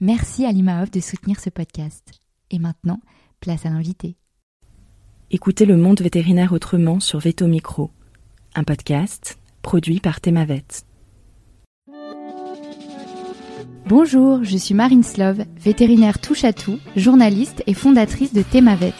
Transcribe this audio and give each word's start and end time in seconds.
Merci 0.00 0.44
à 0.44 0.52
l'IMAOF 0.52 0.92
de 0.92 1.00
soutenir 1.00 1.40
ce 1.40 1.50
podcast. 1.50 2.12
Et 2.52 2.60
maintenant, 2.60 3.00
place 3.40 3.66
à 3.66 3.70
l'invité. 3.70 4.14
Écoutez 5.32 5.66
le 5.66 5.76
monde 5.76 6.00
vétérinaire 6.00 6.52
autrement 6.52 7.00
sur 7.00 7.18
Veto 7.18 7.48
Micro, 7.48 7.90
un 8.54 8.62
podcast 8.62 9.40
produit 9.60 9.98
par 9.98 10.20
Thémavet. 10.20 10.62
Bonjour, 13.86 14.44
je 14.44 14.56
suis 14.56 14.72
Marine 14.72 15.02
Slove, 15.02 15.44
vétérinaire 15.56 16.20
touche 16.20 16.44
à 16.44 16.52
tout, 16.52 16.78
journaliste 16.94 17.64
et 17.66 17.74
fondatrice 17.74 18.32
de 18.32 18.42
Thémavet. 18.42 18.94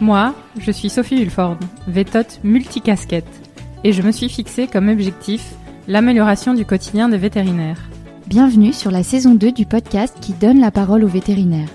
Moi, 0.00 0.36
je 0.60 0.70
suis 0.70 0.88
Sophie 0.88 1.20
Hulford, 1.20 1.58
vétote 1.88 2.38
multicasquette, 2.44 3.50
et 3.82 3.92
je 3.92 4.02
me 4.02 4.12
suis 4.12 4.28
fixée 4.28 4.68
comme 4.68 4.88
objectif 4.88 5.54
l'amélioration 5.88 6.54
du 6.54 6.64
quotidien 6.64 7.08
des 7.08 7.18
vétérinaires. 7.18 7.88
Bienvenue 8.28 8.74
sur 8.74 8.90
la 8.90 9.02
saison 9.02 9.34
2 9.34 9.52
du 9.52 9.64
podcast 9.64 10.14
qui 10.20 10.34
donne 10.34 10.60
la 10.60 10.70
parole 10.70 11.02
aux 11.02 11.08
vétérinaires. 11.08 11.70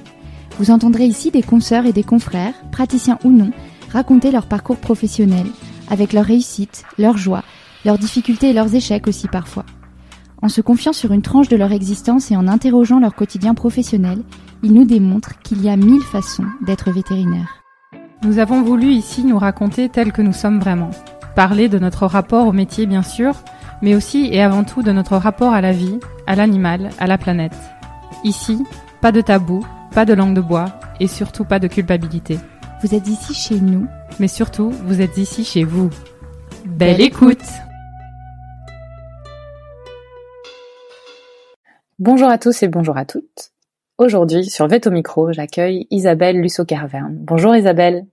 Vous 0.60 0.70
entendrez 0.70 1.06
ici 1.06 1.32
des 1.32 1.42
consoeurs 1.42 1.88
et 1.88 1.94
des 1.94 2.04
confrères, 2.04 2.54
praticiens 2.72 3.18
ou 3.24 3.32
non, 3.32 3.50
raconter 3.92 4.30
leur 4.30 4.46
parcours 4.46 4.78
professionnel, 4.78 5.48
avec 5.90 6.14
leurs 6.14 6.26
réussites, 6.26 6.84
leurs 7.00 7.18
joies, 7.18 7.42
leurs 7.86 7.98
difficultés 7.98 8.52
et 8.52 8.54
leurs 8.54 8.76
échecs 8.76 9.08
aussi 9.08 9.28
parfois. 9.28 9.66
En 10.44 10.48
se 10.48 10.62
confiant 10.62 10.94
sur 10.94 11.12
une 11.12 11.24
tranche 11.24 11.50
de 11.50 11.58
leur 11.58 11.72
existence 11.72 12.30
et 12.30 12.38
en 12.38 12.48
interrogeant 12.48 13.00
leur 13.00 13.16
quotidien 13.16 13.56
professionnel, 13.56 14.20
ils 14.62 14.74
nous 14.74 14.86
démontrent 14.86 15.40
qu'il 15.40 15.60
y 15.64 15.70
a 15.70 15.76
mille 15.76 16.04
façons 16.04 16.46
d'être 16.62 16.92
vétérinaire. 16.92 17.64
Nous 18.22 18.38
avons 18.38 18.62
voulu 18.62 18.92
ici 18.92 19.24
nous 19.24 19.40
raconter 19.40 19.90
tel 19.90 20.12
que 20.12 20.22
nous 20.22 20.34
sommes 20.34 20.60
vraiment. 20.60 20.92
Parler 21.36 21.68
de 21.68 21.80
notre 21.80 22.06
rapport 22.06 22.46
au 22.46 22.54
métier 22.54 22.86
bien 22.86 23.02
sûr, 23.02 23.34
mais 23.84 23.96
aussi 23.96 24.30
et 24.32 24.42
avant 24.42 24.64
tout 24.64 24.82
de 24.82 24.94
notre 24.94 25.18
rapport 25.18 25.54
à 25.54 25.60
la 25.60 25.74
vie, 25.74 26.00
à 26.26 26.36
l'animal, 26.36 26.90
à 27.00 27.06
la 27.06 27.18
planète. 27.18 27.56
Ici, 28.24 28.64
pas 29.02 29.12
de 29.12 29.20
tabou, 29.20 29.64
pas 29.94 30.06
de 30.06 30.14
langue 30.14 30.34
de 30.34 30.40
bois 30.40 30.80
et 31.02 31.08
surtout 31.08 31.44
pas 31.44 31.60
de 31.60 31.68
culpabilité. 31.68 32.40
Vous 32.82 32.96
êtes 32.96 33.08
ici 33.10 33.34
chez 33.34 33.60
nous, 33.60 33.86
mais 34.20 34.30
surtout, 34.30 34.70
vous 34.70 35.02
êtes 35.02 35.18
ici 35.18 35.44
chez 35.44 35.66
vous. 35.66 35.90
Belle 36.66 37.02
écoute 37.02 37.44
Bonjour 42.00 42.30
à 42.30 42.38
tous 42.38 42.64
et 42.64 42.70
bonjour 42.70 42.98
à 42.98 43.04
toutes. 43.04 43.52
Aujourd'hui, 43.98 44.46
sur 44.46 44.68
Veto 44.68 44.92
Micro, 44.92 45.34
j'accueille 45.34 45.88
Isabelle 45.92 46.40
Lusso-Carverne. 46.40 47.18
Bonjour 47.20 47.54
Isabelle. 47.54 48.06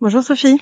Bonjour 0.00 0.22
Sophie. 0.22 0.60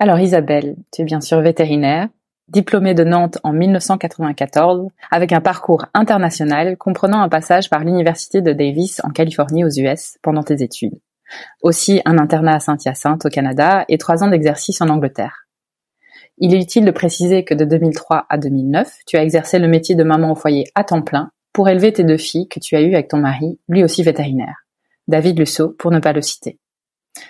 Alors 0.00 0.18
Isabelle, 0.18 0.76
tu 0.92 1.02
es 1.02 1.04
bien 1.04 1.20
sûr 1.20 1.40
vétérinaire, 1.40 2.08
diplômée 2.48 2.94
de 2.94 3.04
Nantes 3.04 3.38
en 3.42 3.52
1994, 3.52 4.88
avec 5.10 5.32
un 5.32 5.40
parcours 5.40 5.86
international 5.94 6.76
comprenant 6.76 7.20
un 7.20 7.28
passage 7.28 7.70
par 7.70 7.84
l'université 7.84 8.40
de 8.40 8.52
Davis 8.52 9.00
en 9.04 9.10
Californie 9.10 9.64
aux 9.64 9.70
US 9.70 10.18
pendant 10.22 10.42
tes 10.42 10.62
études. 10.62 10.98
Aussi 11.62 12.00
un 12.04 12.18
internat 12.18 12.54
à 12.54 12.60
Saint-Hyacinthe 12.60 13.26
au 13.26 13.28
Canada 13.28 13.84
et 13.88 13.98
trois 13.98 14.24
ans 14.24 14.28
d'exercice 14.28 14.80
en 14.80 14.88
Angleterre. 14.88 15.46
Il 16.38 16.54
est 16.54 16.62
utile 16.62 16.84
de 16.84 16.90
préciser 16.90 17.44
que 17.44 17.54
de 17.54 17.64
2003 17.64 18.26
à 18.28 18.38
2009, 18.38 18.98
tu 19.06 19.16
as 19.16 19.22
exercé 19.22 19.58
le 19.58 19.68
métier 19.68 19.94
de 19.94 20.04
maman 20.04 20.32
au 20.32 20.36
foyer 20.36 20.64
à 20.74 20.84
temps 20.84 21.02
plein 21.02 21.30
pour 21.52 21.68
élever 21.68 21.92
tes 21.92 22.04
deux 22.04 22.16
filles 22.16 22.48
que 22.48 22.60
tu 22.60 22.76
as 22.76 22.80
eues 22.80 22.94
avec 22.94 23.08
ton 23.08 23.18
mari, 23.18 23.58
lui 23.68 23.82
aussi 23.82 24.02
vétérinaire. 24.02 24.64
David 25.08 25.38
Lusso, 25.38 25.70
pour 25.70 25.90
ne 25.90 25.98
pas 25.98 26.12
le 26.12 26.22
citer. 26.22 26.58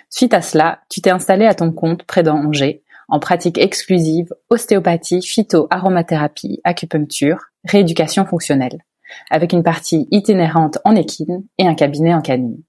Suite 0.09 0.33
à 0.33 0.41
cela, 0.41 0.81
tu 0.89 1.01
t'es 1.01 1.09
installé 1.09 1.45
à 1.45 1.55
ton 1.55 1.71
compte 1.71 2.03
près 2.03 2.23
d'Angers, 2.23 2.83
en 3.09 3.19
pratique 3.19 3.57
exclusive 3.57 4.33
ostéopathie, 4.49 5.21
phyto-aromathérapie, 5.21 6.61
acupuncture, 6.63 7.45
rééducation 7.65 8.25
fonctionnelle, 8.25 8.83
avec 9.29 9.53
une 9.53 9.63
partie 9.63 10.07
itinérante 10.11 10.79
en 10.85 10.95
équine 10.95 11.43
et 11.57 11.67
un 11.67 11.75
cabinet 11.75 12.13
en 12.13 12.21
canine. 12.21 12.61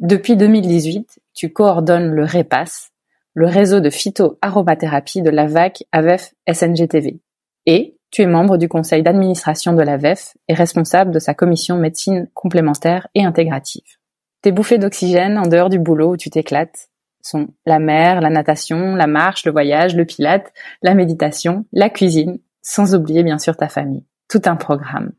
Depuis 0.00 0.36
2018, 0.36 1.20
tu 1.34 1.52
coordonnes 1.52 2.10
le 2.10 2.24
REPAS, 2.24 2.90
le 3.34 3.46
réseau 3.46 3.80
de 3.80 3.90
phyto-aromathérapie 3.90 5.22
de 5.22 5.30
l'AVAC 5.30 5.84
AVEF 5.92 6.34
SNGTV, 6.52 7.20
et 7.66 7.96
tu 8.10 8.22
es 8.22 8.26
membre 8.26 8.58
du 8.58 8.68
conseil 8.68 9.02
d'administration 9.02 9.72
de 9.72 9.82
l'AVEF 9.82 10.36
et 10.48 10.54
responsable 10.54 11.12
de 11.12 11.18
sa 11.18 11.32
commission 11.32 11.78
médecine 11.78 12.28
complémentaire 12.34 13.08
et 13.14 13.24
intégrative. 13.24 13.96
Tes 14.42 14.52
bouffées 14.52 14.78
d'oxygène 14.78 15.38
en 15.38 15.46
dehors 15.46 15.70
du 15.70 15.78
boulot 15.78 16.12
où 16.12 16.16
tu 16.16 16.28
t'éclates 16.28 16.90
sont 17.22 17.48
la 17.66 17.78
mer, 17.78 18.20
la 18.20 18.30
natation, 18.30 18.94
la 18.94 19.06
marche, 19.06 19.46
le 19.46 19.52
voyage, 19.52 19.94
le 19.94 20.04
pilate, 20.04 20.52
la 20.82 20.94
méditation, 20.94 21.64
la 21.72 21.88
cuisine, 21.88 22.38
sans 22.60 22.94
oublier 22.94 23.22
bien 23.22 23.38
sûr 23.38 23.56
ta 23.56 23.68
famille. 23.68 24.04
Tout 24.28 24.42
un 24.46 24.56
programme. 24.56 25.12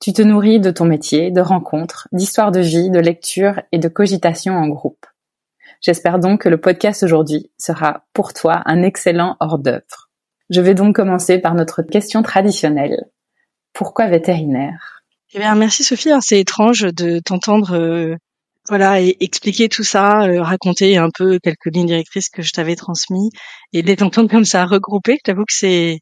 Tu 0.00 0.12
te 0.12 0.22
nourris 0.22 0.60
de 0.60 0.70
ton 0.70 0.86
métier, 0.86 1.30
de 1.30 1.40
rencontres, 1.40 2.08
d'histoires 2.12 2.52
de 2.52 2.60
vie, 2.60 2.90
de 2.90 3.00
lectures 3.00 3.60
et 3.70 3.78
de 3.78 3.88
cogitation 3.88 4.54
en 4.54 4.66
groupe. 4.66 5.06
J'espère 5.80 6.18
donc 6.18 6.42
que 6.42 6.48
le 6.48 6.60
podcast 6.60 7.02
aujourd'hui 7.02 7.50
sera 7.58 8.04
pour 8.12 8.32
toi 8.32 8.62
un 8.66 8.82
excellent 8.82 9.36
hors 9.40 9.58
d'œuvre. 9.58 10.10
Je 10.50 10.60
vais 10.60 10.74
donc 10.74 10.96
commencer 10.96 11.38
par 11.38 11.54
notre 11.54 11.82
question 11.82 12.22
traditionnelle. 12.22 13.06
Pourquoi 13.72 14.06
vétérinaire? 14.06 15.04
Eh 15.32 15.38
bien, 15.38 15.54
merci 15.54 15.84
Sophie. 15.84 16.10
Hein, 16.10 16.20
c'est 16.20 16.40
étrange 16.40 16.82
de 16.82 17.20
t'entendre 17.20 17.76
euh, 17.76 18.16
voilà, 18.70 19.02
et 19.02 19.16
expliquer 19.20 19.68
tout 19.68 19.82
ça, 19.84 20.22
euh, 20.22 20.42
raconter 20.42 20.96
un 20.96 21.10
peu 21.12 21.38
quelques 21.42 21.66
lignes 21.74 21.88
directrices 21.88 22.30
que 22.30 22.40
je 22.42 22.52
t'avais 22.52 22.76
transmises 22.76 23.30
et 23.72 23.82
les 23.82 24.02
entendre 24.02 24.30
comme 24.30 24.44
ça 24.44 24.64
regroupées. 24.64 25.18
J'avoue 25.26 25.44
que 25.44 25.52
c'est 25.52 25.98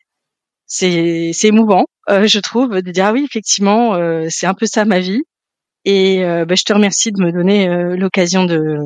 c'est 0.66 1.32
c'est 1.34 1.48
émouvant, 1.48 1.86
euh, 2.10 2.26
je 2.28 2.40
trouve, 2.40 2.82
de 2.82 2.90
dire 2.92 3.06
ah 3.06 3.12
oui 3.14 3.24
effectivement 3.24 3.94
euh, 3.96 4.26
c'est 4.30 4.46
un 4.46 4.54
peu 4.54 4.66
ça 4.66 4.84
ma 4.84 5.00
vie. 5.00 5.22
Et 5.86 6.20
bah, 6.48 6.54
je 6.56 6.64
te 6.64 6.72
remercie 6.74 7.12
de 7.12 7.22
me 7.22 7.32
donner 7.32 7.66
l'occasion 7.96 8.44
de 8.44 8.78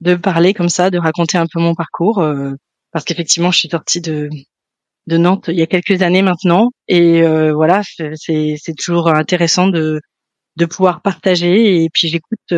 de 0.00 0.14
parler 0.16 0.54
comme 0.54 0.70
ça, 0.70 0.90
de 0.90 0.98
raconter 0.98 1.38
un 1.38 1.46
peu 1.52 1.60
mon 1.60 1.74
parcours, 1.74 2.24
parce 2.92 3.04
qu'effectivement 3.04 3.50
je 3.50 3.58
suis 3.60 3.68
sortie 3.70 4.00
de 4.00 4.30
de 5.08 5.16
Nantes 5.18 5.46
il 5.48 5.58
y 5.58 5.62
a 5.62 5.66
quelques 5.66 6.02
années 6.02 6.22
maintenant, 6.22 6.70
et 6.88 7.22
voilà 7.52 7.82
c'est 8.16 8.54
c'est 8.58 8.74
toujours 8.74 9.08
intéressant 9.14 9.68
de 9.68 10.00
de 10.56 10.66
pouvoir 10.66 11.02
partager 11.02 11.84
et 11.84 11.88
puis 11.92 12.08
j'écoute 12.08 12.54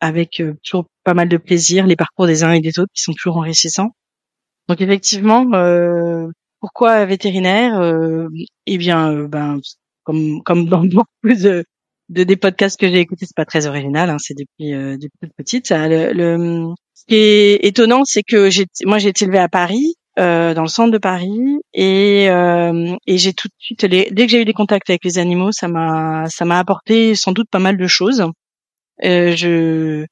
avec 0.00 0.40
euh, 0.40 0.54
toujours 0.64 0.86
pas 1.04 1.14
mal 1.14 1.28
de 1.28 1.36
plaisir 1.36 1.86
les 1.86 1.96
parcours 1.96 2.26
des 2.26 2.44
uns 2.44 2.52
et 2.52 2.60
des 2.60 2.78
autres 2.78 2.92
qui 2.94 3.02
sont 3.02 3.12
toujours 3.12 3.38
enrichissants. 3.38 3.90
Donc 4.68 4.80
effectivement, 4.80 5.46
euh, 5.54 6.26
pourquoi 6.60 7.04
vétérinaire 7.06 7.80
euh, 7.80 8.28
Eh 8.66 8.78
bien, 8.78 9.24
ben 9.24 9.60
comme 10.04 10.42
comme 10.44 10.68
dans 10.68 10.84
beaucoup 10.84 11.08
de, 11.24 11.64
de 12.10 12.24
des 12.24 12.36
podcasts 12.36 12.78
que 12.78 12.88
j'ai 12.88 13.00
écoutés, 13.00 13.26
c'est 13.26 13.36
pas 13.36 13.46
très 13.46 13.66
original, 13.66 14.10
hein, 14.10 14.18
c'est 14.18 14.34
depuis 14.34 14.72
depuis 14.72 15.18
toute 15.22 15.32
petite. 15.36 15.70
le, 15.70 16.12
le, 16.12 16.74
ce 16.94 17.04
qui 17.06 17.14
est 17.14 17.64
étonnant, 17.64 18.04
c'est 18.04 18.22
que 18.22 18.50
j'ai 18.50 18.66
moi 18.84 18.98
j'ai 18.98 19.08
été 19.08 19.24
élevée 19.24 19.38
à 19.38 19.48
Paris, 19.48 19.94
euh, 20.18 20.52
dans 20.52 20.62
le 20.62 20.68
centre 20.68 20.90
de 20.90 20.98
Paris 20.98 21.60
et, 21.74 22.28
euh, 22.28 22.96
et 23.06 23.18
j'ai 23.18 23.32
tout 23.32 23.46
de 23.46 23.54
suite 23.58 23.84
dès 23.84 24.08
que 24.10 24.28
j'ai 24.28 24.42
eu 24.42 24.44
des 24.44 24.52
contacts 24.52 24.90
avec 24.90 25.04
les 25.04 25.18
animaux 25.18 25.52
ça 25.52 25.68
m'a 25.68 26.24
ça 26.28 26.44
m'a 26.44 26.58
apporté 26.58 27.14
sans 27.14 27.30
doute 27.30 27.46
pas 27.48 27.60
mal 27.60 27.76
de 27.76 27.86
choses 27.86 28.24
je 29.02 30.06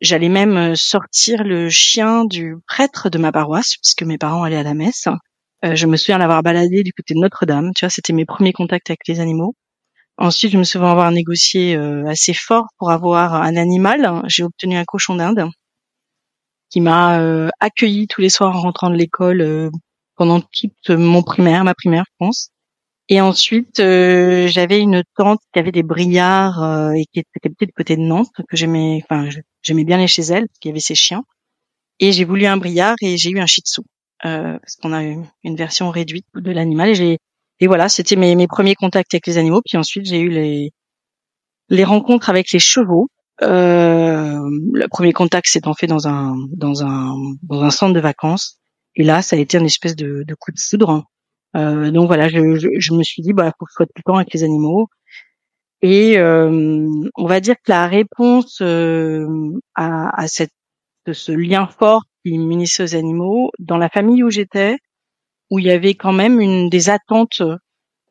j'allais 0.00 0.28
même 0.28 0.76
sortir 0.76 1.42
le 1.42 1.68
chien 1.70 2.24
du 2.24 2.56
prêtre 2.66 3.10
de 3.10 3.18
ma 3.18 3.32
paroisse 3.32 3.76
puisque 3.82 4.02
mes 4.02 4.18
parents 4.18 4.44
allaient 4.44 4.56
à 4.56 4.62
la 4.62 4.74
messe. 4.74 5.08
Euh, 5.64 5.74
je 5.74 5.86
me 5.86 5.96
souviens 5.96 6.18
l'avoir 6.18 6.42
baladé 6.42 6.82
du 6.84 6.92
côté 6.92 7.14
de 7.14 7.20
Notre-Dame. 7.20 7.72
Tu 7.74 7.84
vois, 7.84 7.90
c'était 7.90 8.12
mes 8.12 8.24
premiers 8.24 8.52
contacts 8.52 8.90
avec 8.90 9.06
les 9.08 9.20
animaux. 9.20 9.54
Ensuite, 10.18 10.52
je 10.52 10.58
me 10.58 10.64
souviens 10.64 10.90
avoir 10.90 11.10
négocié 11.10 11.76
assez 12.08 12.34
fort 12.34 12.66
pour 12.78 12.90
avoir 12.90 13.34
un 13.34 13.56
animal. 13.56 14.22
J'ai 14.26 14.42
obtenu 14.42 14.76
un 14.76 14.84
cochon 14.84 15.14
d'Inde 15.14 15.48
qui 16.70 16.80
m'a 16.80 17.50
accueilli 17.60 18.08
tous 18.08 18.20
les 18.20 18.28
soirs 18.28 18.56
en 18.56 18.60
rentrant 18.60 18.90
de 18.90 18.96
l'école 18.96 19.70
pendant 20.16 20.40
toute 20.40 20.90
mon 20.90 21.22
primaire, 21.22 21.62
ma 21.62 21.74
primaire, 21.74 22.04
je 22.08 22.14
pense. 22.18 22.50
Et 23.08 23.20
ensuite, 23.20 23.80
euh, 23.80 24.48
j'avais 24.48 24.80
une 24.80 25.02
tante 25.16 25.40
qui 25.52 25.58
avait 25.58 25.72
des 25.72 25.82
brillards 25.82 26.62
euh, 26.62 26.92
et 26.92 27.04
qui 27.12 27.20
était 27.20 27.48
peut-être 27.48 27.72
côté 27.74 27.96
de 27.96 28.02
Nantes, 28.02 28.28
que 28.48 28.56
j'aimais, 28.56 29.00
enfin, 29.04 29.28
j'aimais 29.62 29.84
bien 29.84 29.96
aller 29.98 30.06
chez 30.08 30.22
elle, 30.22 30.46
parce 30.46 30.58
qu'il 30.60 30.68
y 30.68 30.72
avait 30.72 30.80
ses 30.80 30.94
chiens. 30.94 31.22
Et 32.00 32.12
j'ai 32.12 32.24
voulu 32.24 32.46
un 32.46 32.58
brillard 32.58 32.96
et 33.02 33.16
j'ai 33.16 33.30
eu 33.30 33.40
un 33.40 33.46
shih 33.46 33.62
tzu, 33.62 33.80
euh, 34.26 34.58
parce 34.58 34.76
qu'on 34.76 34.92
a 34.92 35.04
eu 35.04 35.18
une 35.42 35.56
version 35.56 35.90
réduite 35.90 36.26
de 36.34 36.52
l'animal. 36.52 37.00
Et 37.00 37.18
et 37.60 37.66
voilà, 37.66 37.88
c'était 37.88 38.16
mes, 38.16 38.36
mes 38.36 38.46
premiers 38.46 38.74
contacts 38.74 39.14
avec 39.14 39.26
les 39.26 39.38
animaux. 39.38 39.62
Puis 39.66 39.76
ensuite, 39.76 40.06
j'ai 40.06 40.20
eu 40.20 40.28
les, 40.28 40.70
les 41.68 41.84
rencontres 41.84 42.30
avec 42.30 42.52
les 42.52 42.58
chevaux. 42.58 43.08
Euh, 43.42 44.38
le 44.72 44.86
premier 44.88 45.12
contact 45.12 45.48
s'étant 45.48 45.74
fait 45.74 45.86
dans 45.86 46.08
un, 46.08 46.36
dans 46.52 46.84
un, 46.84 47.14
dans 47.42 47.62
un 47.62 47.70
centre 47.70 47.94
de 47.94 48.00
vacances. 48.00 48.58
Et 48.94 49.04
là, 49.04 49.22
ça 49.22 49.36
a 49.36 49.38
été 49.38 49.58
une 49.58 49.66
espèce 49.66 49.96
de, 49.96 50.24
de 50.26 50.34
coup 50.34 50.52
de 50.52 50.58
foudre 50.60 51.04
euh, 51.56 51.90
donc 51.90 52.06
voilà, 52.06 52.28
je, 52.28 52.38
me 52.94 53.02
suis 53.02 53.22
dit, 53.22 53.32
bah, 53.32 53.52
faut 53.58 53.64
que 53.64 53.70
je 53.70 53.74
sois 53.74 53.86
tout 53.86 53.92
le 53.96 54.02
temps 54.02 54.16
avec 54.16 54.32
les 54.32 54.44
animaux. 54.44 54.88
Et 55.80 56.18
euh, 56.18 56.88
on 57.16 57.26
va 57.26 57.40
dire 57.40 57.54
que 57.56 57.70
la 57.70 57.86
réponse 57.86 58.60
euh, 58.62 59.26
à, 59.74 60.26
cette, 60.26 60.52
ce 61.10 61.32
lien 61.32 61.68
fort 61.68 62.02
qui 62.24 62.36
m'unissait 62.38 62.82
aux 62.82 62.96
animaux, 62.96 63.50
dans 63.58 63.78
la 63.78 63.88
famille 63.88 64.22
où 64.24 64.30
j'étais, 64.30 64.76
où 65.50 65.58
il 65.58 65.66
y 65.66 65.70
avait 65.70 65.94
quand 65.94 66.12
même 66.12 66.40
une 66.40 66.68
des 66.68 66.90
attentes 66.90 67.42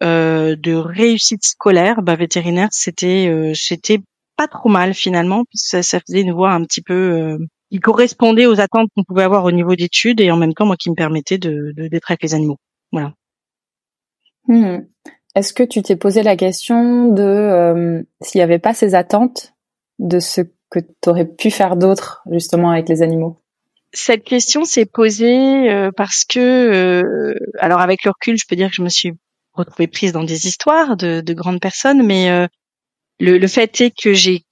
euh, 0.03 0.55
de 0.55 0.73
réussite 0.73 1.43
scolaire, 1.43 2.01
bah, 2.01 2.15
vétérinaire, 2.15 2.69
c'était 2.71 3.27
euh, 3.27 3.53
c'était 3.53 3.99
pas 4.37 4.47
trop 4.47 4.69
mal 4.69 4.93
finalement, 4.93 5.43
puisque 5.45 5.83
ça, 5.83 5.99
faisait 5.99 6.21
une 6.21 6.33
voie 6.33 6.51
un 6.51 6.63
petit 6.63 6.81
peu 6.81 7.37
qui 7.71 7.79
correspondait 7.79 8.45
aux 8.45 8.61
attentes 8.61 8.89
qu'on 8.95 9.03
pouvait 9.03 9.23
avoir 9.23 9.43
au 9.45 9.51
niveau 9.51 9.75
d'études 9.75 10.21
et 10.21 10.31
en 10.31 10.37
même 10.37 10.53
temps 10.53 10.65
moi 10.65 10.77
qui 10.77 10.89
me 10.89 10.95
permettait 10.95 11.37
de 11.39 11.73
d'être 11.75 12.11
avec 12.11 12.23
les 12.23 12.33
animaux. 12.35 12.57
Voilà. 12.91 13.13
Hmm. 14.47 14.79
Est-ce 15.37 15.53
que 15.53 15.63
tu 15.63 15.83
t'es 15.83 15.95
posé 15.95 16.23
la 16.23 16.35
question 16.35 17.09
de 17.09 17.21
euh, 17.21 18.01
s'il 18.21 18.39
n'y 18.39 18.43
avait 18.43 18.59
pas 18.59 18.73
ces 18.73 18.95
attentes 18.95 19.53
de 19.99 20.19
ce 20.19 20.41
que 20.71 20.79
tu 20.79 21.09
aurais 21.09 21.27
pu 21.27 21.51
faire 21.51 21.75
d'autre 21.75 22.23
justement 22.31 22.71
avec 22.71 22.89
les 22.89 23.03
animaux? 23.03 23.39
Cette 23.93 24.23
question 24.23 24.65
s'est 24.65 24.87
posée 24.87 25.69
euh, 25.69 25.91
parce 25.95 26.25
que, 26.25 26.39
euh, 26.39 27.35
alors 27.59 27.81
avec 27.81 28.03
le 28.03 28.09
recul, 28.09 28.35
je 28.37 28.45
peux 28.47 28.55
dire 28.55 28.69
que 28.69 28.75
je 28.75 28.81
me 28.81 28.89
suis 28.89 29.13
retrouvée 29.53 29.87
prise 29.87 30.11
dans 30.11 30.23
des 30.23 30.47
histoires 30.47 30.97
de, 30.97 31.21
de 31.21 31.33
grandes 31.33 31.59
personnes, 31.59 32.03
mais 32.03 32.47
le, 33.19 33.47
fait 33.47 33.81
est 33.81 33.91
que 33.91 34.13
j'ai, 34.13 34.43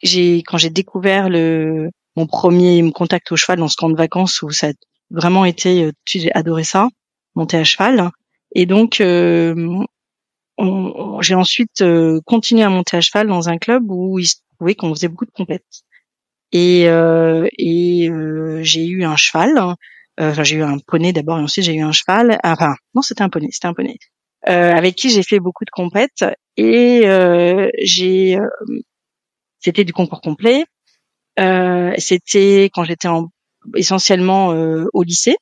quand 0.45 0.57
j'ai 0.57 0.69
découvert 0.71 1.29
mon 1.29 2.27
premier 2.27 2.91
contact 2.91 3.31
au 3.31 3.35
cheval 3.35 3.59
dans 3.59 3.67
ce 3.67 3.75
camp 3.75 3.89
de 3.89 3.97
vacances 3.97 4.41
où 4.41 4.49
ça 4.49 4.67
a 4.67 4.71
vraiment 5.11 5.45
été, 5.45 5.91
j'ai 6.05 6.31
adoré 6.33 6.63
ça, 6.63 6.89
monter 7.35 7.57
à 7.57 7.63
cheval. 7.63 8.11
Et 8.55 8.65
donc, 8.65 9.01
euh, 9.01 9.53
j'ai 11.19 11.35
ensuite 11.35 11.81
euh, 11.81 12.21
continué 12.25 12.63
à 12.63 12.69
monter 12.69 12.97
à 12.97 13.01
cheval 13.01 13.27
dans 13.27 13.49
un 13.49 13.57
club 13.57 13.83
où 13.91 14.17
il 14.17 14.25
se 14.25 14.37
trouvait 14.55 14.75
qu'on 14.75 14.95
faisait 14.95 15.09
beaucoup 15.09 15.25
de 15.25 15.31
compètes. 15.31 15.83
Et, 16.53 16.87
euh, 16.87 17.47
et 17.57 18.09
j'ai 18.61 18.87
eu 18.87 19.03
un 19.03 19.17
cheval. 19.17 19.75
Enfin, 20.17 20.43
j'ai 20.43 20.55
eu 20.55 20.63
un 20.63 20.77
poney 20.79 21.11
d'abord 21.11 21.37
et 21.37 21.41
ensuite 21.41 21.65
j'ai 21.65 21.75
eu 21.75 21.81
un 21.81 21.91
cheval. 21.91 22.39
Enfin, 22.43 22.75
non, 22.95 23.01
c'était 23.01 23.23
un 23.23 23.29
poney, 23.29 23.49
c'était 23.51 23.67
un 23.67 23.73
poney. 23.73 23.97
avec 24.43 24.95
qui 24.95 25.09
j'ai 25.09 25.23
fait 25.23 25.41
beaucoup 25.41 25.65
de 25.65 25.71
compètes 25.71 26.23
et 26.55 27.01
j'ai 27.83 28.37
c'était 29.59 29.83
du 29.83 29.91
concours 29.91 30.21
complet. 30.21 30.63
c'était 31.97 32.69
quand 32.73 32.85
j'étais 32.85 33.09
en, 33.09 33.27
essentiellement 33.75 34.49
au 34.93 35.03
lycée 35.03 35.35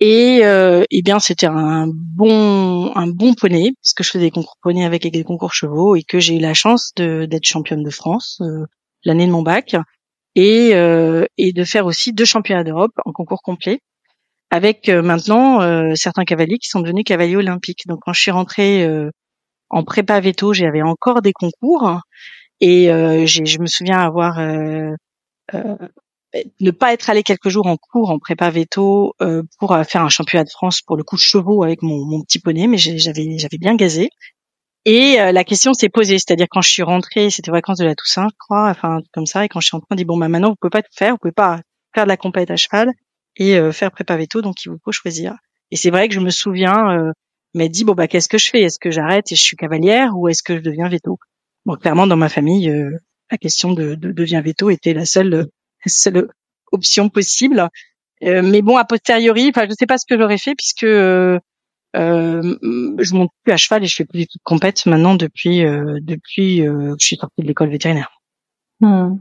et 0.00 0.40
euh, 0.44 0.84
eh 0.90 1.02
bien, 1.02 1.18
c'était 1.18 1.46
un 1.46 1.88
bon 1.88 2.92
un 2.94 3.08
bon 3.08 3.34
poney 3.34 3.72
puisque 3.82 4.04
je 4.04 4.10
faisais 4.10 4.26
des 4.26 4.30
concours 4.30 4.56
poney 4.62 4.84
avec 4.84 5.10
des 5.10 5.24
concours 5.24 5.52
chevaux 5.54 5.96
et 5.96 6.02
que 6.02 6.20
j'ai 6.20 6.36
eu 6.36 6.40
la 6.40 6.54
chance 6.54 6.92
d'être 6.96 7.44
championne 7.44 7.82
de 7.82 7.90
France 7.90 8.40
euh, 8.42 8.66
l'année 9.04 9.26
de 9.26 9.32
mon 9.32 9.42
bac 9.42 9.76
et 10.36 10.70
euh, 10.74 11.24
et 11.36 11.52
de 11.52 11.64
faire 11.64 11.86
aussi 11.86 12.12
deux 12.12 12.24
championnats 12.24 12.64
d'Europe 12.64 12.92
en 13.04 13.12
concours 13.12 13.42
complet 13.42 13.80
avec 14.50 14.88
euh, 14.88 15.02
maintenant 15.02 15.62
euh, 15.62 15.94
certains 15.96 16.24
cavaliers 16.24 16.58
qui 16.58 16.68
sont 16.68 16.80
devenus 16.80 17.04
cavaliers 17.04 17.36
olympiques. 17.36 17.86
Donc 17.86 18.00
quand 18.04 18.12
je 18.12 18.20
suis 18.22 18.30
rentrée 18.30 18.88
en 19.70 19.84
prépa 19.84 20.20
veto, 20.20 20.52
j'avais 20.54 20.82
encore 20.82 21.22
des 21.22 21.32
concours 21.32 22.00
et 22.60 22.86
je 22.86 23.60
me 23.60 23.66
souviens 23.66 23.98
avoir 23.98 24.38
ne 26.60 26.70
pas 26.70 26.92
être 26.92 27.10
allé 27.10 27.22
quelques 27.22 27.48
jours 27.48 27.66
en 27.66 27.76
cours 27.76 28.10
en 28.10 28.18
prépa 28.18 28.50
veto 28.50 29.14
euh, 29.22 29.42
pour 29.58 29.72
euh, 29.72 29.84
faire 29.84 30.02
un 30.02 30.08
championnat 30.08 30.44
de 30.44 30.50
France 30.50 30.82
pour 30.82 30.96
le 30.96 31.02
coup 31.02 31.16
de 31.16 31.20
chevaux 31.20 31.62
avec 31.62 31.82
mon, 31.82 32.04
mon 32.04 32.22
petit 32.22 32.38
poney, 32.38 32.66
mais 32.66 32.78
j'avais 32.78 33.38
j'avais 33.38 33.58
bien 33.58 33.74
gazé. 33.76 34.10
Et 34.84 35.20
euh, 35.20 35.32
la 35.32 35.44
question 35.44 35.74
s'est 35.74 35.88
posée, 35.88 36.18
c'est-à-dire 36.18 36.46
quand 36.50 36.60
je 36.60 36.70
suis 36.70 36.82
rentrée, 36.82 37.30
c'était 37.30 37.50
vacances 37.50 37.78
de 37.78 37.84
la 37.84 37.94
Toussaint, 37.94 38.28
je 38.30 38.36
crois, 38.38 38.68
enfin 38.68 39.00
comme 39.12 39.26
ça, 39.26 39.44
et 39.44 39.48
quand 39.48 39.60
je 39.60 39.66
suis 39.66 39.74
rentrée, 39.74 39.88
on 39.90 39.96
dit 39.96 40.04
bon 40.04 40.16
bah 40.16 40.28
maintenant 40.28 40.50
vous 40.50 40.56
pouvez 40.60 40.70
pas 40.70 40.82
tout 40.82 40.92
faire, 40.94 41.12
vous 41.12 41.18
pouvez 41.18 41.32
pas 41.32 41.60
faire 41.94 42.04
de 42.04 42.08
la 42.08 42.16
compète 42.16 42.50
à 42.50 42.56
cheval 42.56 42.90
et 43.36 43.58
faire 43.72 43.90
prépa 43.92 44.16
veto, 44.16 44.42
donc 44.42 44.56
il 44.64 44.70
vous 44.70 44.78
faut 44.84 44.92
choisir. 44.92 45.34
Et 45.70 45.76
c'est 45.76 45.90
vrai 45.90 46.08
que 46.08 46.14
je 46.14 46.20
me 46.20 46.30
souviens 46.30 46.90
euh, 46.90 47.12
m'a 47.54 47.68
dit 47.68 47.84
bon 47.84 47.94
bah 47.94 48.08
qu'est-ce 48.08 48.28
que 48.28 48.38
je 48.38 48.50
fais? 48.50 48.62
Est-ce 48.62 48.78
que 48.78 48.90
j'arrête 48.90 49.30
et 49.32 49.36
je 49.36 49.42
suis 49.42 49.56
cavalière 49.56 50.16
ou 50.16 50.28
est-ce 50.28 50.42
que 50.42 50.56
je 50.56 50.62
deviens 50.62 50.88
veto? 50.88 51.18
Bon 51.64 51.76
clairement 51.76 52.06
dans 52.06 52.16
ma 52.16 52.28
famille, 52.28 52.72
la 53.30 53.38
question 53.38 53.72
de, 53.72 53.94
de 53.94 54.40
veto 54.42 54.70
était 54.70 54.94
la 54.94 55.04
seule 55.04 55.48
seule 55.86 56.28
option 56.72 57.08
possible. 57.08 57.68
Euh, 58.24 58.42
mais 58.42 58.62
bon, 58.62 58.76
a 58.76 58.84
posteriori, 58.84 59.50
enfin, 59.50 59.66
je 59.68 59.74
sais 59.78 59.86
pas 59.86 59.98
ce 59.98 60.06
que 60.08 60.18
j'aurais 60.18 60.38
fait 60.38 60.54
puisque 60.54 60.84
euh, 60.84 61.38
euh, 61.96 62.56
je 62.98 63.14
monte 63.14 63.30
plus 63.44 63.52
à 63.52 63.56
cheval 63.56 63.84
et 63.84 63.86
je 63.86 63.94
fais 63.94 64.04
plus 64.04 64.20
du 64.20 64.26
tout 64.26 64.38
de 64.38 64.42
compète 64.44 64.86
maintenant 64.86 65.14
depuis 65.14 65.64
euh, 65.64 65.98
depuis 66.02 66.58
que 66.58 66.96
je 66.98 67.06
suis 67.06 67.16
sortie 67.16 67.42
de 67.42 67.46
l'école 67.46 67.70
vétérinaire. 67.70 68.10
Hmm. 68.80 69.16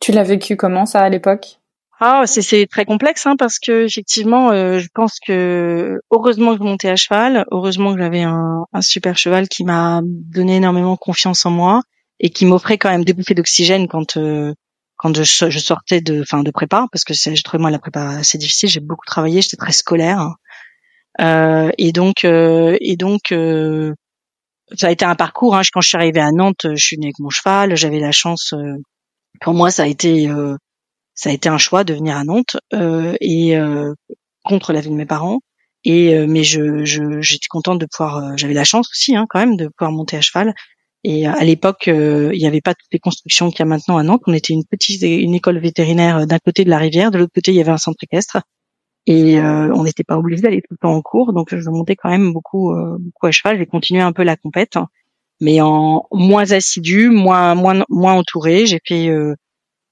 Tu 0.00 0.12
l'as 0.12 0.22
vécu 0.22 0.56
comment 0.56 0.86
ça 0.86 1.00
à 1.00 1.08
l'époque? 1.08 1.58
Ah, 2.04 2.24
c'est 2.26 2.66
très 2.66 2.84
complexe 2.84 3.26
hein, 3.26 3.36
parce 3.38 3.60
que 3.60 3.86
effectivement, 3.86 4.50
je 4.52 4.88
pense 4.92 5.20
que 5.24 6.00
heureusement 6.10 6.52
que 6.52 6.58
je 6.58 6.64
montais 6.64 6.88
à 6.88 6.96
cheval, 6.96 7.46
heureusement 7.52 7.94
que 7.94 8.00
j'avais 8.00 8.22
un, 8.22 8.64
un 8.72 8.80
super 8.80 9.16
cheval 9.16 9.48
qui 9.48 9.62
m'a 9.62 10.00
donné 10.02 10.56
énormément 10.56 10.96
confiance 10.96 11.46
en 11.46 11.50
moi 11.50 11.80
et 12.18 12.30
qui 12.30 12.44
m'offrait 12.44 12.76
quand 12.76 12.90
même 12.90 13.04
des 13.04 13.12
bouffées 13.12 13.34
d'oxygène 13.34 13.86
quand 13.86 14.18
quand 15.02 15.20
je, 15.20 15.50
je 15.50 15.58
sortais 15.58 16.00
de, 16.00 16.22
fin, 16.22 16.44
de 16.44 16.50
prépa, 16.52 16.86
parce 16.92 17.02
que 17.02 17.12
j'ai 17.12 17.42
trouvé 17.42 17.60
moi 17.60 17.70
la 17.70 17.80
prépa 17.80 18.18
assez 18.18 18.38
difficile. 18.38 18.68
J'ai 18.68 18.80
beaucoup 18.80 19.04
travaillé, 19.04 19.42
j'étais 19.42 19.56
très 19.56 19.72
scolaire, 19.72 20.36
euh, 21.20 21.70
et 21.76 21.90
donc, 21.90 22.24
euh, 22.24 22.76
et 22.80 22.96
donc, 22.96 23.32
euh, 23.32 23.92
ça 24.76 24.86
a 24.86 24.90
été 24.90 25.04
un 25.04 25.16
parcours. 25.16 25.56
Hein. 25.56 25.62
Quand 25.72 25.80
je 25.80 25.88
suis 25.88 25.98
arrivée 25.98 26.20
à 26.20 26.30
Nantes, 26.30 26.66
je 26.70 26.84
suis 26.84 26.96
venue 26.96 27.06
avec 27.06 27.18
mon 27.18 27.30
cheval. 27.30 27.76
J'avais 27.76 27.98
la 27.98 28.12
chance. 28.12 28.52
Euh, 28.54 28.76
pour 29.40 29.54
moi, 29.54 29.70
ça 29.70 29.82
a 29.82 29.86
été, 29.86 30.28
euh, 30.28 30.56
ça 31.14 31.30
a 31.30 31.32
été 31.32 31.48
un 31.48 31.58
choix 31.58 31.84
de 31.84 31.94
venir 31.94 32.16
à 32.16 32.24
Nantes 32.24 32.56
et 33.20 33.56
contre 34.44 34.72
l'avis 34.72 34.90
de 34.90 34.94
mes 34.94 35.06
parents. 35.06 35.40
Et 35.84 36.26
mais 36.26 36.44
je, 36.44 36.84
je, 36.84 37.20
j'étais 37.20 37.48
contente 37.50 37.80
de 37.80 37.86
pouvoir. 37.86 38.36
J'avais 38.38 38.54
la 38.54 38.64
chance 38.64 38.88
aussi, 38.92 39.16
hein, 39.16 39.26
quand 39.28 39.40
même, 39.40 39.56
de 39.56 39.68
pouvoir 39.76 39.92
monter 39.92 40.16
à 40.16 40.20
cheval 40.20 40.54
et 41.04 41.26
à 41.26 41.42
l'époque, 41.44 41.88
euh, 41.88 42.30
il 42.32 42.38
n'y 42.38 42.46
avait 42.46 42.60
pas 42.60 42.74
toutes 42.74 42.92
les 42.92 43.00
constructions 43.00 43.50
qu'il 43.50 43.60
y 43.60 43.62
a 43.62 43.66
maintenant 43.66 43.96
à 43.98 44.04
Nantes. 44.04 44.22
On 44.26 44.32
était 44.32 44.52
une 44.52 44.64
petite 44.64 45.02
une 45.02 45.34
école 45.34 45.58
vétérinaire 45.58 46.18
euh, 46.18 46.26
d'un 46.26 46.38
côté 46.38 46.64
de 46.64 46.70
la 46.70 46.78
rivière, 46.78 47.10
de 47.10 47.18
l'autre 47.18 47.32
côté 47.34 47.50
il 47.52 47.56
y 47.56 47.60
avait 47.60 47.72
un 47.72 47.78
centre 47.78 47.98
équestre. 48.02 48.38
Et 49.06 49.38
euh, 49.40 49.72
on 49.74 49.82
n'était 49.82 50.04
pas 50.04 50.16
obligé 50.16 50.42
d'aller 50.42 50.60
tout 50.62 50.74
le 50.74 50.78
temps 50.78 50.94
en 50.94 51.02
cours, 51.02 51.32
donc 51.32 51.54
je 51.56 51.70
montais 51.70 51.96
quand 51.96 52.08
même 52.10 52.32
beaucoup 52.32 52.72
beaucoup 53.00 53.26
à 53.26 53.32
cheval. 53.32 53.58
J'ai 53.58 53.66
continué 53.66 54.00
un 54.00 54.12
peu 54.12 54.22
la 54.22 54.36
compète, 54.36 54.78
mais 55.40 55.60
en 55.60 56.06
moins 56.12 56.52
assidu, 56.52 57.10
moins 57.10 57.56
moins 57.56 57.84
moins 57.88 58.14
entouré. 58.14 58.66
J'ai 58.66 58.80
fait 58.86 59.08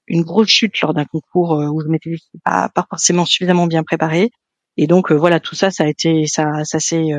une 0.07 0.21
grosse 0.23 0.47
chute 0.47 0.79
lors 0.81 0.93
d'un 0.93 1.05
concours 1.05 1.51
où 1.73 1.81
je 1.81 1.87
m'étais 1.89 2.15
pas, 2.45 2.69
pas 2.69 2.85
forcément 2.89 3.25
suffisamment 3.25 3.67
bien 3.67 3.83
préparé. 3.83 4.31
Et 4.77 4.87
donc 4.87 5.11
voilà, 5.11 5.41
tout 5.41 5.55
ça, 5.55 5.71
ça 5.71 5.83
a 5.83 5.87
été 5.87 6.25
ça 6.27 6.63
ça 6.63 6.79
s'est 6.79 7.09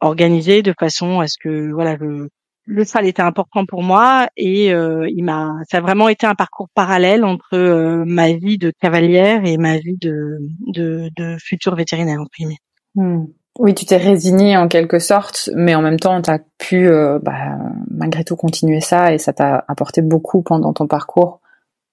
organisé 0.00 0.62
de 0.62 0.72
façon 0.78 1.20
à 1.20 1.28
ce 1.28 1.36
que 1.38 1.70
voilà 1.72 1.96
le 1.96 2.30
le 2.68 2.84
cheval 2.84 3.06
était 3.06 3.22
important 3.22 3.64
pour 3.64 3.82
moi 3.82 4.28
et 4.36 4.72
euh, 4.72 5.08
il 5.08 5.24
m'a 5.24 5.54
ça 5.70 5.78
a 5.78 5.80
vraiment 5.80 6.08
été 6.08 6.26
un 6.26 6.34
parcours 6.34 6.68
parallèle 6.74 7.24
entre 7.24 7.54
euh, 7.54 8.04
ma 8.06 8.32
vie 8.32 8.58
de 8.58 8.70
cavalière 8.78 9.40
et 9.46 9.56
ma 9.56 9.78
vie 9.78 9.96
de 9.96 10.38
de, 10.66 11.08
de 11.16 11.36
futur 11.40 11.74
vétérinaire 11.74 12.20
entre 12.20 12.30
guillemets. 12.38 12.58
Hmm. 12.94 13.24
Oui, 13.58 13.74
tu 13.74 13.86
t'es 13.86 13.96
résignée 13.96 14.56
en 14.56 14.68
quelque 14.68 15.00
sorte, 15.00 15.50
mais 15.56 15.74
en 15.74 15.82
même 15.82 15.98
temps, 15.98 16.22
tu 16.22 16.30
as 16.30 16.38
pu 16.58 16.86
euh, 16.86 17.18
bah, 17.20 17.56
malgré 17.90 18.22
tout 18.22 18.36
continuer 18.36 18.80
ça 18.80 19.12
et 19.12 19.18
ça 19.18 19.32
t'a 19.32 19.64
apporté 19.66 20.00
beaucoup 20.00 20.42
pendant 20.42 20.72
ton 20.72 20.86
parcours, 20.86 21.40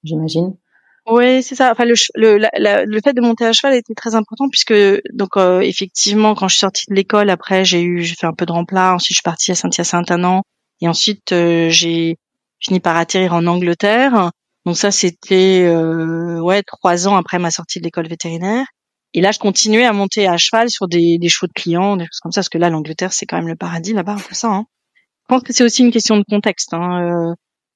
j'imagine. 0.03 0.55
Oui, 1.09 1.41
c'est 1.41 1.55
ça. 1.55 1.71
Enfin, 1.71 1.85
le, 1.85 1.95
le, 2.15 2.85
le 2.85 2.99
fait 3.03 3.13
de 3.13 3.21
monter 3.21 3.45
à 3.45 3.53
cheval 3.53 3.73
était 3.75 3.95
très 3.95 4.13
important 4.13 4.47
puisque 4.49 4.75
donc 5.13 5.37
effectivement, 5.61 6.35
quand 6.35 6.47
je 6.49 6.55
suis 6.55 6.59
sortie 6.59 6.85
de 6.89 6.95
l'école, 6.95 7.29
après 7.29 7.63
j'ai 7.63 7.81
eu 7.81 8.03
j'ai 8.03 8.15
fait 8.15 8.27
un 8.27 8.33
peu 8.33 8.45
de 8.45 8.51
remplat. 8.51 8.93
Ensuite, 8.93 9.15
je 9.15 9.19
suis 9.19 9.23
partie 9.23 9.51
à 9.51 9.55
Saint-Hyacinthe 9.55 10.11
un 10.11 10.23
an 10.23 10.43
Et 10.81 10.87
ensuite, 10.87 11.29
j'ai 11.31 12.17
fini 12.59 12.79
par 12.79 12.97
atterrir 12.97 13.33
en 13.33 13.45
Angleterre. 13.47 14.31
Donc 14.65 14.77
ça, 14.77 14.91
c'était 14.91 15.69
ouais 15.69 16.63
trois 16.63 17.07
ans 17.07 17.15
après 17.15 17.39
ma 17.39 17.51
sortie 17.51 17.79
de 17.79 17.85
l'école 17.85 18.07
vétérinaire. 18.07 18.65
Et 19.15 19.21
là, 19.21 19.31
je 19.31 19.39
continuais 19.39 19.85
à 19.85 19.93
monter 19.93 20.27
à 20.27 20.35
cheval 20.35 20.69
sur 20.69 20.89
des, 20.89 21.17
des 21.17 21.29
shows 21.29 21.47
de 21.47 21.53
clients, 21.53 21.95
des 21.95 22.03
choses 22.03 22.19
comme 22.21 22.33
ça, 22.33 22.41
parce 22.41 22.49
que 22.49 22.57
là, 22.57 22.69
l'Angleterre, 22.69 23.13
c'est 23.13 23.25
quand 23.25 23.37
même 23.37 23.47
le 23.47 23.55
paradis 23.55 23.93
là-bas, 23.93 24.17
tout 24.27 24.35
ça. 24.35 24.49
Hein. 24.49 24.65
Je 24.97 25.33
pense 25.33 25.43
que 25.43 25.53
c'est 25.53 25.63
aussi 25.63 25.83
une 25.83 25.91
question 25.91 26.17
de 26.17 26.23
contexte. 26.29 26.73
Hein. 26.73 27.01
Euh, 27.01 27.33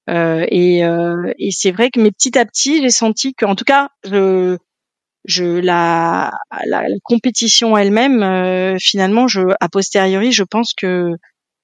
euh, 0.10 0.46
et, 0.50 0.84
euh, 0.84 1.32
et 1.38 1.51
c'est 1.51 1.72
vrai 1.72 1.91
que 1.91 2.01
mais 2.01 2.12
petit 2.12 2.38
à 2.38 2.46
petit, 2.46 2.82
j'ai 2.82 2.89
senti 2.89 3.34
que, 3.34 3.46
en 3.46 3.56
tout 3.56 3.63
cas, 3.63 3.88
je, 4.03 4.58
je 5.24 5.46
la, 5.46 6.32
la, 6.65 6.84
compétition 7.03 7.77
elle-même, 7.77 8.22
euh, 8.22 8.75
finalement, 8.77 9.29
je, 9.29 9.41
a 9.62 9.70
posteriori, 9.70 10.34
je 10.34 10.44
pense 10.44 10.74
que 10.74 11.13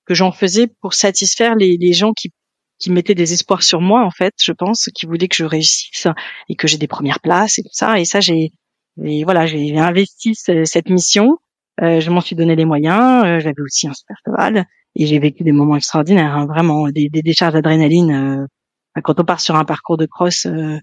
que 0.06 0.14
j'en 0.14 0.32
faisais 0.32 0.68
pour 0.82 0.94
satisfaire 0.94 1.56
les, 1.56 1.78
les 1.78 1.94
gens 1.94 2.14
qui 2.14 2.32
qui 2.78 2.92
mettaient 2.92 3.16
des 3.16 3.32
espoirs 3.32 3.64
sur 3.64 3.80
moi, 3.80 4.04
en 4.06 4.12
fait, 4.12 4.34
je 4.44 4.52
pense, 4.52 4.90
qui 4.94 5.06
voulaient 5.06 5.30
que 5.30 5.36
je 5.38 5.46
réussisse 5.46 6.08
et 6.50 6.56
que 6.56 6.68
j'ai 6.68 6.78
des 6.78 6.88
premières 6.88 7.22
places 7.22 7.58
et 7.58 7.64
tout 7.64 7.70
ça. 7.72 8.00
Et 8.00 8.06
ça, 8.06 8.20
j'ai 8.20 8.52
voilà, 8.98 9.46
j'ai 9.46 9.78
investi 9.78 10.34
cette 10.36 10.90
mission. 10.90 11.38
Euh, 11.82 12.00
je 12.00 12.10
m'en 12.10 12.22
suis 12.22 12.36
donné 12.36 12.56
les 12.56 12.66
moyens. 12.66 13.24
Euh, 13.26 13.40
J'avais 13.40 13.62
aussi 13.62 13.88
un 13.88 13.94
cheval 14.26 14.66
et 14.96 15.06
j'ai 15.06 15.20
vécu 15.20 15.44
des 15.44 15.52
moments 15.52 15.76
extraordinaires, 15.76 16.36
hein, 16.36 16.46
vraiment 16.46 16.90
des, 16.90 17.10
des 17.10 17.22
décharges 17.22 17.54
d'adrénaline. 17.54 18.12
Euh, 18.96 19.02
quand 19.04 19.20
on 19.20 19.26
part 19.26 19.42
sur 19.42 19.56
un 19.56 19.66
parcours 19.66 19.98
de 19.98 20.06
cross, 20.06 20.46
euh, 20.46 20.78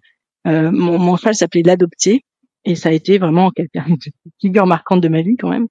euh, 0.47 0.71
mon, 0.71 0.99
mon 0.99 1.17
cheval 1.17 1.35
s'appelait 1.35 1.63
l'adopté 1.63 2.25
et 2.65 2.75
ça 2.75 2.91
a 2.91 2.93
été 2.93 3.19
vraiment 3.19 3.51
quelqu'un 3.51 3.85
une 3.87 3.97
figure 4.41 4.67
marquante 4.67 5.01
de 5.01 5.09
ma 5.09 5.23
vie 5.23 5.37
quand 5.39 5.49
même. 5.51 5.67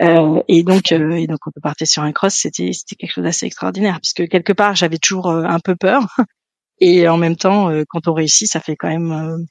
Et 0.00 0.62
donc, 0.64 0.92
et 0.92 1.26
donc 1.26 1.38
on 1.46 1.60
partait 1.60 1.86
sur 1.86 2.02
un 2.02 2.12
cross, 2.12 2.34
c'était 2.34 2.72
c'était 2.72 2.96
quelque 2.96 3.12
chose 3.12 3.24
d'assez 3.24 3.46
extraordinaire 3.46 4.00
puisque 4.00 4.28
quelque 4.28 4.52
part 4.52 4.74
j'avais 4.74 4.98
toujours 4.98 5.28
un 5.28 5.60
peu 5.60 5.76
peur 5.76 6.06
et 6.80 7.08
en 7.08 7.16
même 7.16 7.36
temps, 7.36 7.70
quand 7.88 8.08
on 8.08 8.14
réussit, 8.14 8.50
ça 8.50 8.60
fait 8.60 8.76
quand 8.76 8.88
même 8.88 9.46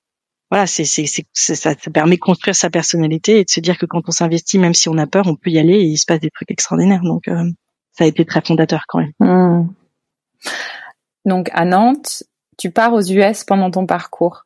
voilà, 0.53 0.67
c'est, 0.67 0.85
c'est, 0.85 1.05
c'est, 1.33 1.55
ça, 1.55 1.73
permet 1.91 2.13
de 2.13 2.21
construire 2.21 2.55
sa 2.55 2.69
personnalité 2.69 3.39
et 3.39 3.43
de 3.43 3.49
se 3.49 3.59
dire 3.59 3.75
que 3.79 3.87
quand 3.87 4.03
on 4.07 4.11
s'investit, 4.11 4.59
même 4.59 4.75
si 4.75 4.87
on 4.87 4.99
a 4.99 5.07
peur, 5.07 5.25
on 5.25 5.35
peut 5.35 5.49
y 5.49 5.57
aller 5.57 5.73
et 5.73 5.85
il 5.85 5.97
se 5.97 6.05
passe 6.05 6.19
des 6.19 6.29
trucs 6.29 6.51
extraordinaires. 6.51 7.01
Donc, 7.01 7.27
euh, 7.27 7.49
ça 7.91 8.03
a 8.03 8.07
été 8.07 8.23
très 8.23 8.41
fondateur 8.41 8.83
quand 8.87 8.99
même. 8.99 9.13
Mmh. 9.17 9.73
Donc, 11.25 11.49
à 11.53 11.65
Nantes, 11.65 12.21
tu 12.59 12.69
pars 12.69 12.93
aux 12.93 13.01
US 13.01 13.43
pendant 13.43 13.71
ton 13.71 13.87
parcours. 13.87 14.43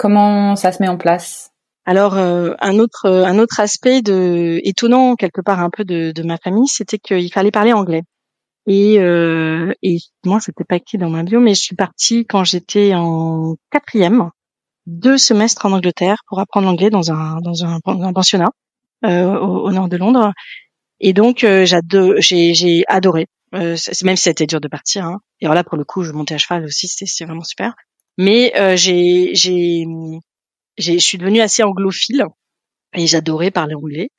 Comment 0.00 0.56
ça 0.56 0.72
se 0.72 0.82
met 0.82 0.88
en 0.88 0.96
place? 0.96 1.52
Alors 1.86 2.16
euh, 2.16 2.52
un 2.60 2.78
autre 2.78 3.08
un 3.08 3.38
autre 3.38 3.60
aspect 3.60 4.02
de 4.02 4.60
étonnant 4.64 5.16
quelque 5.16 5.40
part 5.40 5.60
un 5.60 5.70
peu 5.70 5.84
de, 5.84 6.12
de 6.12 6.22
ma 6.22 6.36
famille, 6.36 6.68
c'était 6.68 6.98
qu'il 6.98 7.32
fallait 7.32 7.50
parler 7.50 7.72
anglais. 7.72 8.02
Et, 8.66 8.98
euh, 8.98 9.72
et 9.82 9.98
moi, 10.24 10.40
c'était 10.40 10.64
pas 10.64 10.76
écrit 10.76 10.98
dans 10.98 11.08
ma 11.08 11.22
bio, 11.22 11.38
mais 11.38 11.54
je 11.54 11.60
suis 11.60 11.76
partie 11.76 12.26
quand 12.26 12.42
j'étais 12.42 12.94
en 12.94 13.54
quatrième 13.70 14.30
deux 14.86 15.18
semestres 15.18 15.66
en 15.66 15.72
Angleterre 15.72 16.18
pour 16.28 16.40
apprendre 16.40 16.66
l'anglais 16.66 16.90
dans 16.90 17.12
un 17.12 17.40
dans 17.40 17.64
un, 17.64 17.80
pensionnat 18.12 18.50
euh, 19.04 19.38
au, 19.38 19.70
nord 19.72 19.88
de 19.88 19.96
Londres. 19.96 20.32
Et 21.00 21.12
donc 21.12 21.44
euh, 21.44 21.66
j'ai 21.66 22.54
j'ai 22.54 22.84
adoré. 22.88 23.26
Euh, 23.54 23.76
même 24.02 24.16
si 24.16 24.24
c'était 24.24 24.46
dur 24.46 24.60
de 24.60 24.68
partir. 24.68 25.04
Hein. 25.04 25.20
Et 25.40 25.46
alors 25.46 25.54
là 25.54 25.64
pour 25.64 25.76
le 25.76 25.84
coup 25.84 26.02
je 26.02 26.12
montais 26.12 26.34
à 26.34 26.38
cheval 26.38 26.64
aussi, 26.64 26.88
c'était 26.88 27.24
vraiment 27.24 27.44
super. 27.44 27.74
Mais 28.18 28.52
euh, 28.56 28.76
j'ai 28.76 29.86
je 30.78 30.98
suis 30.98 31.18
devenue 31.18 31.40
assez 31.40 31.62
anglophile 31.62 32.24
et 32.94 33.06
j'adorais 33.06 33.50
parler 33.50 33.74
anglais. 33.74 34.10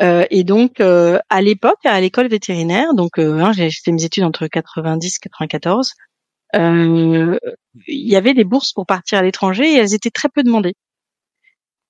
Euh, 0.00 0.24
et 0.30 0.44
donc 0.44 0.80
euh, 0.80 1.18
à 1.28 1.42
l'époque 1.42 1.84
à 1.84 2.00
l'école 2.00 2.28
vétérinaire, 2.28 2.94
donc 2.94 3.18
hein, 3.18 3.52
j'ai 3.52 3.70
fait 3.70 3.92
mes 3.92 4.04
études 4.04 4.24
entre 4.24 4.46
90 4.46 5.16
et 5.16 5.18
94 5.20 5.92
euh, 6.56 7.38
il 7.86 8.08
y 8.08 8.16
avait 8.16 8.34
des 8.34 8.44
bourses 8.44 8.72
pour 8.72 8.86
partir 8.86 9.18
à 9.18 9.22
l'étranger 9.22 9.72
et 9.72 9.76
elles 9.76 9.94
étaient 9.94 10.10
très 10.10 10.28
peu 10.28 10.42
demandées. 10.42 10.74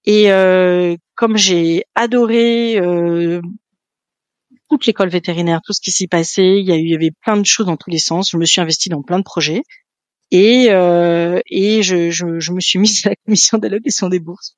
Et 0.05 0.31
euh, 0.33 0.97
comme 1.15 1.37
j'ai 1.37 1.85
adoré 1.95 2.79
euh, 2.79 3.41
toute 4.69 4.87
l'école 4.87 5.09
vétérinaire, 5.09 5.61
tout 5.65 5.73
ce 5.73 5.81
qui 5.81 5.91
s'y 5.91 6.09
passait, 6.09 6.61
il 6.61 6.67
y 6.67 6.95
avait 6.95 7.11
plein 7.23 7.37
de 7.37 7.45
choses 7.45 7.67
dans 7.67 7.77
tous 7.77 7.91
les 7.91 7.99
sens. 7.99 8.31
Je 8.31 8.37
me 8.37 8.45
suis 8.45 8.61
investie 8.61 8.89
dans 8.89 9.03
plein 9.03 9.19
de 9.19 9.25
projets 9.25 9.63
et 10.31 10.69
euh, 10.71 11.41
et 11.49 11.83
je, 11.83 12.11
je, 12.11 12.39
je, 12.41 12.53
me 12.53 12.61
suis 12.61 12.79
mise 12.79 13.07
à 13.07 13.11
la 13.11 13.17
commission 13.27 13.59
d'allocation 13.59 14.09
des 14.09 14.21
bourses. 14.21 14.57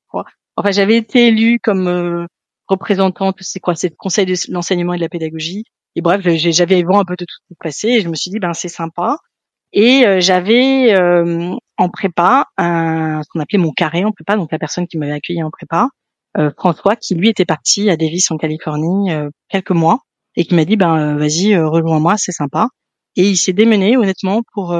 Enfin, 0.55 0.71
j'avais 0.71 0.97
été 0.97 1.27
élue 1.27 1.59
comme 1.61 1.87
euh, 1.87 2.25
représentante, 2.67 3.37
c'est 3.41 3.59
quoi, 3.59 3.75
c'est 3.75 3.89
le 3.89 3.95
conseil 3.97 4.25
de 4.25 4.35
l'enseignement 4.49 4.93
et 4.93 4.97
de 4.97 5.01
la 5.01 5.09
pédagogie. 5.09 5.63
Et 5.95 6.01
bref, 6.01 6.21
j'avais 6.23 6.81
vu 6.81 6.93
un 6.93 7.05
peu 7.05 7.15
de 7.15 7.25
tout 7.25 7.35
qui 7.47 7.55
passait 7.59 7.93
et 7.93 8.01
je 8.01 8.09
me 8.09 8.15
suis 8.15 8.31
dit 8.31 8.39
ben 8.39 8.53
c'est 8.53 8.69
sympa. 8.69 9.17
Et 9.73 10.05
euh, 10.05 10.19
j'avais 10.19 10.93
euh, 10.93 11.55
en 11.77 11.89
prépa 11.89 12.45
un, 12.57 13.21
ce 13.23 13.29
qu'on 13.29 13.39
appelait 13.39 13.57
mon 13.57 13.71
carré 13.71 14.05
en 14.05 14.11
prépa, 14.11 14.35
donc 14.35 14.51
la 14.51 14.59
personne 14.59 14.87
qui 14.87 14.97
m'avait 14.97 15.13
accueilli 15.13 15.43
en 15.43 15.49
prépa, 15.49 15.89
euh, 16.37 16.51
François, 16.57 16.95
qui 16.95 17.15
lui 17.15 17.29
était 17.29 17.45
parti 17.45 17.89
à 17.89 17.97
Davis 17.97 18.29
en 18.31 18.37
Californie 18.37 19.11
quelques 19.49 19.71
mois 19.71 19.99
et 20.35 20.45
qui 20.45 20.55
m'a 20.55 20.65
dit 20.65 20.77
ben 20.77 21.17
vas-y 21.17 21.57
rejoins-moi, 21.57 22.15
c'est 22.17 22.31
sympa. 22.31 22.69
Et 23.15 23.29
il 23.29 23.37
s'est 23.37 23.53
démené 23.53 23.97
honnêtement 23.97 24.41
pour 24.53 24.75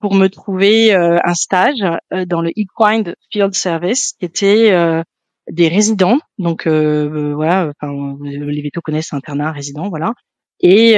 pour 0.00 0.14
me 0.14 0.28
trouver 0.28 0.94
un 0.94 1.34
stage 1.34 1.84
dans 2.26 2.40
le 2.40 2.50
Equine 2.56 3.14
Field 3.32 3.54
Service, 3.54 4.12
qui 4.18 4.26
était 4.26 5.02
des 5.50 5.68
résidents. 5.68 6.18
Donc 6.38 6.66
voilà, 6.66 7.72
enfin, 7.80 8.16
les 8.22 8.62
vétos 8.62 8.80
connaissent 8.82 9.12
internat 9.12 9.52
résident, 9.52 9.88
voilà. 9.88 10.12
Et, 10.60 10.94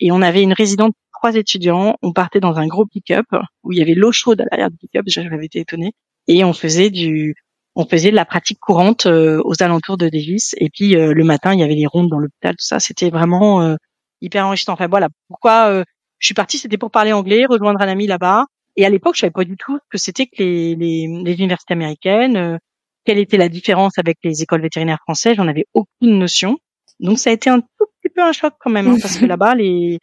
et 0.00 0.12
on 0.12 0.22
avait 0.22 0.42
une 0.42 0.52
résidente 0.52 0.94
trois 1.20 1.34
étudiants, 1.36 1.96
on 2.00 2.12
partait 2.12 2.40
dans 2.40 2.58
un 2.58 2.66
gros 2.66 2.86
pick-up 2.86 3.26
où 3.62 3.72
il 3.72 3.78
y 3.78 3.82
avait 3.82 3.94
l'eau 3.94 4.10
chaude 4.10 4.40
à 4.40 4.44
l'arrière 4.50 4.70
du 4.70 4.78
pick-up, 4.78 5.04
j'avais 5.06 5.44
été 5.44 5.60
étonnée, 5.60 5.92
et 6.26 6.44
on 6.44 6.54
faisait 6.54 6.88
du, 6.88 7.34
on 7.74 7.84
faisait 7.86 8.10
de 8.10 8.16
la 8.16 8.24
pratique 8.24 8.58
courante 8.58 9.06
euh, 9.06 9.40
aux 9.44 9.62
alentours 9.62 9.96
de 9.96 10.08
Davis. 10.08 10.54
Et 10.58 10.70
puis 10.70 10.96
euh, 10.96 11.12
le 11.12 11.24
matin, 11.24 11.52
il 11.52 11.60
y 11.60 11.62
avait 11.62 11.74
les 11.74 11.86
rondes 11.86 12.08
dans 12.08 12.18
l'hôpital, 12.18 12.52
tout 12.52 12.64
ça. 12.64 12.80
C'était 12.80 13.10
vraiment 13.10 13.62
euh, 13.62 13.76
hyper 14.20 14.46
enrichissant. 14.46 14.72
Enfin 14.72 14.88
voilà, 14.88 15.08
pourquoi 15.28 15.84
je 16.20 16.26
suis 16.26 16.34
partie, 16.34 16.58
c'était 16.58 16.78
pour 16.78 16.92
parler 16.92 17.12
anglais, 17.12 17.44
rejoindre 17.48 17.80
un 17.82 17.88
ami 17.88 18.06
là-bas. 18.06 18.46
Et 18.76 18.86
à 18.86 18.90
l'époque, 18.90 19.16
je 19.16 19.22
savais 19.22 19.32
pas 19.32 19.44
du 19.44 19.56
tout 19.56 19.76
ce 19.76 19.88
que 19.90 19.98
c'était 19.98 20.26
que 20.26 20.32
les, 20.38 20.76
les, 20.76 21.08
les, 21.24 21.34
universités 21.34 21.74
américaines, 21.74 22.58
quelle 23.04 23.18
était 23.18 23.36
la 23.36 23.48
différence 23.48 23.98
avec 23.98 24.18
les 24.22 24.42
écoles 24.42 24.62
vétérinaires 24.62 25.00
françaises. 25.02 25.36
J'en 25.36 25.48
avais 25.48 25.66
aucune 25.74 26.18
notion. 26.18 26.58
Donc 27.00 27.18
ça 27.18 27.30
a 27.30 27.32
été 27.32 27.50
un 27.50 27.60
tout 27.60 27.86
petit 28.00 28.12
peu 28.14 28.22
un 28.22 28.32
choc 28.32 28.54
quand 28.60 28.70
même, 28.70 28.86
hein, 28.86 28.96
parce 29.00 29.16
que 29.16 29.24
là-bas, 29.26 29.54
les 29.56 29.98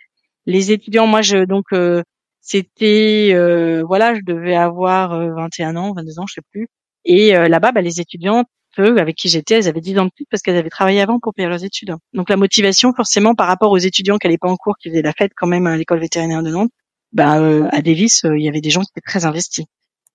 les 0.47 0.71
étudiants, 0.71 1.07
moi, 1.07 1.21
je 1.21 1.45
donc 1.45 1.65
euh, 1.73 2.01
c'était 2.41 3.31
euh, 3.33 3.83
voilà, 3.85 4.15
je 4.15 4.21
devais 4.25 4.55
avoir 4.55 5.09
21 5.35 5.75
euh, 5.75 5.79
ans, 5.79 5.93
22 5.93 6.19
ans, 6.19 6.25
je 6.27 6.35
sais 6.35 6.41
plus. 6.51 6.67
Et 7.05 7.31
là-bas, 7.31 7.71
bah, 7.71 7.81
les 7.81 8.01
étudiants, 8.01 8.43
avec 8.79 9.15
qui 9.15 9.29
j'étais, 9.29 9.55
elles 9.55 9.67
avaient 9.67 9.81
10 9.81 9.99
ans 9.99 10.05
de 10.05 10.11
plus 10.15 10.25
parce 10.29 10.41
qu'elles 10.41 10.57
avaient 10.57 10.69
travaillé 10.69 11.01
avant 11.01 11.19
pour 11.19 11.33
payer 11.33 11.47
leurs 11.47 11.63
études. 11.63 11.95
Donc 12.13 12.29
la 12.29 12.37
motivation, 12.37 12.93
forcément, 12.93 13.35
par 13.35 13.47
rapport 13.47 13.71
aux 13.71 13.77
étudiants 13.77 14.17
qui 14.17 14.27
n'allaient 14.27 14.37
pas 14.37 14.49
en 14.49 14.57
cours, 14.57 14.75
qui 14.77 14.89
faisaient 14.89 15.01
la 15.01 15.13
fête 15.13 15.31
quand 15.35 15.47
même 15.47 15.67
à 15.67 15.77
l'école 15.77 15.99
vétérinaire 15.99 16.43
de 16.43 16.51
Nantes, 16.51 16.71
bah 17.13 17.33
à 17.71 17.81
Davis, 17.81 18.21
il 18.23 18.43
y 18.43 18.49
avait 18.49 18.61
des 18.61 18.69
gens 18.69 18.81
qui 18.81 18.91
étaient 18.95 19.05
très 19.05 19.25
investis. 19.25 19.65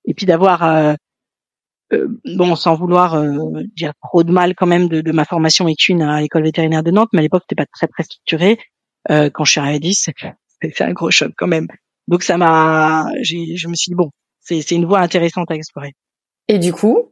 Et 0.05 0.15
puis 0.15 0.27
d'avoir 0.27 0.97
bon, 2.25 2.57
sans 2.57 2.75
vouloir 2.75 3.23
dire 3.77 3.93
trop 4.03 4.25
de 4.25 4.33
mal 4.33 4.55
quand 4.55 4.67
même 4.67 4.89
de, 4.89 5.01
de 5.01 5.13
ma 5.13 5.25
formation 5.25 5.69
équine 5.69 6.03
à 6.03 6.21
l'école 6.21 6.45
vétérinaire 6.45 6.83
de 6.83 6.91
Nantes, 6.91 7.09
mais 7.13 7.21
à 7.21 7.23
l'époque 7.23 7.43
c'était 7.49 7.63
pas 7.63 7.67
très 7.73 7.87
très 7.87 8.03
structuré. 8.03 8.59
Euh, 9.11 9.31
quand 9.31 9.45
je 9.45 9.53
suis 9.53 9.61
à 9.61 9.79
10, 9.79 10.11
c'est 10.63 10.81
un 10.81 10.93
gros 10.93 11.11
choc 11.11 11.33
quand 11.37 11.47
même. 11.47 11.67
Donc 12.09 12.23
ça 12.23 12.37
m'a, 12.37 13.07
je 13.23 13.69
me 13.69 13.75
suis 13.75 13.91
dit 13.91 13.95
bon, 13.95 14.11
c'est 14.41 14.71
une 14.71 14.87
voie 14.87 15.01
intéressante 15.01 15.51
à 15.51 15.55
explorer. 15.55 15.93
Et 16.49 16.59
du 16.59 16.73
coup, 16.73 17.12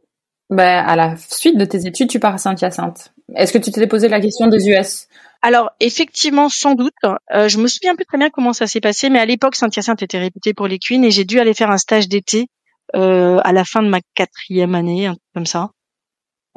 bah, 0.50 0.85
à 0.85 0.97
la 0.97 1.16
suite 1.16 1.57
de 1.57 1.64
tes 1.64 1.87
études, 1.87 2.09
tu 2.09 2.21
pars 2.21 2.35
à 2.35 2.38
Saint-Hyacinthe. 2.38 3.12
Est-ce 3.37 3.52
que 3.52 3.59
tu 3.59 3.71
t'es 3.71 3.87
posé 3.87 4.09
la 4.09 4.21
question 4.21 4.49
des 4.49 4.69
US 4.69 5.07
Alors 5.42 5.71
effectivement, 5.80 6.49
sans 6.49 6.75
doute. 6.75 6.92
Euh, 7.33 7.49
je 7.49 7.59
me 7.59 7.69
souviens 7.69 7.95
peu 7.97 8.04
très 8.04 8.19
bien 8.19 8.30
comment 8.30 8.52
ça 8.52 8.66
s'est 8.66 8.80
passé, 8.80 9.11
mais 9.11 9.21
à 9.21 9.26
l'époque, 9.26 9.54
Saint-Hyacinthe 9.54 10.02
était 10.02 10.19
réputé 10.19 10.52
pour 10.52 10.66
les 10.66 10.78
cuines 10.78 11.04
et 11.04 11.11
j'ai 11.11 11.25
dû 11.25 11.38
aller 11.38 11.54
faire 11.54 11.71
un 11.71 11.78
stage 11.78 12.09
d'été 12.09 12.49
euh, 12.97 13.38
à 13.45 13.52
la 13.52 13.64
fin 13.64 13.83
de 13.83 13.88
ma 13.88 14.00
quatrième 14.14 14.75
année, 14.75 15.07
un 15.07 15.14
comme 15.35 15.47
ça. 15.47 15.71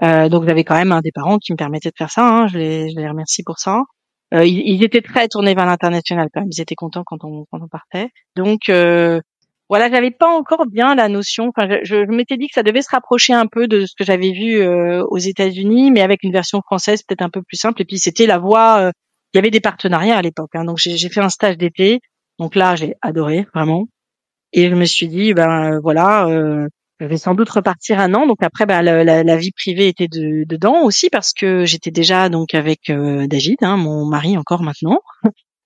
Euh, 0.02 0.28
donc 0.28 0.48
j'avais 0.48 0.64
quand 0.64 0.76
même 0.76 0.92
un 0.92 1.02
des 1.02 1.12
parents 1.12 1.38
qui 1.38 1.52
me 1.52 1.58
permettait 1.58 1.90
de 1.90 1.96
faire 1.98 2.10
ça. 2.10 2.28
Hein, 2.28 2.48
je, 2.48 2.58
les, 2.58 2.90
je 2.90 2.96
les 3.00 3.08
remercie 3.08 3.44
pour 3.44 3.60
ça. 3.60 3.82
Euh, 4.34 4.46
ils, 4.46 4.84
étaient 4.84 5.02
très 5.02 5.28
tournés 5.28 5.54
vers 5.54 5.68
l'international 5.68 6.30
quand 6.34 6.42
même. 6.42 6.50
Ils 6.52 6.62
étaient 6.62 6.76
contents 6.76 7.04
quand 7.06 7.24
on 7.24 7.46
quand 7.52 7.62
on 7.62 7.68
partait. 7.68 8.10
Donc 8.36 8.70
euh, 8.70 9.22
voilà, 9.74 9.90
j'avais 9.90 10.12
pas 10.12 10.30
encore 10.30 10.68
bien 10.68 10.94
la 10.94 11.10
notion. 11.10 11.50
Enfin, 11.50 11.80
je, 11.82 11.96
m'étais 12.06 12.38
dit 12.38 12.46
que 12.48 12.54
ça 12.54 12.62
devait 12.62 12.84
se 12.84 12.92
rapprocher 12.92 13.34
un 13.34 13.48
peu 13.48 13.68
de 13.68 13.88
ce 13.88 13.96
que 13.98 14.04
j'avais 14.04 14.32
vu 14.32 14.62
euh, 14.62 15.04
aux 15.10 15.18
États-Unis, 15.18 15.90
mais 15.90 16.02
avec 16.02 16.22
une 16.22 16.32
version 16.32 16.62
française 16.62 17.02
peut-être 17.02 17.24
un 17.24 17.32
peu 17.32 17.42
plus 17.42 17.58
simple. 17.58 17.82
Et 17.82 17.86
puis 17.86 17.98
c'était 17.98 18.28
la 18.28 18.38
voie. 18.38 18.82
Euh, 18.82 18.92
il 19.34 19.38
y 19.38 19.40
avait 19.40 19.50
des 19.50 19.62
partenariats 19.62 20.16
à 20.16 20.22
l'époque. 20.22 20.52
Hein, 20.54 20.66
donc 20.66 20.78
j'ai 20.78 21.10
fait 21.10 21.22
un 21.22 21.30
stage 21.30 21.58
d'été. 21.58 22.02
Donc 22.38 22.54
là, 22.54 22.76
j'ai 22.76 22.94
adoré 23.02 23.48
vraiment. 23.56 23.88
Et 24.52 24.70
je 24.70 24.76
me 24.76 24.86
suis 24.86 25.08
dit, 25.08 25.34
ben 25.34 25.80
voilà, 25.82 26.28
euh, 26.28 26.68
je 27.00 27.08
vais 27.08 27.18
sans 27.18 27.34
doute 27.34 27.50
repartir 27.50 28.00
un 28.00 28.14
an. 28.14 28.28
Donc 28.28 28.44
après, 28.44 28.68
bah, 28.68 28.84
la, 28.84 29.24
la, 29.24 29.38
vie 29.38 29.54
privée 29.54 29.88
était 29.88 30.08
de, 30.08 30.44
dedans 30.48 30.84
aussi 30.84 31.10
parce 31.10 31.34
que 31.34 31.66
j'étais 31.66 31.90
déjà 31.90 32.30
donc 32.30 32.54
avec 32.54 32.92
David, 32.92 33.58
hein, 33.62 33.78
mon 33.78 34.06
mari 34.06 34.38
encore 34.38 34.62
maintenant. 34.62 35.00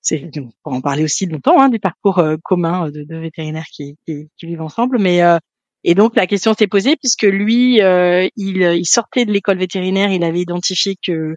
C'est 0.07 0.31
pour 0.63 0.73
en 0.73 0.81
parler 0.81 1.03
aussi 1.03 1.25
longtemps 1.25 1.59
hein, 1.61 1.69
des 1.69 1.79
parcours 1.79 2.23
communs 2.43 2.89
de, 2.89 3.03
de 3.03 3.17
vétérinaires 3.17 3.67
qui, 3.71 3.97
qui, 4.05 4.29
qui, 4.37 4.45
vivent 4.45 4.61
ensemble. 4.61 4.99
Mais 4.99 5.21
et 5.83 5.95
donc 5.95 6.15
la 6.15 6.27
question 6.27 6.53
s'est 6.53 6.67
posée 6.67 6.95
puisque 6.95 7.23
lui, 7.23 7.75
il, 7.77 8.61
il 8.61 8.85
sortait 8.85 9.25
de 9.25 9.31
l'école 9.31 9.57
vétérinaire, 9.57 10.11
il 10.11 10.23
avait 10.23 10.41
identifié 10.41 10.95
que 11.05 11.35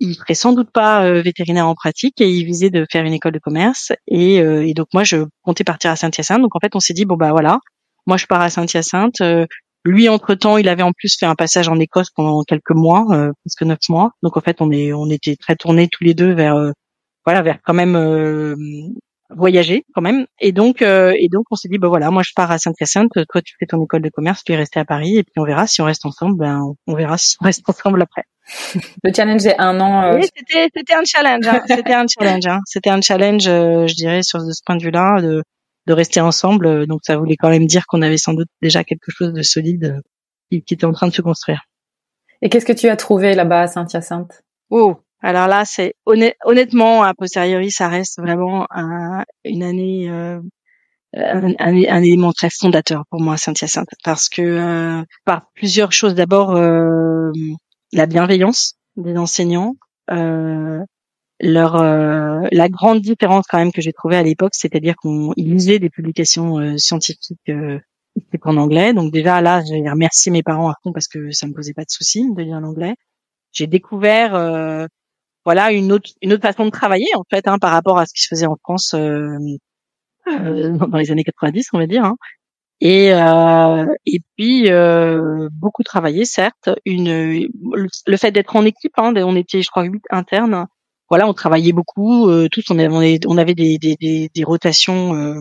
il 0.00 0.16
ferait 0.16 0.34
sans 0.34 0.52
doute 0.52 0.70
pas 0.70 1.04
euh, 1.04 1.22
vétérinaire 1.22 1.66
en 1.66 1.74
pratique 1.74 2.20
et 2.20 2.28
il 2.28 2.44
visait 2.44 2.70
de 2.70 2.86
faire 2.90 3.04
une 3.04 3.12
école 3.12 3.32
de 3.32 3.38
commerce 3.38 3.92
et, 4.06 4.40
euh, 4.40 4.66
et 4.66 4.74
donc 4.74 4.88
moi 4.92 5.04
je 5.04 5.24
comptais 5.42 5.64
partir 5.64 5.90
à 5.90 5.96
Saint-Hyacinthe 5.96 6.42
donc 6.42 6.54
en 6.54 6.60
fait 6.60 6.74
on 6.74 6.80
s'est 6.80 6.92
dit 6.92 7.04
bon 7.04 7.16
bah 7.16 7.30
voilà 7.30 7.58
moi 8.06 8.16
je 8.16 8.26
pars 8.26 8.42
à 8.42 8.50
Saint-Hyacinthe 8.50 9.20
euh, 9.22 9.46
lui 9.84 10.08
entre 10.08 10.34
temps 10.34 10.58
il 10.58 10.68
avait 10.68 10.82
en 10.82 10.92
plus 10.92 11.16
fait 11.18 11.26
un 11.26 11.34
passage 11.34 11.68
en 11.68 11.78
Écosse 11.78 12.10
pendant 12.10 12.42
quelques 12.42 12.72
mois 12.72 13.06
presque 13.44 13.62
neuf 13.62 13.78
mois 13.88 14.10
donc 14.22 14.36
en 14.36 14.40
fait 14.40 14.60
on 14.60 14.70
est 14.70 14.92
on 14.92 15.08
était 15.10 15.36
très 15.36 15.56
tournés 15.56 15.88
tous 15.88 16.04
les 16.04 16.14
deux 16.14 16.32
vers 16.32 16.72
voilà 17.26 17.42
vers 17.42 17.58
quand 17.62 17.74
même 17.74 18.56
voyager 19.30 19.84
quand 19.92 20.02
même 20.02 20.26
et 20.40 20.52
donc 20.52 20.82
et 20.82 21.28
donc 21.30 21.46
on 21.50 21.56
s'est 21.56 21.68
dit 21.68 21.78
bah 21.78 21.88
voilà 21.88 22.10
moi 22.10 22.22
je 22.24 22.30
pars 22.34 22.50
à 22.50 22.58
Saint-Hyacinthe 22.58 23.10
toi 23.28 23.42
tu 23.42 23.54
fais 23.58 23.66
ton 23.66 23.82
école 23.84 24.02
de 24.02 24.08
commerce 24.08 24.44
tu 24.44 24.52
es 24.52 24.56
resté 24.56 24.78
à 24.78 24.84
Paris 24.84 25.16
et 25.16 25.24
puis 25.24 25.32
on 25.38 25.44
verra 25.44 25.66
si 25.66 25.82
on 25.82 25.84
reste 25.84 26.06
ensemble 26.06 26.38
ben 26.38 26.62
on 26.86 26.94
verra 26.94 27.18
si 27.18 27.36
on 27.40 27.44
reste 27.44 27.62
ensemble 27.68 28.00
après 28.00 28.22
le 29.02 29.12
challenge 29.14 29.44
est 29.46 29.58
un 29.58 29.80
an. 29.80 30.04
Euh, 30.04 30.16
oui, 30.16 30.28
c'était 30.34 30.68
c'était 30.74 30.94
un 30.94 31.04
challenge. 31.04 31.46
Hein. 31.46 31.62
C'était 31.66 31.94
un 31.94 32.06
challenge. 32.06 32.46
Hein. 32.46 32.60
C'était 32.66 32.90
un 32.90 33.00
challenge, 33.00 33.46
euh, 33.48 33.86
je 33.86 33.94
dirais, 33.94 34.22
sur 34.22 34.40
ce 34.40 34.60
point 34.64 34.76
de 34.76 34.82
vue-là, 34.82 35.20
de 35.20 35.42
de 35.86 35.92
rester 35.92 36.20
ensemble. 36.20 36.86
Donc 36.86 37.00
ça 37.04 37.16
voulait 37.16 37.36
quand 37.36 37.48
même 37.48 37.66
dire 37.66 37.86
qu'on 37.86 38.02
avait 38.02 38.18
sans 38.18 38.34
doute 38.34 38.48
déjà 38.62 38.84
quelque 38.84 39.10
chose 39.10 39.32
de 39.32 39.42
solide 39.42 39.84
euh, 39.84 40.00
qui, 40.50 40.62
qui 40.62 40.74
était 40.74 40.84
en 40.84 40.92
train 40.92 41.08
de 41.08 41.12
se 41.12 41.22
construire. 41.22 41.62
Et 42.42 42.48
qu'est-ce 42.48 42.66
que 42.66 42.72
tu 42.72 42.88
as 42.88 42.96
trouvé 42.96 43.34
là-bas 43.34 43.62
à 43.62 43.66
Saint-Hyacinthe? 43.66 44.42
Oh, 44.70 44.96
alors 45.26 45.48
là, 45.48 45.64
c'est 45.64 45.94
honnêtement, 46.04 47.02
a 47.02 47.12
posteriori, 47.12 47.72
ça 47.72 47.88
reste 47.88 48.20
vraiment 48.20 48.64
un, 48.70 49.24
une 49.44 49.64
année, 49.64 50.08
euh, 50.08 50.38
un, 51.16 51.52
un, 51.58 52.02
élément 52.02 52.32
très 52.32 52.48
fondateur 52.48 53.02
pour 53.10 53.20
moi, 53.20 53.36
Saint-Hyacinthe, 53.36 53.88
parce 54.04 54.28
que 54.28 54.42
euh, 54.42 55.02
par 55.24 55.50
plusieurs 55.54 55.90
choses. 55.90 56.14
D'abord, 56.14 56.54
euh, 56.54 57.32
la 57.92 58.06
bienveillance 58.06 58.74
des 58.94 59.16
enseignants, 59.16 59.74
euh, 60.12 60.80
leur 61.40 61.74
euh, 61.74 62.46
la 62.52 62.68
grande 62.68 63.00
différence 63.00 63.46
quand 63.48 63.58
même 63.58 63.72
que 63.72 63.80
j'ai 63.80 63.92
trouvée 63.92 64.16
à 64.16 64.22
l'époque, 64.22 64.54
c'est-à-dire 64.54 64.94
qu'on 64.94 65.32
lisaient 65.36 65.80
des 65.80 65.90
publications 65.90 66.60
euh, 66.60 66.76
scientifiques 66.78 67.50
en 68.44 68.56
anglais. 68.58 68.94
Donc 68.94 69.12
déjà 69.12 69.40
là, 69.40 69.60
j'ai 69.64 69.90
remercié 69.90 70.30
mes 70.30 70.44
parents 70.44 70.68
à 70.68 70.74
fond 70.84 70.92
parce 70.92 71.08
que 71.08 71.32
ça 71.32 71.48
me 71.48 71.52
posait 71.52 71.74
pas 71.74 71.82
de 71.82 71.90
soucis 71.90 72.32
de 72.32 72.42
lire 72.42 72.60
l'anglais. 72.60 72.94
J'ai 73.50 73.66
découvert 73.66 74.34
euh, 74.34 74.86
voilà 75.46 75.72
une 75.72 75.92
autre 75.92 76.10
une 76.20 76.34
autre 76.34 76.42
façon 76.42 76.66
de 76.66 76.70
travailler 76.70 77.08
en 77.14 77.22
fait 77.30 77.48
hein, 77.48 77.58
par 77.58 77.70
rapport 77.70 77.98
à 77.98 78.04
ce 78.04 78.12
qui 78.12 78.20
se 78.20 78.28
faisait 78.28 78.46
en 78.46 78.56
France 78.56 78.94
euh, 78.94 79.38
dans 80.26 80.98
les 80.98 81.10
années 81.10 81.24
90, 81.24 81.68
on 81.72 81.78
va 81.78 81.86
dire. 81.86 82.04
Hein. 82.04 82.16
Et 82.80 83.12
euh, 83.14 83.86
et 84.04 84.20
puis 84.36 84.70
euh, 84.70 85.48
beaucoup 85.50 85.82
travaillé 85.82 86.26
certes 86.26 86.68
une 86.84 87.48
le 88.06 88.16
fait 88.18 88.32
d'être 88.32 88.54
en 88.54 88.66
équipe 88.66 88.92
hein, 88.98 89.14
on 89.16 89.34
était 89.34 89.62
je 89.62 89.70
crois 89.70 89.84
huit 89.84 90.02
internes 90.10 90.66
voilà 91.08 91.26
on 91.26 91.32
travaillait 91.32 91.72
beaucoup 91.72 92.28
euh, 92.28 92.48
tous 92.52 92.64
on 92.70 92.78
avait 92.78 93.18
on 93.26 93.38
avait 93.38 93.54
des 93.54 93.78
des, 93.78 93.96
des, 93.98 94.28
des 94.34 94.44
rotations 94.44 95.14
euh, 95.14 95.40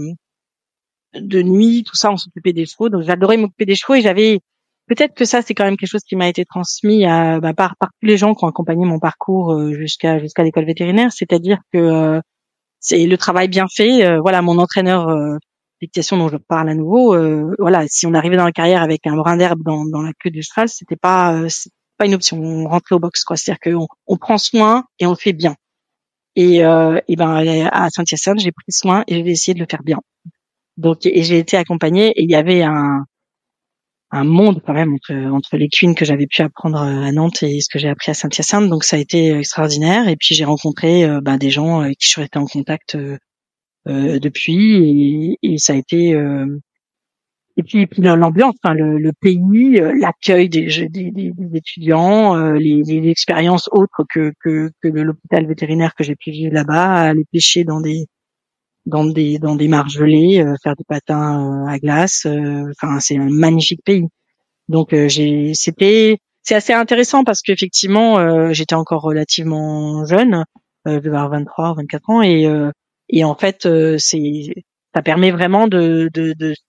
de 1.14 1.42
nuit 1.42 1.84
tout 1.84 1.98
ça 1.98 2.10
on 2.10 2.16
s'occupait 2.16 2.54
des 2.54 2.66
chevaux 2.66 2.88
donc 2.88 3.02
j'adorais 3.02 3.36
m'occuper 3.36 3.66
des 3.66 3.76
chevaux 3.76 3.96
et 3.96 4.02
j'avais 4.02 4.40
peut-être 4.88 5.14
que 5.16 5.26
ça 5.26 5.42
c'est 5.42 5.54
quand 5.54 5.66
même 5.66 5.78
quelque 5.78 5.90
chose 5.90 6.04
qui 6.04 6.16
m'a 6.16 6.28
été 6.28 6.46
transmis 6.46 7.06
à 7.06 7.40
bah, 7.40 7.54
par 7.54 7.76
par 7.78 7.90
tous 8.00 8.08
les 8.08 8.18
gens 8.18 8.36
qui 8.36 8.46
ont 8.46 8.48
accompagné 8.48 8.86
mon 8.86 9.00
parcours 9.00 9.54
euh, 9.54 9.74
jusqu'à 9.74 10.20
jusqu'à 10.20 10.44
l'école 10.44 10.66
vétérinaire 10.66 11.12
c'est-à-dire 11.12 11.60
que 11.74 12.22
c'est 12.80 13.06
le 13.06 13.18
travail 13.18 13.48
bien 13.48 13.66
fait 13.74 14.20
voilà 14.20 14.42
mon 14.42 14.58
entraîneur 14.60 15.40
dictation 15.82 16.18
dont 16.18 16.30
je 16.30 16.38
parle 16.38 16.70
à 16.70 16.76
nouveau, 16.76 17.14
euh, 17.14 17.54
voilà, 17.60 17.86
si 17.88 18.06
on 18.08 18.14
arrivait 18.14 18.38
dans 18.38 18.46
la 18.46 18.52
carrière 18.52 18.82
avec 18.82 19.06
un 19.08 19.16
brin 19.16 19.38
d'herbe 19.38 19.62
dans, 19.64 19.86
dans 19.86 20.02
la 20.02 20.12
queue 20.14 20.32
du 20.32 20.42
cheval, 20.42 20.70
c'était 20.70 20.96
pas 20.96 21.34
euh, 21.34 21.48
pas 21.98 22.06
une 22.06 22.16
option. 22.16 22.38
On 22.42 22.68
rentrait 22.68 22.96
au 22.96 23.00
box, 23.00 23.24
quoi. 23.24 23.38
C'est-à-dire 23.38 23.60
qu'on 23.78 23.88
on 24.08 24.18
prend 24.18 24.38
soin 24.38 24.86
et 25.00 25.06
on 25.06 25.12
le 25.12 25.16
fait 25.16 25.34
bien. 25.34 25.56
Et, 26.36 26.66
euh, 26.66 27.00
et 27.08 27.16
ben 27.16 27.70
à 27.72 27.90
Saint-Hyacinthe, 27.90 28.40
j'ai 28.40 28.52
pris 28.52 28.72
soin 28.72 29.04
et 29.08 29.24
j'ai 29.24 29.32
essayé 29.32 29.54
de 29.54 29.60
le 29.60 29.68
faire 29.70 29.84
bien. 29.84 30.00
Donc 30.78 31.06
et 31.06 31.24
j'ai 31.24 31.40
été 31.40 31.58
accompagnée 31.58 32.10
et 32.10 32.24
il 32.24 32.30
y 32.30 32.36
avait 32.36 32.64
un 32.64 33.06
un 34.12 34.24
monde 34.24 34.62
quand 34.66 34.74
même 34.74 34.94
entre 34.94 35.14
entre 35.32 35.58
les 35.58 35.68
cuines 35.68 35.96
que 35.96 36.06
j'avais 36.06 36.28
pu 36.28 36.42
apprendre 36.42 36.78
à 36.78 37.12
Nantes 37.12 37.44
et 37.44 37.60
ce 37.62 37.68
que 37.72 37.80
j'ai 37.80 37.90
appris 37.90 38.12
à 38.12 38.14
Saint-Hyacinthe. 38.14 38.70
Donc 38.70 38.84
ça 38.84 38.98
a 38.98 39.00
été 39.00 39.38
extraordinaire. 39.38 40.08
Et 40.08 40.16
puis 40.16 40.36
j'ai 40.36 40.46
rencontré 40.46 41.06
euh, 41.06 41.22
ben, 41.22 41.38
des 41.38 41.50
gens 41.50 41.80
avec 41.82 41.98
qui 41.98 42.08
je 42.08 42.12
suis 42.12 42.30
en 42.36 42.46
contact 42.46 42.98
euh, 43.88 44.20
depuis 44.20 45.38
et, 45.44 45.54
et, 45.54 45.58
ça 45.60 45.74
a 45.74 45.76
été 45.76 46.16
euh, 46.16 46.48
et 47.56 47.64
puis, 47.64 47.86
puis 47.88 48.02
l'ambiance, 48.02 48.56
enfin, 48.64 48.74
le, 48.74 48.98
le, 48.98 49.12
pays, 49.22 49.80
euh, 49.80 49.94
l'accueil 49.98 50.50
des, 50.50 50.68
des, 50.90 51.12
des, 51.12 51.32
étudiants, 51.54 52.36
les, 52.54 52.82
les, 52.84 53.10
expériences 53.10 53.70
autres 53.72 54.04
que, 54.14 54.34
que, 54.44 54.72
que 54.82 54.88
l'hôpital 54.88 55.46
vétérinaire 55.48 55.94
que 55.96 56.04
j'ai 56.04 56.16
pu 56.16 56.32
vivre 56.32 56.54
là-bas, 56.54 56.96
aller 56.96 57.24
pêcher 57.32 57.64
dans 57.64 57.80
des 57.80 58.08
dans 58.86 59.06
des 59.06 59.40
dans 59.40 59.56
des 59.56 59.70
gelées, 59.88 60.44
faire 60.64 60.76
des 60.76 60.84
patins 60.88 61.66
à 61.68 61.78
glace. 61.80 62.26
Enfin, 62.26 63.00
c'est 63.00 63.18
un 63.18 63.30
magnifique 63.30 63.84
pays. 63.84 64.06
Donc 64.70 64.90
j'ai 64.92 65.54
c'était 65.54 66.18
c'est 66.44 66.56
assez 66.56 66.74
intéressant 66.74 67.24
parce 67.24 67.42
qu'effectivement 67.42 68.52
j'étais 68.54 68.76
encore 68.76 69.02
relativement 69.02 70.06
jeune, 70.06 70.44
je 70.86 70.92
devais 70.92 71.10
avoir 71.10 71.30
23 71.30 71.76
24 71.76 72.10
ans 72.10 72.22
et 72.22 72.48
et 73.10 73.24
en 73.24 73.36
fait, 73.36 73.66
euh, 73.66 73.98
c'est 73.98 74.54
ça 74.94 75.02
permet 75.02 75.32
vraiment 75.32 75.68
de 75.68 76.10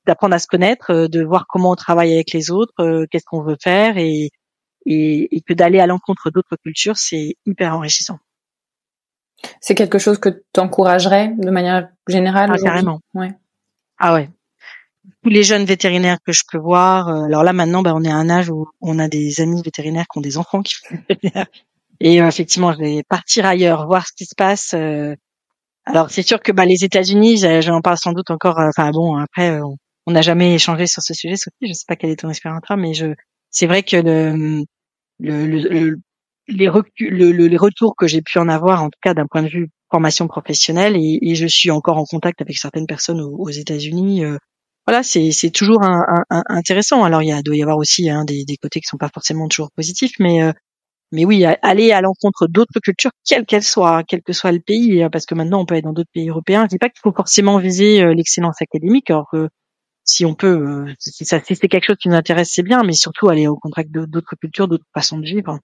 d'apprendre 0.06 0.34
à 0.34 0.38
se 0.38 0.46
connaître, 0.48 0.90
euh, 0.90 1.08
de 1.08 1.22
voir 1.22 1.46
comment 1.48 1.70
on 1.70 1.76
travaille 1.76 2.12
avec 2.12 2.32
les 2.32 2.50
autres, 2.50 2.74
euh, 2.80 3.06
qu'est-ce 3.10 3.24
qu'on 3.24 3.42
veut 3.42 3.56
faire 3.62 3.98
et 3.98 4.30
et, 4.88 5.42
que 5.46 5.52
d'aller 5.52 5.80
à 5.80 5.86
l'encontre 5.88 6.30
d'autres 6.30 6.56
cultures, 6.62 6.96
c'est 6.96 7.34
hyper 7.44 7.74
enrichissant. 7.74 8.18
C'est 9.60 9.74
quelque 9.74 9.98
chose 9.98 10.18
que 10.18 10.42
tu 10.52 10.60
encouragerais 10.60 11.34
de 11.36 11.50
manière 11.50 11.88
générale 12.08 12.50
ah, 12.52 12.58
carrément. 12.58 13.00
Ouais. 13.14 13.32
Ah 13.98 14.14
ouais. 14.14 14.30
Tous 15.22 15.30
les 15.30 15.42
jeunes 15.42 15.64
vétérinaires 15.64 16.18
que 16.24 16.32
je 16.32 16.42
peux 16.50 16.58
voir, 16.58 17.08
alors 17.08 17.44
là 17.44 17.52
maintenant, 17.52 17.82
bah, 17.82 17.92
on 17.94 18.02
est 18.02 18.10
à 18.10 18.16
un 18.16 18.28
âge 18.28 18.50
où 18.50 18.66
on 18.80 18.98
a 18.98 19.08
des 19.08 19.40
amis 19.40 19.62
vétérinaires 19.62 20.06
qui 20.10 20.18
ont 20.18 20.22
des 20.22 20.36
enfants 20.36 20.62
qui 20.62 20.74
font 20.74 20.96
Et 22.00 22.16
effectivement, 22.16 22.72
je 22.72 22.78
vais 22.78 23.02
partir 23.08 23.46
ailleurs, 23.46 23.86
voir 23.86 24.06
ce 24.06 24.12
qui 24.12 24.26
se 24.26 24.34
passe. 24.36 24.74
Alors 25.86 26.10
c'est 26.10 26.22
sûr 26.22 26.42
que 26.42 26.52
bah, 26.52 26.66
les 26.66 26.84
États-Unis, 26.84 27.38
j'en 27.62 27.80
parle 27.80 27.96
sans 27.96 28.12
doute 28.12 28.30
encore. 28.30 28.58
Euh, 28.58 28.68
enfin 28.68 28.90
bon, 28.90 29.16
après 29.16 29.52
euh, 29.52 29.62
on 30.06 30.12
n'a 30.12 30.20
jamais 30.20 30.54
échangé 30.54 30.86
sur 30.86 31.02
ce 31.02 31.14
sujet, 31.14 31.36
Sophie. 31.36 31.68
Je 31.68 31.72
sais 31.72 31.84
pas 31.86 31.96
quelle 31.96 32.10
est 32.10 32.16
ton 32.16 32.28
expérience, 32.28 32.62
mais 32.76 32.92
je, 32.92 33.14
c'est 33.50 33.66
vrai 33.66 33.84
que 33.84 33.96
le, 33.96 34.64
le, 35.20 35.46
le, 35.46 36.00
les, 36.48 36.68
les 36.68 37.56
retours 37.56 37.94
que 37.96 38.06
j'ai 38.06 38.22
pu 38.22 38.38
en 38.38 38.48
avoir, 38.48 38.82
en 38.82 38.90
tout 38.90 38.98
cas 39.02 39.14
d'un 39.14 39.26
point 39.26 39.42
de 39.42 39.48
vue 39.48 39.70
formation 39.90 40.26
professionnelle, 40.28 40.96
et, 40.96 41.18
et, 41.22 41.34
je 41.34 41.46
suis 41.46 41.70
encore 41.70 41.98
en 41.98 42.04
contact 42.04 42.40
avec 42.40 42.56
certaines 42.56 42.86
personnes 42.86 43.20
aux, 43.20 43.50
États-Unis. 43.50 44.24
Euh, 44.24 44.36
voilà, 44.86 45.02
c'est, 45.02 45.50
toujours 45.52 45.82
un, 45.82 46.24
un, 46.30 46.42
intéressant. 46.48 47.04
Alors 47.04 47.22
il 47.22 47.28
y 47.28 47.32
a, 47.32 47.42
doit 47.42 47.56
y 47.56 47.62
avoir 47.62 47.78
aussi 47.78 48.08
hein, 48.10 48.24
des, 48.24 48.44
des 48.44 48.56
côtés 48.56 48.80
qui 48.80 48.88
sont 48.88 48.98
pas 48.98 49.10
forcément 49.12 49.48
toujours 49.48 49.70
positifs, 49.72 50.14
mais 50.18 50.52
mais 51.12 51.24
oui, 51.24 51.44
aller 51.44 51.92
à 51.92 52.00
l'encontre 52.00 52.48
d'autres 52.48 52.80
cultures, 52.80 53.12
quelles 53.24 53.46
qu'elles 53.46 53.62
soient, 53.62 54.02
quel 54.04 54.22
que 54.22 54.32
soit 54.32 54.50
le 54.52 54.60
pays, 54.60 55.02
hein, 55.02 55.10
parce 55.10 55.24
que 55.24 55.34
maintenant 55.34 55.60
on 55.60 55.66
peut 55.66 55.76
être 55.76 55.84
dans 55.84 55.92
d'autres 55.92 56.10
pays 56.12 56.28
européens. 56.28 56.64
Je 56.64 56.70
dis 56.70 56.78
pas 56.78 56.88
qu'il 56.88 57.00
faut 57.00 57.12
forcément 57.12 57.58
viser 57.58 58.02
euh, 58.02 58.12
l'excellence 58.12 58.60
académique, 58.60 59.10
alors 59.10 59.28
que 59.30 59.48
si 60.04 60.24
on 60.26 60.34
peut, 60.34 60.86
euh, 60.88 60.94
si, 60.98 61.24
ça, 61.24 61.40
si 61.42 61.56
c'est 61.56 61.68
quelque 61.68 61.86
chose 61.86 61.96
qui 62.00 62.08
nous 62.08 62.16
intéresse, 62.16 62.50
c'est 62.52 62.62
bien, 62.62 62.82
mais 62.84 62.92
surtout 62.92 63.28
aller 63.28 63.46
au 63.46 63.56
contact 63.56 63.90
d'autres 63.92 64.36
cultures, 64.36 64.68
d'autres 64.68 64.84
façons 64.94 65.18
de 65.18 65.26
vivre. 65.26 65.60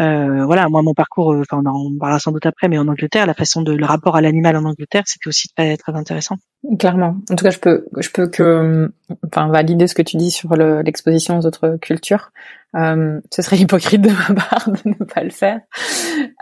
Euh, 0.00 0.44
voilà, 0.44 0.68
moi 0.68 0.82
mon 0.82 0.94
parcours, 0.94 1.32
euh, 1.32 1.40
enfin 1.40 1.62
on 1.64 1.68
en 1.68 1.98
parlera 1.98 2.18
sans 2.18 2.32
doute 2.32 2.46
après, 2.46 2.68
mais 2.68 2.78
en 2.78 2.88
Angleterre, 2.88 3.26
la 3.26 3.34
façon 3.34 3.62
de 3.62 3.72
le 3.72 3.84
rapport 3.84 4.16
à 4.16 4.20
l'animal 4.20 4.56
en 4.56 4.64
Angleterre, 4.64 5.04
c'était 5.06 5.28
aussi 5.28 5.48
très 5.54 5.76
très 5.76 5.94
intéressant. 5.94 6.36
Clairement. 6.78 7.16
En 7.30 7.36
tout 7.36 7.44
cas, 7.44 7.50
je 7.50 7.58
peux 7.58 7.86
je 7.96 8.10
peux 8.10 8.28
que 8.28 8.92
enfin 9.24 9.48
valider 9.48 9.86
ce 9.86 9.94
que 9.94 10.02
tu 10.02 10.16
dis 10.16 10.30
sur 10.30 10.54
l'exposition 10.56 11.38
aux 11.38 11.46
autres 11.46 11.78
cultures. 11.80 12.30
Euh, 12.74 13.20
ce 13.32 13.42
serait 13.42 13.56
hypocrite 13.58 14.02
de 14.02 14.10
ma 14.10 14.40
part 14.40 14.70
de 14.70 14.88
ne 14.88 15.04
pas 15.04 15.22
le 15.22 15.30
faire. 15.30 15.60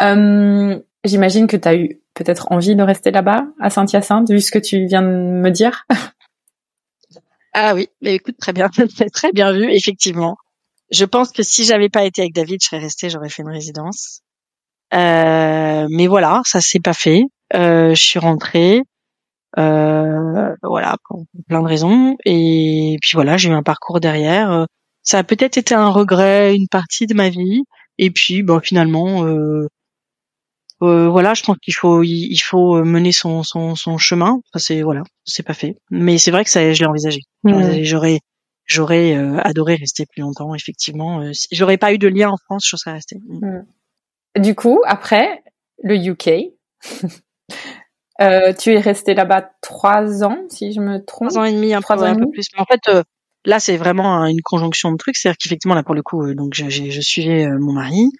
Euh, 0.00 0.78
J'imagine 1.04 1.46
que 1.46 1.56
tu 1.58 1.68
as 1.68 1.76
eu 1.76 2.00
peut-être 2.14 2.50
envie 2.50 2.74
de 2.74 2.82
rester 2.82 3.10
là-bas 3.10 3.46
à 3.60 3.68
Saint-Hyacinthe, 3.68 4.30
vu 4.30 4.40
ce 4.40 4.50
que 4.50 4.58
tu 4.58 4.86
viens 4.86 5.02
de 5.02 5.06
me 5.06 5.50
dire. 5.50 5.86
Ah 7.52 7.74
oui, 7.74 7.88
mais 8.00 8.14
écoute, 8.14 8.36
très 8.38 8.52
bien, 8.52 8.68
très 9.12 9.32
bien 9.32 9.52
vu, 9.52 9.70
effectivement. 9.70 10.36
Je 10.90 11.04
pense 11.04 11.32
que 11.32 11.42
si 11.42 11.64
j'avais 11.64 11.88
pas 11.88 12.04
été 12.04 12.22
avec 12.22 12.34
David, 12.34 12.60
je 12.62 12.66
serais 12.68 12.78
restée, 12.78 13.10
j'aurais 13.10 13.28
fait 13.28 13.42
une 13.42 13.50
résidence. 13.50 14.22
Euh, 14.92 15.86
mais 15.90 16.06
voilà, 16.06 16.42
ça 16.44 16.60
s'est 16.60 16.80
pas 16.80 16.92
fait. 16.92 17.22
Euh, 17.54 17.94
je 17.94 18.02
suis 18.02 18.18
rentrée. 18.18 18.82
Euh, 19.56 20.54
voilà, 20.62 20.96
pour 21.08 21.24
plein 21.48 21.62
de 21.62 21.68
raisons. 21.68 22.16
Et 22.24 22.96
puis 23.00 23.12
voilà, 23.14 23.36
j'ai 23.36 23.50
eu 23.50 23.52
un 23.52 23.62
parcours 23.62 24.00
derrière. 24.00 24.66
Ça 25.02 25.18
a 25.18 25.24
peut-être 25.24 25.58
été 25.58 25.74
un 25.74 25.88
regret, 25.88 26.54
une 26.54 26.68
partie 26.68 27.06
de 27.06 27.14
ma 27.14 27.28
vie. 27.28 27.62
Et 27.98 28.10
puis, 28.10 28.42
bon, 28.42 28.60
finalement, 28.60 29.24
euh, 29.24 29.68
voilà, 31.08 31.34
je 31.34 31.42
pense 31.42 31.56
qu'il 31.62 31.74
faut 31.74 32.02
il, 32.02 32.38
faut 32.38 32.84
mener 32.84 33.12
son 33.12 33.42
son, 33.42 33.74
son 33.74 33.96
chemin. 33.96 34.40
Ça 34.52 34.58
c'est 34.58 34.82
voilà, 34.82 35.02
c'est 35.24 35.42
pas 35.42 35.54
fait. 35.54 35.76
Mais 35.90 36.18
c'est 36.18 36.30
vrai 36.30 36.44
que 36.44 36.50
ça, 36.50 36.72
je 36.72 36.80
l'ai 36.80 36.86
envisagé. 36.86 37.20
J'aurais 37.82 38.20
j'aurais 38.66 39.16
euh, 39.16 39.38
adoré 39.42 39.76
rester 39.76 40.06
plus 40.06 40.22
longtemps. 40.22 40.54
Effectivement, 40.54 41.20
euh, 41.20 41.32
j'aurais 41.52 41.78
pas 41.78 41.92
eu 41.92 41.98
de 41.98 42.08
lien 42.08 42.30
en 42.30 42.36
France, 42.36 42.66
je 42.68 42.76
serais 42.76 42.92
restée. 42.92 43.18
Du 44.38 44.54
coup, 44.54 44.80
après 44.86 45.42
le 45.82 45.96
UK, 45.96 46.30
tu 48.58 48.72
es 48.72 48.80
resté 48.80 49.14
là-bas 49.14 49.50
trois 49.60 50.24
ans, 50.24 50.38
si 50.48 50.72
je 50.72 50.80
me 50.80 51.04
trompe. 51.04 51.30
Trois 51.30 51.42
ans 51.42 51.44
et 51.44 51.52
demi, 51.52 51.74
un, 51.74 51.80
trois 51.80 51.96
peu, 51.96 52.04
un 52.04 52.14
peu 52.14 52.30
plus. 52.30 52.46
en 52.56 52.64
fait, 52.64 53.04
là, 53.44 53.60
c'est 53.60 53.76
vraiment 53.76 54.24
une 54.26 54.42
conjonction 54.42 54.92
de 54.92 54.96
trucs. 54.96 55.16
C'est-à-dire 55.16 55.38
qu'effectivement, 55.38 55.74
là, 55.74 55.82
pour 55.82 55.94
le 55.94 56.02
coup, 56.02 56.34
donc 56.34 56.54
je, 56.54 56.68
je 56.68 57.00
suivais 57.00 57.46
mon 57.58 57.72
mari. 57.72 58.10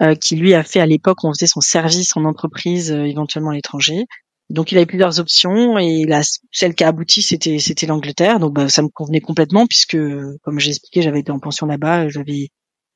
Euh, 0.00 0.14
qui 0.14 0.36
lui 0.36 0.54
a 0.54 0.62
fait 0.62 0.80
à 0.80 0.86
l'époque, 0.86 1.22
on 1.22 1.34
faisait 1.34 1.46
son 1.46 1.60
service 1.60 2.16
en 2.16 2.24
entreprise, 2.24 2.90
euh, 2.92 3.04
éventuellement 3.04 3.50
à 3.50 3.54
l'étranger. 3.54 4.06
Donc 4.52 4.70
il 4.70 4.76
avait 4.76 4.86
plusieurs 4.86 5.18
options 5.18 5.78
et 5.78 6.04
la, 6.04 6.20
celle 6.52 6.74
qui 6.74 6.84
a 6.84 6.88
abouti, 6.88 7.22
c'était 7.22 7.58
c'était 7.58 7.86
l'Angleterre. 7.86 8.38
Donc 8.38 8.54
bah, 8.54 8.68
ça 8.68 8.82
me 8.82 8.88
convenait 8.88 9.20
complètement 9.20 9.66
puisque, 9.66 9.96
comme 10.42 10.58
j'ai 10.58 10.70
expliqué, 10.70 11.02
j'avais 11.02 11.20
été 11.20 11.32
en 11.32 11.38
pension 11.40 11.66
là-bas, 11.66 12.08
j'avais 12.08 12.48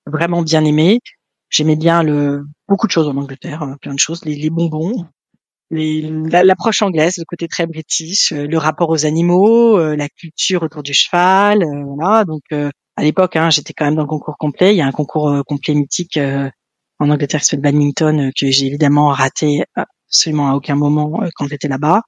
vraiment 0.07 0.43
bien 0.43 0.65
aimé. 0.65 1.01
J'aimais 1.49 1.77
bien 1.77 2.03
le 2.03 2.45
beaucoup 2.69 2.87
de 2.87 2.93
choses 2.93 3.09
en 3.09 3.17
Angleterre, 3.17 3.63
hein, 3.63 3.77
plein 3.81 3.95
de 3.95 3.99
choses, 3.99 4.25
les, 4.25 4.35
les 4.35 4.51
bonbons, 4.51 5.07
l'approche 5.71 6.83
anglaise, 6.83 7.15
le 7.19 7.25
côté 7.25 7.49
très 7.49 7.67
british, 7.67 8.33
euh, 8.33 8.47
le 8.47 8.59
rapport 8.59 8.91
aux 8.91 9.07
animaux, 9.07 9.79
la 9.79 10.09
culture 10.09 10.63
autour 10.63 10.83
du 10.83 10.93
cheval, 10.93 11.65
voilà. 11.87 12.25
Donc 12.25 12.43
à 12.53 13.03
l'époque, 13.03 13.37
hein, 13.37 13.51
j'étais 13.51 13.73
quand 13.73 13.85
même 13.85 13.95
dans 13.95 14.03
le 14.03 14.09
concours 14.09 14.37
complet. 14.39 14.75
Il 14.75 14.79
y 14.79 14.83
a 14.83 14.87
un 14.87 14.93
concours 14.93 15.43
complet 15.47 15.75
mythique 15.75 16.19
en 16.99 17.11
Angleterre 17.11 17.41
qui 17.41 17.51
fait 17.51 17.57
le 17.57 17.63
badminton 17.63 18.21
euh, 18.21 18.31
que 18.39 18.51
j'ai 18.51 18.67
évidemment 18.67 19.09
raté 19.09 19.65
absolument 20.09 20.51
à 20.51 20.55
aucun 20.55 20.77
moment 20.77 21.23
euh, 21.23 21.29
quand 21.35 21.47
j'étais 21.49 21.69
là-bas. 21.69 22.03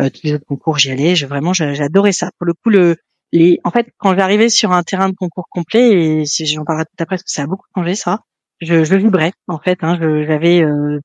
Euh, 0.00 0.10
tous 0.10 0.20
les 0.24 0.34
autres 0.34 0.46
concours, 0.46 0.78
j'y 0.78 0.90
allais. 0.90 1.14
J'ai 1.14 1.26
vraiment, 1.26 1.52
j'adorais 1.52 2.12
ça. 2.12 2.30
Pour 2.38 2.46
le 2.46 2.54
coup, 2.54 2.70
le, 2.70 2.96
les, 3.32 3.60
en 3.64 3.70
fait, 3.70 3.88
quand 3.98 4.16
j'arrivais 4.16 4.48
sur 4.48 4.72
un 4.72 4.82
terrain 4.82 5.08
de 5.08 5.14
concours 5.14 5.46
complet, 5.50 6.22
et 6.22 6.24
j'en 6.26 6.64
parlerai 6.64 6.84
tout 6.86 7.02
après 7.02 7.16
parce 7.16 7.22
que 7.22 7.30
ça 7.30 7.42
a 7.42 7.46
beaucoup 7.46 7.66
changé 7.74 7.94
ça, 7.94 8.20
je, 8.60 8.84
je 8.84 8.94
vibrais 8.96 9.32
en 9.48 9.58
fait. 9.58 9.78
Hein, 9.82 9.98
j'avais, 10.00 10.62
euh, 10.62 10.98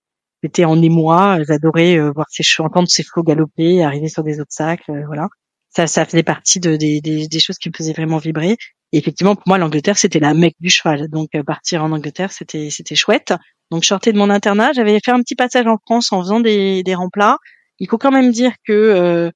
j'étais 0.43 0.65
en 0.65 0.81
émoi. 0.81 1.39
J'adorais 1.47 1.99
voir 2.11 2.27
ces 2.29 2.43
chevaux, 2.43 2.67
entendre 2.67 2.87
ces 2.87 3.03
chevaux 3.03 3.23
galoper, 3.23 3.83
arriver 3.83 4.09
sur 4.09 4.23
des 4.23 4.39
obstacles, 4.39 5.03
voilà. 5.05 5.27
Ça, 5.69 5.85
ça 5.85 6.05
faisait 6.05 6.23
partie 6.23 6.59
de, 6.59 6.75
des, 6.75 7.01
des, 7.01 7.27
des 7.27 7.39
choses 7.39 7.57
qui 7.57 7.69
me 7.69 7.73
faisaient 7.77 7.93
vraiment 7.93 8.17
vibrer. 8.17 8.57
Et 8.93 8.97
effectivement, 8.97 9.35
pour 9.35 9.43
moi, 9.47 9.57
l'Angleterre, 9.57 9.97
c'était 9.97 10.19
la 10.19 10.33
mecque 10.33 10.55
du 10.59 10.69
cheval. 10.69 11.09
Donc, 11.09 11.29
euh, 11.35 11.43
partir 11.43 11.83
en 11.83 11.91
Angleterre, 11.91 12.31
c'était 12.31 12.69
c'était 12.71 12.95
chouette. 12.95 13.33
Donc, 13.71 13.83
je 13.83 13.87
sortais 13.87 14.13
de 14.13 14.17
mon 14.17 14.29
internat. 14.29 14.71
J'avais 14.73 14.99
fait 15.03 15.11
un 15.11 15.21
petit 15.21 15.35
passage 15.35 15.67
en 15.67 15.77
France 15.85 16.11
en 16.11 16.21
faisant 16.21 16.39
des, 16.39 16.83
des 16.83 16.95
remplats. 16.95 17.37
Il 17.79 17.89
faut 17.89 17.97
quand 17.97 18.11
même 18.11 18.31
dire 18.31 18.53
que 18.65 18.73
euh, 18.73 19.31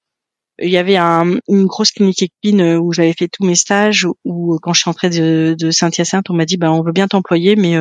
il 0.59 0.69
y 0.69 0.77
avait 0.77 0.97
un, 0.97 1.37
une 1.47 1.65
grosse 1.65 1.91
clinique 1.91 2.23
équine 2.23 2.61
euh, 2.61 2.79
où 2.79 2.93
j'avais 2.93 3.13
fait 3.13 3.27
tous 3.27 3.45
mes 3.45 3.55
stages. 3.55 4.07
Où 4.25 4.57
quand 4.61 4.73
je 4.73 4.81
suis 4.81 4.89
entrée 4.89 5.09
de, 5.09 5.55
de 5.59 5.71
Saint-Hyacinthe, 5.71 6.29
on 6.29 6.33
m'a 6.33 6.45
dit, 6.45 6.57
ben, 6.57 6.71
on 6.71 6.83
veut 6.83 6.93
bien 6.93 7.07
t'employer, 7.07 7.55
mais 7.55 7.75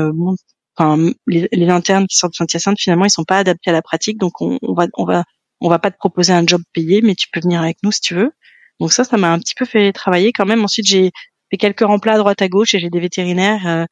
les, 1.26 1.48
les, 1.52 1.68
internes 1.68 2.06
qui 2.06 2.16
sortent 2.16 2.32
de 2.32 2.36
Saint-Hyacinthe, 2.36 2.80
finalement, 2.80 3.04
ils 3.04 3.10
sont 3.10 3.24
pas 3.24 3.38
adaptés 3.38 3.70
à 3.70 3.72
la 3.72 3.82
pratique. 3.82 4.18
Donc, 4.18 4.40
on, 4.40 4.58
on 4.62 4.74
va 4.74 4.86
on 4.96 5.04
va 5.04 5.24
on 5.60 5.68
va 5.68 5.78
pas 5.78 5.90
te 5.90 5.98
proposer 5.98 6.32
un 6.32 6.46
job 6.46 6.62
payé, 6.72 7.02
mais 7.02 7.14
tu 7.14 7.28
peux 7.32 7.40
venir 7.40 7.60
avec 7.60 7.78
nous 7.82 7.92
si 7.92 8.00
tu 8.00 8.14
veux. 8.14 8.32
Donc 8.80 8.92
ça, 8.92 9.04
ça 9.04 9.16
m'a 9.18 9.32
un 9.32 9.38
petit 9.38 9.54
peu 9.54 9.66
fait 9.66 9.92
travailler 9.92 10.32
quand 10.32 10.46
même. 10.46 10.64
Ensuite, 10.64 10.86
j'ai 10.86 11.10
fait 11.50 11.58
quelques 11.58 11.80
remplats 11.80 12.14
à 12.14 12.18
droite 12.18 12.40
à 12.42 12.48
gauche 12.48 12.74
et 12.74 12.80
j'ai 12.80 12.90
des 12.90 13.00
vétérinaires 13.00 13.66
euh, 13.66 13.84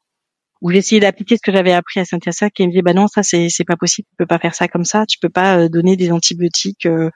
où 0.61 0.71
essayé 0.71 0.99
d'appliquer 0.99 1.37
ce 1.37 1.41
que 1.41 1.51
j'avais 1.51 1.71
appris 1.71 1.99
à 1.99 2.05
Saint-Hyacinthe 2.05 2.51
qui 2.53 2.63
me 2.63 2.71
disaient 2.71 2.81
bah 2.81 2.93
non 2.93 3.07
ça 3.07 3.23
c'est 3.23 3.47
c'est 3.49 3.63
pas 3.63 3.77
possible 3.77 4.07
tu 4.09 4.15
peux 4.17 4.25
pas 4.25 4.39
faire 4.39 4.55
ça 4.55 4.67
comme 4.67 4.85
ça 4.85 5.05
tu 5.05 5.17
peux 5.19 5.29
pas 5.29 5.57
euh, 5.57 5.69
donner 5.69 5.95
des 5.95 6.11
antibiotiques 6.11 6.85
euh, 6.85 7.09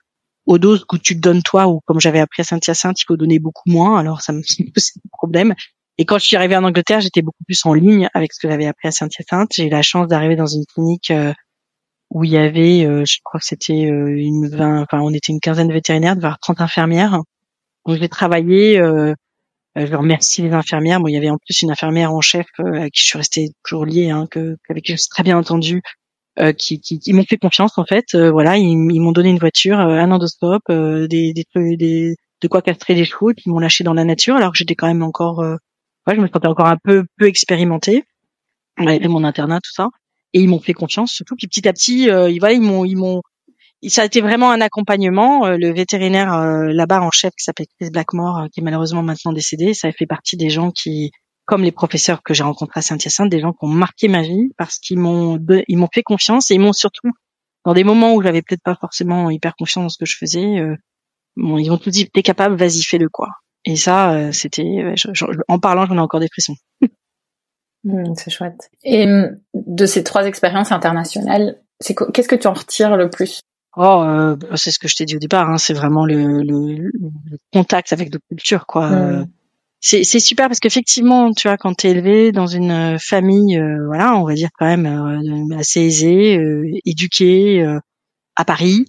aux 0.46 0.58
doses 0.58 0.86
que 0.86 0.98
tu 0.98 1.16
te 1.16 1.22
donnes 1.22 1.42
toi 1.42 1.68
ou 1.68 1.82
comme 1.86 2.00
j'avais 2.00 2.20
appris 2.20 2.42
à 2.42 2.46
Saint-Hyacinthe 2.46 3.00
il 3.02 3.06
faut 3.06 3.18
donner 3.18 3.40
beaucoup 3.40 3.70
moins 3.70 4.00
alors 4.00 4.22
ça 4.22 4.34
me 4.34 4.42
posait 4.74 4.92
un 4.98 5.10
problème. 5.12 5.56
Et 6.00 6.06
quand 6.06 6.18
je 6.18 6.26
suis 6.26 6.36
arrivée 6.36 6.56
en 6.56 6.64
Angleterre 6.64 7.02
j'étais 7.02 7.22
beaucoup 7.22 7.44
plus 7.46 7.60
en 7.66 7.74
ligne 7.74 8.10
avec 8.14 8.34
ce 8.34 8.40
que 8.40 8.50
j'avais 8.50 8.66
appris 8.66 8.88
à 8.88 8.92
Saint-Hyacinthe. 8.92 9.52
J'ai 9.54 9.68
eu 9.68 9.70
la 9.70 9.82
chance 9.82 10.08
d'arriver 10.08 10.36
dans 10.36 10.48
une 10.48 10.66
clinique 10.66 11.12
où 12.10 12.24
il 12.24 12.32
y 12.32 12.38
avait 12.38 13.06
je 13.06 13.18
crois 13.24 13.40
que 13.40 13.46
c'était 13.46 13.84
une 13.84 14.48
20 14.48 14.82
enfin 14.82 15.02
on 15.02 15.12
était 15.12 15.32
une 15.32 15.40
quinzaine 15.40 15.68
de 15.68 15.74
vétérinaires 15.74 16.16
de 16.16 16.28
30 16.42 16.62
infirmières. 16.62 17.20
Donc 17.86 18.00
j'ai 18.00 18.10
travaillé 18.10 18.80
euh, 18.80 19.14
je 19.76 19.96
remercie 19.96 20.42
les 20.42 20.54
infirmières. 20.54 21.00
Bon, 21.00 21.08
il 21.08 21.14
y 21.14 21.18
avait 21.18 21.30
en 21.30 21.38
plus 21.38 21.62
une 21.62 21.72
infirmière 21.72 22.14
en 22.14 22.22
chef 22.22 22.46
euh, 22.60 22.84
à 22.84 22.90
qui 22.90 23.02
je 23.02 23.06
suis 23.06 23.18
restée 23.18 23.50
toujours 23.64 23.86
liée, 23.86 24.10
hein, 24.10 24.28
que, 24.30 24.58
avec 24.70 24.84
qui 24.84 24.92
je 24.92 24.98
suis 24.98 25.10
très 25.10 25.24
bien 25.24 25.38
entendu, 25.38 25.82
euh, 26.40 26.54
qui, 26.54 26.80
qui, 26.80 27.00
qui 27.00 27.14
m'ont 27.14 27.24
fait 27.24 27.38
confiance 27.38 27.78
en 27.78 27.86
fait. 27.86 28.16
voilà, 28.16 28.58
ils, 28.58 28.76
m'ont 28.78 29.12
donné 29.12 29.30
une 29.30 29.40
voiture, 29.40 29.80
un 29.80 30.12
endoscope, 30.12 30.72
des, 30.72 31.34
des, 31.34 31.46
des, 31.78 32.16
de 32.42 32.48
quoi 32.48 32.62
castrer 32.62 32.94
les 32.96 33.06
chevaux, 33.06 33.32
ils 33.32 33.50
m'ont 33.50 33.60
lâché 33.60 33.84
dans 33.84 33.94
la 33.94 34.04
nature, 34.04 34.36
alors 34.36 34.52
que 34.52 34.58
j'étais 34.58 34.76
quand 34.76 34.88
même 34.88 35.04
encore, 35.04 35.40
ouais, 35.40 36.16
je 36.16 36.22
me 36.22 36.28
sentais 36.28 36.48
encore 36.48 36.68
un 36.68 36.78
peu 36.84 37.04
peu 37.18 37.28
expérimentée, 37.28 38.04
et 38.80 39.08
mon 39.08 39.24
internat, 39.24 39.60
tout 39.62 39.74
ça. 39.74 39.90
Et 40.34 40.42
ils 40.42 40.50
m'ont 40.50 40.60
fait 40.60 40.74
confiance, 40.74 41.12
surtout 41.12 41.36
puis 41.36 41.48
petit 41.48 41.68
à 41.68 41.74
petit, 41.74 42.04
ils, 42.06 42.40
voilà, 42.40 42.54
ils 42.54 42.62
m'ont 42.62 42.86
ils 42.86 42.98
m'ont 42.98 43.22
ça 43.90 44.04
a 44.04 44.06
été 44.06 44.22
vraiment 44.22 44.52
un 44.52 44.62
accompagnement. 44.62 45.46
Euh, 45.46 45.58
le 45.58 45.74
vétérinaire 45.74 46.34
euh, 46.34 46.68
là-bas 46.72 47.02
en 47.02 47.12
chef 47.12 47.32
qui 47.32 47.44
s'appelle 47.44 47.68
Chris 47.80 47.90
Blackmore, 47.92 48.40
euh, 48.40 48.48
qui 48.52 48.60
est 48.60 48.64
malheureusement 48.64 49.04
maintenant 49.04 49.34
décédé, 49.34 49.74
ça 49.74 49.92
fait 49.92 50.06
partie 50.06 50.38
des 50.38 50.50
gens 50.50 50.72
qui, 50.72 51.12
comme 51.46 51.64
les 51.64 51.72
professeurs 51.72 52.24
que 52.24 52.34
j'ai 52.34 52.44
rencontrés 52.44 52.80
à 52.80 52.82
Saint-Hyacinthe, 52.82 53.30
des 53.30 53.40
gens 53.40 53.52
qui 53.52 53.66
ont 53.66 53.70
marqué 53.70 54.08
ma 54.08 54.22
vie 54.22 54.50
parce 54.58 54.80
qu'ils 54.80 55.00
m'ont 55.00 55.40
ils 55.68 55.78
m'ont 55.78 55.90
fait 55.94 56.04
confiance 56.04 56.52
et 56.52 56.56
ils 56.56 56.60
m'ont 56.60 56.74
surtout 56.74 57.10
dans 57.66 57.74
des 57.74 57.84
moments 57.84 58.14
où 58.14 58.22
j'avais 58.22 58.42
peut-être 58.42 58.64
pas 58.64 58.76
forcément 58.80 59.30
hyper 59.30 59.56
confiance 59.56 59.84
dans 59.84 59.90
ce 59.90 59.98
que 59.98 60.06
je 60.06 60.18
faisais, 60.18 60.62
bon, 61.38 61.58
ils 61.58 61.72
ont 61.72 61.78
tout 61.78 61.90
dit 61.90 62.10
t'es 62.10 62.22
capable, 62.22 62.56
vas-y 62.56 62.84
fais-le 62.84 63.08
quoi. 63.08 63.30
Et 63.64 63.78
ça, 63.78 64.34
c'était 64.34 64.94
en 65.48 65.60
parlant, 65.60 65.86
j'en 65.86 65.96
ai 65.96 66.02
encore 66.02 66.20
des 66.20 66.28
frissons. 66.28 66.56
Mmh, 67.86 68.14
c'est 68.16 68.32
chouette. 68.32 68.70
Et 68.86 69.06
de 69.54 69.86
ces 69.86 70.06
trois 70.06 70.26
expériences 70.26 70.72
internationales, 70.72 71.60
c'est 71.82 71.94
qu'est-ce 72.14 72.30
que 72.30 72.36
tu 72.36 72.48
en 72.48 72.54
retires 72.54 72.96
le 72.96 73.10
plus? 73.10 73.42
Oh, 73.76 74.04
euh, 74.06 74.36
c'est 74.56 74.72
ce 74.72 74.78
que 74.78 74.88
je 74.88 74.96
t'ai 74.96 75.06
dit 75.06 75.16
au 75.16 75.20
départ. 75.20 75.50
Hein, 75.50 75.58
c'est 75.58 75.74
vraiment 75.74 76.06
le, 76.06 76.44
le, 76.44 76.76
le, 76.78 77.38
contact 77.52 77.92
avec 77.92 78.10
d'autres 78.10 78.28
cultures, 78.30 78.66
quoi. 78.68 78.92
Euh, 78.92 79.26
c'est, 79.80 80.04
c'est 80.04 80.20
super 80.20 80.48
parce 80.48 80.60
qu'effectivement, 80.60 81.34
tu 81.34 81.48
vois, 81.48 81.58
quand 81.58 81.74
t'es 81.74 81.90
élevé 81.90 82.32
dans 82.32 82.48
une 82.48 82.72
euh, 82.72 82.98
famille, 83.00 83.60
voilà, 83.88 84.16
on 84.16 84.26
va 84.26 84.34
dire 84.34 84.50
quand 84.58 84.66
même 84.66 85.52
assez 85.58 85.82
aisée, 85.82 86.40
éduquée 86.86 87.66
à 88.36 88.46
Paris, 88.46 88.86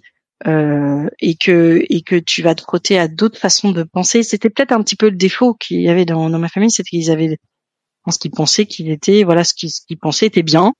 et 0.47 1.37
que 1.41 1.83
et 1.89 2.03
que 2.03 2.17
tu 2.17 2.43
vas 2.43 2.55
te 2.55 2.63
frotter 2.63 2.99
à 2.99 3.09
d'autres 3.09 3.39
façons 3.39 3.73
de 3.73 3.83
penser. 3.83 4.23
C'était 4.23 4.51
peut-être 4.51 4.73
un 4.73 4.83
petit 4.83 4.97
peu 4.97 5.09
le 5.09 5.17
défaut 5.17 5.55
qu'il 5.55 5.81
y 5.81 5.89
avait 5.89 6.05
dans, 6.05 6.29
dans 6.29 6.39
ma 6.39 6.49
famille, 6.49 6.71
c'est 6.71 6.83
qu'ils 6.83 7.11
avaient, 7.11 7.39
en 8.05 8.11
ce 8.11 8.19
qu'ils 8.19 8.31
pensaient 8.31 8.67
qu'il 8.67 8.91
était, 8.91 9.25
voilà, 9.25 9.45
ce 9.45 9.55
qu'ils, 9.55 9.71
ce 9.71 9.81
qu'ils 9.87 9.99
pensaient 9.99 10.27
était 10.27 10.43
bien 10.43 10.75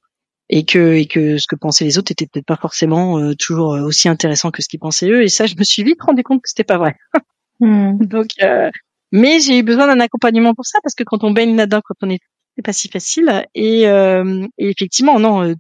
et 0.49 0.65
que 0.65 0.95
et 0.95 1.07
que 1.07 1.39
ce 1.39 1.47
que 1.47 1.57
pensaient 1.57 1.85
les 1.85 1.99
autres 1.99 2.13
était 2.13 2.27
peut-être 2.27 2.47
pas 2.47 2.57
forcément 2.57 3.19
euh, 3.19 3.35
toujours 3.35 3.75
euh, 3.75 3.83
aussi 3.83 4.09
intéressant 4.09 4.51
que 4.51 4.63
ce 4.63 4.69
qu'ils 4.69 4.81
pensaient 4.81 5.09
eux. 5.09 5.23
Et 5.23 5.29
ça 5.29 5.47
je 5.47 5.55
me 5.57 5.65
suis 5.65 5.83
vite 5.83 6.03
rendu 6.03 6.23
compte 6.23 6.43
que 6.43 6.49
c'était 6.49 6.65
pas 6.65 6.79
vrai. 6.79 6.97
Hmm. 7.61 7.99
donc 7.99 8.31
euh, 8.43 8.69
mais 9.13 9.39
j'ai 9.39 9.57
eu 9.57 9.63
besoin 9.63 9.87
d'un 9.87 10.01
accompagnement 10.01 10.55
pour 10.55 10.67
ça 10.67 10.81
parce 10.83 10.97
que 10.97 11.05
quand 11.05 11.23
on 11.23 11.31
baigne 11.31 11.55
là-dedans 11.55 11.83
quand 11.85 11.95
on 12.03 12.11
est 12.11 12.19
c'est 12.57 12.65
pas 12.65 12.73
si 12.73 12.89
facile. 12.89 13.47
Et, 13.55 13.83
et 13.83 14.49
effectivement 14.59 15.21
non 15.21 15.55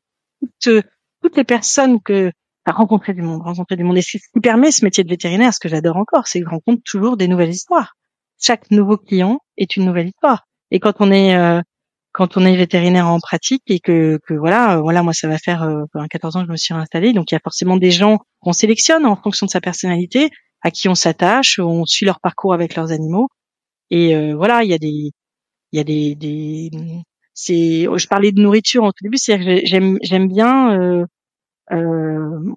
toutes, 0.60 0.84
toutes 1.22 1.36
les 1.36 1.44
personnes 1.44 2.00
que 2.02 2.32
à 2.64 2.72
rencontrer 2.72 3.14
du 3.14 3.22
monde 3.22 3.42
rencontrer 3.42 3.76
du 3.76 3.84
monde. 3.84 3.96
Et 3.96 4.02
ce 4.02 4.18
qui 4.18 4.40
permet 4.42 4.72
ce 4.72 4.84
métier 4.84 5.04
de 5.04 5.08
vétérinaire 5.08 5.54
ce 5.54 5.60
que 5.60 5.68
j'adore 5.68 5.96
encore 5.98 6.26
c'est 6.26 6.40
que 6.40 6.46
je 6.46 6.50
rencontre 6.50 6.82
toujours 6.84 7.16
des 7.16 7.28
nouvelles 7.28 7.50
histoires. 7.50 7.94
Chaque 8.40 8.68
nouveau 8.72 8.96
client 8.96 9.38
est 9.56 9.76
une 9.76 9.84
nouvelle 9.84 10.08
histoire. 10.08 10.48
Et 10.72 10.80
quand 10.80 10.94
on 10.98 11.12
est 11.12 11.62
quand 12.14 12.36
on 12.36 12.46
est 12.46 12.56
vétérinaire 12.56 13.08
en 13.08 13.18
pratique 13.20 13.64
et 13.66 13.80
que, 13.80 14.18
que 14.26 14.34
voilà, 14.34 14.76
euh, 14.78 14.80
voilà, 14.80 15.02
moi 15.02 15.12
ça 15.12 15.28
va 15.28 15.36
faire 15.38 15.62
euh, 15.64 15.84
14 16.10 16.36
ans 16.36 16.40
que 16.42 16.46
je 16.46 16.52
me 16.52 16.56
suis 16.56 16.72
installée, 16.74 17.12
donc 17.12 17.30
il 17.32 17.34
y 17.34 17.36
a 17.36 17.40
forcément 17.42 17.76
des 17.76 17.90
gens 17.90 18.20
qu'on 18.40 18.52
sélectionne 18.52 19.04
en 19.04 19.16
fonction 19.16 19.46
de 19.46 19.50
sa 19.50 19.60
personnalité, 19.60 20.30
à 20.62 20.70
qui 20.70 20.88
on 20.88 20.94
s'attache, 20.94 21.58
on 21.58 21.84
suit 21.86 22.06
leur 22.06 22.20
parcours 22.20 22.54
avec 22.54 22.76
leurs 22.76 22.92
animaux, 22.92 23.28
et 23.90 24.16
euh, 24.16 24.34
voilà, 24.36 24.62
il 24.64 24.70
y 24.70 24.74
a 24.74 24.78
des, 24.78 25.10
il 25.72 25.76
y 25.76 25.80
a 25.80 25.84
des, 25.84 26.14
des 26.14 26.70
c'est, 27.34 27.84
je 27.96 28.06
parlais 28.08 28.32
de 28.32 28.40
nourriture 28.40 28.84
en 28.84 28.92
tout 28.92 29.02
début, 29.02 29.18
c'est 29.18 29.38
que 29.38 29.60
j'aime, 29.66 29.98
j'aime 30.02 30.28
bien 30.28 30.72
euh, 30.80 31.06
euh, 31.72 32.52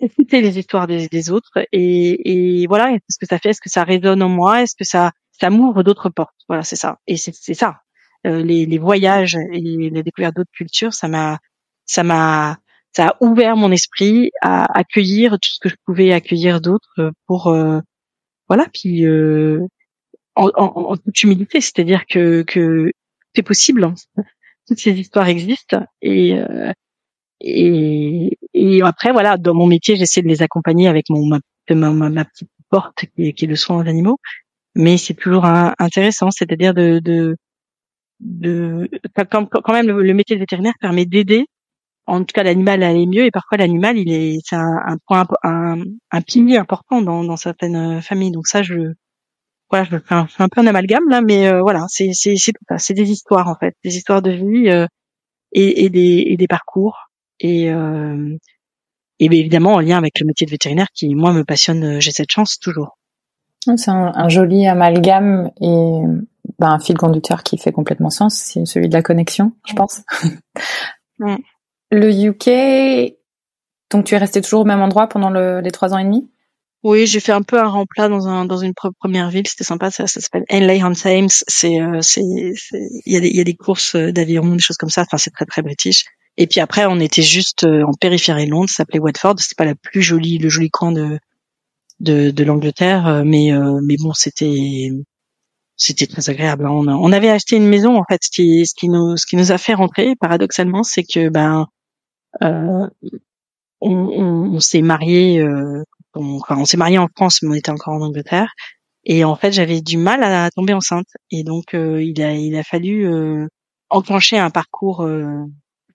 écouter 0.00 0.40
les 0.42 0.58
histoires 0.58 0.86
des, 0.86 1.30
autres 1.30 1.66
et, 1.72 2.62
et 2.62 2.66
voilà, 2.66 2.92
est-ce 2.92 3.18
que 3.18 3.26
ça 3.26 3.38
fait, 3.38 3.50
est-ce 3.50 3.60
que 3.60 3.70
ça 3.70 3.84
résonne 3.84 4.22
en 4.22 4.28
moi, 4.28 4.62
est-ce 4.62 4.74
que 4.76 4.84
ça 4.84 5.12
ça 5.40 5.50
m'ouvre 5.50 5.82
d'autres 5.82 6.08
portes? 6.10 6.34
Voilà, 6.48 6.62
c'est 6.62 6.76
ça. 6.76 6.98
Et 7.06 7.16
c'est 7.16 7.54
ça. 7.54 7.82
Euh, 8.26 8.42
les, 8.42 8.66
les, 8.66 8.78
voyages 8.78 9.36
et 9.36 9.60
les 9.60 10.02
découvertes 10.02 10.34
d'autres 10.34 10.50
cultures, 10.52 10.94
ça 10.94 11.06
m'a, 11.06 11.38
ça 11.84 12.02
m'a, 12.02 12.58
ça 12.92 13.08
a 13.08 13.16
ouvert 13.20 13.56
mon 13.56 13.70
esprit 13.70 14.30
à 14.42 14.64
accueillir 14.78 15.32
tout 15.32 15.50
ce 15.52 15.58
que 15.60 15.68
je 15.68 15.76
pouvais 15.84 16.12
accueillir 16.12 16.60
d'autres 16.60 17.12
pour, 17.26 17.48
euh, 17.48 17.80
voilà, 18.48 18.66
puis 18.72 19.04
euh, 19.06 19.60
en, 20.34 20.50
en, 20.56 20.92
en, 20.92 20.96
toute 20.96 21.22
humilité, 21.22 21.60
c'est-à-dire 21.60 22.04
que, 22.08 22.42
que 22.42 22.90
c'est 23.34 23.42
possible. 23.42 23.84
Hein. 23.84 23.94
Toutes 24.66 24.80
ces 24.80 24.98
histoires 24.98 25.28
existent 25.28 25.84
et 26.02 26.34
et, 27.40 28.38
et 28.54 28.82
après 28.82 29.12
voilà, 29.12 29.36
dans 29.36 29.54
mon 29.54 29.66
métier, 29.66 29.96
j'essaie 29.96 30.22
de 30.22 30.28
les 30.28 30.42
accompagner 30.42 30.88
avec 30.88 31.10
mon 31.10 31.26
ma, 31.26 31.38
ma, 31.70 32.10
ma 32.10 32.24
petite 32.24 32.48
porte 32.70 33.04
qui 33.14 33.28
est, 33.28 33.32
qui 33.34 33.44
est 33.44 33.48
le 33.48 33.56
soin 33.56 33.76
aux 33.84 33.88
animaux, 33.88 34.18
mais 34.74 34.96
c'est 34.98 35.14
toujours 35.14 35.44
intéressant, 35.44 36.30
c'est-à-dire 36.30 36.74
de, 36.74 36.98
de 36.98 37.36
de 38.20 38.88
quand, 39.30 39.72
même 39.72 39.86
le, 39.86 40.14
métier 40.14 40.36
de 40.36 40.40
vétérinaire 40.40 40.74
permet 40.80 41.06
d'aider. 41.06 41.46
En 42.06 42.20
tout 42.20 42.32
cas 42.32 42.44
l'animal 42.44 42.82
à 42.82 42.88
aller 42.88 43.06
mieux. 43.06 43.24
Et 43.24 43.30
parfois 43.30 43.58
l'animal 43.58 43.98
il 43.98 44.12
est 44.12 44.38
c'est 44.44 44.56
un, 44.56 44.96
point 45.06 45.26
un, 45.42 45.82
un 46.10 46.20
pilier 46.22 46.56
important 46.56 47.02
dans, 47.02 47.24
dans 47.24 47.36
certaines 47.36 48.00
familles. 48.02 48.32
Donc 48.32 48.46
ça 48.46 48.62
je 48.62 48.94
voilà, 49.70 49.84
je 49.84 49.98
fais 49.98 50.14
un, 50.14 50.28
un 50.38 50.48
peu 50.48 50.60
un 50.60 50.66
amalgame 50.66 51.08
là, 51.08 51.20
mais 51.20 51.48
euh, 51.48 51.60
voilà, 51.60 51.84
c'est 51.88 52.10
c'est 52.12 52.36
c'est 52.36 52.52
c'est 52.78 52.94
des 52.94 53.10
histoires 53.10 53.48
en 53.48 53.56
fait, 53.56 53.74
des 53.84 53.96
histoires 53.96 54.22
de 54.22 54.30
vie 54.30 54.70
euh, 54.70 54.86
et, 55.52 55.84
et 55.84 55.90
des 55.90 56.24
et 56.28 56.36
des 56.36 56.46
parcours. 56.46 57.08
Et 57.40 57.70
euh, 57.70 58.36
et 59.18 59.28
bien 59.28 59.40
évidemment 59.40 59.74
en 59.74 59.80
lien 59.80 59.98
avec 59.98 60.20
le 60.20 60.26
métier 60.26 60.46
de 60.46 60.50
vétérinaire 60.50 60.88
qui 60.94 61.14
moi 61.14 61.32
me 61.32 61.44
passionne. 61.44 62.00
J'ai 62.00 62.12
cette 62.12 62.30
chance 62.30 62.58
toujours. 62.58 62.98
C'est 63.76 63.90
un, 63.90 64.28
joli 64.28 64.68
amalgame 64.68 65.50
et 65.60 66.02
ben, 66.58 66.70
un 66.70 66.78
fil 66.78 66.96
conducteur 66.96 67.42
qui 67.42 67.58
fait 67.58 67.72
complètement 67.72 68.10
sens, 68.10 68.34
c'est 68.34 68.64
celui 68.64 68.88
de 68.88 68.94
la 68.94 69.02
connexion, 69.02 69.52
je 69.66 69.74
pense. 69.74 70.02
Le 71.90 72.10
UK, 72.10 73.14
donc 73.90 74.04
tu 74.06 74.14
es 74.14 74.18
resté 74.18 74.40
toujours 74.40 74.62
au 74.62 74.64
même 74.64 74.80
endroit 74.80 75.08
pendant 75.08 75.30
le, 75.30 75.60
les 75.60 75.70
trois 75.70 75.94
ans 75.94 75.98
et 75.98 76.04
demi? 76.04 76.28
Oui, 76.82 77.06
j'ai 77.06 77.20
fait 77.20 77.32
un 77.32 77.42
peu 77.42 77.58
un 77.58 77.68
remplat 77.68 78.08
dans 78.08 78.28
un 78.28 78.44
dans 78.44 78.58
une 78.58 78.74
première 79.00 79.30
ville, 79.30 79.46
c'était 79.46 79.64
sympa, 79.64 79.90
ça, 79.90 80.06
ça 80.06 80.20
s'appelle 80.20 80.44
Henley 80.50 80.82
on 80.84 80.92
Thames, 80.92 81.28
c'est 81.28 81.80
euh, 81.80 82.00
c'est 82.00 82.22
il 82.22 83.12
y 83.12 83.16
a 83.16 83.20
des 83.20 83.28
il 83.28 83.36
y 83.36 83.40
a 83.40 83.44
des 83.44 83.56
courses 83.56 83.96
euh, 83.96 84.12
d'aviron, 84.12 84.52
des 84.54 84.60
choses 84.60 84.76
comme 84.76 84.90
ça, 84.90 85.02
enfin 85.02 85.16
c'est 85.16 85.30
très 85.30 85.46
très 85.46 85.62
british. 85.62 86.04
Et 86.36 86.46
puis 86.46 86.60
après 86.60 86.86
on 86.86 87.00
était 87.00 87.22
juste 87.22 87.64
euh, 87.64 87.82
en 87.82 87.92
périphérie 87.92 88.46
de 88.46 88.50
Londres, 88.50 88.68
ça 88.68 88.76
s'appelait 88.76 89.00
Watford, 89.00 89.34
c'est 89.38 89.56
pas 89.56 89.64
la 89.64 89.74
plus 89.74 90.02
jolie 90.02 90.38
le 90.38 90.48
joli 90.48 90.70
coin 90.70 90.92
de 90.92 91.18
de, 91.98 92.30
de 92.30 92.44
l'Angleterre, 92.44 93.22
mais 93.24 93.50
mais 93.82 93.96
bon, 93.98 94.12
c'était 94.12 94.90
c'était 95.76 96.06
très 96.06 96.30
agréable. 96.30 96.66
Hein. 96.66 96.70
On, 96.70 97.12
avait 97.12 97.30
acheté 97.30 97.56
une 97.56 97.68
maison 97.68 97.98
en 97.98 98.04
fait, 98.08 98.22
ce 98.22 98.30
qui 98.30 98.88
nous 98.88 99.16
ce 99.16 99.26
qui 99.26 99.36
nous 99.36 99.52
a 99.52 99.58
fait 99.58 99.74
rentrer 99.74 100.16
paradoxalement, 100.16 100.82
c'est 100.82 101.04
que 101.04 101.28
ben 101.28 101.66
euh, 102.42 102.88
on, 103.80 104.58
s'est 104.60 104.82
marié 104.82 105.40
euh, 105.40 105.82
enfin, 106.14 106.56
on 106.58 106.64
s'est 106.64 106.76
marié 106.76 106.98
en 106.98 107.08
France, 107.14 107.42
mais 107.42 107.50
on 107.50 107.54
était 107.54 107.70
encore 107.70 107.94
en 107.94 108.02
Angleterre. 108.02 108.52
Et 109.04 109.24
en 109.24 109.36
fait, 109.36 109.52
j'avais 109.52 109.80
du 109.82 109.98
mal 109.98 110.22
à 110.24 110.50
tomber 110.50 110.72
enceinte. 110.72 111.06
Et 111.30 111.44
donc, 111.44 111.74
euh, 111.74 112.02
il 112.02 112.20
a, 112.22 112.34
il 112.34 112.56
a 112.56 112.64
fallu 112.64 113.08
enclencher 113.90 114.38
un 114.38 114.50
parcours 114.50 115.06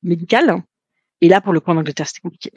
médical. 0.04 0.64
Et 1.22 1.28
là, 1.28 1.42
pour 1.42 1.54
le 1.54 1.60
coup, 1.60 1.72
en 1.72 1.78
Angleterre, 1.78 2.08
c'était 2.08 2.22
compliqué. 2.22 2.52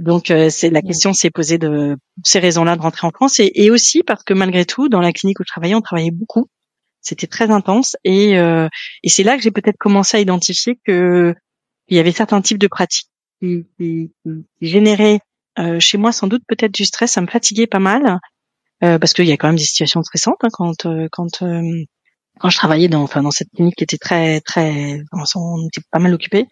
Donc, 0.00 0.32
c'est 0.50 0.70
la 0.70 0.82
question 0.82 1.12
s'est 1.12 1.30
posée 1.30 1.58
de 1.58 1.96
ces 2.24 2.38
raisons-là 2.38 2.76
de 2.76 2.82
rentrer 2.82 3.06
en 3.06 3.10
France, 3.10 3.40
et, 3.40 3.50
et, 3.54 3.70
aussi 3.70 4.02
parce 4.02 4.22
que 4.24 4.34
malgré 4.34 4.64
tout, 4.64 4.88
dans 4.88 5.00
la 5.00 5.12
clinique 5.12 5.40
où 5.40 5.44
je 5.44 5.52
travaillais, 5.52 5.74
on 5.74 5.80
travaillait 5.80 6.10
beaucoup. 6.10 6.48
C'était 7.00 7.26
très 7.26 7.50
intense, 7.50 7.96
et, 8.04 8.32
et 8.32 9.08
c'est 9.08 9.22
là 9.22 9.36
que 9.36 9.42
j'ai 9.42 9.50
peut-être 9.50 9.78
commencé 9.78 10.16
à 10.16 10.20
identifier 10.20 10.78
que 10.84 11.34
il 11.88 11.96
y 11.96 12.00
avait 12.00 12.12
certains 12.12 12.42
types 12.42 12.58
de 12.58 12.66
pratiques 12.66 13.08
qui, 13.40 13.66
qui, 13.78 14.12
qui 14.24 14.68
généraient 14.68 15.20
euh, 15.58 15.80
chez 15.80 15.98
moi, 15.98 16.12
sans 16.12 16.28
doute 16.28 16.42
peut-être 16.46 16.72
du 16.72 16.84
stress, 16.84 17.12
ça 17.12 17.20
me 17.20 17.26
fatiguait 17.26 17.66
pas 17.66 17.80
mal 17.80 18.20
euh, 18.84 18.98
parce 18.98 19.12
qu'il 19.12 19.26
y 19.26 19.32
a 19.32 19.36
quand 19.36 19.48
même 19.48 19.56
des 19.56 19.64
situations 19.64 20.02
stressantes 20.02 20.38
hein, 20.42 20.48
quand 20.52 20.86
euh, 20.86 21.08
quand 21.10 21.42
quand 22.38 22.50
je 22.50 22.56
travaillais 22.56 22.88
dans 22.88 23.02
enfin 23.02 23.22
dans 23.22 23.32
cette 23.32 23.48
clinique 23.50 23.74
qui 23.76 23.82
était 23.82 23.98
très 23.98 24.40
très 24.40 25.02
on 25.12 25.66
était 25.66 25.80
pas 25.90 25.98
mal 25.98 26.14
occupé 26.14 26.46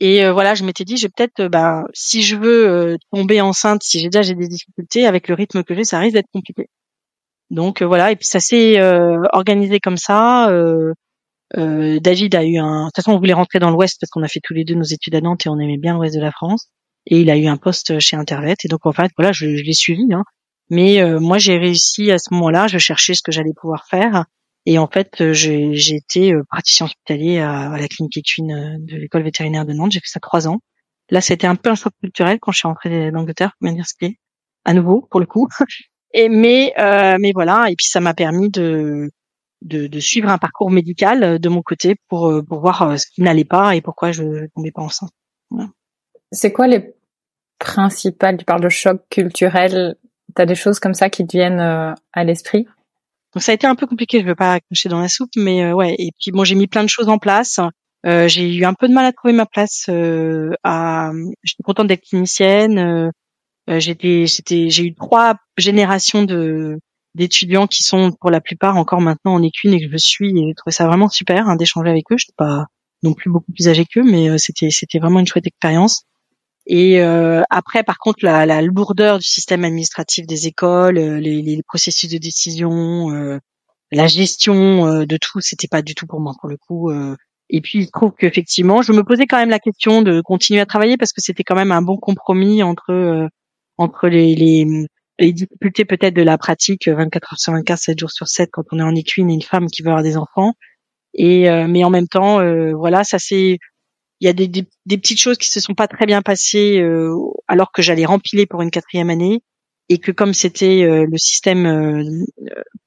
et 0.00 0.28
voilà 0.30 0.54
je 0.54 0.64
m'étais 0.64 0.84
dit 0.84 0.96
je 0.96 1.08
peut-être 1.08 1.48
bah 1.48 1.84
si 1.92 2.22
je 2.22 2.36
veux 2.36 2.96
tomber 3.12 3.40
enceinte 3.40 3.82
si 3.82 3.98
j'ai 4.00 4.08
déjà 4.08 4.22
j'ai 4.22 4.34
des 4.34 4.48
difficultés 4.48 5.06
avec 5.06 5.28
le 5.28 5.34
rythme 5.34 5.62
que 5.64 5.74
j'ai 5.74 5.84
ça 5.84 5.98
risque 5.98 6.14
d'être 6.14 6.30
compliqué. 6.32 6.68
Donc 7.50 7.82
voilà 7.82 8.12
et 8.12 8.16
puis 8.16 8.26
ça 8.26 8.40
s'est 8.40 8.80
organisé 9.32 9.80
comme 9.80 9.96
ça 9.96 10.50
David 11.54 12.34
a 12.34 12.44
eu 12.44 12.58
un 12.58 12.82
de 12.82 12.86
toute 12.86 12.96
façon 12.96 13.12
on 13.12 13.18
voulait 13.18 13.32
rentrer 13.32 13.58
dans 13.58 13.70
l'Ouest 13.70 13.98
parce 14.00 14.10
qu'on 14.10 14.22
a 14.22 14.28
fait 14.28 14.40
tous 14.42 14.54
les 14.54 14.64
deux 14.64 14.74
nos 14.74 14.84
études 14.84 15.14
à 15.14 15.20
Nantes 15.20 15.46
et 15.46 15.48
on 15.48 15.58
aimait 15.58 15.78
bien 15.78 15.94
l'Ouest 15.94 16.14
de 16.14 16.20
la 16.20 16.32
France. 16.32 16.68
Et 17.06 17.20
il 17.20 17.30
a 17.30 17.36
eu 17.36 17.46
un 17.46 17.56
poste 17.56 17.98
chez 18.00 18.16
Internet 18.16 18.58
et 18.64 18.68
donc 18.68 18.84
en 18.86 18.92
fait 18.92 19.10
voilà 19.16 19.32
je, 19.32 19.56
je 19.56 19.62
l'ai 19.62 19.72
suivi 19.72 20.12
hein. 20.12 20.24
mais 20.68 21.00
euh, 21.00 21.18
moi 21.18 21.38
j'ai 21.38 21.56
réussi 21.56 22.10
à 22.12 22.18
ce 22.18 22.34
moment-là 22.34 22.66
je 22.66 22.76
cherchais 22.78 23.14
ce 23.14 23.22
que 23.22 23.32
j'allais 23.32 23.54
pouvoir 23.58 23.86
faire 23.88 24.26
et 24.68 24.78
en 24.78 24.86
fait 24.86 25.20
euh, 25.22 25.32
j'ai, 25.32 25.72
été 25.94 26.34
euh, 26.34 26.42
praticien 26.48 26.86
hospitalier 26.86 27.38
à, 27.38 27.72
à 27.72 27.78
la 27.78 27.88
clinique 27.88 28.18
équine 28.18 28.76
de 28.80 28.96
l'école 28.96 29.22
vétérinaire 29.22 29.64
de 29.64 29.72
Nantes. 29.72 29.92
J'ai 29.92 30.00
fait 30.00 30.08
ça 30.08 30.20
trois 30.20 30.46
ans. 30.46 30.58
Là 31.10 31.20
c'était 31.20 31.46
un 31.46 31.56
peu 31.56 31.70
un 31.70 31.74
choc 31.74 31.92
culturel 32.02 32.38
quand 32.38 32.52
je 32.52 32.58
suis 32.58 32.68
rentrée 32.68 33.10
d'Angleterre 33.10 33.52
pour 33.58 33.68
est 33.68 34.16
à 34.64 34.74
nouveau 34.74 35.06
pour 35.10 35.20
le 35.20 35.26
coup. 35.26 35.48
Et 36.12 36.28
mais 36.28 36.74
euh, 36.78 37.16
mais 37.18 37.32
voilà. 37.32 37.70
Et 37.70 37.76
puis 37.76 37.86
ça 37.86 38.00
m'a 38.00 38.12
permis 38.12 38.50
de 38.50 39.10
de, 39.62 39.88
de, 39.88 40.00
suivre 40.00 40.28
un 40.28 40.38
parcours 40.38 40.70
médical 40.70 41.38
de 41.38 41.48
mon 41.48 41.62
côté 41.62 41.96
pour 42.08 42.42
pour 42.46 42.60
voir 42.60 42.98
ce 42.98 43.06
qui 43.12 43.22
n'allait 43.22 43.44
pas 43.44 43.74
et 43.74 43.80
pourquoi 43.80 44.12
je 44.12 44.46
tombais 44.54 44.70
pas 44.70 44.82
enceinte. 44.82 45.10
C'est 46.30 46.52
quoi 46.52 46.66
les 46.66 46.94
principal 47.58 48.36
Tu 48.36 48.44
parles 48.44 48.62
de 48.62 48.68
choc 48.68 49.02
culturel. 49.10 49.96
T'as 50.34 50.46
des 50.46 50.54
choses 50.54 50.78
comme 50.78 50.94
ça 50.94 51.10
qui 51.10 51.26
te 51.26 51.36
viennent 51.36 51.60
euh, 51.60 51.92
à 52.12 52.24
l'esprit? 52.24 52.66
Donc 53.34 53.42
ça 53.42 53.52
a 53.52 53.54
été 53.54 53.66
un 53.66 53.74
peu 53.74 53.86
compliqué. 53.86 54.20
Je 54.20 54.26
veux 54.26 54.34
pas 54.34 54.60
cracher 54.60 54.88
dans 54.88 55.00
la 55.00 55.08
soupe, 55.08 55.30
mais 55.36 55.64
euh, 55.64 55.74
ouais. 55.74 55.94
Et 55.98 56.10
puis 56.20 56.30
bon, 56.30 56.44
j'ai 56.44 56.54
mis 56.54 56.66
plein 56.66 56.82
de 56.82 56.88
choses 56.88 57.08
en 57.08 57.18
place. 57.18 57.60
Euh, 58.06 58.28
j'ai 58.28 58.54
eu 58.54 58.64
un 58.64 58.74
peu 58.74 58.88
de 58.88 58.94
mal 58.94 59.04
à 59.04 59.12
trouver 59.12 59.34
ma 59.34 59.46
place. 59.46 59.86
Euh, 59.88 60.52
à... 60.64 61.10
J'étais 61.42 61.62
contente 61.62 61.88
d'être 61.88 62.04
clinicienne. 62.08 62.78
Euh, 62.78 63.80
j'étais, 63.80 64.26
j'étais, 64.26 64.70
j'ai 64.70 64.84
eu 64.86 64.94
trois 64.94 65.36
générations 65.56 66.24
d'étudiants 67.14 67.66
qui 67.66 67.82
sont 67.82 68.12
pour 68.20 68.30
la 68.30 68.40
plupart 68.40 68.76
encore 68.76 69.00
maintenant 69.00 69.34
en 69.34 69.42
équine 69.42 69.74
et 69.74 69.80
que 69.80 69.90
je 69.90 69.98
suis 69.98 70.30
et 70.30 70.50
je 70.50 70.54
trouvais 70.54 70.74
ça 70.74 70.86
vraiment 70.86 71.08
super 71.08 71.48
hein, 71.48 71.56
d'échanger 71.56 71.90
avec 71.90 72.04
eux. 72.10 72.16
Je 72.16 72.24
suis 72.24 72.34
pas 72.36 72.66
non 73.02 73.12
plus 73.14 73.30
beaucoup 73.30 73.52
plus 73.52 73.68
âgée 73.68 73.84
qu'eux, 73.84 74.04
mais 74.04 74.38
c'était 74.38 74.70
c'était 74.70 74.98
vraiment 74.98 75.20
une 75.20 75.26
chouette 75.26 75.46
expérience. 75.46 76.04
Et 76.68 77.00
euh, 77.00 77.42
après, 77.48 77.82
par 77.82 77.96
contre, 77.98 78.18
la, 78.22 78.44
la, 78.44 78.60
lourdeur 78.60 79.18
du 79.18 79.26
système 79.26 79.64
administratif 79.64 80.26
des 80.26 80.46
écoles, 80.46 80.98
euh, 80.98 81.18
les, 81.18 81.40
les 81.40 81.62
processus 81.66 82.10
de 82.10 82.18
décision, 82.18 83.10
euh, 83.10 83.38
la 83.90 84.06
gestion 84.06 84.86
euh, 84.86 85.06
de 85.06 85.16
tout, 85.16 85.40
c'était 85.40 85.66
pas 85.66 85.80
du 85.80 85.94
tout 85.94 86.06
pour 86.06 86.20
moi 86.20 86.34
pour 86.38 86.50
le 86.50 86.58
coup. 86.58 86.90
Euh. 86.90 87.16
Et 87.48 87.62
puis, 87.62 87.78
il 87.78 87.90
trouve 87.90 88.12
qu'effectivement, 88.18 88.82
je 88.82 88.92
me 88.92 89.02
posais 89.02 89.26
quand 89.26 89.38
même 89.38 89.48
la 89.48 89.58
question 89.58 90.02
de 90.02 90.20
continuer 90.20 90.60
à 90.60 90.66
travailler 90.66 90.98
parce 90.98 91.14
que 91.14 91.22
c'était 91.22 91.42
quand 91.42 91.54
même 91.54 91.72
un 91.72 91.80
bon 91.80 91.96
compromis 91.96 92.62
entre 92.62 93.28
entre 93.78 94.08
les, 94.08 94.34
les, 94.34 94.66
les 95.18 95.32
difficultés 95.32 95.86
peut-être 95.86 96.14
de 96.14 96.22
la 96.22 96.36
pratique 96.36 96.88
24 96.88 97.32
heures 97.32 97.38
sur 97.38 97.52
24, 97.54 97.78
7 97.78 97.98
jours 97.98 98.10
sur 98.10 98.28
7 98.28 98.50
quand 98.52 98.64
on 98.72 98.78
est 98.78 98.82
en 98.82 98.94
équine 98.94 99.30
et 99.30 99.34
une 99.34 99.42
femme 99.42 99.68
qui 99.68 99.82
veut 99.82 99.88
avoir 99.88 100.02
des 100.02 100.18
enfants. 100.18 100.52
Et 101.14 101.48
mais 101.66 101.84
en 101.84 101.90
même 101.90 102.08
temps, 102.08 102.40
voilà, 102.74 103.04
ça 103.04 103.18
c'est 103.18 103.58
il 104.20 104.26
y 104.26 104.28
a 104.28 104.32
des, 104.32 104.48
des, 104.48 104.98
petites 104.98 105.20
choses 105.20 105.38
qui 105.38 105.48
se 105.48 105.60
sont 105.60 105.74
pas 105.74 105.86
très 105.86 106.06
bien 106.06 106.22
passées 106.22 106.80
euh, 106.80 107.14
alors 107.46 107.70
que 107.72 107.82
j'allais 107.82 108.04
rempiler 108.04 108.46
pour 108.46 108.62
une 108.62 108.70
quatrième 108.70 109.10
année 109.10 109.42
et 109.88 109.98
que 109.98 110.10
comme 110.12 110.34
c'était 110.34 110.82
euh, 110.82 111.06
le 111.08 111.16
système 111.16 111.66
euh, 111.66 112.02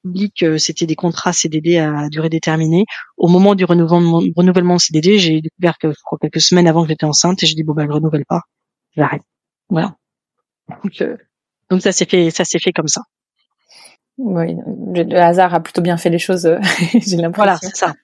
public, 0.04 0.46
c'était 0.58 0.86
des 0.86 0.96
contrats 0.96 1.34
CDD 1.34 1.78
à 1.78 2.10
durée 2.10 2.30
déterminée. 2.30 2.86
Au 3.18 3.28
moment 3.28 3.56
du 3.56 3.66
renouvellement, 3.66 4.22
renouvellement 4.36 4.78
CDD, 4.78 5.18
j'ai 5.18 5.42
découvert 5.42 5.78
que 5.80 5.92
je 5.92 6.00
crois 6.04 6.18
quelques 6.22 6.42
semaines 6.42 6.68
avant 6.68 6.84
que 6.84 6.90
j'étais 6.90 7.06
enceinte 7.06 7.42
et 7.42 7.46
j'ai 7.48 7.56
dit 7.56 7.64
bon 7.64 7.74
ben 7.74 7.88
je 7.88 7.94
renouvelle 7.94 8.26
pas, 8.28 8.42
j'arrête. 8.96 9.24
Voilà. 9.70 9.96
Donc, 10.84 11.04
donc 11.70 11.82
ça 11.82 11.92
s'est 11.92 12.06
fait, 12.06 12.30
ça 12.30 12.44
s'est 12.44 12.60
fait 12.60 12.74
comme 12.74 12.88
ça. 12.88 13.02
Oui, 14.18 14.56
le 14.94 15.16
hasard 15.16 15.54
a 15.56 15.60
plutôt 15.62 15.82
bien 15.82 15.98
fait 15.98 16.10
les 16.10 16.20
choses. 16.20 16.44
j'ai 16.94 17.18
l'impression. 17.18 17.32
Voilà, 17.32 17.58
c'est 17.58 17.76
ça. 17.76 17.96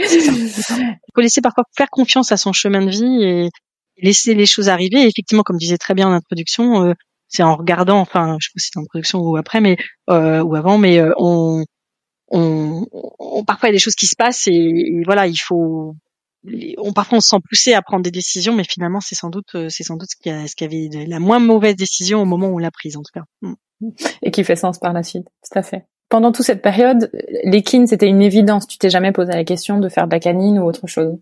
Il 0.00 1.12
faut 1.14 1.20
laisser 1.20 1.40
parfois 1.40 1.64
faire 1.76 1.90
confiance 1.90 2.32
à 2.32 2.36
son 2.36 2.52
chemin 2.52 2.84
de 2.84 2.90
vie 2.90 3.22
et 3.22 3.50
laisser 4.02 4.34
les 4.34 4.46
choses 4.46 4.68
arriver. 4.68 5.02
Et 5.02 5.06
effectivement, 5.06 5.42
comme 5.42 5.58
disait 5.58 5.78
très 5.78 5.94
bien 5.94 6.08
en 6.08 6.12
introduction, 6.12 6.84
euh, 6.84 6.94
c'est 7.28 7.42
en 7.42 7.56
regardant, 7.56 7.98
enfin, 8.00 8.36
je 8.40 8.48
sais 8.48 8.52
pas 8.54 8.60
si 8.60 8.70
c'est 8.72 8.78
en 8.78 8.82
introduction 8.82 9.20
ou 9.20 9.36
après, 9.36 9.60
mais 9.60 9.76
euh, 10.08 10.42
ou 10.42 10.54
avant, 10.54 10.78
mais 10.78 10.98
euh, 10.98 11.12
on, 11.18 11.64
on, 12.28 12.86
on, 13.18 13.44
parfois 13.44 13.68
il 13.68 13.72
y 13.72 13.74
a 13.74 13.76
des 13.76 13.80
choses 13.80 13.94
qui 13.94 14.06
se 14.06 14.16
passent 14.16 14.46
et, 14.46 15.02
voilà, 15.04 15.26
il 15.26 15.36
faut, 15.36 15.94
on 16.78 16.92
parfois 16.92 17.18
on 17.18 17.20
se 17.20 17.28
sent 17.28 17.40
poussé 17.48 17.74
à 17.74 17.82
prendre 17.82 18.02
des 18.02 18.10
décisions, 18.10 18.54
mais 18.54 18.64
finalement 18.64 19.00
c'est 19.00 19.14
sans 19.14 19.30
doute, 19.30 19.68
c'est 19.68 19.84
sans 19.84 19.96
doute 19.96 20.10
ce 20.10 20.16
qui, 20.16 20.30
a, 20.30 20.46
ce 20.48 20.56
qui 20.56 20.64
avait 20.64 20.88
la 21.06 21.20
moins 21.20 21.38
mauvaise 21.38 21.76
décision 21.76 22.22
au 22.22 22.24
moment 22.24 22.48
où 22.48 22.54
on 22.56 22.58
l'a 22.58 22.70
prise 22.70 22.96
en 22.96 23.02
tout 23.02 23.12
cas. 23.12 23.24
Et 24.22 24.30
qui 24.30 24.44
fait 24.44 24.56
sens 24.56 24.78
par 24.78 24.92
la 24.92 25.02
suite, 25.02 25.26
tout 25.26 25.58
à 25.58 25.62
fait 25.62 25.86
pendant 26.10 26.32
toute 26.32 26.44
cette 26.44 26.60
période, 26.60 27.10
l'équine, 27.44 27.86
c'était 27.86 28.08
une 28.08 28.20
évidence. 28.20 28.66
Tu 28.66 28.76
t'es 28.76 28.90
jamais 28.90 29.12
posé 29.12 29.32
la 29.32 29.44
question 29.44 29.78
de 29.78 29.88
faire 29.88 30.06
de 30.06 30.12
la 30.12 30.20
canine 30.20 30.58
ou 30.58 30.64
autre 30.64 30.86
chose 30.86 31.16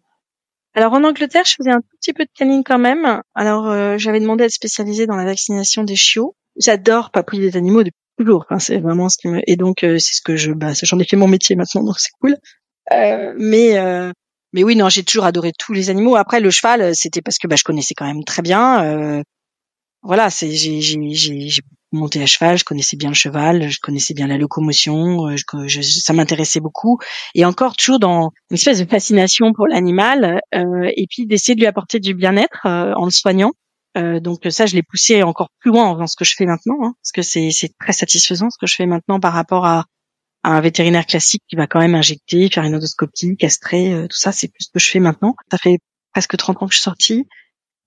Alors 0.75 0.93
en 0.95 1.05
Angleterre, 1.05 1.45
je 1.47 1.55
faisais 1.55 1.71
un 1.71 1.81
tout 1.81 1.97
petit 2.01 2.13
peu 2.13 2.25
de 2.25 2.31
canine 2.35 2.65
quand 2.65 2.79
même. 2.79 3.23
Alors 3.35 3.69
euh, 3.69 3.97
j'avais 3.99 4.19
demandé 4.21 4.43
à 4.43 4.47
être 4.47 4.53
spécialisée 4.53 5.07
dans 5.07 5.17
la 5.17 5.25
vaccination 5.25 5.85
des 5.85 5.97
chiots. 5.97 6.35
J'adore 6.57 7.11
papouiller 7.11 7.51
des 7.51 7.57
animaux 7.57 7.85
depuis 7.85 7.95
toujours. 8.19 8.47
Enfin, 8.49 8.59
c'est 8.59 8.79
vraiment 8.79 9.09
ce 9.09 9.19
qui 9.19 9.29
me... 9.29 9.41
Et 9.47 9.57
donc 9.57 9.85
euh, 9.85 9.99
c'est 9.99 10.15
ce 10.15 10.23
que 10.23 10.37
je... 10.37 10.53
Bah, 10.53 10.73
j'en 10.83 10.99
ai 10.99 11.05
fait 11.05 11.17
mon 11.17 11.29
métier 11.29 11.55
maintenant, 11.55 11.85
donc 11.85 11.99
c'est 11.99 12.11
cool. 12.21 12.37
Euh, 12.93 13.35
mais 13.39 13.77
mais 14.53 14.65
oui, 14.65 14.77
non, 14.77 14.89
j'ai 14.89 15.05
toujours 15.05 15.25
adoré 15.25 15.53
tous 15.59 15.73
les 15.73 15.91
animaux. 15.91 16.17
Après, 16.17 16.41
le 16.41 16.51
cheval, 16.51 16.95
c'était 16.95 17.21
parce 17.21 17.39
que 17.39 17.47
bah, 17.47 17.57
je 17.57 17.65
connaissais 17.65 17.95
quand 17.95 18.07
même 18.07 18.25
très 18.25 18.43
bien. 18.43 18.83
Euh, 18.85 19.23
voilà, 20.03 20.31
c'est 20.31 20.51
j'ai 20.51 20.81
j'ai 20.81 21.63
monté 21.93 22.23
à 22.23 22.27
cheval, 22.27 22.59
je 22.59 22.65
connaissais 22.65 22.97
bien 22.97 23.09
le 23.09 23.15
cheval, 23.15 23.71
je 23.71 23.79
connaissais 23.81 24.15
bien 24.15 24.27
la 24.27 24.37
locomotion, 24.37 25.29
euh, 25.29 25.37
je, 25.67 25.81
ça 25.81 26.13
m'intéressait 26.13 26.61
beaucoup. 26.61 26.99
Et 27.35 27.45
encore 27.45 27.77
toujours 27.77 27.99
dans 27.99 28.31
une 28.51 28.57
espèce 28.57 28.79
de 28.79 28.89
fascination 28.89 29.53
pour 29.53 29.67
l'animal, 29.67 30.41
euh, 30.55 30.91
et 30.97 31.07
puis 31.09 31.27
d'essayer 31.27 31.55
de 31.55 31.61
lui 31.61 31.67
apporter 31.67 32.01
du 32.01 32.15
bien-être 32.15 32.67
euh, 32.67 32.93
en 32.95 33.05
le 33.05 33.11
soignant. 33.11 33.53
Euh, 33.97 34.21
donc 34.21 34.41
ça, 34.51 34.67
je 34.67 34.75
l'ai 34.75 34.83
poussé 34.83 35.23
encore 35.23 35.49
plus 35.61 35.71
loin 35.71 35.97
dans 35.97 36.07
ce 36.07 36.17
que 36.17 36.25
je 36.25 36.35
fais 36.37 36.47
maintenant, 36.47 36.77
hein, 36.83 36.95
parce 37.03 37.13
que 37.13 37.23
c'est 37.23 37.73
très 37.81 37.93
satisfaisant 37.93 38.51
ce 38.51 38.59
que 38.61 38.67
je 38.67 38.75
fais 38.77 38.87
maintenant 38.87 39.19
par 39.19 39.33
rapport 39.33 39.65
à 39.65 39.85
un 40.45 40.61
vétérinaire 40.61 41.07
classique 41.07 41.43
qui 41.49 41.57
va 41.57 41.67
quand 41.67 41.81
même 41.81 41.95
injecter, 41.95 42.49
faire 42.53 42.65
une 42.65 42.77
endoscopie, 42.77 43.37
castrer, 43.37 43.93
euh, 43.93 44.07
tout 44.07 44.17
ça, 44.17 44.33
c'est 44.33 44.49
plus 44.49 44.65
ce 44.65 44.71
que 44.73 44.79
je 44.79 44.91
fais 44.91 45.01
maintenant. 45.01 45.35
Ça 45.51 45.59
fait 45.59 45.79
presque 46.13 46.37
30 46.37 46.63
ans 46.63 46.67
que 46.67 46.73
je 46.73 46.79
suis 46.79 46.85
sortie. 46.85 47.27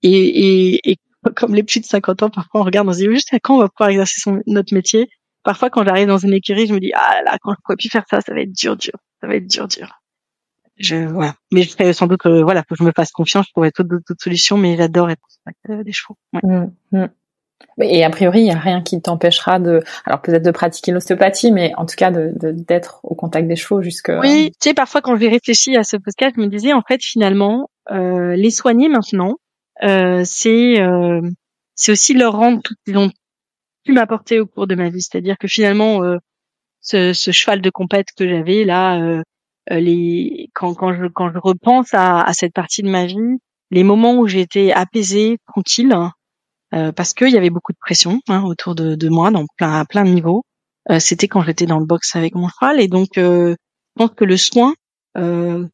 Et, 0.02 0.10
et, 0.10 0.90
et 0.90 0.96
comme 1.36 1.54
les 1.54 1.62
plus 1.62 1.80
de 1.80 1.86
50 1.86 2.22
ans, 2.22 2.30
parfois 2.30 2.60
on 2.60 2.64
regarde, 2.64 2.88
on 2.88 2.92
se 2.92 2.98
dit 2.98 3.06
juste 3.10 3.32
à 3.34 3.40
quand 3.40 3.56
on 3.56 3.60
va 3.60 3.68
pouvoir 3.68 3.90
exercer 3.90 4.20
son, 4.20 4.42
notre 4.46 4.74
métier? 4.74 5.08
Parfois, 5.44 5.70
quand 5.70 5.84
j'arrive 5.84 6.06
dans 6.06 6.18
une 6.18 6.34
écurie, 6.34 6.66
je 6.66 6.74
me 6.74 6.80
dis 6.80 6.92
ah 6.94 7.22
là, 7.24 7.36
quand 7.42 7.52
je 7.52 7.56
pourrais 7.64 7.76
plus 7.76 7.88
faire 7.88 8.04
ça, 8.08 8.20
ça 8.20 8.32
va 8.32 8.40
être 8.40 8.52
dur, 8.52 8.76
dur, 8.76 8.92
ça 9.20 9.26
va 9.26 9.34
être 9.34 9.46
dur, 9.46 9.66
dur. 9.66 9.98
Je 10.76 10.96
voilà, 10.96 11.34
mais 11.52 11.62
je 11.62 11.70
ferai 11.70 11.92
sans 11.92 12.06
doute 12.06 12.20
que 12.20 12.42
voilà, 12.42 12.62
faut 12.68 12.74
que 12.74 12.78
je 12.78 12.84
me 12.84 12.92
fasse 12.94 13.12
confiance, 13.12 13.46
je 13.48 13.52
pourrais 13.52 13.72
d'autres 13.78 14.14
solutions, 14.18 14.56
mais 14.56 14.76
j'adore 14.76 15.10
être 15.10 15.20
euh, 15.68 15.82
des 15.82 15.92
chevaux. 15.92 16.16
Ouais. 16.32 16.40
Mmh, 16.42 16.72
mmh. 16.92 17.06
Et 17.80 18.04
a 18.04 18.10
priori, 18.10 18.40
il 18.40 18.44
n'y 18.44 18.52
a 18.52 18.58
rien 18.58 18.82
qui 18.82 19.00
t'empêchera 19.00 19.58
de, 19.58 19.82
alors 20.04 20.20
peut-être 20.20 20.42
de 20.42 20.50
pratiquer 20.50 20.92
l'ostéopathie, 20.92 21.52
mais 21.52 21.72
en 21.76 21.86
tout 21.86 21.94
cas 21.96 22.10
de 22.10 22.32
d'être 22.34 23.00
au 23.02 23.14
contact 23.14 23.48
des 23.48 23.56
chevaux 23.56 23.82
jusque. 23.82 24.12
Oui, 24.20 24.50
tu 24.60 24.68
sais, 24.68 24.74
parfois 24.74 25.00
quand 25.00 25.16
j'ai 25.16 25.28
réfléchi 25.28 25.76
à 25.76 25.84
ce 25.84 25.96
podcast, 25.96 26.34
je 26.36 26.40
me 26.40 26.48
disais 26.48 26.72
en 26.72 26.82
fait 26.82 27.02
finalement, 27.02 27.70
euh, 27.90 28.34
les 28.36 28.50
soigner 28.50 28.88
maintenant, 28.88 29.30
euh, 29.30 29.34
c'est 30.24 30.80
euh, 30.80 31.20
c'est 31.74 31.92
aussi 31.92 32.14
leur 32.14 32.34
rendre 32.34 32.62
tout 32.62 32.74
ce 32.74 32.84
qu'ils 32.84 32.98
ont 32.98 33.10
pu 33.84 33.92
m'apporter 33.92 34.40
au 34.40 34.46
cours 34.46 34.66
de 34.66 34.74
ma 34.74 34.90
vie. 34.90 35.02
C'est-à-dire 35.02 35.38
que 35.38 35.48
finalement, 35.48 36.02
euh, 36.04 36.18
ce, 36.80 37.12
ce, 37.12 37.30
cheval 37.32 37.60
de 37.62 37.70
compète 37.70 38.08
que 38.16 38.28
j'avais 38.28 38.64
là, 38.64 39.00
euh, 39.00 39.22
euh, 39.72 39.80
les 39.80 40.50
quand 40.54 40.74
quand 40.74 40.94
je 40.94 41.06
quand 41.06 41.32
je 41.32 41.38
repense 41.38 41.94
à, 41.94 42.22
à 42.22 42.32
cette 42.32 42.54
partie 42.54 42.82
de 42.82 42.90
ma 42.90 43.06
vie, 43.06 43.38
les 43.70 43.84
moments 43.84 44.16
où 44.18 44.26
j'étais 44.28 44.72
apaisée, 44.72 45.38
tranquille 45.48 45.94
euh, 46.74 46.92
parce 46.92 47.14
qu'il 47.14 47.30
y 47.30 47.36
avait 47.36 47.50
beaucoup 47.50 47.72
de 47.72 47.78
pression 47.78 48.20
hein, 48.28 48.42
autour 48.44 48.74
de, 48.74 48.94
de, 48.94 49.08
moi, 49.08 49.30
dans 49.30 49.44
plein, 49.56 49.80
à 49.80 49.84
plein 49.84 50.04
de 50.04 50.10
niveaux. 50.10 50.44
Euh, 50.90 50.98
C'était 50.98 51.28
quand 51.28 51.42
j'étais 51.42 51.66
dans 51.66 51.78
le 51.78 51.86
box 51.86 52.16
avec 52.16 52.34
mon 52.34 52.48
cheval, 52.48 52.80
et 52.80 52.88
donc 52.88 53.18
euh, 53.18 53.54
je 53.96 54.04
pense 54.04 54.14
que 54.16 54.24
le 54.24 54.36
soin, 54.36 54.74
euh, 55.16 55.66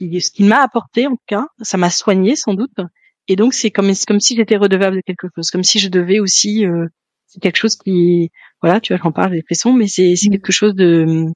ce 0.00 0.30
qu'il 0.30 0.46
m'a 0.46 0.60
apporté 0.60 1.06
en 1.06 1.12
tout 1.12 1.22
cas, 1.26 1.46
ça 1.62 1.78
m'a 1.78 1.90
soigné 1.90 2.36
sans 2.36 2.54
doute, 2.54 2.80
et 3.28 3.36
donc 3.36 3.54
c'est 3.54 3.70
comme 3.70 3.92
comme 4.06 4.20
si 4.20 4.36
j'étais 4.36 4.56
redevable 4.56 4.96
de 4.96 5.02
quelque 5.02 5.28
chose, 5.34 5.50
comme 5.50 5.62
si 5.62 5.78
je 5.78 5.88
devais 5.88 6.18
aussi, 6.18 6.66
euh, 6.66 6.86
c'est 7.26 7.40
quelque 7.40 7.56
chose 7.56 7.76
qui, 7.76 8.30
voilà, 8.62 8.80
tu 8.80 8.92
vois, 8.92 9.00
j'en 9.02 9.12
parle 9.12 9.32
des 9.32 9.42
frissons, 9.42 9.72
mais 9.72 9.86
c'est 9.86 10.16
c'est 10.16 10.30
quelque 10.30 10.52
chose 10.52 10.74
de 10.74 11.26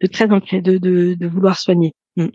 de 0.00 0.06
très 0.06 0.30
ancré, 0.32 0.60
de, 0.60 0.78
de, 0.78 1.14
de 1.14 1.26
vouloir 1.26 1.58
soigner. 1.58 1.92
Mm. 2.16 2.28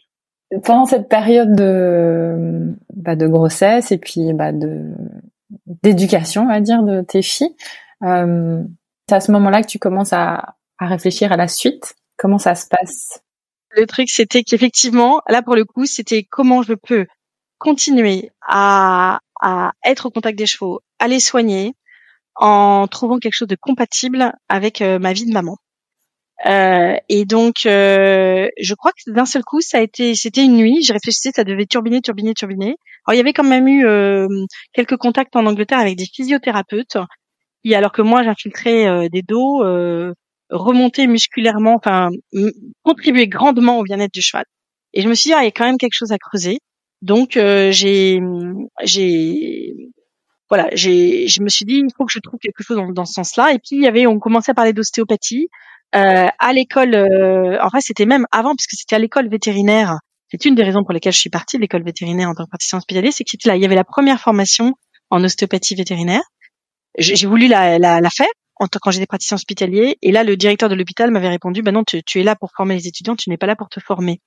Pendant 0.63 0.85
cette 0.85 1.09
période 1.09 1.53
de, 1.55 2.73
bah, 2.95 3.17
de 3.17 3.27
grossesse 3.27 3.91
et 3.91 3.97
puis 3.97 4.33
bah, 4.33 4.53
de 4.53 4.93
d'éducation, 5.83 6.43
on 6.43 6.47
va 6.47 6.61
dire, 6.61 6.83
de 6.83 7.01
tes 7.01 7.21
filles. 7.21 7.55
Euh, 8.03 8.63
c'est 9.09 9.15
à 9.15 9.19
ce 9.19 9.31
moment-là 9.31 9.61
que 9.61 9.67
tu 9.67 9.79
commences 9.79 10.13
à, 10.13 10.55
à 10.77 10.87
réfléchir 10.87 11.31
à 11.31 11.37
la 11.37 11.47
suite. 11.47 11.95
Comment 12.17 12.37
ça 12.37 12.55
se 12.55 12.67
passe? 12.67 13.21
Le 13.75 13.85
truc, 13.85 14.09
c'était 14.09 14.43
qu'effectivement, 14.43 15.21
là 15.27 15.41
pour 15.41 15.55
le 15.55 15.65
coup, 15.65 15.85
c'était 15.85 16.23
comment 16.23 16.61
je 16.61 16.73
peux 16.73 17.05
continuer 17.57 18.31
à, 18.41 19.19
à 19.41 19.71
être 19.85 20.07
au 20.07 20.09
contact 20.11 20.37
des 20.37 20.45
chevaux, 20.45 20.81
à 20.99 21.07
les 21.07 21.19
soigner, 21.19 21.73
en 22.35 22.87
trouvant 22.87 23.17
quelque 23.17 23.33
chose 23.33 23.47
de 23.47 23.57
compatible 23.59 24.33
avec 24.49 24.81
euh, 24.81 24.99
ma 24.99 25.13
vie 25.13 25.25
de 25.25 25.33
maman. 25.33 25.57
Euh, 26.45 26.95
et 27.09 27.25
donc, 27.25 27.65
euh, 27.65 28.47
je 28.61 28.73
crois 28.75 28.91
que 28.91 29.11
d'un 29.11 29.25
seul 29.25 29.43
coup, 29.43 29.61
ça 29.61 29.79
a 29.79 29.81
été, 29.81 30.13
c'était 30.13 30.43
une 30.43 30.55
nuit. 30.55 30.83
Je 30.83 30.93
réfléchissais, 30.93 31.31
ça 31.35 31.43
devait 31.43 31.65
turbiner, 31.65 32.01
turbiner, 32.01 32.33
turbiner. 32.33 32.75
Alors, 33.05 33.15
il 33.15 33.17
y 33.17 33.19
avait 33.19 33.33
quand 33.33 33.43
même 33.43 33.67
eu 33.67 33.85
euh, 33.85 34.27
quelques 34.73 34.97
contacts 34.97 35.35
en 35.35 35.45
Angleterre 35.45 35.79
avec 35.79 35.97
des 35.97 36.05
physiothérapeutes, 36.05 36.97
qui, 37.63 37.73
alors 37.73 37.91
que 37.91 38.03
moi, 38.03 38.23
j'infiltrais 38.23 38.87
euh, 38.87 39.09
des 39.09 39.23
dos, 39.23 39.63
remonter 40.49 41.07
musculairement, 41.07 41.75
enfin, 41.75 42.09
contribuer 42.83 43.27
grandement 43.27 43.79
au 43.79 43.83
bien-être 43.83 44.13
du 44.13 44.21
cheval. 44.21 44.45
Et 44.93 45.01
je 45.01 45.09
me 45.09 45.13
suis 45.13 45.29
dit, 45.29 45.33
ah, 45.33 45.41
il 45.41 45.45
y 45.45 45.49
a 45.49 45.51
quand 45.51 45.65
même 45.65 45.77
quelque 45.77 45.93
chose 45.93 46.11
à 46.11 46.17
creuser. 46.17 46.59
Donc, 47.01 47.31
j'ai, 47.33 48.19
j'ai, 48.83 49.73
voilà, 50.49 50.69
j'ai, 50.73 51.27
je 51.27 51.41
me 51.41 51.49
suis 51.49 51.65
dit, 51.65 51.75
il 51.75 51.89
faut 51.95 52.05
que 52.05 52.11
je 52.11 52.19
trouve 52.19 52.39
quelque 52.39 52.63
chose 52.63 52.77
dans, 52.93 53.05
ce 53.05 53.13
sens-là. 53.13 53.53
Et 53.53 53.59
puis, 53.59 53.75
il 53.75 53.81
y 53.81 53.87
avait, 53.87 54.07
on 54.07 54.19
commençait 54.19 54.51
à 54.51 54.55
parler 54.55 54.73
d'ostéopathie. 54.73 55.49
Euh, 55.95 56.27
à 56.39 56.53
l'école, 56.53 56.95
euh, 56.95 57.57
en 57.61 57.69
fait, 57.69 57.81
c'était 57.81 58.05
même 58.05 58.25
avant, 58.31 58.55
puisque 58.55 58.79
c'était 58.79 58.95
à 58.95 58.99
l'école 58.99 59.29
vétérinaire. 59.29 59.97
C'est 60.29 60.45
une 60.45 60.55
des 60.55 60.63
raisons 60.63 60.83
pour 60.83 60.93
lesquelles 60.93 61.13
je 61.13 61.19
suis 61.19 61.29
partie 61.29 61.57
de 61.57 61.61
l'école 61.61 61.83
vétérinaire 61.83 62.29
en 62.29 62.33
tant 62.33 62.43
que 62.43 62.49
praticien 62.49 62.77
hospitalier, 62.77 63.11
c'est 63.11 63.23
que 63.23 63.29
c'était 63.29 63.47
là, 63.47 63.55
il 63.55 63.61
y 63.61 63.65
avait 63.65 63.75
la 63.75 63.85
première 63.85 64.19
formation 64.19 64.73
en 65.09 65.23
ostéopathie 65.23 65.75
vétérinaire. 65.75 66.23
J'ai 66.97 67.27
voulu 67.27 67.47
la, 67.47 67.79
la, 67.79 68.01
la 68.01 68.09
faire 68.09 68.27
en 68.59 68.67
tant 68.67 68.79
quand 68.81 68.91
j'étais 68.91 69.05
praticien 69.05 69.35
hospitalier, 69.35 69.97
et 70.01 70.11
là, 70.11 70.23
le 70.23 70.37
directeur 70.37 70.69
de 70.69 70.75
l'hôpital 70.75 71.11
m'avait 71.11 71.29
répondu, 71.29 71.61
ben 71.61 71.73
non, 71.73 71.83
tu, 71.83 72.19
es 72.19 72.23
là 72.23 72.35
pour 72.35 72.51
former 72.55 72.75
les 72.75 72.87
étudiants, 72.87 73.15
tu 73.15 73.29
n'es 73.29 73.37
pas 73.37 73.47
là 73.47 73.55
pour 73.55 73.69
te 73.69 73.79
former. 73.79 74.21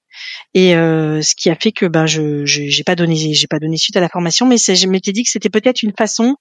Et 0.54 0.74
euh, 0.76 1.22
ce 1.22 1.34
qui 1.34 1.50
a 1.50 1.54
fait 1.54 1.72
que 1.72 1.86
ben 1.86 2.06
je 2.06 2.44
j'ai 2.44 2.84
pas 2.84 2.96
donné 2.96 3.16
j'ai 3.16 3.46
pas 3.46 3.58
donné 3.58 3.76
suite 3.76 3.96
à 3.96 4.00
la 4.00 4.08
formation, 4.08 4.46
mais 4.46 4.56
je 4.56 4.86
m'étais 4.88 5.12
dit 5.12 5.24
que 5.24 5.30
c'était 5.30 5.50
peut-être 5.50 5.82
une 5.82 5.94
façon 5.96 6.36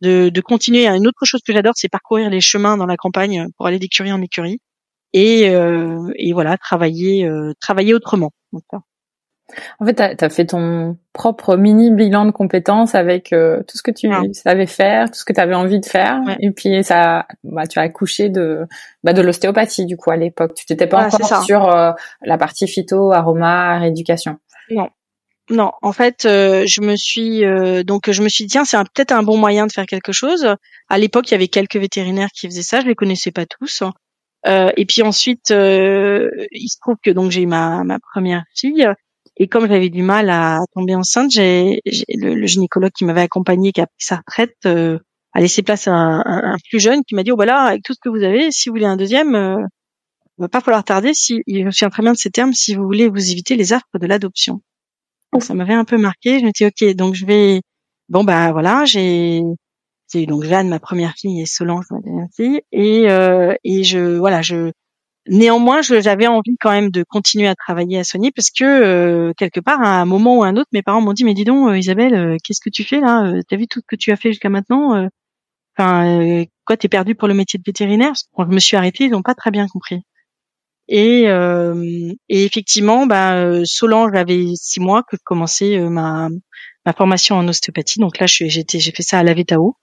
de, 0.00 0.28
de 0.28 0.40
continuer. 0.40 0.86
Une 0.86 1.06
autre 1.06 1.24
chose 1.24 1.40
que 1.46 1.52
j'adore, 1.52 1.74
c'est 1.76 1.88
parcourir 1.88 2.30
les 2.30 2.40
chemins 2.40 2.76
dans 2.76 2.86
la 2.86 2.96
campagne 2.96 3.46
pour 3.56 3.66
aller 3.66 3.78
d'écurie 3.78 4.12
en 4.12 4.22
écurie 4.22 4.58
et, 5.12 5.50
euh, 5.50 6.12
et 6.16 6.32
voilà, 6.32 6.56
travailler, 6.56 7.26
euh, 7.26 7.52
travailler 7.60 7.94
autrement. 7.94 8.32
En 9.78 9.86
fait, 9.86 10.16
tu 10.16 10.24
as, 10.24 10.30
fait 10.30 10.46
ton 10.46 10.96
propre 11.12 11.56
mini 11.56 11.90
bilan 11.90 12.24
de 12.24 12.30
compétences 12.30 12.94
avec 12.94 13.32
euh, 13.32 13.62
tout 13.68 13.76
ce 13.76 13.82
que 13.82 13.90
tu 13.90 14.08
savais 14.32 14.66
faire, 14.66 15.10
tout 15.10 15.18
ce 15.18 15.24
que 15.24 15.32
tu 15.32 15.40
avais 15.40 15.54
envie 15.54 15.80
de 15.80 15.86
faire, 15.86 16.20
et 16.40 16.50
puis 16.50 16.82
ça, 16.84 17.26
bah, 17.44 17.66
tu 17.66 17.78
as 17.78 17.82
accouché 17.82 18.28
de 18.28 18.66
bah, 19.02 19.12
de 19.12 19.22
l'ostéopathie 19.22 19.86
du 19.86 19.96
coup 19.96 20.10
à 20.10 20.16
l'époque. 20.16 20.54
Tu 20.54 20.66
t'étais 20.66 20.86
pas 20.86 21.06
encore 21.06 21.44
sur 21.44 21.68
euh, 21.68 21.92
la 22.22 22.38
partie 22.38 22.66
phyto, 22.66 23.12
aroma, 23.12 23.78
rééducation. 23.78 24.38
Non, 24.70 24.88
non, 25.50 25.72
en 25.82 25.92
fait, 25.92 26.26
euh, 26.26 26.64
je 26.66 26.80
me 26.80 26.94
suis 26.94 27.44
euh, 27.44 27.82
donc 27.82 28.08
je 28.10 28.22
me 28.22 28.28
suis 28.28 28.44
dit 28.44 28.52
tiens, 28.52 28.64
c'est 28.64 28.76
peut-être 28.94 29.10
un 29.10 29.24
bon 29.24 29.36
moyen 29.36 29.66
de 29.66 29.72
faire 29.72 29.86
quelque 29.86 30.12
chose. 30.12 30.54
À 30.88 30.98
l'époque, 30.98 31.28
il 31.28 31.32
y 31.32 31.34
avait 31.34 31.48
quelques 31.48 31.76
vétérinaires 31.76 32.28
qui 32.32 32.46
faisaient 32.46 32.62
ça, 32.62 32.80
je 32.80 32.86
les 32.86 32.94
connaissais 32.94 33.32
pas 33.32 33.46
tous. 33.46 33.82
Euh, 34.46 34.70
et 34.76 34.86
puis 34.86 35.02
ensuite, 35.02 35.50
il 35.50 36.68
se 36.68 36.78
trouve 36.80 36.96
que 37.02 37.10
donc 37.10 37.32
j'ai 37.32 37.42
eu 37.42 37.46
ma, 37.46 37.82
ma 37.82 37.98
première 37.98 38.44
fille 38.54 38.86
et 39.36 39.48
comme 39.48 39.68
j'avais 39.68 39.88
du 39.88 40.02
mal 40.02 40.30
à 40.30 40.60
tomber 40.74 40.94
enceinte, 40.94 41.30
j'ai 41.30 41.80
le, 42.08 42.34
le, 42.34 42.46
gynécologue 42.46 42.92
qui 42.92 43.04
m'avait 43.04 43.22
accompagné, 43.22 43.72
qui 43.72 43.80
a 43.80 43.86
pris 43.86 44.04
sa 44.04 44.16
retraite, 44.16 44.66
a 44.66 45.40
laissé 45.40 45.62
place 45.62 45.88
à 45.88 45.92
un, 45.92 46.20
un, 46.26 46.56
plus 46.68 46.80
jeune 46.80 47.02
qui 47.06 47.14
m'a 47.14 47.22
dit 47.22 47.32
oh 47.32 47.36
bah 47.36 47.46
là 47.46 47.62
avec 47.62 47.82
tout 47.82 47.94
ce 47.94 48.00
que 48.02 48.08
vous 48.08 48.22
avez, 48.22 48.50
si 48.50 48.68
vous 48.68 48.74
voulez 48.74 48.86
un 48.86 48.96
deuxième, 48.96 49.34
euh, 49.34 49.56
va 50.40 50.48
pas 50.48 50.60
falloir 50.60 50.84
tarder. 50.84 51.14
Si 51.14 51.42
il 51.46 51.64
me 51.64 51.70
souviens 51.70 51.90
très 51.90 52.02
bien 52.02 52.12
de 52.12 52.18
ces 52.18 52.30
termes, 52.30 52.52
si 52.52 52.74
vous 52.74 52.84
voulez 52.84 53.08
vous 53.08 53.30
éviter 53.30 53.56
les 53.56 53.72
affres 53.72 53.98
de 53.98 54.06
l'adoption. 54.06 54.60
Ça 55.38 55.54
m'avait 55.54 55.74
un 55.74 55.84
peu 55.84 55.96
marqué. 55.96 56.40
Je 56.40 56.44
me 56.44 56.50
dis 56.50 56.66
ok, 56.66 56.94
donc 56.96 57.14
je 57.14 57.26
vais. 57.26 57.60
Bon 58.08 58.24
bah 58.24 58.50
voilà, 58.52 58.84
j'ai 58.84 59.42
j'ai 60.12 60.26
donc 60.26 60.42
Jeanne, 60.42 60.68
ma 60.68 60.80
première 60.80 61.14
fille, 61.14 61.40
et 61.40 61.46
Solange, 61.46 61.84
ma 61.90 62.00
deuxième 62.00 62.28
fille, 62.34 62.60
et 62.72 63.08
euh, 63.10 63.54
et 63.62 63.84
je 63.84 64.18
voilà, 64.18 64.42
je 64.42 64.72
néanmoins 65.30 65.80
j'avais 65.80 66.26
envie 66.26 66.56
quand 66.60 66.70
même 66.70 66.90
de 66.90 67.04
continuer 67.04 67.46
à 67.46 67.54
travailler 67.54 67.98
à 67.98 68.04
soigner 68.04 68.32
parce 68.32 68.50
que 68.50 68.64
euh, 68.64 69.32
quelque 69.36 69.60
part 69.60 69.80
à 69.80 70.00
un 70.00 70.04
moment 70.04 70.38
ou 70.38 70.42
à 70.42 70.48
un 70.48 70.56
autre, 70.56 70.68
mes 70.72 70.82
parents 70.82 71.00
m'ont 71.00 71.12
dit 71.12 71.24
mais 71.24 71.34
dis 71.34 71.44
donc 71.44 71.70
euh, 71.70 71.78
Isabelle, 71.78 72.14
euh, 72.14 72.36
qu'est-ce 72.44 72.60
que 72.60 72.70
tu 72.70 72.84
fais 72.84 73.00
là 73.00 73.32
T'as 73.48 73.56
vu 73.56 73.66
tout 73.66 73.80
ce 73.80 73.86
que 73.86 73.96
tu 73.96 74.10
as 74.10 74.16
fait 74.16 74.30
jusqu'à 74.30 74.50
maintenant 74.50 75.08
Enfin 75.78 76.44
quoi, 76.66 76.76
t'es 76.76 76.88
perdue 76.88 77.14
pour 77.14 77.28
le 77.28 77.34
métier 77.34 77.58
de 77.58 77.64
vétérinaire? 77.64 78.12
Quand 78.34 78.44
je 78.44 78.54
me 78.54 78.58
suis 78.60 78.76
arrêtée, 78.76 79.04
ils 79.04 79.10
n'ont 79.10 79.22
pas 79.22 79.34
très 79.34 79.50
bien 79.50 79.66
compris. 79.68 80.02
Et, 80.88 81.28
euh, 81.28 82.12
et 82.28 82.44
effectivement, 82.44 83.06
bah, 83.06 83.64
Solange 83.64 84.14
avait 84.14 84.44
six 84.56 84.80
mois 84.80 85.02
que 85.04 85.16
je 85.16 85.22
commençais 85.24 85.78
ma, 85.78 86.28
ma 86.84 86.92
formation 86.92 87.36
en 87.36 87.48
ostéopathie. 87.48 88.00
Donc 88.00 88.18
là, 88.18 88.26
j'ai 88.26 88.50
fait 88.60 89.02
ça 89.02 89.20
à 89.20 89.22
la 89.22 89.32
VETAO. 89.32 89.76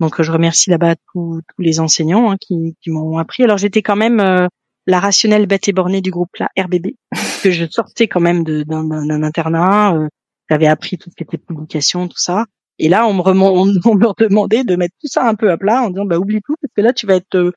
Donc 0.00 0.20
je 0.22 0.32
remercie 0.32 0.70
là-bas 0.70 0.94
tous, 1.12 1.40
les 1.58 1.80
enseignants 1.80 2.30
hein, 2.32 2.36
qui, 2.40 2.74
m'ont 2.86 3.18
appris. 3.18 3.44
Alors 3.44 3.58
j'étais 3.58 3.82
quand 3.82 3.96
même 3.96 4.48
la 4.88 5.00
rationnelle 5.00 5.46
bête 5.46 5.68
et 5.68 5.72
bornée 5.72 6.00
du 6.00 6.10
groupe 6.10 6.34
là, 6.38 6.48
RBB, 6.58 6.88
que 7.42 7.50
je 7.50 7.66
sortais 7.70 8.08
quand 8.08 8.20
même 8.20 8.42
d'un 8.42 9.22
internat. 9.22 9.94
Euh, 9.94 10.08
J'avais 10.50 10.66
appris 10.66 10.98
tout 10.98 11.10
ce 11.10 11.14
qui 11.14 11.22
était 11.22 11.38
publication, 11.38 12.08
tout 12.08 12.18
ça. 12.18 12.46
Et 12.78 12.88
là, 12.88 13.06
on 13.06 13.14
me, 13.14 13.20
on, 13.20 13.66
on 13.84 13.94
me 13.94 14.28
demandait 14.28 14.64
de 14.64 14.76
mettre 14.76 14.94
tout 15.00 15.08
ça 15.08 15.28
un 15.28 15.34
peu 15.34 15.50
à 15.50 15.56
plat 15.56 15.82
en 15.82 15.90
disant 15.90 16.04
bah 16.04 16.18
oublie 16.18 16.40
tout 16.44 16.54
parce 16.60 16.72
que 16.74 16.82
là 16.82 16.92
tu 16.92 17.06
vas 17.06 17.16
être 17.16 17.52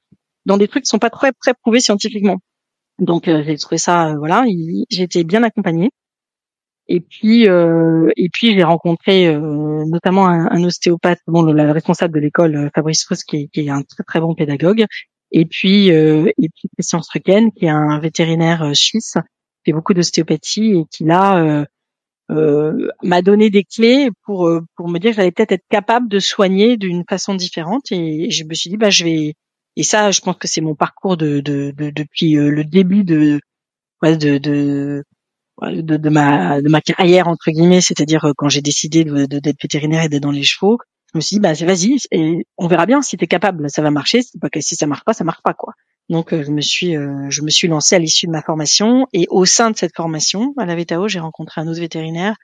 dans 0.45 0.57
des 0.57 0.67
trucs 0.67 0.83
qui 0.83 0.89
sont 0.89 0.99
pas 0.99 1.09
très 1.09 1.31
très 1.31 1.53
prouvés 1.53 1.79
scientifiquement. 1.79 2.37
Donc 2.99 3.27
euh, 3.27 3.43
j'ai 3.45 3.57
trouvé 3.57 3.77
ça, 3.77 4.09
euh, 4.09 4.17
voilà, 4.17 4.45
été 4.91 5.23
bien 5.23 5.43
accompagnée. 5.43 5.89
Et 6.87 6.99
puis, 6.99 7.47
euh, 7.47 8.09
et 8.17 8.27
puis 8.33 8.53
j'ai 8.53 8.63
rencontré 8.63 9.27
euh, 9.27 9.85
notamment 9.85 10.27
un, 10.27 10.47
un, 10.51 10.63
ostéopathe, 10.63 11.19
bon, 11.25 11.41
le, 11.43 11.71
responsable 11.71 12.13
de 12.13 12.19
l'école, 12.19 12.55
euh, 12.55 12.69
Fabrice 12.75 13.05
Russ, 13.07 13.23
qui, 13.23 13.47
qui, 13.49 13.61
est 13.61 13.69
un 13.69 13.83
très 13.83 14.03
très 14.03 14.19
bon 14.19 14.35
pédagogue. 14.35 14.85
Et 15.31 15.45
puis, 15.45 15.87
et 15.87 16.49
puis 16.55 16.69
Christian 16.77 17.01
Strucken, 17.01 17.51
qui 17.51 17.65
est 17.65 17.69
un 17.69 17.99
vétérinaire 17.99 18.71
suisse, 18.75 19.13
qui 19.63 19.71
fait 19.71 19.73
beaucoup 19.73 19.93
d'ostéopathie 19.93 20.73
et 20.77 20.83
qui 20.91 21.05
là 21.05 21.65
m'a 22.29 23.21
donné 23.21 23.49
des 23.49 23.63
clés 23.63 24.09
pour 24.23 24.49
pour 24.75 24.89
me 24.89 24.99
dire 24.99 25.11
que 25.11 25.17
j'allais 25.17 25.31
peut-être 25.31 25.53
être 25.53 25.65
capable 25.69 26.09
de 26.09 26.19
soigner 26.19 26.77
d'une 26.77 27.03
façon 27.09 27.35
différente. 27.35 27.91
Et, 27.91 28.29
je 28.31 28.43
me 28.43 28.53
suis 28.53 28.69
dit, 28.69 28.77
bah 28.77 28.89
je 28.89 29.03
vais. 29.05 29.33
Et 29.77 29.83
ça, 29.83 30.11
je 30.11 30.21
pense 30.21 30.35
que 30.37 30.47
c'est 30.47 30.61
mon 30.61 30.75
parcours 30.75 31.15
de, 31.17 31.39
de, 31.39 31.71
de 31.71 31.91
depuis 31.91 32.33
le 32.33 32.63
début 32.65 33.03
de 33.05 33.39
de, 34.03 34.37
de 34.37 35.03
de, 35.69 35.97
de, 35.97 36.09
ma 36.09 36.61
de 36.61 36.69
ma 36.69 36.81
carrière 36.81 37.27
entre 37.27 37.51
guillemets, 37.51 37.81
c'est-à-dire 37.81 38.25
euh, 38.25 38.33
quand 38.35 38.49
j'ai 38.49 38.61
décidé 38.61 39.03
de 39.03 39.25
d'être 39.25 39.61
vétérinaire 39.61 40.03
et 40.03 40.09
d'être 40.09 40.23
dans 40.23 40.31
les 40.31 40.43
chevaux, 40.43 40.77
je 41.13 41.17
me 41.17 41.21
suis 41.21 41.35
dit 41.35 41.39
bah 41.39 41.53
vas-y 41.53 41.97
et 42.11 42.45
on 42.57 42.67
verra 42.67 42.85
bien 42.85 43.01
si 43.01 43.17
tu 43.17 43.25
es 43.25 43.27
capable, 43.27 43.69
ça 43.69 43.81
va 43.81 43.91
marcher, 43.91 44.21
si 44.21 44.75
ça 44.75 44.87
marche 44.87 45.03
pas, 45.03 45.13
ça 45.13 45.23
marche 45.23 45.41
pas 45.43 45.53
quoi. 45.53 45.73
Donc 46.09 46.33
euh, 46.33 46.43
je 46.43 46.51
me 46.51 46.61
suis 46.61 46.95
euh, 46.95 47.29
je 47.29 47.41
me 47.41 47.49
suis 47.49 47.67
lancée 47.67 47.95
à 47.95 47.99
l'issue 47.99 48.27
de 48.27 48.31
ma 48.31 48.41
formation 48.41 49.07
et 49.13 49.27
au 49.29 49.45
sein 49.45 49.71
de 49.71 49.77
cette 49.77 49.95
formation 49.95 50.53
à 50.57 50.65
la 50.65 50.75
VTAO, 50.75 51.07
j'ai 51.07 51.19
rencontré 51.19 51.61
un 51.61 51.67
autre 51.67 51.79
vétérinaire 51.79 52.35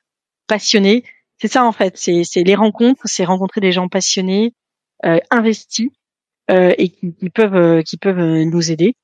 passionné. 0.48 1.04
C'est 1.40 1.52
ça 1.52 1.66
en 1.66 1.72
fait, 1.72 1.98
c'est 1.98 2.24
c'est 2.24 2.44
les 2.44 2.56
rencontres, 2.56 3.02
c'est 3.06 3.26
rencontrer 3.26 3.62
des 3.62 3.72
gens 3.72 3.88
passionnés, 3.88 4.54
investis 5.30 5.90
et 6.50 6.90
qui, 6.90 7.30
peuvent 7.30 7.84
qui 7.84 7.98
peuvent 7.98 8.44
nous 8.44 8.72
aider 8.72 8.96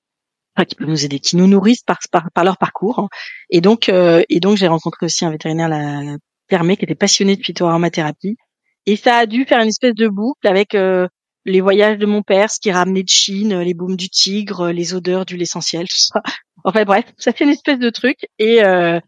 qui 0.67 0.75
peuvent 0.75 0.87
nous 0.87 1.03
aider, 1.03 1.19
qui 1.19 1.35
nous 1.35 1.47
nourrissent 1.47 1.83
par, 1.83 1.99
par, 2.33 2.43
leur 2.43 2.57
parcours. 2.57 3.09
Et 3.49 3.61
donc, 3.61 3.89
euh, 3.89 4.21
et 4.29 4.39
donc 4.39 4.57
j'ai 4.57 4.67
rencontré 4.67 5.05
aussi 5.05 5.25
un 5.25 5.31
vétérinaire, 5.31 5.67
la, 5.67 6.17
Pierre 6.47 6.61
qui 6.61 6.85
était 6.85 6.95
passionné 6.95 7.35
de 7.35 7.43
phytoaromathérapie. 7.43 8.37
Et 8.85 8.95
ça 8.95 9.17
a 9.17 9.25
dû 9.25 9.45
faire 9.45 9.61
une 9.61 9.69
espèce 9.69 9.95
de 9.95 10.07
boucle 10.07 10.47
avec 10.47 10.75
euh, 10.75 11.07
les 11.45 11.61
voyages 11.61 11.97
de 11.97 12.05
mon 12.05 12.21
père, 12.21 12.51
ce 12.51 12.59
qui 12.59 12.71
ramenait 12.71 13.03
de 13.03 13.09
Chine, 13.09 13.59
les 13.59 13.73
baumes 13.73 13.95
du 13.95 14.09
tigre, 14.09 14.71
les 14.71 14.93
odeurs 14.93 15.25
d'huile 15.25 15.41
essentielle, 15.41 15.87
tout 15.87 15.97
ça. 15.97 16.21
Enfin 16.65 16.85
bref, 16.85 17.05
ça 17.17 17.33
fait 17.33 17.43
une 17.43 17.49
espèce 17.49 17.79
de 17.79 17.89
truc. 17.89 18.17
Et, 18.39 18.63
euh, 18.63 18.99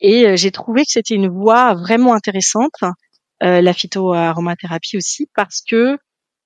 et 0.00 0.36
j'ai 0.36 0.50
trouvé 0.50 0.82
que 0.82 0.90
c'était 0.90 1.14
une 1.14 1.28
voie 1.28 1.74
vraiment 1.74 2.12
intéressante, 2.12 2.72
la 3.40 3.72
phytoaromathérapie 3.72 4.96
aussi, 4.96 5.28
parce 5.36 5.62
que 5.62 5.96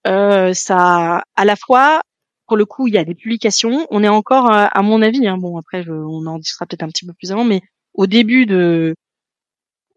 ça, 0.05 1.23
à 1.37 1.45
la 1.47 1.57
fois, 1.57 2.03
pour 2.49 2.57
le 2.57 2.65
coup, 2.65 2.89
il 2.89 2.95
y 2.95 2.99
a 2.99 3.05
des 3.05 3.15
publications. 3.15 3.87
On 3.91 4.03
est 4.03 4.09
encore, 4.09 4.51
euh, 4.51 4.67
à 4.73 4.83
mon 4.83 5.03
avis, 5.03 5.29
hein, 5.29 5.37
bon 5.39 5.59
après, 5.59 5.85
on 5.89 6.27
en 6.27 6.39
discutera 6.39 6.67
peut-être 6.67 6.83
un 6.83 6.89
petit 6.89 7.07
peu 7.07 7.13
plus 7.13 7.31
avant, 7.31 7.45
mais 7.45 7.61
au 7.95 8.07
début 8.07 8.47
de, 8.47 8.97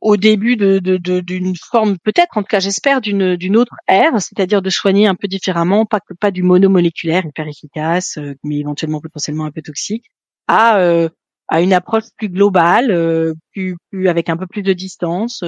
au 0.01 0.17
début 0.17 0.57
de 0.57 0.79
d'une 0.79 1.55
forme, 1.55 1.97
peut-être, 2.03 2.37
en 2.37 2.41
tout 2.41 2.47
cas, 2.49 2.59
j'espère, 2.59 3.01
d'une 3.01 3.35
d'une 3.35 3.55
autre 3.55 3.75
ère, 3.87 4.19
c'est-à-dire 4.19 4.61
de 4.61 4.69
soigner 4.69 5.07
un 5.07 5.15
peu 5.15 5.27
différemment, 5.27 5.85
pas 5.85 5.99
que 5.99 6.13
pas 6.13 6.31
du 6.31 6.43
monomoléculaire 6.43 7.25
hyper 7.25 7.47
efficace, 7.47 8.17
euh, 8.17 8.33
mais 8.43 8.57
éventuellement 8.57 8.99
potentiellement 8.99 9.45
un 9.45 9.51
peu 9.51 9.61
toxique, 9.61 10.05
à 10.47 10.79
euh, 10.79 11.09
à 11.47 11.61
une 11.61 11.73
approche 11.73 12.05
plus 12.17 12.29
globale, 12.29 13.35
plus, 13.51 13.75
plus 13.91 14.07
avec 14.07 14.29
un 14.29 14.37
peu 14.37 14.47
plus 14.47 14.63
de 14.63 14.71
distance, 14.71 15.43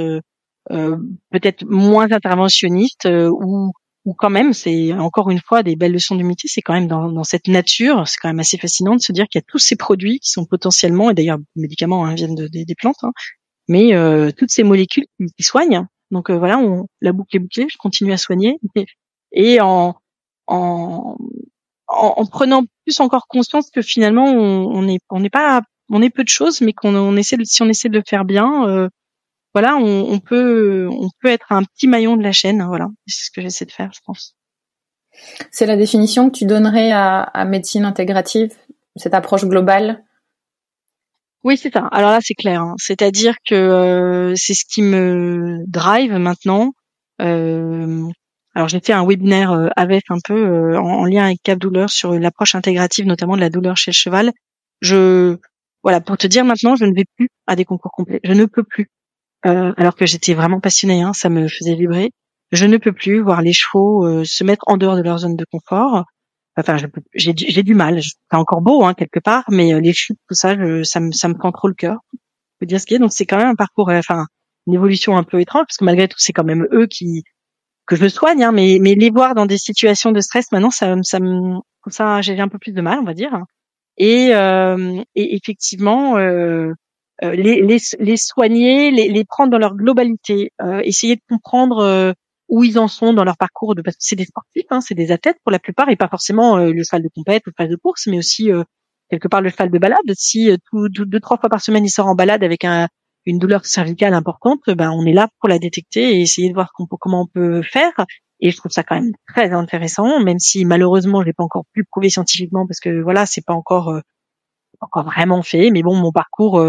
peut-être 0.69 1.65
moins 1.65 2.11
interventionniste, 2.11 3.07
ou 3.07 3.71
ou 4.05 4.13
quand 4.13 4.29
même, 4.29 4.51
c'est 4.51 4.91
encore 4.91 5.29
une 5.29 5.39
fois 5.39 5.63
des 5.63 5.77
belles 5.77 5.93
leçons 5.93 6.15
d'humilité. 6.15 6.49
C'est 6.49 6.61
quand 6.61 6.73
même 6.73 6.87
dans, 6.87 7.09
dans, 7.09 7.23
cette 7.23 7.47
nature, 7.47 8.05
c'est 8.05 8.17
quand 8.21 8.27
même 8.27 8.39
assez 8.39 8.57
fascinant 8.57 8.95
de 8.95 9.01
se 9.01 9.13
dire 9.13 9.27
qu'il 9.29 9.39
y 9.39 9.43
a 9.43 9.45
tous 9.47 9.59
ces 9.59 9.77
produits 9.77 10.19
qui 10.19 10.29
sont 10.29 10.45
potentiellement, 10.45 11.09
et 11.09 11.13
d'ailleurs 11.13 11.37
les 11.55 11.61
médicaments 11.61 12.05
hein, 12.05 12.13
viennent 12.15 12.35
de, 12.35 12.47
des 12.47 12.75
plantes, 12.75 13.01
hein, 13.03 13.13
mais 13.73 13.95
euh, 13.95 14.31
toutes 14.37 14.51
ces 14.51 14.63
molécules 14.63 15.05
qui, 15.35 15.43
soignent. 15.43 15.85
Donc 16.11 16.29
euh, 16.29 16.37
voilà, 16.37 16.59
on, 16.59 16.85
la 17.01 17.11
boucle 17.11 17.35
est 17.35 17.39
bouclée, 17.39 17.67
je 17.69 17.77
continue 17.77 18.13
à 18.13 18.17
soigner 18.17 18.59
et 19.31 19.59
en, 19.61 19.95
en, 20.45 21.17
en, 21.87 22.25
prenant 22.27 22.63
plus 22.85 22.99
encore 22.99 23.25
conscience 23.27 23.71
que 23.71 23.81
finalement 23.81 24.25
on 24.25 24.83
n'est 24.83 24.99
on 25.09 25.19
n'est 25.19 25.31
pas 25.31 25.63
on 25.89 26.03
est 26.03 26.11
peu 26.11 26.23
de 26.23 26.29
choses, 26.29 26.61
mais 26.61 26.73
qu'on 26.73 26.95
on 26.95 27.21
si 27.23 27.61
on 27.61 27.69
essaie 27.69 27.89
de 27.89 27.97
le 27.97 28.03
faire 28.07 28.25
bien, 28.25 28.67
euh, 28.67 28.89
voilà, 29.55 29.75
on, 29.75 30.19
peut 30.19 30.87
on 30.91 31.09
peut 31.21 31.29
être 31.29 31.51
un 31.51 31.63
petit 31.63 31.87
maillon 31.87 32.15
de 32.17 32.23
la 32.23 32.31
chaîne. 32.31 32.63
Voilà, 32.63 32.87
c'est 33.07 33.25
ce 33.25 33.31
que 33.31 33.41
j'essaie 33.41 33.65
de 33.65 33.71
faire, 33.71 33.91
je 33.93 33.99
pense. 34.05 34.35
C'est 35.51 35.67
la 35.67 35.77
définition 35.77 36.29
que 36.29 36.37
tu 36.37 36.45
donnerais 36.45 36.91
à, 36.91 37.45
médecine 37.45 37.85
intégrative, 37.85 38.51
cette 38.95 39.13
approche 39.13 39.45
globale. 39.45 40.03
Oui, 41.43 41.57
c'est 41.57 41.73
ça. 41.73 41.87
Alors 41.91 42.11
là, 42.11 42.19
c'est 42.21 42.35
clair. 42.35 42.61
Hein. 42.61 42.75
C'est-à-dire 42.77 43.35
que 43.45 43.55
euh, 43.55 44.33
c'est 44.35 44.53
ce 44.53 44.63
qui 44.65 44.81
me 44.81 45.59
drive 45.67 46.13
maintenant. 46.13 46.71
Euh, 47.21 48.07
alors 48.55 48.67
j'ai 48.67 48.79
fait 48.79 48.93
un 48.93 49.05
webinaire 49.05 49.51
euh, 49.51 49.69
avec 49.75 50.03
un 50.09 50.17
peu 50.23 50.77
en, 50.77 51.05
lien 51.05 51.25
avec 51.25 51.39
Cap 51.43 51.59
Douleur 51.59 51.89
sur 51.89 52.13
l'approche 52.13 52.55
intégrative, 52.55 53.05
notamment 53.05 53.35
de 53.35 53.41
la 53.41 53.49
douleur 53.49 53.77
chez 53.77 53.91
le 53.91 53.95
cheval. 53.95 54.31
Je 54.81 55.37
voilà 55.83 55.99
pour 56.01 56.17
te 56.17 56.27
dire 56.27 56.45
maintenant, 56.45 56.75
je 56.75 56.85
ne 56.85 56.95
vais 56.95 57.05
plus 57.17 57.29
à 57.45 57.55
des 57.55 57.65
concours 57.65 57.91
complets. 57.91 58.21
Je 58.23 58.33
ne 58.33 58.45
peux 58.45 58.63
plus. 58.63 58.89
Euh, 59.45 59.73
alors 59.77 59.95
que 59.95 60.05
j'étais 60.05 60.33
vraiment 60.33 60.61
passionnée, 60.61 61.01
hein, 61.01 61.11
ça 61.13 61.29
me 61.29 61.47
faisait 61.47 61.75
vibrer. 61.75 62.11
Je 62.51 62.65
ne 62.65 62.77
peux 62.77 62.93
plus 62.93 63.21
voir 63.21 63.41
les 63.41 63.53
chevaux 63.53 64.05
euh, 64.05 64.23
se 64.25 64.43
mettre 64.43 64.63
en 64.67 64.77
dehors 64.77 64.95
de 64.95 65.01
leur 65.01 65.19
zone 65.19 65.35
de 65.35 65.45
confort. 65.51 66.05
Enfin, 66.57 66.77
j'ai 67.15 67.33
du 67.63 67.73
mal. 67.75 68.01
C'est 68.01 68.37
encore 68.37 68.61
beau 68.61 68.83
hein, 68.83 68.93
quelque 68.93 69.19
part, 69.19 69.43
mais 69.49 69.73
euh, 69.73 69.79
les 69.79 69.93
chutes, 69.93 70.19
tout 70.27 70.35
ça, 70.35 70.55
ça 70.83 70.99
me 70.99 71.11
ça 71.11 71.27
me 71.27 71.33
prend 71.33 71.51
trop 71.51 71.67
le 71.67 71.73
cœur. 71.73 71.99
Je 72.61 72.67
dire 72.67 72.79
ce 72.79 72.85
qui 72.85 72.95
est. 72.95 72.99
Donc 72.99 73.11
c'est 73.11 73.25
quand 73.25 73.37
même 73.37 73.49
un 73.49 73.55
parcours, 73.55 73.89
enfin 73.89 74.25
une 74.67 74.75
évolution 74.75 75.17
un 75.17 75.23
peu 75.23 75.41
étrange 75.41 75.65
parce 75.67 75.77
que 75.77 75.85
malgré 75.85 76.07
tout, 76.07 76.17
c'est 76.19 76.33
quand 76.33 76.45
même 76.45 76.67
eux 76.71 76.87
qui 76.87 77.23
que 77.87 77.95
je 77.95 78.07
soigne, 78.07 78.43
hein, 78.43 78.51
mais 78.51 78.77
mais 78.81 78.95
les 78.95 79.09
voir 79.09 79.35
dans 79.35 79.45
des 79.45 79.57
situations 79.57 80.11
de 80.11 80.21
stress 80.21 80.51
maintenant, 80.51 80.71
ça 80.71 80.95
ça 81.03 81.19
me 81.19 81.59
ça 81.89 82.21
j'ai 82.21 82.39
un 82.39 82.47
peu 82.47 82.59
plus 82.59 82.73
de 82.73 82.81
mal, 82.81 82.99
on 82.99 83.03
va 83.03 83.13
dire. 83.13 83.33
Et, 83.97 84.29
et 85.15 85.35
effectivement, 85.35 86.17
euh, 86.17 86.71
euh, 87.23 87.35
les, 87.35 87.61
les, 87.61 87.77
les, 87.99 88.17
soigner, 88.17 88.91
les, 88.91 89.07
les, 89.07 89.23
prendre 89.23 89.51
dans 89.51 89.59
leur 89.59 89.75
globalité, 89.75 90.51
euh, 90.61 90.81
essayer 90.83 91.15
de 91.15 91.21
comprendre 91.29 91.79
euh, 91.79 92.11
où 92.53 92.63
ils 92.63 92.77
en 92.77 92.87
sont 92.87 93.13
dans 93.13 93.23
leur 93.23 93.35
parcours, 93.35 93.73
de, 93.73 93.81
parce 93.81 93.97
que 93.97 94.03
c'est 94.03 94.15
des 94.15 94.25
sportifs, 94.25 94.67
hein, 94.69 94.79
c'est 94.79 94.93
des 94.93 95.11
athlètes 95.11 95.37
pour 95.43 95.51
la 95.51 95.57
plupart, 95.57 95.89
et 95.89 95.95
pas 95.95 96.07
forcément 96.07 96.57
le 96.57 96.83
cheval 96.83 97.01
de 97.01 97.09
compète 97.13 97.41
ou 97.47 97.49
le 97.49 97.53
cheval 97.57 97.71
de 97.71 97.75
course, 97.77 98.05
mais 98.05 98.19
aussi 98.19 98.51
quelque 99.09 99.27
part 99.27 99.41
le 99.41 99.49
cheval 99.49 99.71
de 99.71 99.79
balade. 99.79 100.13
Si 100.13 100.55
tout, 100.69 100.87
deux, 100.87 101.19
trois 101.19 101.37
fois 101.39 101.49
par 101.49 101.61
semaine 101.61 101.83
il 101.83 101.89
sort 101.89 102.05
en 102.05 102.13
balade 102.13 102.43
avec 102.43 102.63
un, 102.63 102.89
une 103.25 103.39
douleur 103.39 103.65
cervicale 103.65 104.13
importante, 104.13 104.61
ben 104.67 104.91
on 104.91 105.03
est 105.07 105.13
là 105.13 105.29
pour 105.39 105.49
la 105.49 105.57
détecter 105.57 106.17
et 106.17 106.21
essayer 106.21 106.49
de 106.49 106.53
voir 106.53 106.73
comment 106.75 107.21
on 107.21 107.27
peut 107.27 107.63
faire. 107.63 107.93
Et 108.39 108.51
je 108.51 108.57
trouve 108.57 108.71
ça 108.71 108.83
quand 108.83 108.95
même 109.01 109.13
très 109.27 109.51
intéressant, 109.51 110.19
même 110.23 110.37
si 110.37 110.63
malheureusement 110.63 111.21
je 111.21 111.25
l'ai 111.25 111.33
pas 111.33 111.43
encore 111.43 111.65
pu 111.73 111.83
prouver 111.85 112.11
scientifiquement 112.11 112.67
parce 112.67 112.79
que 112.79 113.01
voilà 113.01 113.25
c'est 113.25 113.43
pas 113.43 113.53
encore 113.53 113.99
encore 114.79 115.05
vraiment 115.05 115.41
fait. 115.41 115.71
Mais 115.71 115.81
bon, 115.81 115.95
mon 115.95 116.11
parcours 116.11 116.63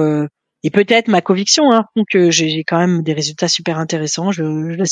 et 0.62 0.70
peut-être 0.70 1.09
ma 1.09 1.20
conviction 1.20 1.72
hein, 1.72 1.85
que 2.09 2.30
j'ai 2.30 2.64
quand 2.64 2.78
même 2.78 3.03
des 3.03 3.12
résultats 3.12 3.49
super 3.49 3.78
intéressants. 3.78 4.32
Je, 4.32 4.45
je 4.78 4.85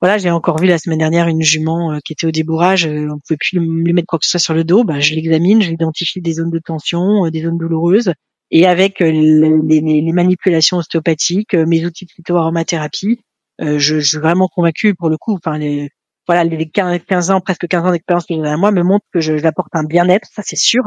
voilà, 0.00 0.16
j'ai 0.16 0.30
encore 0.30 0.58
vu 0.58 0.66
la 0.66 0.78
semaine 0.78 0.98
dernière 0.98 1.28
une 1.28 1.42
jument 1.42 1.92
euh, 1.92 1.98
qui 2.04 2.14
était 2.14 2.26
au 2.26 2.30
débourrage, 2.30 2.86
euh, 2.86 3.08
on 3.10 3.18
pouvait 3.18 3.36
plus 3.38 3.58
lui 3.58 3.92
mettre 3.92 4.06
quoi 4.06 4.18
que 4.18 4.24
ce 4.24 4.30
soit 4.30 4.40
sur 4.40 4.54
le 4.54 4.64
dos. 4.64 4.82
Bah, 4.82 4.98
je 5.00 5.14
l'examine, 5.14 5.60
j'identifie 5.60 6.20
des 6.22 6.34
zones 6.34 6.50
de 6.50 6.58
tension, 6.58 7.26
euh, 7.26 7.30
des 7.30 7.42
zones 7.42 7.58
douloureuses, 7.58 8.14
et 8.50 8.66
avec 8.66 9.00
les, 9.00 10.12
manipulations 10.12 10.78
ostéopathiques, 10.78 11.54
mes 11.54 11.84
outils 11.84 12.06
de 12.06 12.10
phytoaromathérapie, 12.10 13.20
je, 13.60 13.78
je, 13.78 14.00
suis 14.00 14.18
vraiment 14.18 14.48
convaincu 14.48 14.94
pour 14.94 15.08
le 15.08 15.18
coup. 15.18 15.34
Enfin, 15.34 15.56
les, 15.58 15.90
voilà, 16.26 16.42
les 16.42 16.68
15, 16.68 17.30
ans, 17.30 17.40
presque 17.40 17.68
15 17.68 17.84
ans 17.86 17.92
d'expérience 17.92 18.26
que 18.26 18.34
j'ai 18.34 18.44
à 18.44 18.56
moi 18.56 18.72
me 18.72 18.82
montrent 18.82 19.06
que 19.12 19.20
j'apporte 19.20 19.68
un 19.74 19.84
bien-être, 19.84 20.28
ça 20.32 20.42
c'est 20.44 20.56
sûr. 20.56 20.82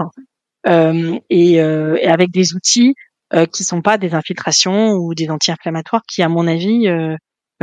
Et, 0.65 1.61
avec 1.61 2.31
des 2.31 2.53
outils 2.53 2.95
euh, 3.33 3.45
qui 3.45 3.63
sont 3.63 3.81
pas 3.81 3.97
des 3.97 4.13
infiltrations 4.13 4.91
ou 4.91 5.15
des 5.15 5.29
anti-inflammatoires, 5.29 6.03
qui, 6.07 6.21
à 6.21 6.29
mon 6.29 6.45
avis, 6.45 6.87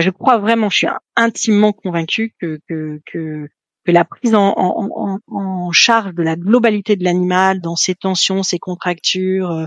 je 0.01 0.11
crois 0.11 0.39
vraiment, 0.39 0.69
je 0.71 0.77
suis 0.77 0.87
intimement 1.17 1.73
convaincue 1.73 2.35
que, 2.41 2.59
que, 2.69 3.01
que, 3.07 3.49
que 3.85 3.93
la 3.93 4.05
prise 4.05 4.35
en, 4.35 4.55
en, 4.57 5.19
en, 5.27 5.73
charge 5.73 6.15
de 6.15 6.23
la 6.23 6.37
globalité 6.37 6.97
de 6.97 7.05
l'animal, 7.05 7.61
dans 7.61 7.77
ses 7.77 7.95
tensions, 7.95 8.43
ses 8.43 8.59
contractures, 8.59 9.51
euh, 9.51 9.67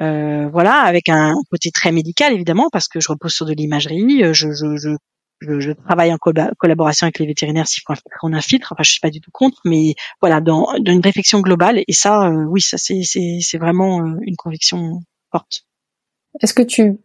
euh 0.00 0.48
voilà, 0.50 0.80
avec 0.82 1.08
un 1.08 1.34
côté 1.50 1.70
très 1.70 1.92
médical 1.92 2.32
évidemment, 2.32 2.68
parce 2.72 2.88
que 2.88 3.00
je 3.00 3.08
repose 3.08 3.32
sur 3.32 3.46
de 3.46 3.52
l'imagerie, 3.52 4.22
je, 4.32 4.52
je, 4.52 4.76
je, 4.76 5.60
je, 5.60 5.72
travaille 5.72 6.12
en 6.12 6.18
collaboration 6.18 7.06
avec 7.06 7.18
les 7.18 7.26
vétérinaires 7.26 7.66
si 7.66 7.82
on 8.22 8.32
infiltre. 8.32 8.72
Enfin, 8.72 8.84
je 8.84 8.92
suis 8.92 9.00
pas 9.00 9.10
du 9.10 9.20
tout 9.20 9.32
contre, 9.32 9.60
mais 9.64 9.94
voilà, 10.20 10.40
dans, 10.40 10.68
dans 10.80 10.92
une 10.92 11.00
réflexion 11.00 11.40
globale. 11.40 11.82
Et 11.88 11.92
ça, 11.92 12.30
oui, 12.30 12.60
ça 12.60 12.78
c'est 12.78 13.02
c'est 13.02 13.58
vraiment 13.58 14.04
une 14.22 14.36
conviction 14.36 15.00
est-ce 16.40 16.54
que 16.54 16.62
tu 16.62 16.98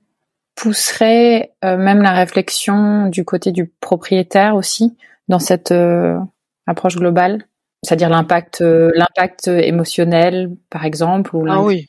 pousserais 0.57 1.53
euh, 1.63 1.77
même 1.77 2.01
la 2.01 2.11
réflexion 2.11 3.07
du 3.07 3.23
côté 3.23 3.51
du 3.51 3.67
propriétaire 3.79 4.55
aussi 4.55 4.97
dans 5.29 5.39
cette 5.39 5.71
euh, 5.71 6.17
approche 6.65 6.95
globale, 6.95 7.47
c'est-à-dire 7.83 8.09
l'impact, 8.09 8.61
euh, 8.61 8.91
l'impact 8.95 9.47
émotionnel, 9.47 10.49
par 10.71 10.83
exemple, 10.83 11.35
ou 11.35 11.45
ah 11.47 11.61
oui. 11.61 11.87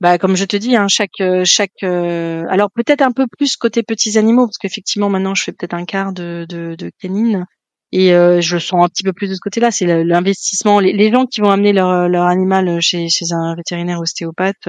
bah 0.00 0.16
comme 0.16 0.36
je 0.36 0.46
te 0.46 0.56
dis, 0.56 0.74
hein, 0.74 0.86
chaque 0.88 1.22
chaque 1.44 1.82
alors 1.82 2.70
peut-être 2.74 3.02
un 3.02 3.12
peu 3.12 3.26
plus 3.36 3.56
côté 3.56 3.82
petits 3.82 4.16
animaux 4.16 4.46
parce 4.46 4.58
qu'effectivement 4.58 5.10
maintenant 5.10 5.34
je 5.34 5.42
fais 5.42 5.52
peut-être 5.52 5.74
un 5.74 5.84
quart 5.84 6.12
de 6.12 6.46
de, 6.48 6.76
de 6.76 6.90
canine 6.98 7.44
et 7.92 8.08
je 8.08 8.58
sens 8.58 8.84
un 8.84 8.88
petit 8.88 9.02
peu 9.02 9.12
plus 9.12 9.28
de 9.28 9.34
ce 9.34 9.40
côté-là. 9.40 9.70
C'est 9.70 10.04
l'investissement. 10.04 10.80
Les, 10.80 10.92
les, 10.92 11.10
gens 11.10 11.26
qui 11.26 11.40
vont 11.42 11.50
amener 11.50 11.74
leur 11.74 12.08
leur 12.08 12.24
animal 12.24 12.80
chez 12.80 13.08
chez 13.10 13.26
un 13.32 13.54
vétérinaire 13.54 14.00
ostéopathe, 14.00 14.68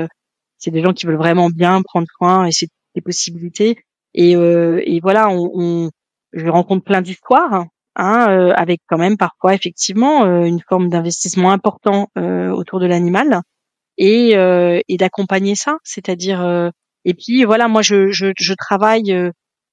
c'est 0.57 0.71
des 0.71 0.81
gens 0.81 0.93
qui 0.93 1.05
veulent 1.05 1.15
vraiment 1.15 1.49
bien 1.49 1.81
prendre 1.83 2.07
soin 2.17 2.45
et 2.45 2.51
c'est 2.51 2.67
des 2.95 3.01
possibilités. 3.01 3.77
Et, 4.13 4.31
et 4.31 4.99
voilà, 5.01 5.29
on, 5.29 5.51
on, 5.53 5.91
je 6.33 6.47
rencontre 6.47 6.83
plein 6.83 7.01
d'histoires 7.01 7.65
Hein, 8.01 8.29
euh, 8.29 8.53
avec 8.55 8.79
quand 8.87 8.97
même 8.97 9.17
parfois 9.17 9.53
effectivement 9.53 10.23
euh, 10.23 10.45
une 10.45 10.61
forme 10.61 10.87
d'investissement 10.87 11.51
important 11.51 12.07
euh, 12.17 12.49
autour 12.49 12.79
de 12.79 12.85
l'animal 12.85 13.41
et, 13.97 14.29
et 14.87 14.97
d'accompagner 14.97 15.55
ça, 15.55 15.75
c'est-à-dire 15.83 16.71
et 17.03 17.13
puis 17.13 17.43
voilà, 17.43 17.67
moi 17.67 17.81
je, 17.81 18.11
je, 18.11 18.27
je 18.37 18.53
travaille, 18.53 19.13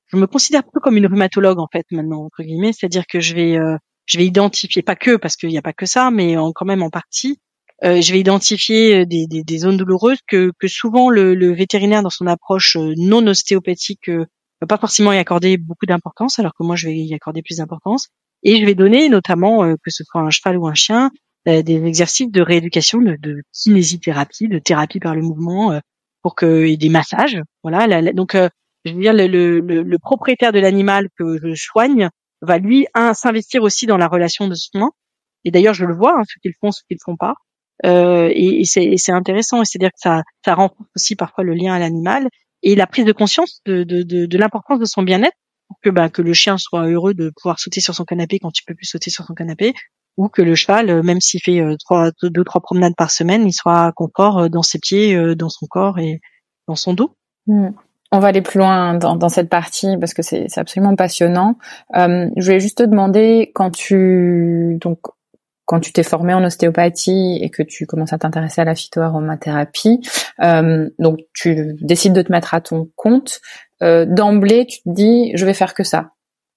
je 0.07 0.17
me 0.17 0.27
considère 0.27 0.65
peu 0.65 0.81
comme 0.81 0.97
une 0.97 1.07
rhumatologue 1.07 1.61
en 1.61 1.69
fait 1.71 1.87
maintenant 1.93 2.25
entre 2.25 2.43
guillemets, 2.43 2.73
c'est-à-dire 2.73 3.05
que 3.07 3.21
je 3.21 3.37
vais 3.37 3.57
je 4.07 4.19
vais 4.19 4.27
identifier 4.27 4.83
pas 4.83 4.97
que 4.97 5.15
parce 5.15 5.37
qu'il 5.37 5.51
n'y 5.51 5.59
a 5.59 5.63
pas 5.63 5.73
que 5.73 5.87
ça, 5.87 6.11
mais 6.11 6.37
en, 6.37 6.51
quand 6.51 6.65
même 6.65 6.83
en 6.83 6.91
partie, 6.91 7.39
je 7.83 8.13
vais 8.13 8.21
identifier 8.21 9.05
des, 9.07 9.27
des, 9.27 9.43
des, 9.45 9.59
zones 9.59 9.77
douloureuses 9.77 10.19
que, 10.27 10.53
que 10.59 10.69
souvent 10.69 11.11
le, 11.11 11.35
le, 11.35 11.53
vétérinaire 11.53 12.03
dans 12.03 12.11
son 12.11 12.27
approche 12.27 12.77
non 12.97 13.27
ostéopathique 13.27 14.11
va 14.61 14.67
pas 14.67 14.79
forcément 14.79 15.13
y 15.13 15.19
accorder 15.19 15.57
beaucoup 15.57 15.87
d'importance, 15.87 16.39
alors 16.39 16.53
que 16.59 16.65
moi 16.65 16.77
je 16.77 16.89
vais 16.89 16.97
y 16.97 17.15
accorder 17.15 17.43
plus 17.43 17.59
d'importance. 17.59 18.09
Et 18.43 18.61
je 18.61 18.65
vais 18.65 18.75
donner 18.75 19.09
notamment, 19.09 19.65
euh, 19.65 19.75
que 19.83 19.91
ce 19.91 20.05
soit 20.05 20.21
un 20.21 20.31
cheval 20.31 20.59
ou 20.59 20.67
un 20.67 20.75
chien, 20.75 21.11
euh, 21.49 21.63
des 21.63 21.85
exercices 21.85 22.31
de 22.31 22.41
rééducation, 22.41 23.01
de, 23.01 23.17
de, 23.21 23.43
kinésithérapie, 23.53 24.49
de 24.49 24.59
thérapie 24.59 25.01
par 25.01 25.15
le 25.15 25.23
mouvement, 25.23 25.73
euh, 25.73 25.81
pour 26.23 26.35
que 26.35 26.65
et 26.65 26.77
des 26.77 26.89
massages. 26.89 27.41
Voilà. 27.63 28.13
donc, 28.13 28.37
je 28.85 28.93
veux 28.93 29.01
dire, 29.01 29.13
le, 29.13 29.27
le, 29.27 29.61
le 29.61 29.99
propriétaire 29.99 30.53
de 30.53 30.59
l'animal 30.59 31.09
que 31.19 31.39
je 31.39 31.55
soigne 31.55 32.09
va 32.41 32.59
lui 32.59 32.87
s'investir 33.15 33.63
aussi 33.63 33.87
dans 33.87 33.97
la 33.97 34.09
relation 34.09 34.49
de 34.49 34.55
soin. 34.55 34.91
Et 35.45 35.51
d'ailleurs, 35.51 35.75
je 35.75 35.85
le 35.85 35.95
vois, 35.95 36.19
hein, 36.19 36.23
ceux 36.27 36.41
qui 36.43 36.49
le 36.49 36.55
font, 36.61 36.73
ceux 36.73 36.83
qui 36.89 36.95
le 36.95 37.01
font 37.05 37.17
pas. 37.17 37.35
Euh, 37.85 38.31
et, 38.33 38.63
et 38.63 38.97
c'est 38.97 39.13
intéressant, 39.13 39.63
c'est-à-dire 39.65 39.91
que 39.91 40.01
ça, 40.01 40.23
ça 40.45 40.55
renforce 40.55 40.89
aussi 40.95 41.17
parfois 41.17 41.45
le 41.45 41.55
lien 41.55 41.75
à 41.75 41.79
l'animal 41.79 42.29
et 42.63 42.75
la 42.75 42.87
prise 42.87 43.05
de 43.05 43.13
conscience 43.13 43.61
de, 43.67 43.85
de, 43.85 44.03
de, 44.03 44.27
de 44.27 44.39
l'importance 44.39 44.79
de 44.79 44.85
son 44.87 45.03
bien-être 45.03 45.37
que 45.83 45.91
bah, 45.91 46.09
que 46.09 46.23
le 46.23 46.33
chien 46.33 46.57
soit 46.59 46.87
heureux 46.87 47.13
de 47.13 47.31
pouvoir 47.37 47.59
sauter 47.59 47.81
sur 47.81 47.95
son 47.95 48.05
canapé 48.05 48.39
quand 48.39 48.51
tu 48.51 48.63
peux 48.65 48.75
plus 48.75 48.87
sauter 48.87 49.11
sur 49.11 49.25
son 49.25 49.35
canapé 49.35 49.75
ou 50.17 50.29
que 50.29 50.41
le 50.41 50.55
cheval 50.55 50.89
euh, 50.89 51.03
même 51.03 51.21
s'il 51.21 51.41
fait 51.43 51.61
euh, 51.61 51.75
trois 51.77 52.13
deux 52.23 52.45
trois 52.45 52.61
promenades 52.61 52.95
par 52.97 53.11
semaine 53.11 53.47
il 53.47 53.53
soit 53.53 53.93
confort 53.97 54.39
euh, 54.39 54.49
dans 54.49 54.63
ses 54.63 54.79
pieds 54.79 55.35
dans 55.35 55.49
son 55.49 55.67
corps 55.67 55.99
et 55.99 56.21
dans 56.69 56.77
son 56.77 56.95
dos 56.95 57.17
hmm. 57.49 57.71
On 58.13 58.21
va 58.21 58.29
aller 58.29 58.43
plus 58.43 58.59
loin 58.59 58.95
dans, 58.95 59.17
dans 59.17 59.29
cette 59.29 59.49
partie 59.49 59.97
parce 59.99 60.15
que 60.15 60.23
c'est 60.23 60.47
absolument 60.57 60.95
passionnant. 60.95 61.57
Euh, 61.97 62.29
je 62.37 62.45
voulais 62.45 62.61
juste 62.61 62.79
te 62.79 62.85
demander 62.85 63.51
quand 63.55 63.71
tu 63.71 64.79
donc 64.81 65.01
quand 65.67 65.81
tu 65.81 65.93
t'es 65.93 66.05
formé 66.05 66.33
en 66.33 66.45
ostéopathie 66.45 67.39
et 67.43 67.51
que 67.51 67.63
tu 67.63 67.87
commences 67.87 68.13
à 68.13 68.19
t'intéresser 68.19 68.61
à 68.63 68.65
la 68.65 68.75
phytoaromathérapie, 68.75 70.01
euh, 70.41 70.89
donc 70.99 71.19
tu 71.35 71.77
décides 71.81 72.13
de 72.13 72.23
te 72.23 72.33
mettre 72.33 72.55
à 72.55 72.61
ton 72.61 72.89
compte, 72.95 73.41
euh, 73.83 74.07
d'emblée 74.07 74.67
tu 74.67 74.79
te 74.79 74.89
dis 74.89 75.33
je 75.35 75.45
vais 75.45 75.55
faire 75.55 75.75
que 75.75 75.83
ça 75.83 76.13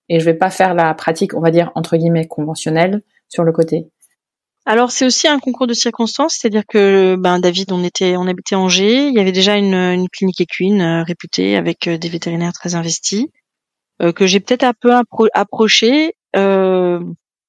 et 0.08 0.20
je 0.20 0.26
vais 0.26 0.36
pas 0.36 0.52
faire 0.52 0.76
la 0.76 0.94
pratique, 0.94 1.34
on 1.34 1.42
va 1.42 1.52
dire 1.52 1.72
entre 1.76 1.98
guillemets 1.98 2.28
conventionnelle 2.28 3.02
sur 3.28 3.44
le 3.44 3.52
côté. 3.52 3.88
Alors 4.66 4.92
c'est 4.92 5.06
aussi 5.06 5.28
un 5.28 5.40
concours 5.40 5.66
de 5.66 5.74
circonstances, 5.74 6.38
c'est-à-dire 6.40 6.64
que 6.68 7.16
ben 7.16 7.40
David, 7.40 7.72
on 7.72 7.84
était, 7.84 8.16
on 8.16 8.28
habitait 8.28 8.56
Angers, 8.56 9.08
il 9.08 9.16
y 9.16 9.20
avait 9.20 9.32
déjà 9.32 9.56
une, 9.56 10.08
clinique 10.10 10.42
équine 10.42 10.82
euh, 10.82 11.04
réputée 11.04 11.56
avec 11.56 11.88
euh, 11.88 11.98
des 11.98 12.10
vétérinaires 12.10 12.54
très 12.54 12.76
investis 12.76 13.26
que 14.16 14.26
j'ai 14.26 14.40
peut-être 14.40 14.64
un 14.64 14.72
peu 14.80 14.94
approché. 15.34 16.14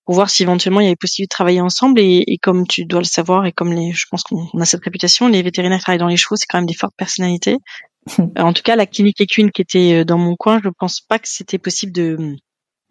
Pour 0.05 0.15
voir 0.15 0.31
si 0.31 0.43
éventuellement 0.43 0.81
il 0.81 0.85
y 0.85 0.87
avait 0.87 0.97
possibilité 0.97 1.29
de 1.33 1.35
travailler 1.35 1.61
ensemble. 1.61 2.01
Et, 2.01 2.25
et, 2.27 2.39
comme 2.39 2.67
tu 2.67 2.85
dois 2.85 3.01
le 3.01 3.05
savoir, 3.05 3.47
et 3.47 3.53
comme 3.53 3.73
les, 3.73 3.93
je 3.93 4.07
pense 4.11 4.23
qu'on 4.23 4.47
a 4.59 4.65
cette 4.65 4.85
réputation, 4.85 5.29
les 5.29 5.43
vétérinaires 5.43 5.79
qui 5.79 5.85
travaillent 5.85 5.99
dans 5.99 6.09
les 6.09 6.17
chevaux, 6.17 6.37
c'est 6.37 6.47
quand 6.49 6.59
même 6.59 6.67
des 6.67 6.75
fortes 6.75 6.97
personnalités. 6.97 7.59
en 8.39 8.53
tout 8.53 8.63
cas, 8.63 8.77
la 8.77 8.87
clinique 8.87 9.21
équine 9.21 9.51
qui 9.51 9.63
était 9.63 10.01
euh, 10.01 10.05
dans 10.05 10.19
mon 10.19 10.37
coin, 10.37 10.61
je 10.63 10.71
pense 10.79 11.01
pas 11.01 11.19
que 11.19 11.29
c'était 11.29 11.59
possible 11.59 11.93
de, 11.93 12.37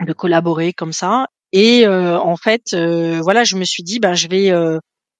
de 0.05 0.13
collaborer 0.13 0.73
comme 0.73 0.93
ça. 0.93 1.27
Et 1.51 1.85
euh, 1.85 2.19
en 2.19 2.35
fait, 2.35 2.73
euh, 2.73 3.19
voilà, 3.21 3.43
je 3.43 3.55
me 3.55 3.63
suis 3.63 3.83
dit, 3.83 3.99
ben, 3.99 4.13
je 4.13 4.27
vais 4.27 4.51
euh, 4.51 4.79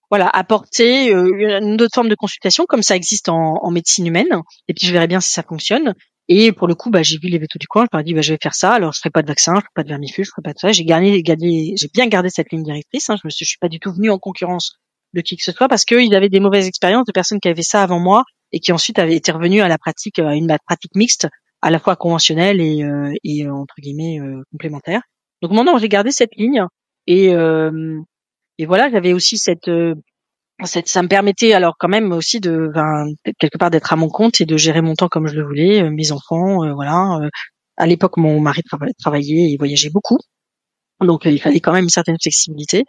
voilà 0.10 0.28
apporter 0.28 1.12
une 1.12 1.82
autre 1.82 1.94
forme 1.94 2.10
de 2.10 2.16
consultation 2.16 2.66
comme 2.68 2.84
ça 2.84 2.96
existe 2.96 3.30
en, 3.30 3.56
en, 3.62 3.72
médecine 3.72 4.08
humaine. 4.08 4.42
Et 4.68 4.74
puis 4.74 4.88
je 4.88 4.94
verrai 4.94 5.08
bien 5.08 5.22
si 5.22 5.32
ça 5.32 5.44
fonctionne. 5.44 5.94
Et 6.32 6.52
pour 6.52 6.68
le 6.68 6.76
coup, 6.76 6.92
bah, 6.92 7.02
j'ai 7.02 7.18
vu 7.18 7.28
les 7.28 7.40
vétos 7.40 7.58
du 7.58 7.68
coin, 7.68 7.86
je 7.86 7.90
leur 7.92 8.02
ai 8.02 8.04
dit, 8.04 8.14
bah, 8.14 8.22
je 8.22 8.34
vais 8.34 8.40
faire 8.42 8.54
ça. 8.54 8.74
Alors, 8.74 8.94
je 8.94 9.00
ferai 9.00 9.10
pas 9.10 9.24
de 9.24 9.28
vaccin, 9.28 9.56
je 9.56 9.62
ferai 9.62 9.70
pas 9.74 9.84
de 9.84 9.90
vermifuge, 9.90 10.28
je 10.28 10.32
ferai 10.32 10.44
pas 10.44 10.54
de 10.54 10.60
ça. 10.60 10.72
J'ai 10.72 10.86
gardé, 10.86 11.22
gardé 11.24 11.74
j'ai 11.76 11.88
bien 11.92 12.08
gardé 12.08 12.30
cette 12.30 12.52
ligne 12.52 12.64
directrice. 12.64 13.10
Hein. 13.10 13.16
Je 13.22 13.26
me 13.26 13.32
suis, 13.32 13.46
je 13.46 13.50
suis 13.50 13.58
pas 13.60 13.68
du 13.68 13.80
tout 13.80 13.92
venu 13.92 14.12
en 14.12 14.20
concurrence 14.20 14.74
de 15.14 15.22
qui 15.22 15.38
que 15.38 15.44
ce 15.44 15.52
soit 15.52 15.68
parce 15.68 15.86
qu'ils 15.86 16.14
avaient 16.16 16.30
des 16.30 16.40
mauvaises 16.40 16.68
expériences 16.68 17.06
de 17.08 17.12
personnes 17.12 17.40
qui 17.40 17.48
avaient 17.48 17.64
ça 17.64 17.82
avant 17.82 18.00
moi 18.00 18.24
et 18.52 18.60
qui 18.60 18.72
ensuite 18.72 19.00
avaient 19.00 19.16
été 19.16 19.32
revenues 19.32 19.62
à 19.62 19.68
la 19.68 19.80
pratique, 19.80 20.20
à 20.20 20.36
une 20.36 20.56
pratique 20.68 20.96
mixte, 20.96 21.28
à 21.64 21.72
la 21.72 21.80
fois 21.80 21.96
conventionnelle 21.96 22.62
et, 22.62 22.84
euh, 22.84 23.12
et 23.24 23.46
euh, 23.46 23.54
entre 23.54 23.76
guillemets 23.80 24.20
euh, 24.20 24.44
complémentaire. 24.52 25.02
Donc 25.42 25.52
maintenant, 25.52 25.78
j'ai 25.80 25.90
gardé 25.90 26.12
cette 26.12 26.36
ligne 26.36 26.64
et 27.08 27.34
et 28.62 28.66
voilà, 28.66 28.90
j'avais 28.92 29.14
aussi 29.14 29.38
cette 29.38 29.70
ça 30.66 31.02
me 31.02 31.08
permettait 31.08 31.54
alors 31.54 31.76
quand 31.80 31.88
même 31.88 32.12
aussi 32.12 32.40
de 32.40 32.70
quelque 33.40 33.58
part 33.58 33.70
d'être 33.70 33.94
à 33.94 33.96
mon 33.96 34.10
compte 34.10 34.42
et 34.42 34.46
de 34.46 34.58
gérer 34.58 34.82
mon 34.82 34.94
temps 34.96 35.08
comme 35.08 35.28
je 35.28 35.36
le 35.36 35.46
voulais, 35.46 35.84
euh, 35.84 35.90
mes 35.90 36.12
enfants, 36.12 36.64
euh, 36.64 36.74
voilà. 36.74 37.20
Euh, 37.22 37.30
à 37.78 37.88
l'époque, 37.88 38.18
mon 38.18 38.42
mari 38.42 38.62
travaillait 39.00 39.52
et 39.52 39.58
voyageait 39.58 39.90
beaucoup, 39.90 40.18
donc 41.02 41.24
il 41.24 41.40
fallait 41.40 41.62
quand 41.62 41.72
même 41.72 41.86
une 41.86 41.90
certaine 41.90 42.18
flexibilité. 42.22 42.84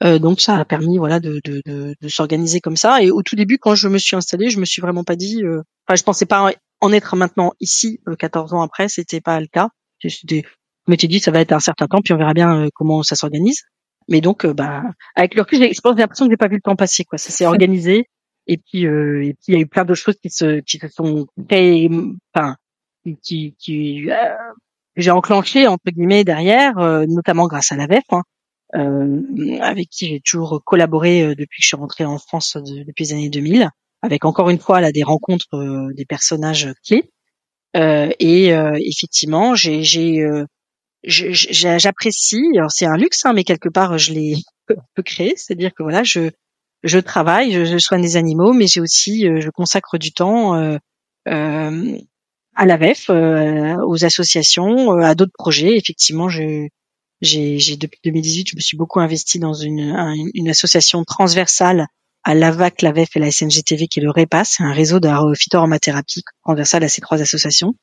donc 0.00 0.40
ça 0.40 0.56
a 0.56 0.64
permis 0.64 0.98
voilà 0.98 1.20
de, 1.20 1.40
de, 1.44 1.62
de, 1.64 1.94
de 2.00 2.08
s'organiser 2.08 2.60
comme 2.60 2.76
ça. 2.76 3.02
Et 3.02 3.12
au 3.12 3.22
tout 3.22 3.36
début, 3.36 3.58
quand 3.58 3.76
je 3.76 3.86
me 3.86 3.98
suis 3.98 4.16
installée, 4.16 4.50
je 4.50 4.58
me 4.58 4.64
suis 4.64 4.82
vraiment 4.82 5.04
pas 5.04 5.14
dit, 5.14 5.42
enfin 5.86 5.94
je 5.94 6.02
pensais 6.02 6.26
pas 6.26 6.50
en 6.80 6.92
être 6.92 7.14
maintenant 7.14 7.52
ici, 7.60 8.00
14 8.18 8.52
ans 8.52 8.62
après, 8.62 8.88
c'était 8.88 9.20
pas 9.20 9.38
le 9.40 9.46
cas. 9.46 9.68
Je 10.00 10.08
m'étais 10.88 11.06
dit 11.06 11.20
ça 11.20 11.30
va 11.30 11.40
être 11.40 11.52
un 11.52 11.60
certain 11.60 11.86
temps, 11.86 12.00
puis 12.02 12.12
on 12.12 12.18
verra 12.18 12.34
bien 12.34 12.66
comment 12.74 13.04
ça 13.04 13.14
s'organise. 13.14 13.62
Mais 14.08 14.20
donc, 14.20 14.44
euh, 14.44 14.52
bah, 14.52 14.82
avec 15.14 15.34
le 15.34 15.42
recul, 15.42 15.58
j'ai 15.58 15.72
l'impression 15.84 16.26
que 16.26 16.32
j'ai 16.32 16.36
pas 16.36 16.48
vu 16.48 16.56
le 16.56 16.62
temps 16.62 16.76
passer. 16.76 17.04
Quoi, 17.04 17.18
ça 17.18 17.30
s'est 17.30 17.46
organisé. 17.46 18.08
Et 18.46 18.58
puis, 18.58 18.86
euh, 18.86 19.24
et 19.24 19.34
puis, 19.34 19.44
il 19.48 19.54
y 19.54 19.56
a 19.56 19.60
eu 19.60 19.66
plein 19.66 19.84
de 19.84 19.94
choses 19.94 20.16
qui 20.20 20.30
se, 20.30 20.60
qui 20.60 20.78
se 20.78 20.88
sont 20.88 21.26
créées, 21.48 21.90
enfin, 22.34 22.56
qui, 23.22 23.54
qui, 23.58 24.10
euh, 24.10 24.36
j'ai 24.96 25.10
enclenché 25.10 25.66
entre 25.66 25.90
guillemets 25.90 26.24
derrière, 26.24 26.78
euh, 26.78 27.04
notamment 27.08 27.46
grâce 27.46 27.72
à 27.72 27.76
la 27.76 27.86
VEF, 27.86 28.04
hein, 28.10 28.22
avec 29.60 29.88
qui 29.90 30.08
j'ai 30.08 30.20
toujours 30.20 30.62
collaboré 30.64 31.34
depuis 31.34 31.60
que 31.60 31.62
je 31.62 31.66
suis 31.66 31.76
rentrée 31.76 32.04
en 32.04 32.18
France 32.18 32.56
depuis 32.56 33.04
les 33.04 33.12
années 33.12 33.30
2000, 33.30 33.68
avec 34.02 34.24
encore 34.24 34.50
une 34.50 34.58
fois 34.58 34.80
là 34.80 34.92
des 34.92 35.02
rencontres 35.02 35.92
des 35.94 36.06
personnages 36.06 36.72
clés. 36.86 37.10
et 37.74 38.48
effectivement, 38.48 39.54
j'ai, 39.54 39.82
j'ai 39.82 40.26
j'apprécie. 41.04 42.42
Alors 42.56 42.70
c'est 42.70 42.86
un 42.86 42.96
luxe, 42.96 43.24
hein, 43.24 43.32
mais 43.32 43.44
quelque 43.44 43.68
part 43.68 43.98
je 43.98 44.12
l'ai 44.12 44.36
peu 44.94 45.02
créé. 45.02 45.34
C'est-à-dire 45.36 45.72
que 45.74 45.82
voilà, 45.82 46.02
je 46.02 46.30
je 46.82 46.98
travaille, 46.98 47.64
je, 47.64 47.78
soigne 47.78 48.02
des 48.02 48.16
animaux, 48.16 48.52
mais 48.52 48.66
j'ai 48.66 48.80
aussi, 48.80 49.26
euh, 49.28 49.40
je 49.40 49.50
consacre 49.50 49.98
du 49.98 50.12
temps 50.12 50.56
euh, 50.56 50.78
euh, 51.28 51.96
à 52.54 52.66
la 52.66 52.76
VEF, 52.76 53.08
euh, 53.08 53.76
aux 53.86 54.04
associations, 54.04 54.90
à 54.98 55.14
d'autres 55.14 55.32
projets. 55.32 55.76
Effectivement, 55.76 56.28
je 56.28 56.68
j'ai, 57.20 57.76
depuis 57.76 58.00
2018, 58.02 58.48
je 58.50 58.56
me 58.56 58.60
suis 58.60 58.76
beaucoup 58.76 58.98
investi 58.98 59.38
dans 59.38 59.54
une, 59.54 59.96
une 60.34 60.48
association 60.48 61.04
transversale 61.04 61.86
à 62.24 62.34
l'AVAC, 62.34 62.82
la 62.82 62.90
VEF 62.90 63.14
et 63.14 63.20
la 63.20 63.30
SNGTV, 63.30 63.86
qui 63.86 64.00
est 64.00 64.02
le 64.02 64.10
REPAS, 64.10 64.44
c'est 64.44 64.64
un 64.64 64.72
réseau 64.72 64.98
de 64.98 65.08
phytoaromathérapie 65.36 66.22
transversal 66.42 66.82
à 66.82 66.88
ces 66.88 67.00
trois 67.00 67.22
associations. 67.22 67.74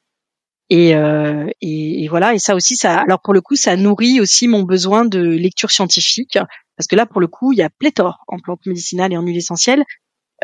Et, 0.69 0.95
euh, 0.95 1.47
et, 1.61 2.03
et, 2.03 2.07
voilà. 2.07 2.33
Et 2.33 2.39
ça 2.39 2.55
aussi, 2.55 2.75
ça. 2.75 2.97
Alors 2.97 3.21
pour 3.21 3.33
le 3.33 3.41
coup, 3.41 3.55
ça 3.55 3.75
nourrit 3.75 4.21
aussi 4.21 4.47
mon 4.47 4.63
besoin 4.63 5.05
de 5.05 5.19
lecture 5.19 5.71
scientifique, 5.71 6.37
parce 6.77 6.87
que 6.87 6.95
là, 6.95 7.05
pour 7.05 7.21
le 7.21 7.27
coup, 7.27 7.51
il 7.51 7.57
y 7.57 7.63
a 7.63 7.69
pléthore 7.69 8.23
en 8.27 8.39
plantes 8.39 8.65
médicinales 8.65 9.13
et 9.13 9.17
en 9.17 9.23
huiles 9.23 9.37
essentielles. 9.37 9.83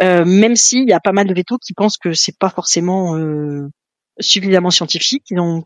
Euh, 0.01 0.25
même 0.25 0.55
s'il 0.55 0.89
y 0.89 0.93
a 0.93 0.99
pas 0.99 1.13
mal 1.13 1.27
de 1.27 1.33
vétos 1.33 1.57
qui 1.57 1.73
pensent 1.73 1.97
que 1.97 2.13
c'est 2.13 2.37
pas 2.37 2.49
forcément 2.49 3.15
euh, 3.15 3.69
suffisamment 4.19 4.71
scientifique, 4.71 5.23
ils 5.29 5.37
n'ont 5.37 5.63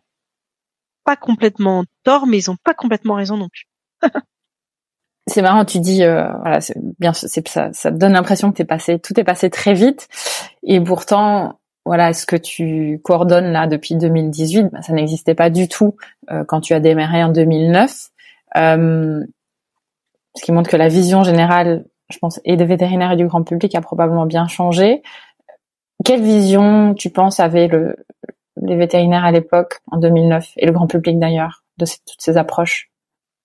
pas 1.03 1.16
complètement 1.16 1.84
tort, 2.03 2.28
mais 2.28 2.38
ils 2.38 2.51
ont 2.51 2.57
pas 2.64 2.76
complètement 2.76 3.16
raison 3.16 3.38
non 3.38 3.49
plus. 3.49 3.66
c'est 5.28 5.41
marrant, 5.41 5.66
tu 5.66 5.80
dis, 5.80 6.03
euh, 6.03 6.32
voilà, 6.41 6.62
c'est 6.62 6.76
bien, 6.99 7.14
ça, 7.14 7.74
ça 7.74 7.91
donne 7.91 8.14
l'impression 8.14 8.51
que 8.51 8.57
t'es 8.57 8.66
passé, 8.66 8.99
tout 8.99 9.20
est 9.20 9.24
passé 9.24 9.49
très 9.49 9.74
vite, 9.74 10.07
et 10.64 10.80
pourtant, 10.80 11.59
voilà, 11.90 12.14
ce 12.14 12.28
que 12.28 12.36
tu 12.36 13.02
coordonnes 13.04 13.52
là 13.52 13.66
depuis 13.66 13.96
2018, 13.96 14.68
bah, 14.72 14.84
ça 14.84 14.94
n'existait 14.94 15.34
pas 15.34 15.50
du 15.50 15.68
tout 15.68 15.96
euh, 16.30 16.44
quand 16.44 16.62
tu 16.62 16.76
as 16.76 16.80
démarré 16.80 17.24
en 17.24 17.30
2009. 17.30 18.10
Euh, 18.58 19.26
ce 20.36 20.46
qui 20.46 20.52
montre 20.52 20.70
que 20.70 20.78
la 20.78 20.88
vision 20.88 21.24
générale, 21.24 21.86
je 22.12 22.20
pense, 22.20 22.40
et 22.46 22.58
des 22.58 22.66
vétérinaires 22.66 23.14
et 23.14 23.16
du 23.16 23.26
grand 23.26 23.42
public 23.42 23.74
a 23.74 23.82
probablement 23.82 24.28
bien 24.28 24.48
changé. 24.48 25.02
quelle 26.06 26.22
vision 26.22 26.94
tu 26.94 27.10
penses 27.10 27.40
avaient 27.40 27.68
le, 27.68 27.96
les 28.62 28.76
vétérinaires 28.76 29.26
à 29.26 29.32
l'époque, 29.32 29.80
en 29.88 29.98
2009, 29.98 30.48
et 30.58 30.68
le 30.68 30.72
grand 30.72 30.86
public 30.86 31.18
d'ailleurs, 31.18 31.64
de 31.80 31.88
toutes 31.88 32.22
ces 32.22 32.38
approches? 32.38 32.89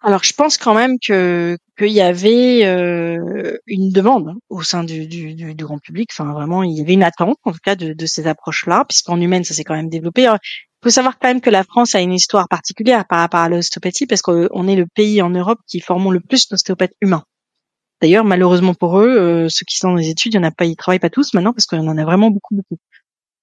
Alors, 0.05 0.23
je 0.23 0.33
pense 0.35 0.59
quand 0.59 0.75
même 0.75 0.99
que 0.99 1.57
qu'il 1.79 1.89
y 1.89 2.01
avait 2.01 2.65
euh, 2.67 3.57
une 3.67 3.91
demande 3.91 4.35
au 4.51 4.63
sein 4.63 4.85
du, 4.85 5.07
du, 5.07 5.55
grand 5.55 5.79
public. 5.79 6.11
Enfin, 6.13 6.33
vraiment, 6.33 6.63
il 6.63 6.77
y 6.77 6.81
avait 6.83 6.93
une 6.93 7.03
attente, 7.03 7.39
en 7.45 7.53
tout 7.53 7.59
cas, 7.63 7.75
de, 7.75 7.95
de 7.95 8.07
ces 8.07 8.27
approches-là, 8.27 8.85
puisqu'en 8.89 9.21
humaine, 9.21 9.45
ça 9.45 9.55
s'est 9.55 9.65
quand 9.65 9.75
même 9.75 9.89
développé. 9.89 10.23
Il 10.23 10.39
faut 10.85 10.91
savoir 10.91 11.19
quand 11.19 11.29
même 11.29 11.41
que 11.41 11.51
la 11.51 11.65
France 11.65 11.95
a 11.95 12.01
une 12.01 12.13
histoire 12.13 12.49
particulière 12.49 13.07
par 13.07 13.21
rapport 13.21 13.41
à 13.41 13.49
l'ostéopathie, 13.49 14.07
parce 14.07 14.23
qu'on 14.23 14.69
est 14.69 14.77
le 14.77 14.87
pays 14.87 15.23
en 15.23 15.31
Europe 15.31 15.59
qui 15.67 15.81
formons 15.81 16.11
le 16.11 16.21
plus 16.21 16.49
d'ostéopathes 16.49 16.95
humains. 17.01 17.25
D'ailleurs, 18.03 18.25
malheureusement 18.25 18.75
pour 18.75 19.01
eux, 19.01 19.17
euh, 19.19 19.49
ceux 19.49 19.65
qui 19.65 19.79
sont 19.79 19.89
dans 19.89 19.95
les 19.95 20.11
études, 20.11 20.35
il 20.35 20.47
y 20.47 20.51
pas, 20.51 20.67
ils 20.67 20.77
travaillent 20.77 20.99
pas 20.99 21.11
tous 21.11 21.33
maintenant 21.33 21.55
parce 21.55 21.65
qu'on 21.65 21.89
en 21.89 21.97
a 21.97 22.05
vraiment 22.05 22.31
beaucoup, 22.31 22.57
beaucoup. 22.57 22.77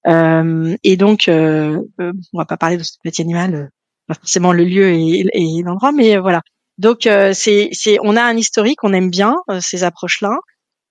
Euh, 0.06 0.76
et 0.84 0.96
donc, 0.96 1.26
euh, 1.28 1.80
on 1.98 2.38
va 2.38 2.44
pas 2.44 2.56
parler 2.56 2.76
d'ostéopathie 2.76 3.22
animale, 3.22 3.70
pas 4.06 4.14
forcément 4.14 4.52
le 4.52 4.64
lieu 4.64 4.90
et 4.90 5.24
l'endroit, 5.64 5.90
mais 5.90 6.16
voilà. 6.18 6.42
Donc, 6.78 7.00
c'est, 7.02 7.68
c'est, 7.72 7.98
on 8.02 8.16
a 8.16 8.22
un 8.22 8.36
historique, 8.36 8.82
on 8.82 8.92
aime 8.92 9.10
bien 9.10 9.34
ces 9.60 9.84
approches-là. 9.84 10.36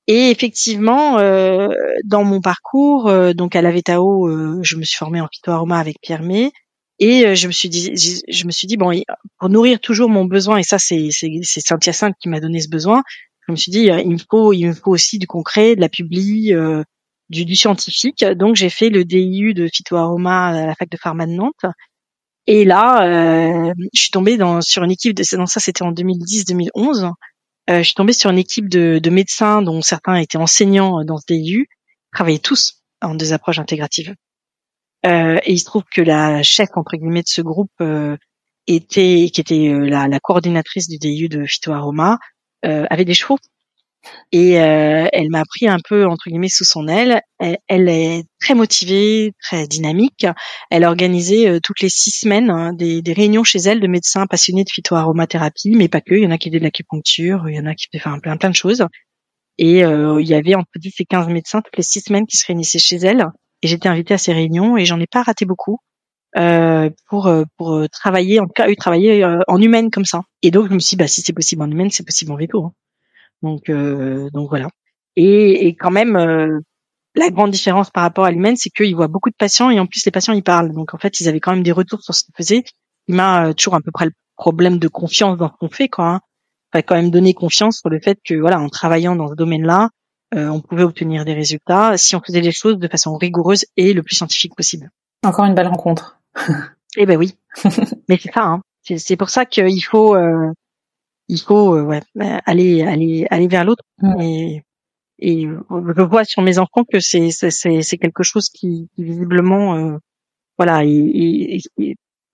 Et 0.08 0.32
effectivement, 0.32 1.18
dans 2.06 2.24
mon 2.24 2.42
parcours, 2.42 3.12
donc 3.34 3.56
à 3.56 3.62
la 3.62 3.72
VETAO, 3.72 4.64
je 4.64 4.76
me 4.78 4.84
suis 4.84 4.98
formée 4.98 5.22
en 5.22 5.28
phytoaroma 5.32 5.80
avec 5.80 5.98
Pierre 6.02 6.24
May. 6.24 6.52
Et 7.00 7.36
je 7.36 7.48
me 7.48 7.52
suis 7.52 7.70
dit, 7.70 7.94
je 7.96 8.46
me 8.46 8.52
suis 8.52 8.68
dit 8.68 8.78
bon, 8.78 8.92
pour 9.40 9.50
nourrir 9.50 9.80
toujours 9.80 10.10
mon 10.10 10.26
besoin, 10.26 10.58
et 10.58 10.64
ça 10.64 10.78
c'est 10.78 11.10
c'est 11.12 11.62
Saint-Hyacinthe 11.62 12.16
qui 12.22 12.30
m'a 12.30 12.40
donné 12.40 12.62
ce 12.62 12.70
besoin 12.70 13.02
je 13.48 13.52
me 13.52 13.58
suis 13.58 13.72
dit, 13.72 13.90
il 14.06 14.12
me 14.12 14.18
faut, 14.30 14.54
il 14.54 14.68
me 14.68 14.74
faut 14.74 14.92
aussi 14.92 15.20
du 15.20 15.28
concret, 15.28 15.76
de 15.76 15.82
la 15.82 15.90
publi, 15.90 16.54
euh, 16.54 16.84
du, 17.30 17.46
du, 17.46 17.56
scientifique. 17.56 18.24
Donc 18.24 18.56
j'ai 18.56 18.70
fait 18.70 18.90
le 18.90 19.04
DIU 19.04 19.54
de 19.54 19.68
phytoaroma 19.68 20.48
à 20.48 20.66
la 20.68 20.76
fac 20.76 20.90
de 20.90 20.98
pharma 20.98 21.26
de 21.26 21.32
Nantes. 21.32 21.66
Et 22.48 22.66
là, 22.66 23.06
euh, 23.06 23.74
je 23.94 24.02
suis 24.02 24.12
tombée 24.12 24.38
sur 24.62 24.84
une 24.84 24.92
équipe 24.92 25.16
de, 25.16 25.24
ça 25.24 25.60
c'était 25.60 25.84
en 25.84 25.92
2010-2011. 25.92 27.12
Euh, 27.70 27.78
je 27.78 27.84
suis 27.84 27.94
tombée 27.94 28.14
sur 28.14 28.30
une 28.32 28.40
équipe 28.40 28.68
de, 28.68 29.00
de, 29.00 29.10
médecins 29.10 29.62
dont 29.62 29.82
certains 29.82 30.16
étaient 30.16 30.38
enseignants 30.38 31.04
dans 31.04 31.18
ce 31.18 31.26
DIU, 31.28 31.68
travaillaient 32.12 32.40
tous 32.40 32.82
en 33.02 33.16
deux 33.16 33.34
approches 33.34 33.60
intégratives. 33.60 34.16
Euh, 35.06 35.40
et 35.44 35.54
il 35.54 35.60
se 35.60 35.66
trouve 35.66 35.84
que 35.92 36.02
la 36.02 36.44
chef 36.44 36.70
entre 36.76 36.98
guillemets 36.98 37.22
de 37.22 37.28
ce 37.28 37.42
groupe 37.42 37.72
euh, 37.82 38.18
était, 38.68 39.30
qui 39.34 39.42
était 39.42 39.74
la, 39.74 40.20
coordinatrice 40.20 40.88
du 40.88 40.98
DIU 40.98 41.30
de 41.30 41.46
phytoaroma, 41.46 42.18
avait 42.64 43.06
des 43.06 43.16
chevaux 43.16 43.40
et 44.32 44.60
euh, 44.60 45.08
elle 45.12 45.30
m'a 45.30 45.44
pris 45.46 45.68
un 45.68 45.80
peu 45.88 46.06
entre 46.06 46.30
guillemets 46.30 46.50
sous 46.50 46.64
son 46.64 46.88
aile. 46.88 47.22
Elle, 47.40 47.90
est 47.90 48.24
très 48.40 48.54
motivée, 48.54 49.34
très 49.42 49.68
dynamique. 49.68 50.26
Elle 50.70 50.84
a 50.84 50.90
organisé 50.90 51.48
euh, 51.48 51.60
toutes 51.62 51.82
les 51.82 51.90
six 51.90 52.12
semaines 52.12 52.50
hein, 52.50 52.74
des, 52.74 53.02
des, 53.02 53.14
réunions 53.14 53.44
chez 53.44 53.60
elle 53.60 53.80
de 53.80 53.88
médecins 53.88 54.28
passionnés 54.28 54.64
de 54.64 54.70
phytoaromathérapie, 54.70 55.76
mais 55.76 55.88
pas 55.88 56.02
que. 56.02 56.16
Il 56.16 56.24
y 56.24 56.28
en 56.28 56.32
a 56.32 56.38
qui 56.38 56.50
faisaient 56.50 56.60
de 56.60 56.64
l'acupuncture, 56.64 57.50
il 57.50 57.56
y 57.56 57.60
en 57.60 57.66
a 57.66 57.76
qui 57.76 57.88
faisaient 57.92 58.04
enfin, 58.06 58.20
plein 58.20 58.38
plein 58.38 58.50
de 58.50 58.56
choses. 58.56 58.86
Et 59.58 59.84
euh, 59.84 60.22
il 60.22 60.28
y 60.28 60.34
avait 60.34 60.56
entre 60.56 60.72
10 60.76 60.94
et 61.00 61.06
15 61.06 61.28
médecins 61.28 61.62
toutes 61.62 61.78
les 61.78 61.84
six 61.84 62.02
semaines 62.02 62.26
qui 62.26 62.38
se 62.38 62.46
réunissaient 62.46 62.80
chez 62.80 62.98
elle. 62.98 63.28
Et 63.62 63.68
j'étais 63.68 63.90
invitée 63.90 64.14
à 64.14 64.18
ces 64.18 64.34
réunions 64.34 64.78
et 64.78 64.86
j'en 64.86 65.00
ai 65.00 65.08
pas 65.08 65.24
raté 65.24 65.46
beaucoup. 65.46 65.80
Euh, 66.38 66.90
pour 67.10 67.30
pour 67.58 67.86
travailler 67.92 68.40
en 68.40 68.46
tout 68.46 68.54
cas 68.56 68.74
travailler 68.76 69.26
en 69.50 69.62
humaine 69.62 69.92
comme 69.92 70.06
ça 70.06 70.22
et 70.42 70.50
donc 70.50 70.70
je 70.70 70.74
me 70.74 70.80
suis 70.80 70.96
dit 70.96 71.04
bah 71.04 71.08
si 71.10 71.20
c'est 71.20 71.34
possible 71.34 71.62
en 71.62 71.70
humaine 71.70 71.90
c'est 71.92 72.06
possible 72.06 72.32
en 72.32 72.38
véto 72.38 72.64
hein. 72.64 72.72
Donc 73.42 73.70
euh, 73.70 74.30
donc 74.34 74.50
voilà 74.50 74.68
et, 75.16 75.68
et 75.68 75.76
quand 75.76 75.92
même 75.92 76.16
la 77.16 77.30
grande 77.30 77.52
différence 77.52 77.90
par 77.90 78.04
rapport 78.04 78.26
à 78.26 78.32
l'humaine 78.32 78.56
c'est 78.56 78.70
qu'ils 78.70 78.96
voient 78.96 79.08
beaucoup 79.08 79.30
de 79.30 79.36
patients 79.36 79.70
et 79.70 79.80
en 79.80 79.86
plus 79.86 80.06
les 80.06 80.12
patients 80.12 80.34
ils 80.34 80.44
parlent 80.44 80.74
donc 80.74 80.94
en 80.94 80.98
fait 80.98 81.20
ils 81.20 81.28
avaient 81.28 81.40
quand 81.40 81.52
même 81.52 81.64
des 81.64 81.72
retours 81.72 82.02
sur 82.02 82.14
ce 82.14 82.24
qu'ils 82.24 82.36
faisaient 82.36 82.64
il 83.08 83.16
m'a 83.16 83.54
toujours 83.54 83.76
à 83.76 83.82
peu 83.82 83.92
près 83.92 84.06
le 84.06 84.12
problème 84.38 84.78
de 84.78 84.88
confiance 84.88 85.38
dans 85.38 85.50
ce 85.50 85.54
qu'on 85.60 85.70
fait 85.70 85.90
quoi 85.90 86.06
hein. 86.08 86.20
Enfin, 86.74 86.84
quand 86.84 86.96
même 86.96 87.12
donner 87.12 87.34
confiance 87.34 87.80
sur 87.80 87.90
le 87.90 88.00
fait 88.00 88.18
que 88.26 88.36
voilà 88.36 88.60
en 88.60 88.70
travaillant 88.70 89.16
dans 89.16 89.28
ce 89.28 89.36
domaine-là 89.36 89.90
on 90.34 90.62
pouvait 90.62 90.84
obtenir 90.84 91.26
des 91.26 91.34
résultats 91.34 91.98
si 91.98 92.16
on 92.16 92.22
faisait 92.22 92.40
les 92.40 92.54
choses 92.54 92.78
de 92.78 92.88
façon 92.88 93.18
rigoureuse 93.18 93.66
et 93.76 93.92
le 93.92 94.02
plus 94.02 94.16
scientifique 94.16 94.56
possible. 94.56 94.90
Encore 95.26 95.46
une 95.46 95.56
belle 95.56 95.68
rencontre. 95.68 96.22
eh 96.98 97.06
ben 97.06 97.18
oui, 97.18 97.36
mais 98.10 98.18
c'est 98.18 98.32
ça. 98.34 98.44
Hein. 98.44 98.62
C'est 98.98 99.16
pour 99.16 99.30
ça 99.30 99.46
qu'il 99.46 99.84
faut, 99.84 100.16
euh, 100.16 100.52
il 101.32 101.40
faut 101.40 101.76
euh, 101.76 101.84
ouais, 101.84 102.02
aller 102.46 102.84
aller 102.84 103.26
aller 103.32 103.48
vers 103.48 103.64
l'autre. 103.64 103.86
Et, 104.20 104.64
et 105.18 105.44
je 105.44 106.02
vois 106.02 106.26
sur 106.26 106.42
mes 106.42 106.60
enfants 106.60 106.84
que 106.84 107.00
c'est 107.00 107.32
c'est 107.32 107.98
quelque 107.98 108.24
chose 108.24 108.50
qui, 108.50 108.90
visiblement, 108.98 109.76
euh, 109.76 109.98
voilà, 110.58 110.84
est, 110.84 111.62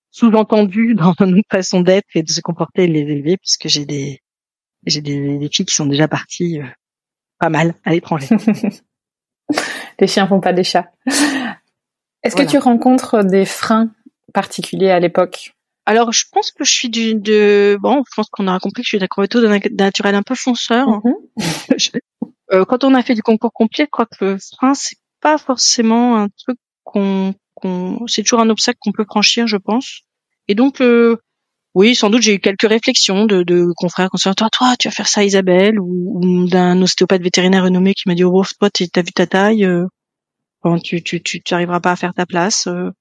sous-entendu 0.09 0.95
dans 0.95 1.13
notre 1.19 1.47
façon 1.49 1.81
d'être 1.81 2.07
et 2.15 2.23
de 2.23 2.29
se 2.29 2.41
comporter 2.41 2.85
et 2.85 2.87
de 2.87 2.93
les 2.93 3.01
élever, 3.01 3.37
puisque 3.37 3.67
j'ai 3.67 3.85
des 3.85 4.19
j'ai 4.85 5.01
des, 5.01 5.37
des, 5.37 5.49
filles 5.49 5.65
qui 5.65 5.75
sont 5.75 5.85
déjà 5.85 6.07
parties 6.07 6.59
pas 7.39 7.49
mal 7.49 7.75
à 7.83 7.91
l'étranger. 7.91 8.29
les 9.99 10.07
chiens 10.07 10.27
font 10.27 10.39
pas 10.39 10.53
des 10.53 10.63
chats. 10.63 10.89
Est-ce 12.23 12.35
que 12.35 12.49
tu 12.49 12.57
rencontres 12.57 13.23
des 13.23 13.45
freins 13.45 13.91
particuliers 14.33 14.89
à 14.89 14.99
l'époque? 14.99 15.53
Alors, 15.87 16.11
je 16.11 16.25
pense 16.33 16.51
que 16.51 16.65
je 16.65 16.71
suis 16.71 16.89
du, 16.89 17.15
de, 17.15 17.77
bon, 17.81 18.03
je 18.05 18.13
pense 18.13 18.27
qu'on 18.29 18.45
aura 18.49 18.59
compris 18.59 18.81
que 18.81 18.85
je 18.85 18.89
suis 18.89 18.99
d'accord 18.99 19.25
d'un 19.25 19.57
naturel 19.71 20.15
un 20.15 20.21
peu 20.21 20.35
fonceur. 20.35 20.85
Mm-hmm. 20.85 21.99
euh, 22.51 22.65
quand 22.65 22.83
on 22.83 22.93
a 22.93 23.01
fait 23.01 23.13
du 23.13 23.23
concours 23.23 23.53
complet, 23.53 23.85
je 23.85 23.89
crois 23.89 24.05
que 24.05 24.25
le 24.25 24.37
frein, 24.37 24.73
c'est 24.73 24.97
pas 25.21 25.37
forcément 25.37 26.17
un 26.17 26.27
truc 26.27 26.57
qu'on, 26.83 27.33
qu'on, 27.53 28.05
c'est 28.05 28.23
toujours 28.23 28.41
un 28.41 28.49
obstacle 28.49 28.77
qu'on 28.81 28.91
peut 28.91 29.05
franchir, 29.05 29.47
je 29.47 29.55
pense. 29.55 30.01
Et 30.49 30.55
donc, 30.55 30.81
euh, 30.81 31.15
oui, 31.73 31.95
sans 31.95 32.09
doute, 32.09 32.21
j'ai 32.21 32.33
eu 32.33 32.39
quelques 32.39 32.67
réflexions 32.67 33.23
de, 33.23 33.43
de 33.43 33.67
confrères, 33.77 34.09
concernant 34.09 34.35
toi, 34.35 34.49
toi, 34.51 34.75
tu 34.77 34.89
vas 34.89 34.93
faire 34.93 35.07
ça, 35.07 35.23
Isabelle, 35.23 35.79
ou, 35.79 36.19
ou 36.21 36.47
d'un 36.49 36.81
ostéopathe 36.81 37.21
vétérinaire 37.21 37.63
renommé 37.63 37.93
qui 37.93 38.09
m'a 38.09 38.13
dit, 38.13 38.25
oh, 38.25 38.43
toi, 38.59 38.69
t'as 38.69 39.01
vu 39.01 39.13
ta 39.13 39.25
taille, 39.25 39.63
euh, 39.63 39.85
tu, 40.83 41.01
tu, 41.01 41.23
tu, 41.23 41.41
tu 41.41 41.53
arriveras 41.53 41.79
pas 41.79 41.91
à 41.91 41.95
faire 41.95 42.13
ta 42.13 42.25
place. 42.25 42.67
Euh. 42.67 42.91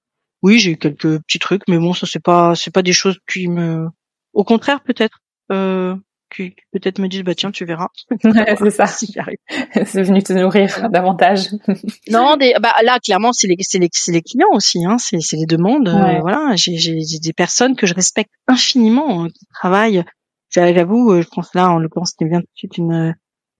Oui, 0.42 0.58
j'ai 0.58 0.72
eu 0.72 0.76
quelques 0.76 1.18
petits 1.22 1.38
trucs, 1.38 1.62
mais 1.68 1.78
bon, 1.78 1.92
ça 1.92 2.06
c'est 2.06 2.22
pas, 2.22 2.54
c'est 2.54 2.72
pas 2.72 2.82
des 2.82 2.92
choses 2.92 3.18
qui 3.30 3.48
me, 3.48 3.88
au 4.32 4.44
contraire 4.44 4.82
peut-être, 4.82 5.18
euh, 5.50 5.96
qui, 6.34 6.54
peut-être 6.72 6.98
me 6.98 7.08
disent 7.08 7.22
bah 7.22 7.34
tiens, 7.34 7.50
tu 7.50 7.64
verras. 7.64 7.88
c'est 8.58 8.70
ça. 8.70 8.86
Si 8.86 9.10
j'arrive. 9.12 9.38
c'est 9.86 10.02
venu 10.02 10.22
te 10.22 10.32
nourrir 10.32 10.88
davantage. 10.90 11.48
non, 12.10 12.36
des, 12.36 12.54
bah 12.60 12.74
là 12.82 12.98
clairement 13.00 13.32
c'est 13.32 13.46
les, 13.46 13.56
c'est 13.60 13.78
les, 13.78 13.88
c'est 13.92 14.12
les 14.12 14.22
clients 14.22 14.52
aussi, 14.52 14.84
hein, 14.84 14.98
c'est, 14.98 15.20
c'est 15.20 15.36
les 15.36 15.46
demandes. 15.46 15.88
Euh, 15.88 16.20
voilà, 16.20 16.54
j'ai, 16.56 16.76
j'ai, 16.76 17.18
des 17.22 17.32
personnes 17.32 17.76
que 17.76 17.86
je 17.86 17.94
respecte 17.94 18.30
infiniment 18.46 19.24
hein, 19.24 19.28
qui 19.28 19.46
travaillent. 19.46 20.04
J'avoue, 20.50 21.12
euh, 21.12 21.22
je 21.22 21.28
pense 21.28 21.54
là 21.54 21.70
en 21.70 21.78
l'occurrence 21.78 22.12
c'était 22.12 22.30
bien 22.30 22.40
tout 22.40 22.46
de 22.46 22.58
suite 22.58 22.78
une 22.78 23.14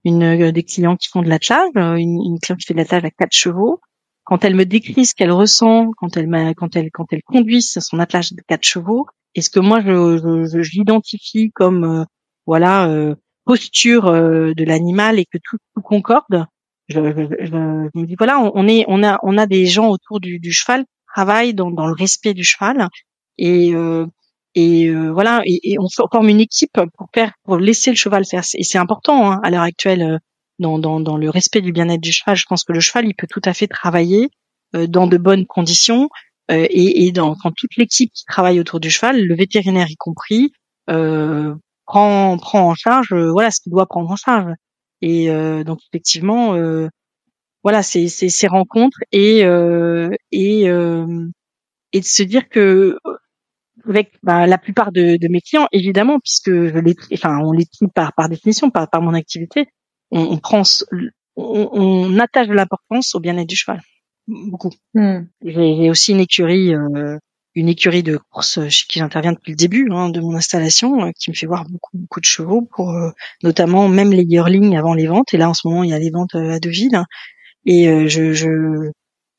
une 0.05 0.53
des 0.53 0.62
clients 0.62 0.97
qui 0.97 1.09
font 1.09 1.20
de 1.20 1.29
l'attelage, 1.29 1.68
une, 1.74 2.20
une 2.24 2.39
cliente 2.41 2.61
qui 2.61 2.66
fait 2.66 2.74
de 2.74 2.79
l'attelage 2.79 3.05
à 3.05 3.11
quatre 3.11 3.35
chevaux 3.35 3.81
quand 4.27 4.45
elle 4.45 4.57
me 4.57 4.66
décrit 4.66 5.07
ce 5.07 5.14
qu'elle 5.14 5.31
ressent, 5.31 5.93
quand 5.97 6.16
elle 6.16 6.29
quand 6.57 6.77
elle, 6.77 6.91
quand 6.91 7.07
elle 7.12 7.22
conduit 7.22 7.62
son 7.62 7.99
attelage 8.01 8.33
de 8.33 8.43
quatre 8.47 8.64
chevaux, 8.64 9.07
est 9.35 9.41
ce 9.41 9.51
que 9.51 9.61
moi 9.61 9.81
je, 9.81 10.18
je, 10.18 10.62
je 10.62 10.70
l'identifie 10.72 11.53
comme 11.53 11.85
euh, 11.85 12.05
voilà 12.45 12.89
euh, 12.89 13.14
posture 13.45 14.07
euh, 14.07 14.53
de 14.55 14.64
l'animal 14.64 15.20
et 15.20 15.24
que 15.24 15.39
tout, 15.43 15.59
tout 15.74 15.81
concorde, 15.81 16.45
je, 16.89 16.95
je, 16.99 17.55
me 17.55 18.05
dis 18.05 18.16
voilà, 18.18 18.41
on, 18.41 18.66
est, 18.66 18.85
on 18.89 19.05
a, 19.05 19.18
on 19.22 19.39
a 19.39 19.47
des 19.47 19.66
gens 19.66 19.89
autour 19.89 20.20
du, 20.20 20.41
du 20.41 20.53
cheval 20.53 20.85
travaillent 21.14 21.55
dans, 21.55 21.70
dans 21.70 21.87
le 21.87 21.95
respect 21.95 22.35
du 22.35 22.45
cheval 22.45 22.89
et 23.39 23.72
et 24.55 24.91
voilà 25.11 25.43
et, 25.45 25.77
on 25.79 25.89
forme 25.89 26.29
une 26.29 26.41
équipe 26.41 26.81
pour 26.97 27.09
faire 27.14 27.33
pour 27.45 27.59
laisser 27.59 27.91
le 27.91 27.97
cheval 27.97 28.24
faire. 28.24 28.43
Et 28.55 28.64
c'est 28.64 28.79
important 28.79 29.31
hein, 29.31 29.41
à 29.43 29.51
l'heure 29.51 29.62
actuelle 29.62 30.18
dans, 30.59 30.79
dans, 30.79 31.01
dans 31.01 31.17
le 31.17 31.31
respect 31.31 31.61
du 31.61 31.73
bien-être 31.73 32.01
du 32.01 32.13
cheval. 32.13 32.37
Je 32.37 32.45
pense 32.49 32.65
que 32.65 32.73
le 32.73 32.81
cheval, 32.81 33.07
il 33.07 33.15
peut 33.15 33.27
tout 33.29 33.43
à 33.45 33.55
fait 33.55 33.67
travailler 33.67 34.31
euh, 34.75 34.87
dans 34.87 35.07
de 35.07 35.17
bonnes 35.17 35.47
conditions 35.47 36.09
euh, 36.51 36.67
et, 36.71 37.07
et 37.07 37.13
dans, 37.13 37.35
quand 37.35 37.53
toute 37.57 37.77
l'équipe 37.77 38.13
qui 38.13 38.25
travaille 38.25 38.61
autour 38.61 38.81
du 38.81 38.91
cheval, 38.91 39.21
le 39.21 39.35
vétérinaire 39.35 39.91
y 39.91 39.97
compris, 39.97 40.53
euh, 40.91 41.55
prend, 41.87 42.37
prend 42.39 42.71
en 42.71 42.75
charge 42.75 43.13
euh, 43.13 43.31
voilà 43.31 43.51
ce 43.51 43.61
qu'il 43.61 43.73
doit 43.73 43.87
prendre 43.87 44.11
en 44.11 44.17
charge. 44.17 44.53
Et 45.03 45.31
euh, 45.31 45.65
donc 45.65 45.81
effectivement, 45.91 46.57
voilà, 47.63 47.83
c'est 47.83 48.09
ces 48.09 48.47
rencontres 48.47 48.99
et 49.13 49.41
et 50.33 50.63
et 51.93 52.01
de 52.01 52.05
se 52.05 52.23
dire 52.23 52.49
que 52.49 52.99
avec 53.89 54.13
bah, 54.23 54.47
la 54.47 54.59
plupart 54.59 54.93
de, 54.93 55.17
de, 55.17 55.29
mes 55.29 55.41
clients, 55.41 55.69
évidemment, 55.73 56.19
puisque 56.19 56.51
je 56.51 56.79
les, 56.79 56.95
enfin, 57.13 57.39
on 57.45 57.53
les 57.53 57.67
trie 57.67 57.87
par, 57.95 58.13
par 58.15 58.29
définition, 58.29 58.71
par, 58.71 58.89
par 58.91 59.03
mon 59.03 59.15
activité, 59.15 59.67
on, 60.11 60.21
on 60.21 60.39
prend, 60.39 60.63
on, 61.37 61.69
on, 61.73 62.19
attache 62.19 62.49
de 62.49 62.55
l'importance 62.55 63.15
au 63.15 63.21
bien-être 63.21 63.49
du 63.49 63.57
cheval, 63.57 63.81
beaucoup. 64.27 64.71
Hmm. 64.95 65.25
J'ai 65.45 65.91
aussi 65.91 66.13
une 66.13 66.21
écurie, 66.21 66.75
euh, 66.75 67.19
une 67.55 67.69
écurie 67.69 68.03
de 68.03 68.19
course 68.31 68.69
chez 68.69 68.87
qui 68.89 68.99
j'interviens 68.99 69.33
depuis 69.33 69.53
le 69.53 69.57
début 69.57 69.89
hein, 69.91 70.09
de 70.11 70.21
mon 70.21 70.35
installation, 70.37 71.07
euh, 71.07 71.11
qui 71.19 71.31
me 71.31 71.37
fait 71.37 71.47
voir 71.47 71.65
beaucoup 71.65 71.97
beaucoup 71.97 72.21
de 72.21 72.27
chevaux 72.27 72.63
pour, 72.63 72.91
euh, 72.91 73.11
notamment 73.43 73.89
même 73.89 74.13
les 74.13 74.25
yearlings 74.25 74.77
avant 74.77 74.95
les 74.95 75.07
ventes. 75.07 75.33
Et 75.35 75.39
là 75.39 75.49
en 75.49 75.55
ce 75.55 75.67
moment 75.67 75.85
il 75.85 75.91
y 75.91 75.95
a 75.95 75.99
les 75.99 76.11
ventes 76.11 76.35
à 76.35 76.61
Deauville. 76.61 77.03
Et 77.69 78.09
je, 78.09 78.33
je 78.33 78.93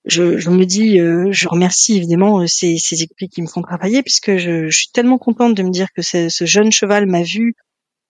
je, 0.07 0.37
je 0.37 0.49
me 0.49 0.65
dis, 0.65 0.99
euh, 0.99 1.27
je 1.31 1.47
remercie 1.47 1.97
évidemment 1.97 2.41
euh, 2.41 2.47
ces, 2.47 2.77
ces 2.77 3.03
écuries 3.03 3.29
qui 3.29 3.41
me 3.41 3.47
font 3.47 3.61
travailler, 3.61 4.01
puisque 4.01 4.37
je, 4.37 4.69
je, 4.69 4.77
suis 4.77 4.89
tellement 4.93 5.17
contente 5.17 5.55
de 5.55 5.63
me 5.63 5.69
dire 5.69 5.89
que 5.93 6.01
ce 6.01 6.45
jeune 6.45 6.71
cheval 6.71 7.05
m'a 7.05 7.23
vu 7.23 7.55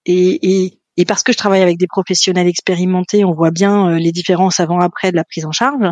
et, 0.06 0.64
et, 0.64 0.80
et, 0.98 1.06
parce 1.06 1.24
que 1.24 1.32
je 1.32 1.38
travaille 1.38 1.62
avec 1.62 1.78
des 1.78 1.88
professionnels 1.88 2.48
expérimentés, 2.48 3.24
on 3.24 3.34
voit 3.34 3.52
bien 3.52 3.90
euh, 3.90 3.98
les 3.98 4.12
différences 4.12 4.60
avant-après 4.60 5.12
de 5.12 5.16
la 5.16 5.24
prise 5.24 5.46
en 5.46 5.52
charge. 5.52 5.92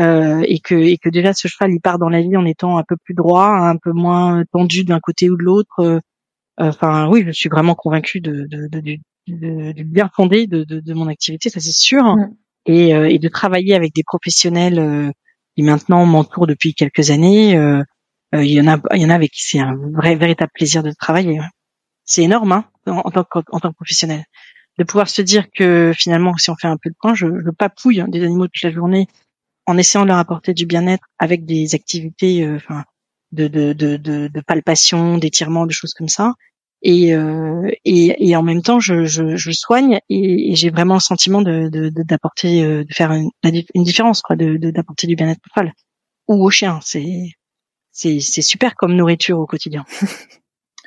Euh, 0.00 0.42
et 0.48 0.58
que 0.58 0.74
et 0.74 0.96
que 0.96 1.10
déjà 1.10 1.34
ce 1.34 1.48
cheval 1.48 1.70
il 1.70 1.78
part 1.78 1.98
dans 1.98 2.08
la 2.08 2.22
vie 2.22 2.34
en 2.34 2.46
étant 2.46 2.78
un 2.78 2.82
peu 2.82 2.96
plus 3.04 3.12
droit, 3.12 3.48
un 3.48 3.76
peu 3.76 3.92
moins 3.92 4.42
tendu 4.50 4.84
d'un 4.84 5.00
côté 5.00 5.28
ou 5.28 5.36
de 5.36 5.42
l'autre. 5.42 6.00
Enfin 6.56 7.08
oui, 7.10 7.24
je 7.26 7.32
suis 7.32 7.50
vraiment 7.50 7.74
convaincue 7.74 8.22
de, 8.22 8.46
de, 8.48 8.68
de, 8.68 9.72
du 9.72 9.84
bien 9.84 10.10
fondé 10.16 10.46
de, 10.46 10.64
de, 10.64 10.94
mon 10.94 11.08
activité, 11.08 11.50
ça 11.50 11.60
c'est 11.60 11.72
sûr, 11.72 12.04
mm. 12.04 12.34
et, 12.64 12.88
et, 12.88 13.18
de 13.18 13.28
travailler 13.28 13.74
avec 13.74 13.94
des 13.94 14.02
professionnels 14.02 15.12
qui 15.56 15.62
maintenant 15.62 16.04
m'entoure 16.06 16.46
depuis 16.46 16.74
quelques 16.74 17.10
années. 17.10 17.56
Euh, 17.56 17.82
euh, 18.34 18.44
il 18.44 18.52
y 18.52 18.60
en 18.60 18.66
a, 18.66 18.80
il 18.94 19.02
y 19.02 19.04
en 19.04 19.10
a 19.10 19.14
avec 19.14 19.30
qui 19.30 19.42
c'est 19.42 19.58
un 19.58 19.76
vrai, 19.92 20.14
véritable 20.16 20.50
plaisir 20.54 20.82
de 20.82 20.92
travailler. 20.92 21.38
C'est 22.04 22.22
énorme 22.22 22.52
hein, 22.52 22.64
en, 22.86 23.10
tant 23.10 23.24
que, 23.24 23.38
en 23.50 23.60
tant 23.60 23.70
que 23.70 23.76
professionnel, 23.76 24.24
de 24.78 24.84
pouvoir 24.84 25.08
se 25.08 25.22
dire 25.22 25.50
que 25.50 25.92
finalement, 25.96 26.36
si 26.36 26.50
on 26.50 26.56
fait 26.56 26.68
un 26.68 26.76
peu 26.76 26.90
de 26.90 26.96
point, 27.00 27.14
je, 27.14 27.26
je 27.26 27.50
papouille 27.50 28.00
hein, 28.00 28.08
des 28.08 28.22
animaux 28.24 28.46
toute 28.48 28.62
la 28.62 28.72
journée 28.72 29.06
en 29.66 29.78
essayant 29.78 30.02
de 30.02 30.08
leur 30.08 30.18
apporter 30.18 30.54
du 30.54 30.66
bien-être 30.66 31.04
avec 31.18 31.44
des 31.44 31.74
activités, 31.74 32.44
euh, 32.44 32.58
de, 33.32 33.48
de, 33.48 33.72
de, 33.72 33.96
de, 33.96 34.28
de 34.28 34.40
palpation, 34.40 35.18
d'étirement, 35.18 35.66
de 35.66 35.72
choses 35.72 35.94
comme 35.94 36.08
ça. 36.08 36.34
Et, 36.82 37.14
euh, 37.14 37.70
et, 37.84 38.28
et, 38.28 38.34
en 38.34 38.42
même 38.42 38.60
temps 38.60 38.80
je, 38.80 39.04
je, 39.04 39.36
je 39.36 39.50
soigne 39.52 40.00
et, 40.08 40.50
et 40.50 40.56
j'ai 40.56 40.70
vraiment 40.70 40.94
le 40.94 41.00
sentiment 41.00 41.40
de 41.40 41.68
d'apporter 42.02 42.60
de, 42.60 42.82
de, 42.82 42.92
faire 42.92 43.12
une, 43.12 43.30
une 43.44 43.84
différence 43.84 44.20
quoi 44.20 44.34
de 44.34 44.56
d'apporter 44.56 45.06
du 45.06 45.14
bien-être 45.14 45.38
au 45.46 45.48
cheval 45.54 45.74
ou 46.26 46.44
au 46.44 46.50
chien. 46.50 46.80
C'est 46.82 47.28
c'est 47.92 48.18
c'est 48.18 48.42
super 48.42 48.74
comme 48.74 48.96
nourriture 48.96 49.38
au 49.38 49.46
quotidien 49.46 49.84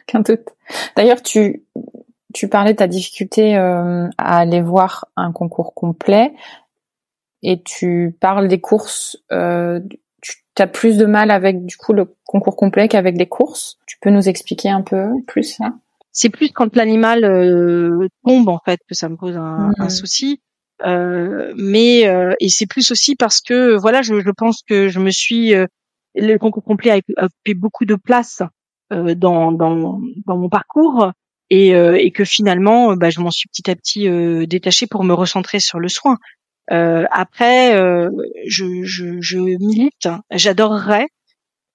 qu'un 0.08 0.22
doute 0.22 0.50
d'ailleurs 0.96 1.22
tu 1.22 1.64
tu 2.34 2.50
parlais 2.50 2.74
de 2.74 2.78
ta 2.78 2.88
difficulté 2.88 3.56
euh, 3.56 4.08
à 4.18 4.40
aller 4.40 4.62
voir 4.62 5.06
un 5.16 5.32
concours 5.32 5.74
complet 5.74 6.34
et 7.44 7.62
tu 7.62 8.16
parles 8.20 8.48
des 8.48 8.60
courses 8.60 9.18
euh, 9.32 9.80
tu 10.22 10.62
as 10.62 10.68
plus 10.68 10.98
de 10.98 11.06
mal 11.06 11.32
avec 11.32 11.66
du 11.66 11.76
coup 11.76 11.94
le 11.94 12.16
concours 12.26 12.56
complet 12.56 12.88
qu'avec 12.88 13.18
les 13.18 13.28
courses. 13.28 13.78
Tu 13.86 13.98
peux 14.00 14.10
nous 14.10 14.30
expliquer 14.30 14.70
un 14.70 14.82
peu 14.82 15.10
plus 15.28 15.44
ça 15.44 15.74
c'est 16.16 16.30
plus 16.30 16.50
quand 16.50 16.74
l'animal 16.78 17.26
euh, 17.26 18.08
tombe 18.26 18.48
en 18.48 18.60
fait 18.64 18.80
que 18.88 18.96
ça 18.96 19.10
me 19.10 19.18
pose 19.18 19.36
un, 19.36 19.74
un 19.78 19.90
souci. 19.90 20.42
Euh, 20.86 21.54
mais 21.58 22.08
euh, 22.08 22.34
et 22.40 22.48
c'est 22.48 22.66
plus 22.66 22.90
aussi 22.92 23.16
parce 23.16 23.42
que 23.42 23.76
voilà, 23.76 24.02
je, 24.02 24.22
je 24.22 24.32
pense 24.32 24.62
que 24.68 24.88
je 24.88 25.00
me 25.00 25.12
suis 25.12 25.54
euh, 25.54 25.68
le 26.16 26.38
concours 26.38 26.64
complet 26.64 26.92
a, 26.92 27.26
occupé 27.26 27.54
beaucoup 27.54 27.84
de 27.84 27.96
place 27.96 28.42
dans, 28.92 29.52
dans 29.52 30.00
dans 30.26 30.38
mon 30.38 30.50
parcours 30.50 31.12
et, 31.50 31.70
et 31.70 32.12
que 32.12 32.24
finalement, 32.24 32.96
bah, 32.96 33.10
je 33.10 33.20
m'en 33.20 33.32
suis 33.32 33.50
petit 33.50 33.70
à 33.70 33.76
petit 33.76 34.08
détachée 34.48 34.88
pour 34.88 35.04
me 35.04 35.14
recentrer 35.14 35.60
sur 35.60 35.80
le 35.80 35.88
soin. 35.88 36.18
après, 36.70 37.76
je, 38.48 38.84
je, 38.84 39.22
je 39.22 39.38
milite. 39.38 40.08
J'adorerais 40.32 41.08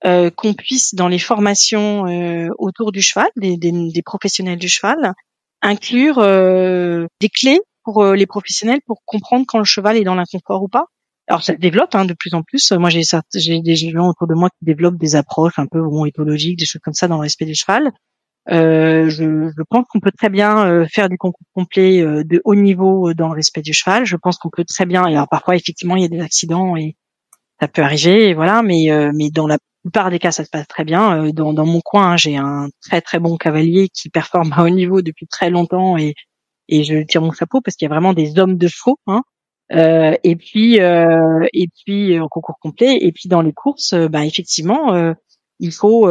euh, 0.07 0.31
qu'on 0.31 0.55
puisse 0.55 0.95
dans 0.95 1.09
les 1.09 1.19
formations 1.19 2.07
euh, 2.07 2.49
autour 2.59 2.91
du 2.91 3.03
cheval, 3.03 3.29
des, 3.37 3.59
des, 3.59 3.71
des, 3.71 4.03
professionnels 4.03 4.59
du 4.59 4.67
cheval, 4.69 5.13
inclure 5.61 6.19
euh, 6.21 7.07
des 7.21 7.29
clés 7.29 7.61
pour 7.85 8.03
les 8.07 8.27
professionnels 8.27 8.81
pour 8.87 9.03
comprendre 9.05 9.45
quand 9.47 9.59
le 9.59 9.65
cheval 9.65 9.99
est 9.99 10.05
dans 10.05 10.15
l'inconfort 10.15 10.63
ou 10.63 10.69
pas. 10.69 10.87
Alors 11.31 11.43
ça 11.43 11.55
se 11.55 11.59
développe 11.59 11.95
hein, 11.95 12.05
de 12.05 12.13
plus 12.13 12.35
en 12.35 12.43
plus. 12.43 12.73
Moi 12.73 12.91
j'ai 12.91 13.61
des 13.61 13.77
gens 13.77 14.09
autour 14.09 14.27
de 14.27 14.35
moi 14.35 14.51
qui 14.51 14.65
développent 14.65 14.99
des 14.99 15.17
approches 15.17 15.59
un 15.59 15.67
peu 15.67 15.81
bon, 15.81 16.05
éthologiques, 16.05 16.59
des 16.59 16.67
choses 16.67 16.83
comme 16.83 16.95
ça 16.95 17.09
dans 17.09 17.17
le 17.17 17.23
respect 17.23 17.47
du 17.47 17.55
cheval. 17.55 17.91
Euh, 18.51 19.09
je, 19.09 19.49
je, 19.57 19.63
pense 19.69 19.87
qu'on 19.89 20.01
peut 20.01 20.11
très 20.11 20.29
bien 20.29 20.87
faire 20.89 21.09
du 21.09 21.17
concours 21.17 21.47
complet 21.55 22.03
de 22.03 22.43
haut 22.45 22.55
niveau 22.55 23.15
dans 23.15 23.29
le 23.29 23.35
respect 23.35 23.63
du 23.63 23.73
cheval. 23.73 24.05
Je 24.05 24.17
pense 24.17 24.37
qu'on 24.39 24.51
peut 24.51 24.65
très 24.65 24.87
bien. 24.87 25.07
Et 25.07 25.15
alors 25.15 25.29
parfois 25.29 25.57
effectivement 25.57 25.97
il 25.97 26.03
y 26.03 26.07
a 26.07 26.09
des 26.09 26.21
accidents 26.21 26.77
et 26.77 26.97
ça 27.61 27.69
peut 27.69 27.83
arriver, 27.83 28.35
voilà. 28.35 28.63
Mais 28.63 28.89
mais 29.15 29.31
dans 29.31 29.47
la 29.47 29.59
plupart 29.83 30.11
des 30.11 30.19
cas, 30.19 30.31
ça 30.31 30.45
se 30.45 30.51
passe 30.51 30.67
très 30.69 30.85
bien. 30.85 31.25
Euh, 31.25 31.33
dans, 31.33 31.53
dans 31.53 31.67
mon 31.67 31.81
coin, 31.81 32.13
hein, 32.13 32.17
j'ai 32.17 32.37
un 32.37 32.69
très 32.83 33.01
très 33.01 33.19
bon 33.19 33.37
cavalier 33.37 33.89
qui 33.89 34.11
performe 34.11 34.53
à 34.57 34.65
haut 34.65 34.71
niveau 34.71 35.03
depuis 35.03 35.27
très 35.27 35.51
longtemps 35.51 35.97
et, 35.97 36.15
et 36.69 36.85
je 36.85 37.03
tire 37.03 37.23
mon 37.23 37.33
chapeau 37.33 37.61
parce 37.61 37.77
qu'il 37.77 37.87
y 37.87 37.91
a 37.91 37.95
vraiment 37.95 38.13
des 38.13 38.39
hommes 38.39 38.57
de 38.57 38.69
chevaux. 38.69 38.99
Hein. 39.07 39.23
Euh, 39.73 40.17
et 40.25 40.37
puis 40.37 40.81
euh, 40.81 41.47
et 41.53 41.69
puis 41.69 42.19
en 42.19 42.29
concours 42.29 42.59
complet 42.61 42.99
et 43.01 43.13
puis 43.13 43.29
dans 43.29 43.43
les 43.43 43.53
courses, 43.53 43.95
bah 43.95 44.25
effectivement, 44.25 45.15
il 45.59 45.73
faut. 45.73 46.09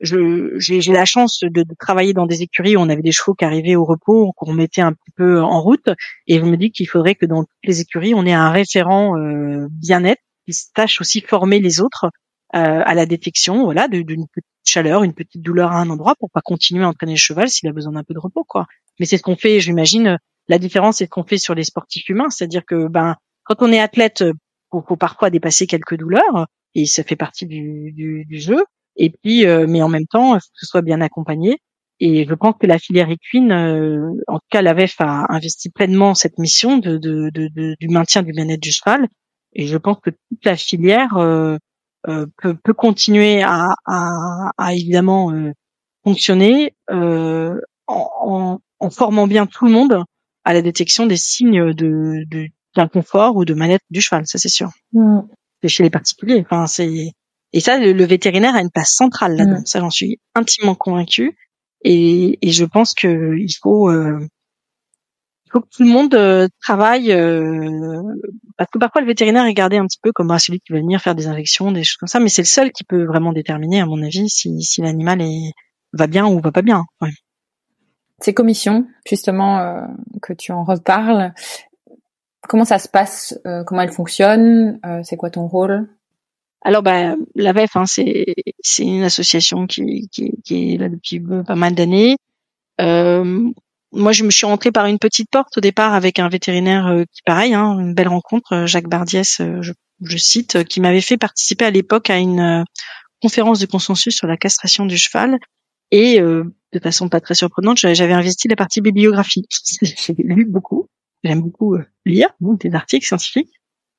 j'ai 0.00 0.92
la 0.92 1.04
chance 1.04 1.40
de, 1.42 1.62
de, 1.62 1.74
travailler 1.78 2.12
dans 2.12 2.26
des 2.26 2.42
écuries 2.42 2.76
où 2.76 2.80
on 2.80 2.88
avait 2.88 3.02
des 3.02 3.12
chevaux 3.12 3.34
qui 3.34 3.44
arrivaient 3.44 3.76
au 3.76 3.84
repos, 3.84 4.32
qu'on 4.36 4.52
mettait 4.52 4.80
un 4.80 4.92
petit 4.92 5.12
peu 5.16 5.42
en 5.42 5.60
route. 5.60 5.88
Et 6.26 6.38
je 6.38 6.44
me 6.44 6.56
dis 6.56 6.70
qu'il 6.70 6.88
faudrait 6.88 7.14
que 7.14 7.26
dans 7.26 7.42
toutes 7.42 7.64
les 7.64 7.80
écuries, 7.80 8.14
on 8.14 8.24
ait 8.24 8.32
un 8.32 8.50
référent 8.50 9.14
bien-être 9.70 10.22
qui 10.46 10.54
tâche 10.74 11.00
aussi 11.00 11.20
former 11.20 11.60
les 11.60 11.80
autres 11.80 12.10
euh, 12.56 12.82
à 12.84 12.94
la 12.94 13.06
détection, 13.06 13.62
voilà, 13.62 13.86
d'une 13.86 14.26
petite 14.26 14.44
chaleur, 14.64 15.04
une 15.04 15.14
petite 15.14 15.40
douleur 15.40 15.70
à 15.70 15.76
un 15.76 15.88
endroit 15.88 16.16
pour 16.18 16.30
pas 16.32 16.40
continuer 16.40 16.82
à 16.82 16.88
entraîner 16.88 17.12
le 17.12 17.18
cheval 17.18 17.48
s'il 17.48 17.68
a 17.68 17.72
besoin 17.72 17.92
d'un 17.92 18.02
peu 18.02 18.12
de 18.12 18.18
repos, 18.18 18.42
quoi. 18.42 18.66
Mais 18.98 19.06
c'est 19.06 19.18
ce 19.18 19.22
qu'on 19.22 19.36
fait, 19.36 19.60
j'imagine. 19.60 20.18
La 20.50 20.58
différence, 20.58 20.96
c'est 20.96 21.04
ce 21.04 21.10
qu'on 21.10 21.22
fait 21.22 21.38
sur 21.38 21.54
les 21.54 21.62
sportifs 21.62 22.08
humains, 22.08 22.28
c'est-à-dire 22.28 22.64
que 22.66 22.88
ben 22.88 23.14
quand 23.44 23.54
on 23.60 23.70
est 23.70 23.78
athlète, 23.78 24.24
faut, 24.72 24.82
faut 24.82 24.96
parfois 24.96 25.30
dépasser 25.30 25.68
quelques 25.68 25.96
douleurs 25.96 26.48
et 26.74 26.86
ça 26.86 27.04
fait 27.04 27.14
partie 27.14 27.46
du, 27.46 27.92
du, 27.92 28.24
du 28.26 28.40
jeu. 28.40 28.64
Et 28.96 29.10
puis, 29.10 29.46
euh, 29.46 29.66
mais 29.68 29.80
en 29.80 29.88
même 29.88 30.08
temps, 30.08 30.32
faut 30.32 30.38
que 30.38 30.44
ce 30.54 30.66
soit 30.66 30.82
bien 30.82 31.00
accompagné. 31.00 31.58
Et 32.00 32.26
je 32.26 32.34
pense 32.34 32.56
que 32.58 32.66
la 32.66 32.80
filière 32.80 33.10
équine, 33.10 33.52
euh, 33.52 34.10
en 34.26 34.38
tout 34.38 34.46
cas 34.50 34.60
la 34.60 34.74
VEF 34.74 34.96
a 34.98 35.26
investi 35.28 35.70
pleinement 35.70 36.14
cette 36.14 36.36
mission 36.38 36.78
de, 36.78 36.98
de, 36.98 37.30
de, 37.32 37.76
du 37.78 37.88
maintien 37.88 38.24
du 38.24 38.32
bien-être 38.32 38.60
du 38.60 38.72
cheval. 38.72 39.06
Et 39.52 39.68
je 39.68 39.76
pense 39.76 39.98
que 40.02 40.10
toute 40.10 40.44
la 40.44 40.56
filière 40.56 41.16
euh, 41.16 41.58
euh, 42.08 42.26
peut, 42.38 42.56
peut, 42.56 42.74
continuer 42.74 43.42
à, 43.44 43.68
à, 43.86 44.50
à 44.58 44.74
évidemment 44.74 45.30
euh, 45.30 45.52
fonctionner 46.02 46.74
euh, 46.90 47.60
en, 47.86 48.58
en, 48.80 48.90
formant 48.90 49.28
bien 49.28 49.46
tout 49.46 49.66
le 49.66 49.70
monde 49.70 50.02
à 50.44 50.52
la 50.52 50.62
détection 50.62 51.06
des 51.06 51.16
signes 51.16 51.72
de, 51.74 52.24
de 52.28 52.48
d'inconfort 52.76 53.36
ou 53.36 53.44
de 53.44 53.54
manette 53.54 53.82
du 53.90 54.00
cheval, 54.00 54.26
ça 54.26 54.38
c'est 54.38 54.48
sûr. 54.48 54.70
Mm. 54.92 55.20
C'est 55.62 55.68
chez 55.68 55.82
les 55.82 55.90
particuliers. 55.90 56.40
Enfin, 56.40 56.66
c'est 56.66 57.12
et 57.52 57.60
ça, 57.60 57.78
le, 57.78 58.04
vétérinaire 58.04 58.54
a 58.54 58.60
une 58.60 58.70
place 58.70 58.92
centrale 58.94 59.36
là-dedans. 59.36 59.60
Mm. 59.60 59.66
Ça, 59.66 59.80
j'en 59.80 59.90
suis 59.90 60.20
intimement 60.34 60.74
convaincue. 60.74 61.36
Et, 61.82 62.38
et 62.46 62.52
je 62.52 62.64
pense 62.64 62.94
que 62.94 63.36
il 63.38 63.52
faut 63.60 63.90
euh, 63.90 64.20
il 65.46 65.50
faut 65.50 65.60
que 65.60 65.68
tout 65.74 65.82
le 65.82 65.88
monde 65.88 66.14
euh, 66.14 66.46
travaille 66.62 67.10
euh, 67.10 68.02
parce 68.56 68.70
que 68.70 68.78
parfois 68.78 69.00
le 69.00 69.06
vétérinaire 69.06 69.46
est 69.46 69.54
gardé 69.54 69.78
un 69.78 69.86
petit 69.86 69.98
peu 70.00 70.12
comme 70.12 70.30
ah, 70.30 70.38
celui 70.38 70.60
qui 70.60 70.72
va 70.72 70.78
venir 70.78 71.00
faire 71.00 71.14
des 71.14 71.26
injections, 71.26 71.72
des 71.72 71.82
choses 71.82 71.96
comme 71.96 72.06
ça, 72.08 72.20
mais 72.20 72.28
c'est 72.28 72.42
le 72.42 72.46
seul 72.46 72.70
qui 72.70 72.84
peut 72.84 73.04
vraiment 73.04 73.32
déterminer, 73.32 73.80
à 73.80 73.86
mon 73.86 74.02
avis, 74.02 74.28
si, 74.28 74.62
si 74.62 74.82
l'animal 74.82 75.22
est 75.22 75.52
va 75.92 76.06
bien 76.06 76.26
ou 76.26 76.38
va 76.40 76.52
pas 76.52 76.62
bien. 76.62 76.84
Ouais. 77.00 77.10
Ces 78.20 78.34
commissions, 78.34 78.86
justement, 79.06 79.58
euh, 79.58 79.80
que 80.22 80.32
tu 80.32 80.52
en 80.52 80.64
reparles, 80.64 81.32
comment 82.48 82.64
ça 82.64 82.78
se 82.78 82.88
passe 82.88 83.38
Comment 83.66 83.82
elles 83.82 83.92
fonctionnent 83.92 84.80
C'est 85.04 85.16
quoi 85.16 85.30
ton 85.30 85.46
rôle? 85.46 85.88
Alors, 86.62 86.82
bah, 86.82 87.14
la 87.34 87.52
VEF, 87.52 87.76
hein, 87.76 87.84
c'est 87.86 88.34
une 88.78 89.02
association 89.04 89.66
qui, 89.66 90.08
qui, 90.10 90.32
qui 90.44 90.74
est 90.74 90.76
là 90.76 90.88
depuis 90.88 91.20
pas 91.20 91.54
mal 91.54 91.74
d'années. 91.74 92.16
Euh, 92.80 93.50
moi, 93.92 94.12
je 94.12 94.22
me 94.22 94.30
suis 94.30 94.46
rentrée 94.46 94.70
par 94.70 94.86
une 94.86 94.98
petite 94.98 95.30
porte 95.30 95.58
au 95.58 95.60
départ 95.60 95.94
avec 95.94 96.18
un 96.18 96.28
vétérinaire 96.28 96.86
euh, 96.86 97.04
qui, 97.12 97.22
pareil, 97.22 97.54
hein, 97.54 97.78
une 97.78 97.94
belle 97.94 98.08
rencontre, 98.08 98.52
euh, 98.52 98.66
Jacques 98.66 98.88
Bardiès, 98.88 99.40
euh, 99.40 99.62
je, 99.62 100.16
cite, 100.16 100.64
qui 100.64 100.80
m'avait 100.80 101.00
fait 101.00 101.16
participer 101.16 101.64
à 101.64 101.70
l'époque 101.70 102.08
à 102.08 102.18
une 102.18 102.64
conférence 103.20 103.58
de 103.58 103.66
consensus 103.66 104.14
sur 104.16 104.26
la 104.26 104.36
castration 104.36 104.86
du 104.86 104.96
cheval. 104.96 105.38
Et 105.90 106.20
de 106.20 106.78
façon 106.80 107.08
pas 107.08 107.20
très 107.20 107.34
surprenante, 107.34 107.78
j'avais 107.78 108.12
investi 108.12 108.48
la 108.48 108.56
partie 108.56 108.80
bibliographie. 108.80 109.46
J'ai 109.82 110.14
lu 110.18 110.44
beaucoup. 110.44 110.88
J'aime 111.24 111.42
beaucoup 111.42 111.76
lire 112.06 112.28
des 112.40 112.74
articles 112.74 113.06
scientifiques. 113.06 113.50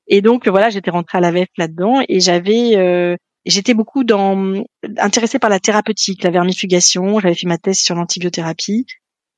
Et 0.08 0.20
donc 0.22 0.48
voilà, 0.48 0.70
j'étais 0.70 0.90
rentrée 0.90 1.18
à 1.18 1.20
la 1.20 1.30
VEF 1.30 1.48
là-dedans 1.56 2.02
et 2.08 2.20
j'avais 2.20 3.16
j'étais 3.44 3.74
beaucoup 3.74 4.04
dans 4.04 4.62
intéressée 4.98 5.38
par 5.38 5.50
la 5.50 5.60
thérapeutique, 5.60 6.22
la 6.22 6.30
vermifugation. 6.30 7.20
J'avais 7.20 7.34
fait 7.34 7.46
ma 7.46 7.58
thèse 7.58 7.78
sur 7.78 7.94
l'antibiothérapie 7.94 8.86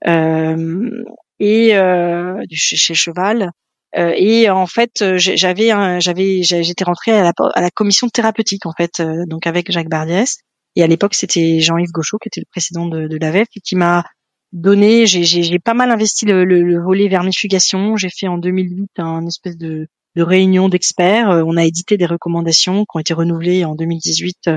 euh, 0.06 1.04
et 1.38 1.76
euh, 1.76 2.42
chez, 2.50 2.94
Cheval. 2.94 3.50
Euh, 3.96 4.12
et 4.16 4.50
en 4.50 4.66
fait, 4.66 5.16
j'avais, 5.16 6.00
j'avais, 6.00 6.42
j'étais 6.42 6.84
rentrée 6.84 7.12
à 7.12 7.22
la, 7.22 7.32
à 7.54 7.60
la 7.60 7.70
commission 7.70 8.08
thérapeutique 8.08 8.66
en 8.66 8.72
fait, 8.72 9.02
donc 9.28 9.46
avec 9.46 9.70
Jacques 9.70 9.88
Bardiès. 9.88 10.38
Et 10.76 10.82
à 10.82 10.86
l'époque, 10.86 11.14
c'était 11.14 11.60
Jean-Yves 11.60 11.92
Gauchot 11.92 12.18
qui 12.18 12.28
était 12.28 12.40
le 12.40 12.50
président 12.50 12.86
de, 12.86 13.06
de 13.06 13.16
l'AVEF 13.16 13.48
et 13.56 13.60
qui 13.60 13.76
m'a 13.76 14.04
donné, 14.52 15.06
j'ai 15.06 15.58
pas 15.58 15.74
mal 15.74 15.90
investi 15.90 16.26
le, 16.26 16.44
le, 16.44 16.62
le 16.62 16.80
volet 16.82 17.08
vermifugation. 17.08 17.96
J'ai 17.96 18.10
fait 18.10 18.28
en 18.28 18.38
2008 18.38 18.90
un 18.98 19.26
espèce 19.26 19.56
de 19.56 19.88
de 20.16 20.22
réunions 20.22 20.68
d'experts. 20.68 21.28
on 21.46 21.56
a 21.56 21.64
édité 21.64 21.96
des 21.96 22.06
recommandations 22.06 22.84
qui 22.84 22.96
ont 22.96 23.00
été 23.00 23.14
renouvelées 23.14 23.64
en 23.64 23.74
2018 23.74 24.50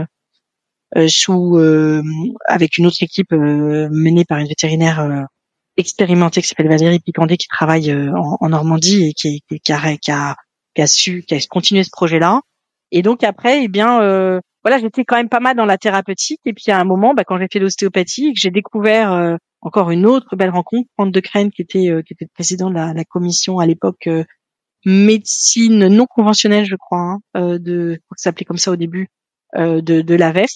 sous 1.07 1.57
avec 2.45 2.78
une 2.78 2.86
autre 2.86 3.01
équipe 3.01 3.32
menée 3.32 4.26
par 4.26 4.38
une 4.38 4.47
vétérinaire 4.47 5.26
expérimentée 5.78 6.41
qui 6.41 6.47
s'appelle 6.47 6.70
Valérie 6.70 6.99
Picandé 6.99 7.38
qui 7.38 7.47
travaille 7.47 7.91
en, 7.91 8.49
Normandie 8.49 9.07
et 9.07 9.13
qui, 9.13 9.43
qui, 9.63 9.72
a, 9.72 9.97
qui, 9.97 10.11
a, 10.11 10.36
qui 10.76 10.82
a 10.82 10.88
su 10.88 11.24
qui 11.24 11.36
a 11.36 11.39
continué 11.49 11.84
ce 11.84 11.89
projet-là. 11.91 12.41
Et 12.91 13.01
donc 13.01 13.24
après, 13.24 13.63
eh 13.63 13.68
bien, 13.68 14.01
euh, 14.01 14.39
voilà, 14.68 14.82
j'étais 14.82 15.05
quand 15.05 15.15
même 15.15 15.30
pas 15.30 15.39
mal 15.39 15.55
dans 15.55 15.65
la 15.65 15.78
thérapeutique. 15.78 16.41
Et 16.45 16.53
puis 16.53 16.72
à 16.72 16.80
un 16.80 16.84
moment, 16.84 17.13
bah, 17.13 17.24
quand 17.26 17.38
j'ai 17.39 17.47
fait 17.51 17.59
l'ostéopathie, 17.59 18.34
que 18.34 18.39
j'ai 18.39 18.51
découvert 18.51 19.13
euh, 19.13 19.36
encore 19.61 19.91
une 19.91 20.05
autre 20.05 20.36
belle 20.36 20.49
rencontre, 20.49 20.89
Franck 20.95 21.13
de 21.13 21.20
Crène, 21.20 21.51
qui 21.51 21.61
était 21.61 21.89
euh, 21.89 22.01
qui 22.01 22.13
était 22.13 22.28
président 22.34 22.70
de 22.70 22.76
la, 22.76 22.93
la 22.93 23.05
commission 23.05 23.59
à 23.59 23.65
l'époque 23.65 24.07
euh, 24.07 24.24
médecine 24.86 25.88
non 25.88 26.05
conventionnelle, 26.05 26.65
je 26.65 26.76
crois, 26.76 27.18
hein, 27.34 27.57
de 27.59 27.99
ça 28.15 28.30
s'appelait 28.30 28.45
comme 28.45 28.57
ça 28.57 28.72
au 28.72 28.76
début 28.76 29.09
de, 29.55 29.80
de 29.80 30.15
la 30.15 30.32
VEF. 30.32 30.51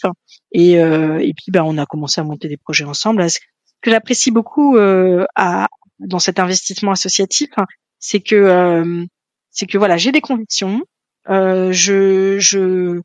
Et, 0.51 0.73
et 0.73 1.33
puis 1.35 1.51
bah, 1.51 1.63
on 1.65 1.77
a 1.77 1.85
commencé 1.85 2.21
à 2.21 2.23
monter 2.23 2.47
des 2.47 2.57
projets 2.57 2.85
ensemble. 2.85 3.29
Ce 3.29 3.39
que 3.81 3.91
j'apprécie 3.91 4.31
beaucoup 4.31 4.77
à, 4.77 5.67
dans 5.99 6.19
cet 6.19 6.39
investissement 6.39 6.91
associatif, 6.91 7.49
hein, 7.57 7.65
c'est 7.99 8.21
que 8.21 9.07
c'est 9.49 9.65
que 9.65 9.77
voilà, 9.77 9.97
j'ai 9.97 10.13
des 10.13 10.21
convictions, 10.21 10.81
euh, 11.29 11.71
je, 11.71 12.39
je, 12.39 13.01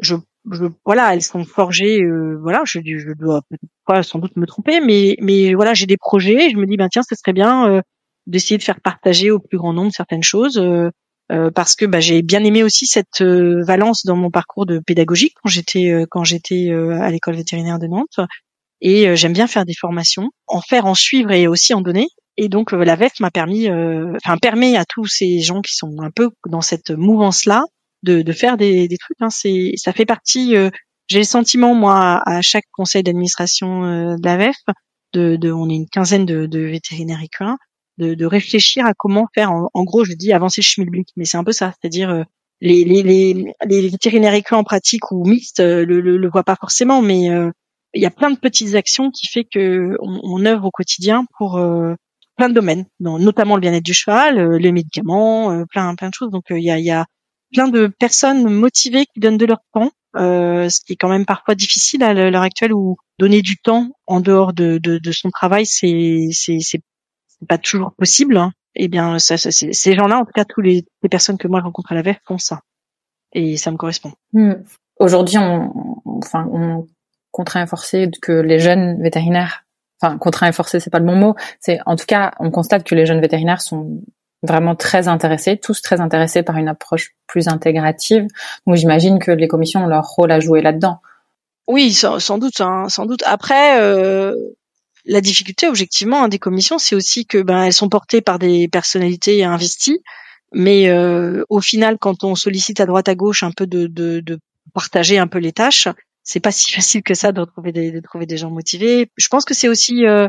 je, 0.00 0.16
voilà, 0.84 1.14
elles 1.14 1.22
sont 1.22 1.44
forgées. 1.44 2.02
Euh, 2.02 2.38
voilà, 2.40 2.62
je, 2.64 2.80
je 2.84 3.12
dois 3.12 3.42
sans 4.02 4.18
doute 4.18 4.36
me 4.36 4.46
tromper, 4.46 4.80
mais, 4.80 5.54
voilà, 5.54 5.74
j'ai 5.74 5.86
des 5.86 5.96
projets. 5.96 6.50
je 6.50 6.56
me 6.56 6.66
dis, 6.66 6.76
ben 6.76 6.88
tiens, 6.88 7.02
ce 7.08 7.14
serait 7.14 7.32
bien 7.32 7.68
euh, 7.68 7.82
d'essayer 8.26 8.58
de 8.58 8.62
faire 8.62 8.80
partager 8.80 9.30
au 9.30 9.38
plus 9.38 9.58
grand 9.58 9.72
nombre 9.72 9.92
certaines 9.92 10.22
choses. 10.22 10.58
Euh, 10.58 10.90
parce 11.54 11.76
que 11.76 11.84
bah, 11.86 12.00
j'ai 12.00 12.22
bien 12.22 12.42
aimé 12.42 12.64
aussi 12.64 12.86
cette 12.86 13.22
valence 13.22 14.04
dans 14.04 14.16
mon 14.16 14.30
parcours 14.30 14.66
de 14.66 14.80
pédagogique 14.80 15.34
quand 15.42 16.24
j'étais 16.24 16.70
à 16.72 17.08
l'école 17.10 17.36
vétérinaire 17.36 17.78
de 17.78 17.86
Nantes 17.86 18.18
et 18.80 19.14
j'aime 19.14 19.32
bien 19.32 19.46
faire 19.46 19.64
des 19.64 19.74
formations, 19.78 20.30
en 20.48 20.60
faire, 20.60 20.86
en 20.86 20.94
suivre 20.96 21.30
et 21.30 21.46
aussi 21.46 21.72
en 21.72 21.82
donner. 21.82 22.08
Et 22.36 22.48
donc 22.48 22.72
euh, 22.72 22.84
la 22.84 22.96
VEF 22.96 23.20
m'a 23.20 23.30
permis, 23.30 23.68
euh, 23.68 24.16
enfin 24.16 24.38
permet 24.38 24.76
à 24.76 24.86
tous 24.86 25.06
ces 25.06 25.40
gens 25.40 25.60
qui 25.60 25.74
sont 25.74 25.96
un 26.00 26.10
peu 26.10 26.30
dans 26.46 26.62
cette 26.62 26.90
mouvance-là 26.90 27.64
de, 28.02 28.22
de 28.22 28.32
faire 28.32 28.56
des, 28.56 28.88
des 28.88 28.98
trucs. 28.98 29.16
Hein. 29.20 29.30
C'est, 29.30 29.72
ça 29.76 29.92
fait 29.92 30.06
partie. 30.06 30.56
Euh, 30.56 30.70
j'ai 31.08 31.18
le 31.18 31.24
sentiment 31.24 31.74
moi 31.74 32.22
à 32.24 32.40
chaque 32.40 32.66
conseil 32.72 33.02
d'administration 33.02 33.82
de 34.16 34.24
la 34.24 34.36
VEF, 34.36 34.56
de, 35.12 35.34
de, 35.34 35.50
on 35.50 35.68
est 35.68 35.74
une 35.74 35.88
quinzaine 35.88 36.24
de, 36.24 36.46
de 36.46 36.60
vétérinaires 36.60 37.20
équins, 37.20 37.58
de, 37.98 38.14
de, 38.14 38.26
réfléchir 38.26 38.86
à 38.86 38.94
comment 38.96 39.26
faire. 39.34 39.50
En, 39.50 39.84
gros, 39.84 40.04
je 40.04 40.12
dis 40.12 40.32
avancer 40.32 40.60
le 40.60 40.66
schmilblick, 40.66 41.08
mais 41.16 41.24
c'est 41.24 41.36
un 41.36 41.42
peu 41.42 41.50
ça, 41.50 41.72
c'est-à-dire 41.80 42.24
les, 42.60 42.84
les, 42.84 43.02
les, 43.02 43.54
les 43.66 43.88
vétérinaires 43.88 44.34
équins 44.34 44.58
en 44.58 44.62
pratique 44.62 45.10
ou 45.10 45.26
mixtes 45.26 45.58
le, 45.58 45.84
le, 45.84 46.16
le 46.16 46.30
voient 46.30 46.44
pas 46.44 46.54
forcément, 46.54 47.02
mais 47.02 47.22
il 47.94 48.00
y 48.00 48.06
a 48.06 48.10
plein 48.12 48.30
de 48.30 48.38
petites 48.38 48.76
actions 48.76 49.10
qui 49.10 49.26
fait 49.26 49.44
que 49.52 49.96
on, 50.00 50.20
on 50.22 50.46
œuvre 50.46 50.66
au 50.66 50.70
quotidien 50.70 51.24
pour 51.38 51.58
plein 52.40 52.48
de 52.48 52.54
domaines, 52.54 52.86
notamment 53.00 53.56
le 53.56 53.60
bien-être 53.60 53.84
du 53.84 53.92
cheval, 53.92 54.38
euh, 54.38 54.58
les 54.58 54.72
médicaments, 54.72 55.52
euh, 55.52 55.64
plein 55.68 55.94
plein 55.94 56.08
de 56.08 56.14
choses. 56.14 56.30
Donc 56.30 56.50
euh, 56.50 56.58
il 56.58 56.64
y 56.64 56.70
a, 56.70 56.78
y, 56.78 56.90
a, 56.90 57.04
plein 57.52 57.68
de 57.68 57.86
personnes 57.86 58.48
motivées 58.48 59.06
qui 59.06 59.20
donnent 59.20 59.38
de 59.38 59.46
leur 59.46 59.60
temps, 59.72 59.90
ce 60.14 60.84
qui 60.84 60.94
est 60.94 60.96
quand 60.96 61.08
même 61.08 61.26
parfois 61.26 61.54
difficile 61.54 62.02
à 62.02 62.12
l'heure 62.14 62.42
actuelle 62.42 62.72
où 62.72 62.96
donner 63.18 63.42
du 63.42 63.56
temps 63.58 63.88
en 64.06 64.20
dehors 64.20 64.52
de, 64.52 64.78
de, 64.78 64.98
de 64.98 65.12
son 65.12 65.30
travail, 65.30 65.66
c'est 65.66 66.28
c'est 66.32 66.82
pas 67.48 67.58
toujours 67.58 67.92
possible. 67.94 68.36
Hein. 68.36 68.52
Eh 68.74 68.88
bien, 68.88 69.18
ça, 69.18 69.36
ça, 69.36 69.50
ces 69.50 69.94
gens-là, 69.94 70.18
en 70.18 70.24
tout 70.24 70.32
cas, 70.32 70.44
tous 70.44 70.60
les, 70.60 70.84
personnes 71.10 71.38
que 71.38 71.48
moi 71.48 71.60
je 71.60 71.64
rencontre 71.64 71.92
à 71.92 71.94
la 71.94 72.02
VEF 72.02 72.18
font 72.24 72.38
ça, 72.38 72.60
et 73.32 73.56
ça 73.56 73.70
me 73.70 73.76
correspond. 73.76 74.12
Hmm. 74.32 74.54
Aujourd'hui, 74.98 75.38
on, 75.38 75.72
enfin, 76.04 76.46
on 76.52 76.86
contraint 77.30 77.62
à 77.62 77.66
forcer 77.66 78.10
que 78.20 78.32
les 78.32 78.58
jeunes 78.58 79.02
vétérinaires 79.02 79.64
enfin 80.02 80.18
contraint 80.18 80.48
et 80.48 80.52
forcé, 80.52 80.80
c'est 80.80 80.90
pas 80.90 80.98
le 80.98 81.04
bon 81.04 81.16
mot. 81.16 81.34
C'est 81.60 81.78
en 81.86 81.96
tout 81.96 82.06
cas, 82.06 82.32
on 82.38 82.50
constate 82.50 82.84
que 82.84 82.94
les 82.94 83.06
jeunes 83.06 83.20
vétérinaires 83.20 83.60
sont 83.60 84.02
vraiment 84.42 84.74
très 84.74 85.08
intéressés, 85.08 85.58
tous 85.58 85.82
très 85.82 86.00
intéressés 86.00 86.42
par 86.42 86.56
une 86.56 86.68
approche 86.68 87.12
plus 87.26 87.48
intégrative. 87.48 88.26
Donc 88.66 88.76
j'imagine 88.76 89.18
que 89.18 89.30
les 89.30 89.48
commissions 89.48 89.84
ont 89.84 89.86
leur 89.86 90.04
rôle 90.04 90.32
à 90.32 90.40
jouer 90.40 90.62
là-dedans. 90.62 91.00
Oui, 91.66 91.92
sans, 91.92 92.38
doute, 92.38 92.60
hein, 92.60 92.88
sans 92.88 93.06
doute. 93.06 93.22
Après, 93.26 93.80
euh, 93.80 94.34
la 95.04 95.20
difficulté, 95.20 95.68
objectivement, 95.68 96.24
hein, 96.24 96.28
des 96.28 96.38
commissions, 96.38 96.78
c'est 96.78 96.96
aussi 96.96 97.26
que 97.26 97.38
ben 97.38 97.62
elles 97.62 97.72
sont 97.72 97.88
portées 97.88 98.20
par 98.22 98.38
des 98.38 98.66
personnalités 98.66 99.44
investies, 99.44 100.00
mais 100.52 100.88
euh, 100.88 101.44
au 101.48 101.60
final, 101.60 101.96
quand 101.98 102.24
on 102.24 102.34
sollicite 102.34 102.80
à 102.80 102.86
droite 102.86 103.08
à 103.08 103.14
gauche 103.14 103.42
un 103.42 103.52
peu 103.52 103.66
de, 103.66 103.86
de, 103.86 104.20
de 104.20 104.38
partager 104.74 105.18
un 105.18 105.28
peu 105.28 105.38
les 105.38 105.52
tâches, 105.52 105.86
c'est 106.24 106.40
pas 106.40 106.50
si 106.52 106.72
facile 106.72 107.02
que 107.02 107.14
ça 107.14 107.32
de 107.32 107.44
trouver 107.44 107.72
des, 107.72 107.92
de 107.92 108.00
trouver 108.00 108.26
des 108.26 108.36
gens 108.36 108.50
motivés. 108.50 109.10
Je 109.16 109.28
pense 109.28 109.44
que 109.44 109.54
c'est 109.54 109.68
aussi 109.68 110.06
euh, 110.06 110.28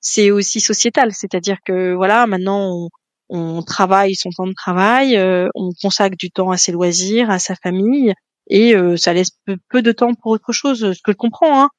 c'est 0.00 0.30
aussi 0.30 0.60
sociétal, 0.60 1.12
c'est-à-dire 1.12 1.58
que 1.64 1.94
voilà, 1.94 2.26
maintenant 2.26 2.70
on, 2.70 2.88
on, 3.34 3.62
travaille 3.62 4.14
son 4.14 4.30
temps 4.30 4.46
de 4.46 4.54
travail, 4.54 5.16
euh, 5.16 5.48
on 5.54 5.70
consacre 5.80 6.16
du 6.16 6.30
temps 6.30 6.50
à 6.50 6.56
ses 6.56 6.72
loisirs, 6.72 7.30
à 7.30 7.38
sa 7.38 7.54
famille, 7.56 8.14
et 8.48 8.74
euh, 8.74 8.96
ça 8.96 9.12
laisse 9.12 9.30
peu, 9.68 9.82
de 9.82 9.92
temps 9.92 10.14
pour 10.14 10.32
autre 10.32 10.52
chose, 10.52 10.92
ce 10.92 11.02
que 11.02 11.12
je 11.12 11.16
comprends. 11.16 11.64
Hein. 11.64 11.70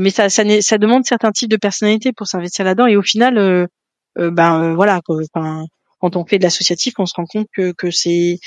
mais 0.00 0.10
ça, 0.10 0.28
demande 0.78 1.04
certains 1.04 1.32
types 1.32 1.50
de 1.50 1.56
personnalités 1.56 2.12
pour 2.12 2.26
s'investir 2.26 2.64
là-dedans, 2.64 2.86
et 2.86 2.96
au 2.96 3.02
final, 3.02 3.68
ben 4.16 4.74
voilà, 4.74 5.00
quand 6.00 6.16
on 6.16 6.24
fait 6.24 6.38
de 6.38 6.44
l'associatif, 6.44 6.94
on 6.98 7.06
se 7.06 7.14
rend 7.16 7.26
compte 7.26 7.46
que, 7.52 7.72
que 7.72 7.90
c'est 7.90 8.38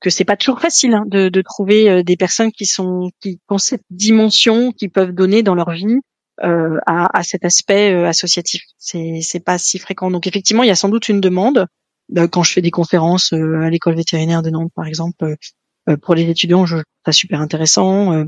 que 0.00 0.10
c'est 0.10 0.24
pas 0.24 0.36
toujours 0.36 0.60
facile 0.60 0.94
hein, 0.94 1.04
de, 1.06 1.42
trouver 1.42 1.90
euh, 1.90 2.02
des 2.02 2.16
personnes 2.16 2.52
qui 2.52 2.66
sont 2.66 3.10
qui 3.20 3.40
ont 3.48 3.58
cette 3.58 3.82
dimension 3.90 4.72
qui 4.72 4.88
peuvent 4.88 5.12
donner 5.12 5.42
dans 5.42 5.54
leur 5.54 5.70
vie 5.72 5.98
euh, 6.44 6.78
à, 6.86 7.22
cet 7.24 7.44
aspect 7.44 7.92
euh, 7.92 8.06
associatif. 8.06 8.62
C'est 8.78 9.20
c'est 9.22 9.40
pas 9.40 9.58
si 9.58 9.78
fréquent. 9.78 10.10
Donc 10.10 10.26
effectivement, 10.26 10.62
il 10.62 10.68
y 10.68 10.72
a 10.72 10.76
sans 10.76 10.88
doute 10.88 11.08
une 11.08 11.20
demande. 11.20 11.66
Euh, 12.16 12.28
quand 12.28 12.42
je 12.42 12.52
fais 12.52 12.62
des 12.62 12.70
conférences 12.70 13.32
euh, 13.32 13.60
à 13.60 13.70
l'école 13.70 13.94
vétérinaire 13.94 14.42
de 14.42 14.50
Nantes, 14.50 14.72
par 14.74 14.86
exemple, 14.86 15.36
pour 16.02 16.14
les 16.14 16.28
étudiants, 16.28 16.66
je 16.66 16.76
trouve 16.76 16.84
ça 17.06 17.12
super 17.12 17.40
intéressant. 17.40 18.24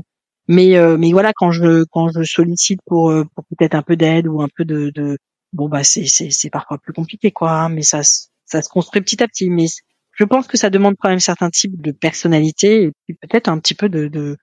mais 0.47 0.75
mais 0.97 1.11
voilà, 1.11 1.31
quand 1.35 1.51
je 1.51 1.83
quand 1.91 2.09
je 2.09 2.23
sollicite 2.23 2.79
pour, 2.87 3.13
pour 3.35 3.45
peut-être 3.45 3.75
un 3.75 3.83
peu 3.83 3.95
d'aide 3.95 4.27
ou 4.27 4.41
un 4.41 4.47
peu 4.55 4.65
de, 4.65 4.91
de 4.95 5.19
bon 5.53 5.69
bah 5.69 5.83
c'est 5.83 6.07
c'est 6.07 6.31
c'est 6.31 6.49
parfois 6.49 6.79
plus 6.79 6.93
compliqué 6.93 7.31
quoi. 7.31 7.51
Hein, 7.51 7.69
mais 7.69 7.83
ça 7.83 8.01
ça 8.45 8.61
se 8.63 8.69
construit 8.69 9.01
petit 9.03 9.21
à 9.21 9.27
petit. 9.27 9.51
Mais 9.51 9.67
je 10.13 10.23
pense 10.23 10.47
que 10.47 10.57
ça 10.57 10.71
demande 10.71 10.95
quand 10.99 11.09
même 11.09 11.19
certains 11.19 11.51
types 11.51 11.79
de 11.79 11.91
personnalité 11.91 12.83
et 12.85 12.91
puis 13.05 13.15
peut-être 13.21 13.47
un 13.47 13.59
petit 13.59 13.75
peu 13.75 13.89
de, 13.89 14.07
de 14.07 14.37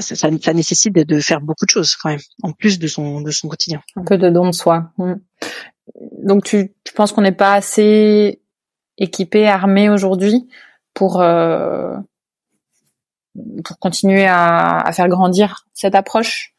ça, 0.00 0.16
ça, 0.16 0.52
nécessite 0.52 0.92
de, 0.92 1.20
faire 1.20 1.40
beaucoup 1.40 1.64
de 1.64 1.70
choses 1.70 1.94
quand 1.94 2.10
même, 2.10 2.20
en 2.42 2.52
plus 2.52 2.78
de 2.78 2.88
son 2.88 3.20
de 3.20 3.30
son 3.30 3.48
quotidien. 3.48 3.80
Un 3.96 4.04
peu 4.04 4.18
de 4.18 4.28
don 4.28 4.46
de 4.46 4.52
soi. 4.52 4.90
Mm. 4.98 5.14
Donc 6.22 6.44
tu, 6.44 6.74
tu 6.84 6.92
penses 6.94 7.12
qu'on 7.12 7.22
n'est 7.22 7.32
pas 7.32 7.54
assez 7.54 8.40
équipé, 8.98 9.46
armé 9.46 9.88
aujourd'hui 9.88 10.48
pour 10.94 11.20
euh, 11.20 11.94
pour 13.64 13.78
continuer 13.78 14.26
à, 14.26 14.78
à, 14.78 14.92
faire 14.92 15.08
grandir 15.08 15.66
cette 15.74 15.94
approche? 15.94 16.54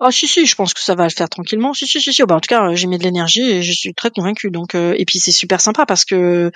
Oh 0.00 0.10
si 0.10 0.28
si, 0.28 0.46
je 0.46 0.54
pense 0.54 0.74
que 0.74 0.80
ça 0.80 0.94
va 0.94 1.04
le 1.04 1.10
faire 1.10 1.28
tranquillement. 1.28 1.74
Si 1.74 1.86
si 1.86 2.00
si 2.00 2.12
si. 2.12 2.22
Bah, 2.22 2.36
en 2.36 2.40
tout 2.40 2.46
cas, 2.48 2.72
j'ai 2.74 2.86
mis 2.86 2.98
de 2.98 3.02
l'énergie 3.02 3.42
et 3.42 3.62
je 3.62 3.72
suis 3.72 3.94
très 3.94 4.10
convaincue. 4.10 4.50
Donc 4.50 4.74
euh, 4.74 4.94
et 4.96 5.04
puis 5.04 5.18
c'est 5.18 5.32
super 5.32 5.60
sympa 5.60 5.86
parce 5.86 6.04
que 6.04 6.52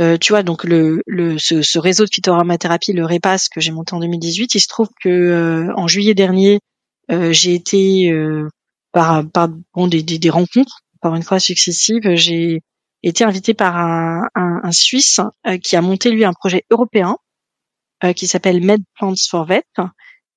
euh, 0.00 0.16
tu 0.16 0.32
vois, 0.32 0.42
donc 0.42 0.64
le, 0.64 1.02
le 1.06 1.38
ce, 1.38 1.78
réseau 1.78 2.06
de 2.06 2.10
phytoaromathérapie, 2.10 2.94
le 2.94 3.04
REPAS 3.04 3.48
que 3.54 3.60
j'ai 3.60 3.70
monté 3.70 3.94
en 3.94 4.00
2018, 4.00 4.54
il 4.54 4.60
se 4.60 4.68
trouve 4.68 4.88
que 5.02 5.08
euh, 5.10 5.72
en 5.76 5.88
juillet 5.88 6.14
dernier, 6.14 6.60
j'ai 7.10 7.54
été 7.54 8.12
par, 8.92 9.28
par 9.28 9.48
bon, 9.74 9.88
des, 9.88 10.02
des, 10.02 10.30
rencontres, 10.30 10.82
par 11.00 11.14
une 11.14 11.22
fois 11.22 11.38
successives, 11.38 12.14
j'ai 12.14 12.62
été 13.02 13.24
invité 13.24 13.54
par 13.54 13.76
un, 13.76 14.22
un, 14.34 14.60
un 14.62 14.72
Suisse 14.72 15.20
qui 15.62 15.76
a 15.76 15.82
monté 15.82 16.10
lui 16.10 16.24
un 16.24 16.32
projet 16.32 16.64
européen 16.70 17.16
qui 18.16 18.26
s'appelle 18.26 18.64
Med 18.64 18.80
Plants 18.94 19.14
for 19.28 19.44
Vet 19.44 19.64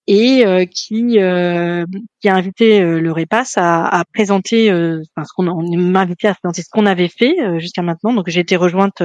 et 0.07 0.43
qui, 0.73 1.17
qui 1.17 1.19
a 1.19 2.35
invité 2.35 2.79
le 2.81 3.11
REPAS 3.11 3.53
à, 3.55 3.99
à 3.99 4.03
présenter, 4.05 4.71
enfin, 4.71 5.25
ce 5.25 5.33
qu'on 5.35 5.43
m'a 5.43 6.01
invité 6.01 6.27
à 6.27 6.35
présenter 6.35 6.61
ce 6.61 6.69
qu'on 6.69 6.85
avait 6.85 7.09
fait 7.09 7.35
jusqu'à 7.59 7.81
maintenant. 7.81 8.13
Donc 8.13 8.29
j'ai 8.29 8.41
été 8.41 8.55
rejointe 8.55 9.01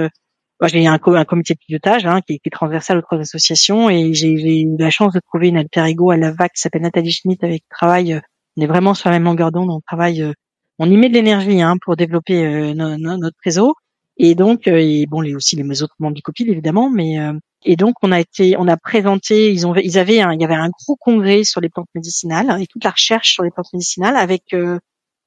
j'ai 0.66 0.86
un, 0.86 0.98
un 1.00 1.24
comité 1.24 1.54
de 1.54 1.58
pilotage 1.58 2.04
hein, 2.06 2.20
qui, 2.26 2.40
qui, 2.40 2.48
est 2.48 2.50
transversal 2.50 2.98
aux 2.98 3.02
trois 3.02 3.18
associations 3.18 3.88
et 3.88 4.12
j'ai 4.12 4.32
eu 4.32 4.76
la 4.76 4.90
chance 4.90 5.12
de 5.12 5.20
trouver 5.20 5.48
une 5.48 5.56
alter 5.56 5.84
ego 5.86 6.10
à 6.10 6.16
la 6.16 6.32
VAC 6.32 6.54
qui 6.54 6.60
s'appelle 6.60 6.82
Nathalie 6.82 7.12
Schmitt 7.12 7.44
avec 7.44 7.62
qui 7.62 7.68
travaille. 7.70 8.14
Euh, 8.14 8.20
on 8.56 8.62
est 8.62 8.66
vraiment 8.66 8.94
sur 8.94 9.08
la 9.08 9.16
même 9.16 9.24
longueur 9.24 9.52
d'onde. 9.52 9.70
On 9.70 9.80
travaille, 9.80 10.22
euh, 10.22 10.32
on 10.78 10.90
y 10.90 10.96
met 10.96 11.08
de 11.08 11.14
l'énergie 11.14 11.60
hein, 11.60 11.76
pour 11.82 11.96
développer 11.96 12.44
euh, 12.44 12.74
notre 12.74 13.36
réseau. 13.44 13.74
Et 14.16 14.34
donc, 14.34 14.66
et 14.66 15.06
bon, 15.06 15.20
les, 15.20 15.34
aussi 15.34 15.54
les 15.56 15.82
autres 15.82 15.94
membres 15.98 16.14
du 16.14 16.22
COPIL 16.22 16.50
évidemment, 16.50 16.90
mais 16.90 17.18
et 17.64 17.76
donc 17.76 17.94
on 18.02 18.10
a 18.10 18.18
été, 18.18 18.56
on 18.58 18.66
a 18.66 18.76
présenté, 18.76 19.52
ils 19.52 19.64
ont, 19.64 19.76
ils 19.76 19.96
avaient, 19.96 20.20
un, 20.20 20.32
il 20.32 20.40
y 20.40 20.44
avait 20.44 20.54
un 20.54 20.70
gros 20.70 20.96
congrès 20.96 21.44
sur 21.44 21.60
les 21.60 21.68
plantes 21.68 21.86
médicinales 21.94 22.60
et 22.60 22.66
toute 22.66 22.82
la 22.82 22.90
recherche 22.90 23.34
sur 23.34 23.44
les 23.44 23.52
plantes 23.52 23.72
médicinales 23.72 24.16
avec 24.16 24.56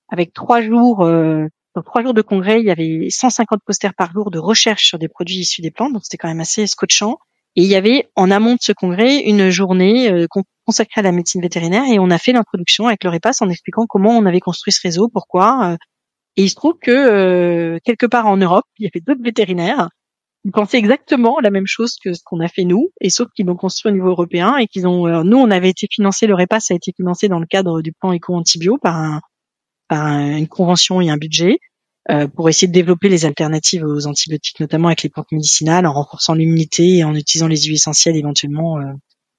avec 0.10 0.34
trois 0.34 0.62
jours 0.62 1.08
trois 1.82 2.04
jours 2.04 2.14
de 2.14 2.22
congrès, 2.22 2.60
il 2.60 2.66
y 2.66 2.72
avait 2.72 3.08
150 3.10 3.62
posters 3.66 3.94
par 3.94 4.12
jour 4.12 4.30
de 4.30 4.40
recherche 4.40 4.86
sur 4.86 5.00
des 5.00 5.08
produits 5.08 5.38
issus 5.38 5.62
des 5.62 5.72
plantes, 5.72 5.94
donc 5.94 6.04
c'était 6.04 6.18
quand 6.18 6.28
même 6.28 6.42
assez 6.42 6.68
scotchant. 6.68 7.18
Et 7.56 7.64
il 7.64 7.68
y 7.68 7.76
avait 7.76 8.10
en 8.16 8.32
amont 8.32 8.54
de 8.54 8.62
ce 8.62 8.72
congrès 8.72 9.18
une 9.20 9.50
journée 9.50 10.10
euh, 10.10 10.26
consacrée 10.66 11.00
à 11.00 11.02
la 11.02 11.12
médecine 11.12 11.42
vétérinaire 11.42 11.84
et 11.92 12.00
on 12.00 12.10
a 12.10 12.18
fait 12.18 12.32
l'introduction 12.32 12.88
avec 12.88 13.04
le 13.04 13.10
REPAS 13.10 13.42
en 13.42 13.50
expliquant 13.50 13.86
comment 13.88 14.18
on 14.18 14.26
avait 14.26 14.40
construit 14.40 14.72
ce 14.72 14.80
réseau, 14.82 15.10
pourquoi. 15.10 15.72
Euh. 15.72 15.78
et 16.38 16.44
il 16.44 16.50
se 16.50 16.56
trouve 16.56 16.76
que 16.82 16.92
euh, 16.92 17.80
quelque 17.84 18.06
part 18.06 18.28
en 18.28 18.38
Europe, 18.38 18.64
il 18.80 18.86
y 18.86 18.88
avait 18.88 19.04
d'autres 19.06 19.24
vétérinaires 19.24 19.90
qui 20.46 20.52
pensaient 20.52 20.78
exactement 20.78 21.40
la 21.42 21.52
même 21.52 21.68
chose 21.68 21.98
que 22.04 22.14
ce 22.14 22.22
qu'on 22.24 22.40
a 22.40 22.48
fait 22.48 22.64
nous, 22.64 22.90
et 23.02 23.10
sauf 23.10 23.28
qu'ils 23.36 23.46
l'ont 23.46 23.56
construit 23.56 23.92
au 23.92 23.94
niveau 23.94 24.10
européen 24.10 24.56
et 24.58 24.68
qu'ils 24.68 24.88
ont. 24.88 25.24
nous, 25.24 25.38
on 25.38 25.52
avait 25.52 25.70
été 25.70 25.88
financé, 25.92 26.26
le 26.26 26.34
REPAS 26.34 26.72
a 26.72 26.74
été 26.74 26.94
financé 26.96 27.28
dans 27.28 27.40
le 27.40 27.46
cadre 27.46 27.82
du 27.82 27.92
plan 27.92 28.12
éco-antibio 28.12 28.80
par, 28.80 28.96
un, 28.96 29.22
par 29.88 30.08
une 30.08 30.48
convention 30.48 31.00
et 31.00 31.12
un 31.12 31.18
budget. 31.18 31.60
Euh, 32.10 32.28
pour 32.28 32.50
essayer 32.50 32.68
de 32.68 32.74
développer 32.74 33.10
les 33.10 33.26
alternatives 33.26 33.84
aux 33.84 34.08
antibiotiques, 34.08 34.60
notamment 34.60 34.88
avec 34.88 35.04
les 35.04 35.10
plantes 35.10 35.32
médicinales, 35.32 35.86
en 35.86 35.94
renforçant 35.94 36.34
l'immunité 36.34 36.98
et 36.98 37.04
en 37.04 37.14
utilisant 37.14 37.48
les 37.48 37.62
huiles 37.62 37.76
essentielles 37.76 38.16
éventuellement 38.16 38.80
euh, 38.80 38.86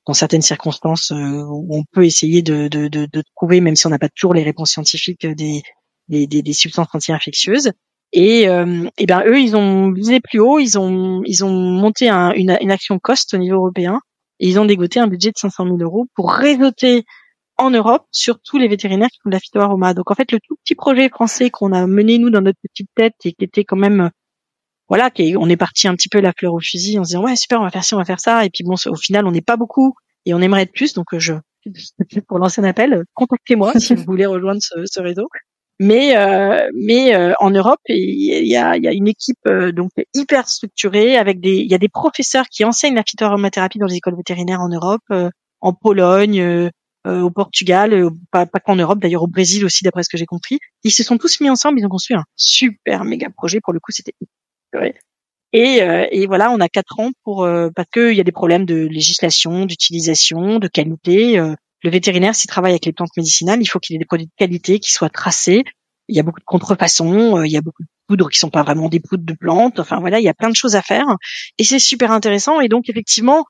dans 0.07 0.15
certaines 0.15 0.43
circonstances 0.43 1.11
euh, 1.11 1.43
où 1.43 1.77
on 1.77 1.83
peut 1.93 2.05
essayer 2.05 2.43
de, 2.43 2.69
de, 2.69 2.87
de, 2.87 3.09
de, 3.13 3.23
trouver, 3.35 3.61
même 3.61 3.75
si 3.75 3.87
on 3.89 3.91
n'a 3.91 3.99
pas 3.99 4.09
toujours 4.09 4.35
les 4.35 4.45
réponses 4.45 4.71
scientifiques, 4.71 5.27
des, 5.27 5.63
des, 6.09 6.27
des, 6.29 6.53
substances 6.53 6.87
anti-infectieuses. 6.93 7.73
Et, 8.13 8.43
et 8.43 9.07
ben 9.07 9.23
eux, 9.27 9.41
ils 9.41 9.57
ont 9.57 9.91
visé 9.91 10.21
plus 10.21 10.39
haut, 10.39 10.59
ils 10.59 10.79
ont 10.79 11.23
ils 11.25 11.47
ont 11.47 11.51
monté 11.51 12.11
un, 12.11 12.33
une, 12.33 12.59
une 12.61 12.71
action 12.71 12.99
cost 12.99 13.33
au 13.33 13.39
niveau 13.39 13.57
européen 13.57 14.01
et 14.39 14.49
ils 14.49 14.59
ont 14.61 14.67
dégoté 14.67 15.01
un 15.01 15.07
budget 15.07 15.31
de 15.31 15.39
500 15.39 15.65
000 15.65 15.79
euros 15.79 16.07
pour 16.15 16.31
réseauter 16.31 17.05
en 17.63 17.71
Europe 17.71 18.05
sur 18.11 18.41
tous 18.41 18.59
les 18.59 18.69
vétérinaires 18.69 19.09
qui 19.09 19.19
font 19.23 19.31
de 19.31 19.35
la 19.35 19.41
phytoaroma. 19.41 19.95
Donc 19.95 20.11
en 20.11 20.15
fait, 20.15 20.31
le 20.33 20.39
tout 20.41 20.57
petit 20.63 20.75
projet 20.75 21.09
français 21.09 21.51
qu'on 21.51 21.73
a 21.73 21.87
mené 21.87 22.19
nous 22.19 22.31
dans 22.31 22.41
notre 22.41 22.59
petite 22.63 22.91
tête 22.95 23.15
et 23.25 23.33
qui 23.33 23.45
était 23.45 23.65
quand 23.65 23.77
même 23.77 24.11
voilà, 24.89 25.11
qui 25.11 25.35
on 25.39 25.49
est 25.49 25.57
parti 25.57 25.89
un 25.89 25.95
petit 25.95 26.09
peu 26.09 26.21
la 26.21 26.33
fleur 26.39 26.53
au 26.53 26.61
fusil 26.61 26.99
en 26.99 27.05
se 27.05 27.09
disant 27.09 27.25
ouais 27.25 27.37
super, 27.37 27.61
on 27.61 27.65
va 27.65 27.71
faire 27.71 27.85
ci, 27.85 27.95
on 27.95 27.99
va 27.99 28.05
faire 28.05 28.21
ça 28.21 28.45
et 28.45 28.51
puis 28.51 28.63
bon 28.65 28.75
au 28.87 28.97
final 28.97 29.27
on 29.27 29.31
n'est 29.31 29.41
pas 29.41 29.57
beaucoup 29.57 29.95
et 30.27 30.35
on 30.35 30.41
aimerait 30.41 30.63
être 30.63 30.73
plus 30.73 30.93
donc 30.93 31.07
je 31.17 31.35
pour 32.29 32.39
lancer 32.39 32.61
un 32.61 32.65
appel, 32.65 33.05
contactez-moi 33.15 33.73
si 33.79 33.95
vous 33.95 34.05
voulez 34.05 34.27
rejoindre 34.27 34.61
ce, 34.61 35.01
réseau. 35.01 35.29
Mais 35.81 36.17
euh, 36.17 36.69
mais 36.75 37.15
euh, 37.15 37.33
en 37.41 37.51
Europe, 37.51 37.81
il 37.89 38.47
y 38.47 38.57
a, 38.57 38.77
y 38.77 38.87
a 38.87 38.93
une 38.93 39.09
équipe 39.09 39.39
euh, 39.47 39.73
donc 39.73 39.91
hyper 40.15 40.47
structurée 40.47 41.17
avec 41.17 41.41
des 41.41 41.57
il 41.57 41.71
y 41.71 41.75
a 41.75 41.79
des 41.79 41.89
professeurs 41.89 42.47
qui 42.49 42.65
enseignent 42.65 42.95
la 42.95 43.03
phytoaromathérapie 43.03 43.79
dans 43.79 43.87
les 43.87 43.97
écoles 43.97 44.17
vétérinaires 44.17 44.61
en 44.61 44.69
Europe, 44.69 45.03
en 45.63 45.73
Pologne, 45.73 46.41
euh, 46.41 46.69
au 47.05 47.31
Portugal, 47.31 47.93
euh, 47.93 48.11
pas, 48.31 48.47
pas 48.47 48.61
qu'en 48.61 48.77
Europe, 48.77 49.01
d'ailleurs 49.01 49.23
au 49.23 49.29
Brésil 49.29 49.65
aussi, 49.65 49.85
d'après 49.85 50.03
ce 50.03 50.09
que 50.09 50.17
j'ai 50.17 50.27
compris. 50.27 50.59
Ils 50.85 50.91
se 50.91 51.03
sont 51.03 51.19
tous 51.19 51.41
mis 51.41 51.51
ensemble, 51.51 51.79
ils 51.81 51.87
ont 51.87 51.89
construit 51.89 52.17
un 52.17 52.25
super 52.37 53.05
méga 53.05 53.29
projet. 53.31 53.61
Pour 53.61 53.73
le 53.73 53.81
coup, 53.81 53.93
c'était 53.93 54.15
et, 55.55 55.83
euh, 55.83 56.07
et 56.11 56.27
voilà, 56.27 56.51
on 56.51 56.61
a 56.61 56.69
quatre 56.69 56.99
ans 56.99 57.11
pour 57.25 57.47
parce 57.75 57.89
qu'il 57.91 58.15
y 58.15 58.21
a 58.21 58.25
des 58.25 58.33
problèmes 58.33 58.65
de 58.65 58.87
législation, 58.87 59.67
d'utilisation, 59.67 60.59
de 60.59 60.69
qualité. 60.69 61.37
le 61.37 61.91
vétérinaire, 61.91 62.35
s'il 62.35 62.49
travaille 62.49 62.73
avec 62.73 62.87
les 62.87 62.93
plantes 62.93 63.15
médicinales, 63.17 63.61
il 63.61 63.67
faut 63.67 63.79
qu'il 63.79 63.97
ait 63.97 63.99
des 63.99 64.07
produits 64.07 64.27
de 64.27 64.33
qualité 64.37 64.79
qui 64.79 64.91
soient 64.91 65.11
tracés. 65.11 65.65
Il 66.09 66.17
y 66.17 66.21
a 66.21 66.23
beaucoup 66.23 66.41
de 66.41 66.45
contrefaçons, 66.45 67.43
il 67.43 67.53
y 67.53 67.57
a 67.57 67.61
beaucoup 67.61 67.83
de 67.83 67.89
poudres 68.07 68.31
qui 68.31 68.39
sont 68.39 68.51
pas 68.51 68.63
vraiment 68.63 68.89
des 68.89 69.01
poudres 69.01 69.25
de 69.25 69.35
plantes. 69.35 69.79
Enfin 69.79 70.01
voilà, 70.01 70.21
il 70.21 70.25
y 70.25 70.29
a 70.29 70.35
plein 70.35 70.49
de 70.49 70.57
choses 70.57 70.75
à 70.75 70.83
faire 70.83 71.05
et 71.59 71.65
c'est 71.65 71.79
super 71.79 72.13
intéressant. 72.13 72.61
Et 72.61 72.69
donc 72.69 72.89
effectivement, 72.89 73.45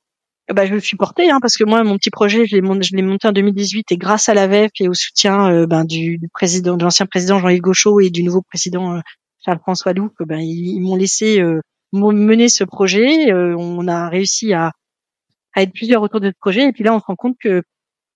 bah, 0.51 0.67
je 0.67 0.75
le 0.75 0.81
suis 0.81 0.97
porté, 0.97 1.31
hein, 1.31 1.39
parce 1.41 1.57
que 1.57 1.65
moi, 1.65 1.85
mon 1.85 1.97
petit 1.97 2.11
projet, 2.11 2.47
je 2.47 2.57
l'ai 2.57 3.03
monté, 3.03 3.29
en 3.29 3.33
2018 3.33 3.93
et 3.93 3.97
grâce 3.97 4.29
à 4.29 4.35
la 4.35 4.47
VEF 4.47 4.73
et 4.81 4.89
au 4.89 4.95
soutien 4.95 5.53
euh, 5.53 5.67
ben, 5.67 5.85
du, 5.85 6.19
président, 6.33 6.77
de 6.77 6.83
l'ancien 6.83 7.07
président 7.07 7.39
Jean-Yves 7.39 7.61
Gauchot 7.61 8.01
et 8.01 8.11
du 8.11 8.25
nouveau 8.25 8.43
président 8.43 8.97
euh, 8.97 9.01
Charles-François 9.45 9.93
Loup, 9.93 10.11
ben, 10.21 10.41
ils, 10.41 10.81
m'ont 10.81 10.97
laissé 10.97 11.41
euh, 11.41 11.61
mener 11.93 12.49
ce 12.49 12.65
projet. 12.65 13.33
on 13.33 13.87
a 13.87 14.09
réussi 14.09 14.53
à, 14.53 14.73
à 15.55 15.63
être 15.63 15.73
plusieurs 15.73 16.03
autour 16.03 16.21
de 16.21 16.29
ce 16.29 16.39
projet 16.41 16.69
et 16.69 16.73
puis 16.73 16.85
là, 16.85 16.95
on 16.95 16.99
se 16.99 17.05
rend 17.07 17.17
compte 17.17 17.37
que 17.41 17.63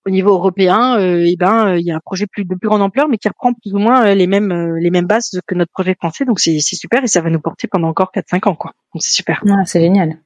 au 0.07 0.11
niveau 0.11 0.31
européen, 0.31 0.99
eh 1.01 1.35
ben, 1.37 1.77
il 1.77 1.85
y 1.85 1.91
a 1.91 1.97
un 1.97 2.01
projet 2.05 2.27
plus, 2.27 2.45
de 2.45 2.55
plus 2.55 2.69
grande 2.69 2.81
ampleur, 2.81 3.09
mais 3.09 3.19
qui 3.19 3.27
reprend 3.27 3.53
plus 3.53 3.75
ou 3.75 3.79
moins 3.79 4.15
les 4.15 4.29
mêmes 4.29 4.77
les 4.77 4.91
mêmes 4.91 5.07
bases 5.07 5.41
que 5.49 5.57
notre 5.57 5.73
projet 5.73 5.97
français. 5.97 6.25
Donc 6.25 6.39
c'est 6.39 6.61
super 6.61 7.03
et 7.03 7.09
ça 7.09 7.21
va 7.21 7.29
nous 7.29 7.41
porter 7.41 7.67
pendant 7.67 7.89
encore 7.89 8.13
4-5 8.15 8.49
ans, 8.49 8.55
quoi. 8.55 8.73
Donc 8.95 9.03
c'est 9.03 9.13
super. 9.13 9.43
c'est 9.65 9.81
génial. 9.81 10.21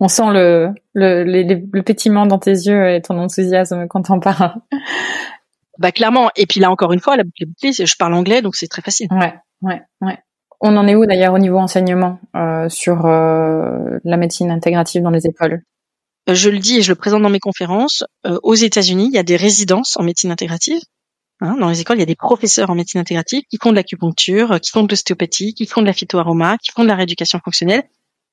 On 0.00 0.08
sent 0.08 0.30
le, 0.32 0.70
le, 0.94 1.24
le 1.24 1.82
pétillement 1.82 2.26
dans 2.26 2.38
tes 2.38 2.50
yeux 2.52 2.94
et 2.94 3.02
ton 3.02 3.18
enthousiasme 3.18 3.86
quand 3.88 4.02
t'en 4.02 4.20
parles. 4.20 4.54
Bah 5.78 5.92
clairement. 5.92 6.30
Et 6.36 6.46
puis 6.46 6.60
là 6.60 6.70
encore 6.70 6.92
une 6.92 7.00
fois, 7.00 7.16
la 7.16 7.24
boucle 7.24 7.44
est 7.62 7.86
je 7.86 7.96
parle 7.96 8.14
anglais, 8.14 8.42
donc 8.42 8.54
c'est 8.56 8.68
très 8.68 8.82
facile. 8.82 9.08
Ouais, 9.10 9.34
ouais, 9.62 9.82
ouais. 10.02 10.18
On 10.60 10.76
en 10.76 10.86
est 10.86 10.94
où 10.94 11.06
d'ailleurs 11.06 11.32
au 11.32 11.38
niveau 11.38 11.56
enseignement 11.56 12.20
euh, 12.36 12.68
sur 12.68 13.06
euh, 13.06 13.98
la 14.04 14.16
médecine 14.18 14.50
intégrative 14.50 15.02
dans 15.02 15.10
les 15.10 15.26
écoles? 15.26 15.62
Euh, 16.28 16.34
Je 16.34 16.50
le 16.50 16.58
dis 16.58 16.78
et 16.78 16.82
je 16.82 16.92
le 16.92 16.96
présente 16.96 17.22
dans 17.22 17.30
mes 17.30 17.40
conférences. 17.40 18.04
aux 18.42 18.54
États-Unis, 18.54 19.06
il 19.10 19.14
y 19.14 19.18
a 19.18 19.22
des 19.22 19.36
résidences 19.36 19.96
en 19.96 20.02
médecine 20.02 20.30
intégrative. 20.30 20.80
Hein, 21.40 21.56
dans 21.58 21.70
les 21.70 21.80
écoles, 21.80 21.96
il 21.96 22.00
y 22.00 22.02
a 22.02 22.06
des 22.06 22.14
professeurs 22.14 22.68
en 22.68 22.74
médecine 22.74 23.00
intégrative 23.00 23.40
qui 23.48 23.56
font 23.56 23.70
de 23.70 23.76
l'acupuncture, 23.76 24.60
qui 24.60 24.70
font 24.70 24.82
de 24.82 24.90
l'ostéopathie, 24.90 25.54
qui 25.54 25.64
font 25.64 25.80
de 25.80 25.86
la 25.86 25.94
phytoaroma, 25.94 26.58
qui 26.58 26.72
font 26.72 26.82
de 26.82 26.88
la 26.88 26.94
rééducation 26.94 27.40
fonctionnelle 27.42 27.84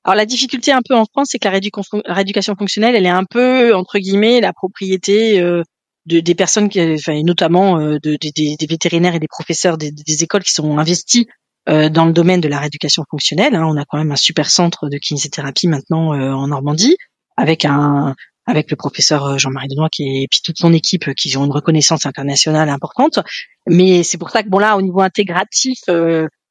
alors 0.04 0.16
la 0.16 0.26
difficulté 0.26 0.72
un 0.72 0.80
peu 0.86 0.94
en 0.94 1.04
France, 1.04 1.28
c'est 1.32 1.38
que 1.38 1.48
la, 1.48 2.14
rééducation 2.14 2.54
fonctionnelle, 2.56 2.94
elle 2.94 3.06
est 3.06 3.10
un 3.10 3.24
peu 3.24 3.74
entre 3.74 3.98
guillemets 3.98 4.40
la 4.40 4.52
propriété 4.52 5.40
euh, 5.40 5.62
de, 6.06 6.20
des 6.20 6.34
personnes, 6.34 6.68
qui, 6.68 6.80
enfin, 6.80 7.20
notamment 7.22 7.78
euh, 7.78 7.98
de, 8.02 8.16
des, 8.16 8.56
vétérinaires 8.68 9.14
et 9.14 9.18
des 9.18 9.28
professeurs 9.28 9.76
des, 9.76 9.92
écoles 10.22 10.44
qui 10.44 10.52
sont 10.52 10.78
investis 10.78 11.26
euh, 11.68 11.88
dans 11.88 12.06
le 12.06 12.12
domaine 12.12 12.40
de 12.40 12.48
la 12.48 12.58
rééducation 12.60 13.04
fonctionnelle. 13.10 13.54
Hein. 13.54 13.66
On 13.66 13.76
a 13.76 13.84
quand 13.84 13.98
même 13.98 14.12
un 14.12 14.16
super 14.16 14.48
centre 14.48 14.88
de 14.88 14.96
kinésithérapie 14.96 15.68
maintenant 15.68 16.12
en 16.12 16.46
Normandie, 16.46 16.96
avec 17.36 17.64
un 17.64 18.14
avec 18.48 18.70
le 18.70 18.76
professeur 18.76 19.38
Jean-Marie 19.38 19.68
Denois 19.68 19.88
qui 19.90 20.02
est, 20.02 20.22
et 20.22 20.26
puis 20.30 20.40
toute 20.42 20.58
son 20.58 20.72
équipe 20.72 21.14
qui 21.14 21.36
ont 21.36 21.44
une 21.44 21.52
reconnaissance 21.52 22.06
internationale 22.06 22.68
importante. 22.68 23.20
Mais 23.66 24.02
c'est 24.02 24.18
pour 24.18 24.30
ça 24.30 24.42
que 24.42 24.48
bon 24.48 24.58
là, 24.58 24.76
au 24.76 24.82
niveau 24.82 25.00
intégratif, 25.00 25.78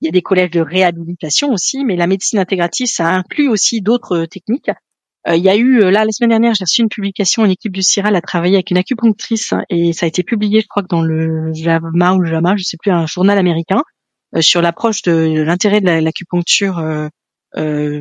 il 0.01 0.05
y 0.05 0.09
a 0.09 0.11
des 0.11 0.21
collèges 0.21 0.51
de 0.51 0.61
réhabilitation 0.61 1.51
aussi, 1.51 1.83
mais 1.83 1.95
la 1.95 2.07
médecine 2.07 2.39
intégrative, 2.39 2.87
ça 2.87 3.09
inclut 3.09 3.49
aussi 3.49 3.81
d'autres 3.81 4.23
euh, 4.23 4.27
techniques. 4.27 4.69
Euh, 5.27 5.35
il 5.35 5.43
y 5.43 5.49
a 5.49 5.55
eu, 5.55 5.81
euh, 5.81 5.91
là, 5.91 6.05
la 6.05 6.11
semaine 6.11 6.29
dernière, 6.29 6.53
j'ai 6.53 6.63
reçu 6.63 6.81
une 6.81 6.89
publication, 6.89 7.45
une 7.45 7.51
équipe 7.51 7.71
du 7.71 7.81
CIRAL 7.81 8.15
a 8.15 8.21
travaillé 8.21 8.55
avec 8.55 8.69
une 8.69 8.77
acupunctrice 8.77 9.53
et 9.69 9.93
ça 9.93 10.05
a 10.05 10.07
été 10.07 10.23
publié, 10.23 10.61
je 10.61 10.67
crois 10.67 10.83
que 10.83 10.87
dans 10.87 11.01
le 11.01 11.51
JAMA 11.53 12.13
ou 12.13 12.19
le 12.19 12.29
JAMA, 12.29 12.55
je 12.57 12.63
sais 12.63 12.77
plus, 12.79 12.91
un 12.91 13.07
journal 13.07 13.37
américain, 13.37 13.81
sur 14.39 14.61
l'approche 14.61 15.01
de, 15.03 15.41
l'intérêt 15.41 15.81
de 15.81 15.87
l'acupuncture 15.87 17.09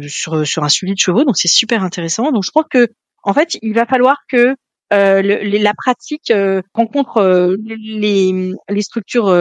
sur, 0.09 0.47
sur 0.47 0.65
un 0.65 0.69
suivi 0.69 0.95
de 0.95 0.99
chevaux. 0.99 1.25
Donc, 1.25 1.37
c'est 1.37 1.49
super 1.49 1.83
intéressant. 1.83 2.33
Donc, 2.33 2.43
je 2.45 2.51
crois 2.51 2.65
que, 2.69 2.89
en 3.27 3.35
fait, 3.35 3.59
il 3.61 3.75
va 3.75 3.87
falloir 3.87 4.17
que 4.31 4.55
euh, 4.93 5.21
la 5.21 5.75
pratique 5.75 6.31
euh, 6.31 6.63
rencontre 6.73 7.17
euh, 7.19 7.57
les, 7.59 8.83
structures 8.83 9.35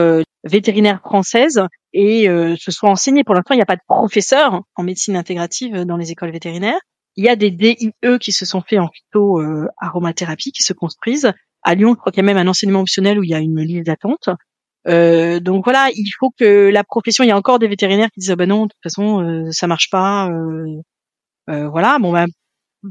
vétérinaires 0.44 1.00
françaises 1.00 1.62
et 1.92 2.26
se 2.58 2.70
soit 2.70 2.90
enseignée. 2.90 3.24
Pour 3.24 3.34
l'instant, 3.34 3.54
il 3.54 3.58
n'y 3.58 3.62
a 3.62 3.66
pas 3.66 3.76
de 3.76 3.80
professeurs 3.86 4.62
en 4.74 4.82
médecine 4.82 5.16
intégrative 5.16 5.84
dans 5.84 5.96
les 5.96 6.10
écoles 6.10 6.32
vétérinaires. 6.32 6.80
Il 7.14 7.24
y 7.24 7.28
a 7.28 7.36
des 7.36 7.50
DIE 7.50 7.92
qui 8.20 8.32
se 8.32 8.44
sont 8.44 8.60
faits 8.60 8.80
en 8.80 8.88
phyto 8.88 9.40
aromathérapie 9.80 10.52
qui 10.52 10.62
se 10.62 10.74
construisent. 10.74 11.32
À 11.62 11.74
Lyon, 11.74 11.94
je 11.94 11.98
crois 11.98 12.12
qu'il 12.12 12.22
y 12.22 12.26
a 12.26 12.26
même 12.26 12.36
un 12.36 12.50
enseignement 12.50 12.80
optionnel 12.80 13.18
où 13.18 13.22
il 13.22 13.30
y 13.30 13.34
a 13.34 13.38
une 13.38 13.60
liste 13.60 13.86
d'attente. 13.86 14.28
Donc 14.84 15.64
voilà, 15.64 15.88
il 15.94 16.10
faut 16.18 16.30
que 16.38 16.68
la 16.68 16.84
profession. 16.84 17.24
Il 17.24 17.28
y 17.28 17.30
a 17.30 17.36
encore 17.36 17.58
des 17.58 17.68
vétérinaires 17.68 18.10
qui 18.12 18.20
disent 18.20 18.32
ah 18.32 18.36
ben 18.36 18.48
non, 18.48 18.64
de 18.64 18.68
toute 18.68 18.82
façon 18.82 19.48
ça 19.52 19.66
marche 19.66 19.88
pas. 19.90 20.28
Voilà, 21.46 21.98
bon 21.98 22.12
ben 22.12 22.26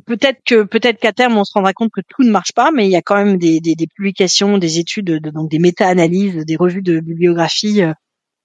peut-être 0.06 0.40
que 0.46 0.64
peut-être 0.64 1.00
qu'à 1.00 1.14
terme 1.14 1.38
on 1.38 1.44
se 1.44 1.54
rendra 1.54 1.74
compte 1.74 1.92
que 1.92 2.02
tout 2.02 2.24
ne 2.24 2.32
marche 2.32 2.54
pas, 2.54 2.72
mais 2.72 2.86
il 2.86 2.92
y 2.92 2.96
a 2.96 3.02
quand 3.02 3.16
même 3.16 3.38
des, 3.38 3.60
des, 3.60 3.76
des 3.76 3.88
publications, 3.88 4.58
des 4.58 4.80
études, 4.80 5.06
de, 5.06 5.30
donc 5.30 5.50
des 5.50 5.60
méta-analyses, 5.60 6.46
des 6.46 6.56
revues 6.56 6.82
de 6.82 7.00
bibliographie 7.00 7.82
euh, 7.82 7.94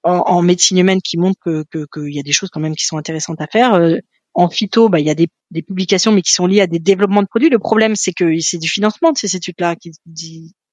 en, 0.03 0.19
en, 0.19 0.43
médecine 0.43 0.79
humaine 0.79 1.01
qui 1.03 1.19
montrent 1.19 1.39
que 1.43 1.87
qu'il 1.93 2.15
y 2.15 2.21
a 2.21 2.23
des 2.23 2.33
choses 2.33 2.51
quand 2.51 2.61
même 2.61 2.75
qui 2.75 2.85
sont 2.85 2.99
intéressantes 2.99 3.41
à 3.41 3.47
faire. 3.47 3.75
Euh, 3.75 3.97
en 4.35 4.49
phyto, 4.49 4.89
bah, 4.89 5.01
il 5.01 5.07
y 5.07 5.11
a 5.11 5.15
des, 5.15 5.29
des, 5.51 5.63
publications, 5.63 6.13
mais 6.13 6.23
qui 6.23 6.33
sont 6.33 6.47
liées 6.47 6.61
à 6.61 6.67
des 6.67 6.79
développements 6.79 7.23
de 7.23 7.27
produits. 7.27 7.51
Le 7.51 7.59
problème, 7.59 7.97
c'est 7.97 8.13
que 8.13 8.39
c'est 8.39 8.59
du 8.59 8.69
financement 8.69 9.11
de 9.13 9.19
ces 9.19 9.35
études-là 9.37 9.75
qu'il 9.77 9.93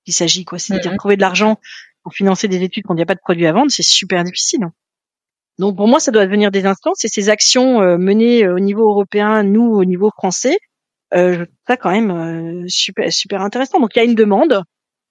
qui 0.07 0.13
s'agit, 0.13 0.45
quoi. 0.45 0.57
C'est 0.57 0.75
de 0.75 0.97
trouver 0.97 1.17
de 1.17 1.21
l'argent 1.21 1.57
pour 2.01 2.13
financer 2.13 2.47
des 2.47 2.63
études 2.63 2.85
quand 2.87 2.93
il 2.93 2.97
n'y 2.97 3.03
a 3.03 3.05
pas 3.05 3.15
de 3.15 3.19
produits 3.19 3.45
à 3.45 3.51
vendre, 3.51 3.69
c'est 3.69 3.83
super 3.83 4.23
difficile. 4.23 4.61
Donc 5.59 5.75
pour 5.75 5.87
moi, 5.87 5.99
ça 5.99 6.11
doit 6.11 6.25
devenir 6.25 6.51
des 6.51 6.65
instances 6.65 7.03
et 7.03 7.07
ces 7.07 7.29
actions 7.29 7.81
euh, 7.81 7.97
menées 7.97 8.47
au 8.47 8.59
niveau 8.59 8.89
européen, 8.89 9.43
nous 9.43 9.65
au 9.65 9.85
niveau 9.85 10.11
français, 10.11 10.57
euh, 11.13 11.45
ça 11.67 11.77
quand 11.77 11.91
même 11.91 12.11
euh, 12.11 12.65
super 12.67 13.11
super 13.11 13.41
intéressant. 13.41 13.79
Donc 13.79 13.95
il 13.95 13.99
y 13.99 14.01
a 14.01 14.05
une 14.05 14.15
demande. 14.15 14.63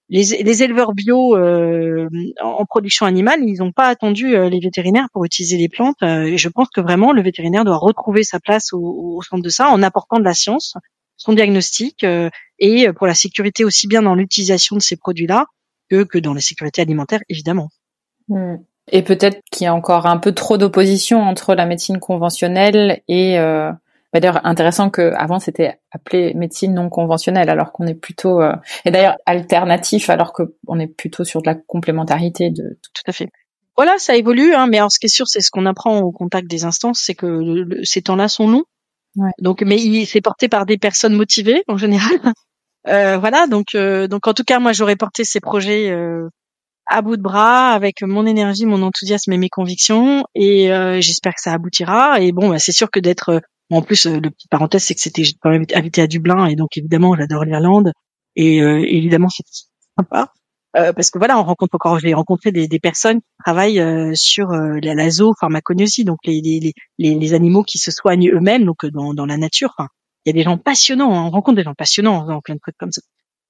Les, 0.08 0.22
les 0.44 0.62
éleveurs 0.62 0.92
bio 0.92 1.36
euh, 1.36 2.08
en, 2.40 2.64
production 2.64 3.06
animale, 3.06 3.40
ils 3.42 3.58
n'ont 3.58 3.72
pas 3.72 3.88
attendu 3.88 4.36
euh, 4.36 4.48
les 4.48 4.60
vétérinaires 4.60 5.08
pour 5.12 5.24
utiliser 5.24 5.56
les 5.56 5.68
plantes. 5.68 6.00
et 6.00 6.38
je 6.38 6.48
pense 6.48 6.68
que 6.72 6.80
vraiment 6.80 7.12
le 7.12 7.22
vétérinaire 7.22 7.64
doit 7.64 7.76
retrouver 7.76 8.22
sa 8.22 8.38
place 8.38 8.72
au, 8.72 9.16
au, 9.16 9.22
centre 9.22 9.42
de 9.42 9.48
ça 9.48 9.68
en 9.68 9.82
apportant 9.82 10.20
de 10.20 10.24
la 10.24 10.32
science, 10.32 10.76
son 11.16 11.32
diagnostic 11.32 12.06
et 12.60 12.92
pour 12.92 13.08
la 13.08 13.14
sécurité 13.14 13.64
aussi 13.64 13.88
bien 13.88 14.02
dans 14.02 14.14
l'utilisation 14.14 14.76
de 14.76 14.80
ces 14.80 14.96
produits-là 14.96 15.46
que, 15.90 16.04
que 16.04 16.18
dans 16.18 16.34
la 16.34 16.40
sécurité 16.40 16.82
alimentaire 16.82 17.20
évidemment. 17.28 17.70
Hmm. 18.28 18.58
Et 18.92 19.02
peut-être 19.02 19.40
qu'il 19.50 19.64
y 19.64 19.68
a 19.68 19.74
encore 19.74 20.06
un 20.06 20.18
peu 20.18 20.32
trop 20.32 20.58
d'opposition 20.58 21.20
entre 21.20 21.54
la 21.54 21.66
médecine 21.66 21.98
conventionnelle 21.98 23.02
et 23.08 23.38
euh, 23.38 23.72
bah, 24.12 24.20
d'ailleurs 24.20 24.40
intéressant 24.44 24.90
que 24.90 25.12
avant 25.16 25.40
c'était 25.40 25.80
appelé 25.90 26.34
médecine 26.34 26.72
non 26.72 26.88
conventionnelle 26.88 27.50
alors 27.50 27.72
qu'on 27.72 27.86
est 27.86 27.94
plutôt 27.94 28.40
euh, 28.40 28.54
et 28.84 28.92
d'ailleurs 28.92 29.16
alternatif 29.26 30.08
alors 30.08 30.32
qu'on 30.32 30.78
est 30.78 30.86
plutôt 30.86 31.24
sur 31.24 31.42
de 31.42 31.48
la 31.48 31.56
complémentarité 31.56 32.50
de 32.50 32.78
tout 32.94 33.02
à 33.06 33.12
fait. 33.12 33.28
Voilà, 33.76 33.98
ça 33.98 34.16
évolue, 34.16 34.54
hein, 34.54 34.66
mais 34.68 34.78
alors 34.78 34.90
ce 34.90 34.98
qui 34.98 35.06
est 35.06 35.10
sûr, 35.10 35.28
c'est 35.28 35.40
ce 35.40 35.50
qu'on 35.50 35.66
apprend 35.66 35.98
au 35.98 36.10
contact 36.10 36.48
des 36.48 36.64
instances, 36.64 37.02
c'est 37.04 37.14
que 37.14 37.66
ces 37.84 38.00
temps-là 38.00 38.28
sont 38.28 38.48
longs. 38.48 38.64
Ouais. 39.16 39.30
Donc, 39.38 39.62
mais 39.62 39.76
il 39.76 40.06
c'est 40.06 40.22
porté 40.22 40.48
par 40.48 40.64
des 40.64 40.78
personnes 40.78 41.14
motivées 41.14 41.62
en 41.68 41.76
général. 41.76 42.18
Euh, 42.88 43.18
voilà, 43.18 43.48
donc 43.48 43.74
euh, 43.74 44.06
donc 44.06 44.28
en 44.28 44.32
tout 44.32 44.44
cas, 44.44 44.60
moi 44.60 44.72
j'aurais 44.72 44.94
porté 44.94 45.24
ces 45.24 45.40
projets 45.40 45.90
euh, 45.90 46.28
à 46.86 47.02
bout 47.02 47.16
de 47.16 47.22
bras 47.22 47.70
avec 47.70 48.02
mon 48.02 48.26
énergie, 48.26 48.66
mon 48.66 48.82
enthousiasme 48.82 49.32
et 49.32 49.38
mes 49.38 49.48
convictions, 49.48 50.24
et 50.34 50.72
euh, 50.72 51.00
j'espère 51.00 51.34
que 51.34 51.40
ça 51.40 51.52
aboutira. 51.52 52.20
Et 52.20 52.32
bon, 52.32 52.50
bah, 52.50 52.58
c'est 52.58 52.72
sûr 52.72 52.90
que 52.90 53.00
d'être 53.00 53.40
en 53.70 53.82
plus, 53.82 54.06
le 54.06 54.30
petit 54.30 54.48
parenthèse, 54.48 54.84
c'est 54.84 54.94
que 54.94 55.00
c'était 55.00 55.24
quand 55.40 55.50
même 55.50 55.66
habité 55.74 56.00
à 56.02 56.06
Dublin, 56.06 56.46
et 56.46 56.54
donc 56.54 56.76
évidemment, 56.76 57.16
j'adore 57.16 57.44
l'Irlande, 57.44 57.92
et 58.36 58.58
évidemment, 58.58 59.28
c'est 59.28 59.44
sympa. 59.98 60.30
Euh, 60.76 60.92
parce 60.92 61.10
que 61.10 61.18
voilà, 61.18 61.38
on 61.38 61.42
rencontre 61.42 61.74
encore, 61.76 61.98
j'ai 61.98 62.12
rencontré 62.12 62.52
des, 62.52 62.68
des, 62.68 62.78
personnes 62.78 63.20
qui 63.20 63.36
travaillent 63.44 63.80
euh, 63.80 64.12
sur 64.14 64.50
euh, 64.50 64.78
la, 64.82 64.94
la 64.94 65.08
zoopharmacognosie, 65.08 66.04
donc 66.04 66.18
les, 66.24 66.42
les, 66.42 66.74
les, 66.98 67.14
les, 67.14 67.34
animaux 67.34 67.62
qui 67.62 67.78
se 67.78 67.90
soignent 67.90 68.30
eux-mêmes, 68.30 68.64
donc 68.64 68.84
dans, 68.84 69.14
dans 69.14 69.24
la 69.24 69.38
nature. 69.38 69.72
Enfin, 69.78 69.88
il 70.24 70.30
y 70.30 70.30
a 70.30 70.34
des 70.34 70.42
gens 70.42 70.58
passionnants, 70.58 71.14
hein, 71.14 71.24
on 71.26 71.30
rencontre 71.30 71.56
des 71.56 71.62
gens 71.62 71.74
passionnants 71.74 72.26
dans 72.26 72.40
plein 72.42 72.56
de 72.56 72.60
trucs 72.60 72.76
comme 72.76 72.92
ça. 72.92 73.00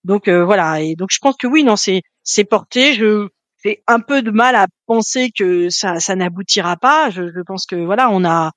Donc 0.05 0.29
voilà, 0.29 0.83
et 0.83 0.95
donc 0.95 1.09
je 1.11 1.19
pense 1.21 1.37
que 1.37 1.49
oui, 1.49 1.65
non, 1.65 1.75
c'est 1.75 2.03
c'est 2.27 2.45
porté. 2.45 2.93
Je 2.95 3.29
j'ai 3.65 3.83
un 3.87 4.01
peu 4.01 4.23
de 4.23 4.31
mal 4.31 4.55
à 4.55 4.67
penser 4.87 5.31
que 5.37 5.71
ça 5.71 5.99
ça 6.01 6.15
n'aboutira 6.17 6.77
pas. 6.77 7.11
Je, 7.11 7.33
je 7.35 7.41
pense 7.41 7.65
que 7.67 7.77
voilà, 7.77 8.11
on 8.11 8.25
a 8.25 8.53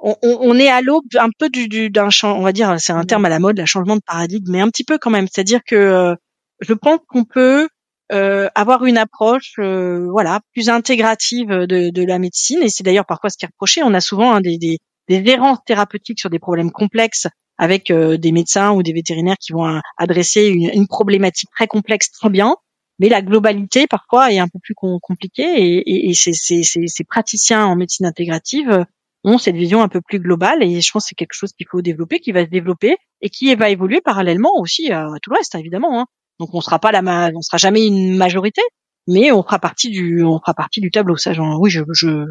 on, 0.00 0.16
on 0.22 0.56
est 0.56 0.68
à 0.68 0.80
l'aube 0.80 1.04
un 1.18 1.28
peu 1.38 1.50
du 1.50 1.90
d'un 1.90 2.10
champ, 2.10 2.38
on 2.38 2.42
va 2.42 2.52
dire, 2.52 2.76
c'est 2.78 2.92
un 2.92 3.04
terme 3.04 3.26
à 3.26 3.28
la 3.28 3.38
mode, 3.38 3.58
la 3.58 3.66
changement 3.66 3.96
de 3.96 4.02
paradigme, 4.06 4.50
mais 4.50 4.60
un 4.62 4.68
petit 4.68 4.84
peu 4.84 4.98
quand 4.98 5.10
même. 5.10 5.26
C'est-à-dire 5.30 5.60
que 5.66 6.16
je 6.60 6.72
pense 6.74 7.00
qu'on 7.08 7.24
peut 7.24 7.68
euh, 8.12 8.48
avoir 8.54 8.84
une 8.84 8.98
approche 8.98 9.54
euh, 9.60 10.08
voilà 10.10 10.40
plus 10.52 10.68
intégrative 10.68 11.48
de, 11.48 11.90
de 11.90 12.02
la 12.04 12.18
médecine 12.18 12.60
et 12.60 12.68
c'est 12.68 12.82
d'ailleurs 12.82 13.06
parfois 13.06 13.30
ce 13.30 13.38
qui 13.38 13.44
est 13.44 13.48
reproché 13.48 13.82
on 13.84 13.94
a 13.94 14.00
souvent 14.00 14.32
hein, 14.34 14.40
des, 14.40 14.58
des, 14.58 14.78
des 15.08 15.30
errances 15.30 15.60
thérapeutiques 15.64 16.18
sur 16.18 16.28
des 16.28 16.40
problèmes 16.40 16.72
complexes 16.72 17.28
avec 17.56 17.92
euh, 17.92 18.16
des 18.16 18.32
médecins 18.32 18.72
ou 18.72 18.82
des 18.82 18.92
vétérinaires 18.92 19.36
qui 19.38 19.52
vont 19.52 19.80
adresser 19.96 20.46
une, 20.48 20.70
une, 20.74 20.88
problématique 20.88 21.50
très 21.54 21.68
complexe 21.68 22.10
très 22.10 22.30
bien 22.30 22.56
mais 23.00 23.08
la 23.08 23.22
globalité 23.22 23.86
parfois 23.88 24.32
est 24.32 24.38
un 24.38 24.46
peu 24.46 24.60
plus 24.62 24.74
compliquée 24.74 25.42
et, 25.42 25.78
et, 25.78 26.10
et 26.10 26.14
ces, 26.14 26.32
ces, 26.32 26.62
ces, 26.62 27.04
praticiens 27.04 27.66
en 27.66 27.74
médecine 27.74 28.06
intégrative 28.06 28.84
ont 29.24 29.38
cette 29.38 29.56
vision 29.56 29.82
un 29.82 29.88
peu 29.88 30.00
plus 30.00 30.20
globale 30.20 30.62
et 30.62 30.80
je 30.80 30.92
pense 30.92 31.04
que 31.04 31.08
c'est 31.08 31.14
quelque 31.14 31.34
chose 31.34 31.52
qu'il 31.52 31.66
faut 31.68 31.82
développer, 31.82 32.20
qui 32.20 32.30
va 32.30 32.44
se 32.44 32.50
développer 32.50 32.96
et 33.20 33.30
qui 33.30 33.52
va 33.54 33.70
évoluer 33.70 34.00
parallèlement 34.00 34.52
aussi 34.58 34.92
à, 34.92 35.08
tout 35.22 35.30
le 35.30 35.36
reste 35.36 35.54
évidemment. 35.54 36.00
Hein. 36.00 36.06
Donc 36.38 36.54
on 36.54 36.60
sera 36.60 36.78
pas 36.78 36.92
la 36.92 37.30
on 37.34 37.42
sera 37.42 37.58
jamais 37.58 37.86
une 37.86 38.16
majorité, 38.16 38.62
mais 39.06 39.32
on 39.32 39.42
fera 39.42 39.58
partie 39.58 39.90
du 39.90 40.22
on 40.22 40.38
fera 40.38 40.54
partie 40.54 40.80
du 40.80 40.90
tableau. 40.90 41.16
Ça, 41.16 41.32
genre, 41.32 41.60
oui, 41.60 41.70
je 41.70 41.82
je 41.92 42.24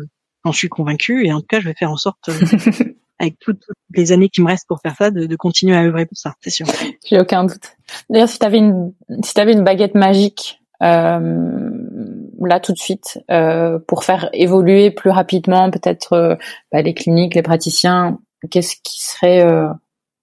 j'en 0.45 0.51
suis 0.51 0.69
convaincu 0.69 1.25
et 1.25 1.33
en 1.33 1.41
tout 1.41 1.47
cas, 1.47 1.59
je 1.59 1.67
vais 1.67 1.75
faire 1.75 1.91
en 1.91 1.97
sorte 1.97 2.29
euh, 2.29 2.33
avec 3.19 3.37
toutes, 3.39 3.63
les 3.91 4.11
années 4.11 4.29
qui 4.29 4.41
me 4.41 4.47
restent 4.47 4.67
pour 4.67 4.79
faire 4.81 4.95
ça, 4.95 5.11
de, 5.11 5.25
de 5.25 5.35
continuer 5.35 5.75
à 5.75 5.83
œuvrer 5.83 6.05
pour 6.05 6.17
ça, 6.17 6.35
c'est 6.41 6.49
sûr. 6.49 6.67
J'ai 7.05 7.19
aucun 7.19 7.43
doute. 7.43 7.75
D'ailleurs, 8.09 8.29
si 8.29 8.39
tu 8.39 8.45
avais 8.45 8.57
une 8.57 8.93
si 9.23 9.39
avais 9.39 9.53
une 9.53 9.63
baguette 9.63 9.95
magique 9.95 10.58
euh, 10.58 10.58
là 10.81 12.59
tout 12.59 12.73
de 12.73 12.77
suite 12.77 13.19
euh, 13.29 13.79
pour 13.87 14.03
faire 14.03 14.29
évoluer 14.33 14.91
plus 14.91 15.09
rapidement 15.09 15.69
peut-être 15.69 16.13
euh, 16.13 16.35
bah, 16.71 16.81
les 16.81 16.93
cliniques, 16.93 17.35
les 17.35 17.41
praticiens, 17.41 18.19
qu'est-ce 18.49 18.75
qui 18.83 19.03
serait 19.03 19.43
euh, 19.43 19.67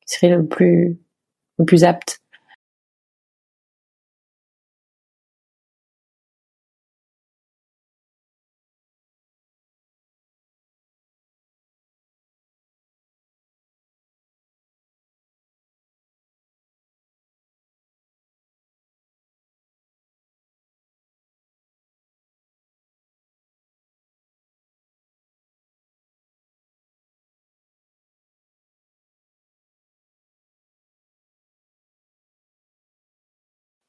qui 0.07 0.15
serait 0.15 0.37
le 0.37 0.47
plus 0.47 0.99
le 1.59 1.65
plus 1.65 1.85
apte 1.85 2.21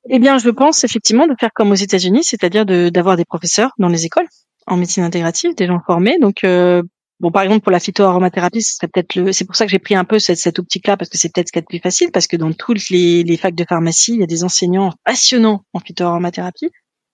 Eh 0.09 0.19
bien, 0.19 0.37
je 0.37 0.49
pense 0.49 0.83
effectivement 0.83 1.27
de 1.27 1.35
faire 1.39 1.51
comme 1.53 1.71
aux 1.71 1.75
États-Unis, 1.75 2.23
c'est-à-dire 2.23 2.65
d'avoir 2.65 3.17
des 3.17 3.25
professeurs 3.25 3.71
dans 3.77 3.89
les 3.89 4.05
écoles 4.05 4.27
en 4.65 4.77
médecine 4.77 5.03
intégrative, 5.03 5.55
des 5.55 5.67
gens 5.67 5.79
formés. 5.85 6.17
Donc, 6.19 6.43
euh, 6.43 6.81
bon, 7.19 7.31
par 7.31 7.43
exemple 7.43 7.61
pour 7.61 7.71
la 7.71 7.79
phytoaromathérapie, 7.79 8.61
ce 8.61 8.85
peut-être 8.85 9.15
le. 9.15 9.31
C'est 9.31 9.45
pour 9.45 9.55
ça 9.55 9.65
que 9.65 9.71
j'ai 9.71 9.79
pris 9.79 9.95
un 9.95 10.05
peu 10.05 10.19
cette, 10.19 10.37
cette 10.37 10.59
optique-là 10.59 10.97
parce 10.97 11.09
que 11.09 11.17
c'est 11.17 11.33
peut-être 11.33 11.47
ce 11.47 11.51
qu'il 11.51 11.59
y 11.59 11.63
a 11.63 11.65
de 11.65 11.67
plus 11.67 11.79
facile, 11.79 12.11
parce 12.11 12.27
que 12.27 12.37
dans 12.37 12.51
toutes 12.53 12.89
les, 12.89 13.23
les 13.23 13.37
facs 13.37 13.55
de 13.55 13.65
pharmacie, 13.67 14.13
il 14.13 14.19
y 14.19 14.23
a 14.23 14.27
des 14.27 14.43
enseignants 14.43 14.91
passionnants 15.03 15.63
en 15.73 15.79
phytoaromathérapie 15.79 16.69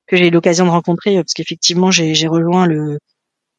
que 0.08 0.18
j'ai 0.18 0.28
eu 0.28 0.32
l'occasion 0.32 0.66
de 0.66 0.72
rencontrer 0.72 1.16
parce 1.16 1.34
qu'effectivement 1.34 1.92
j'ai 1.92 2.28
rejoint 2.28 2.66
le 2.66 3.00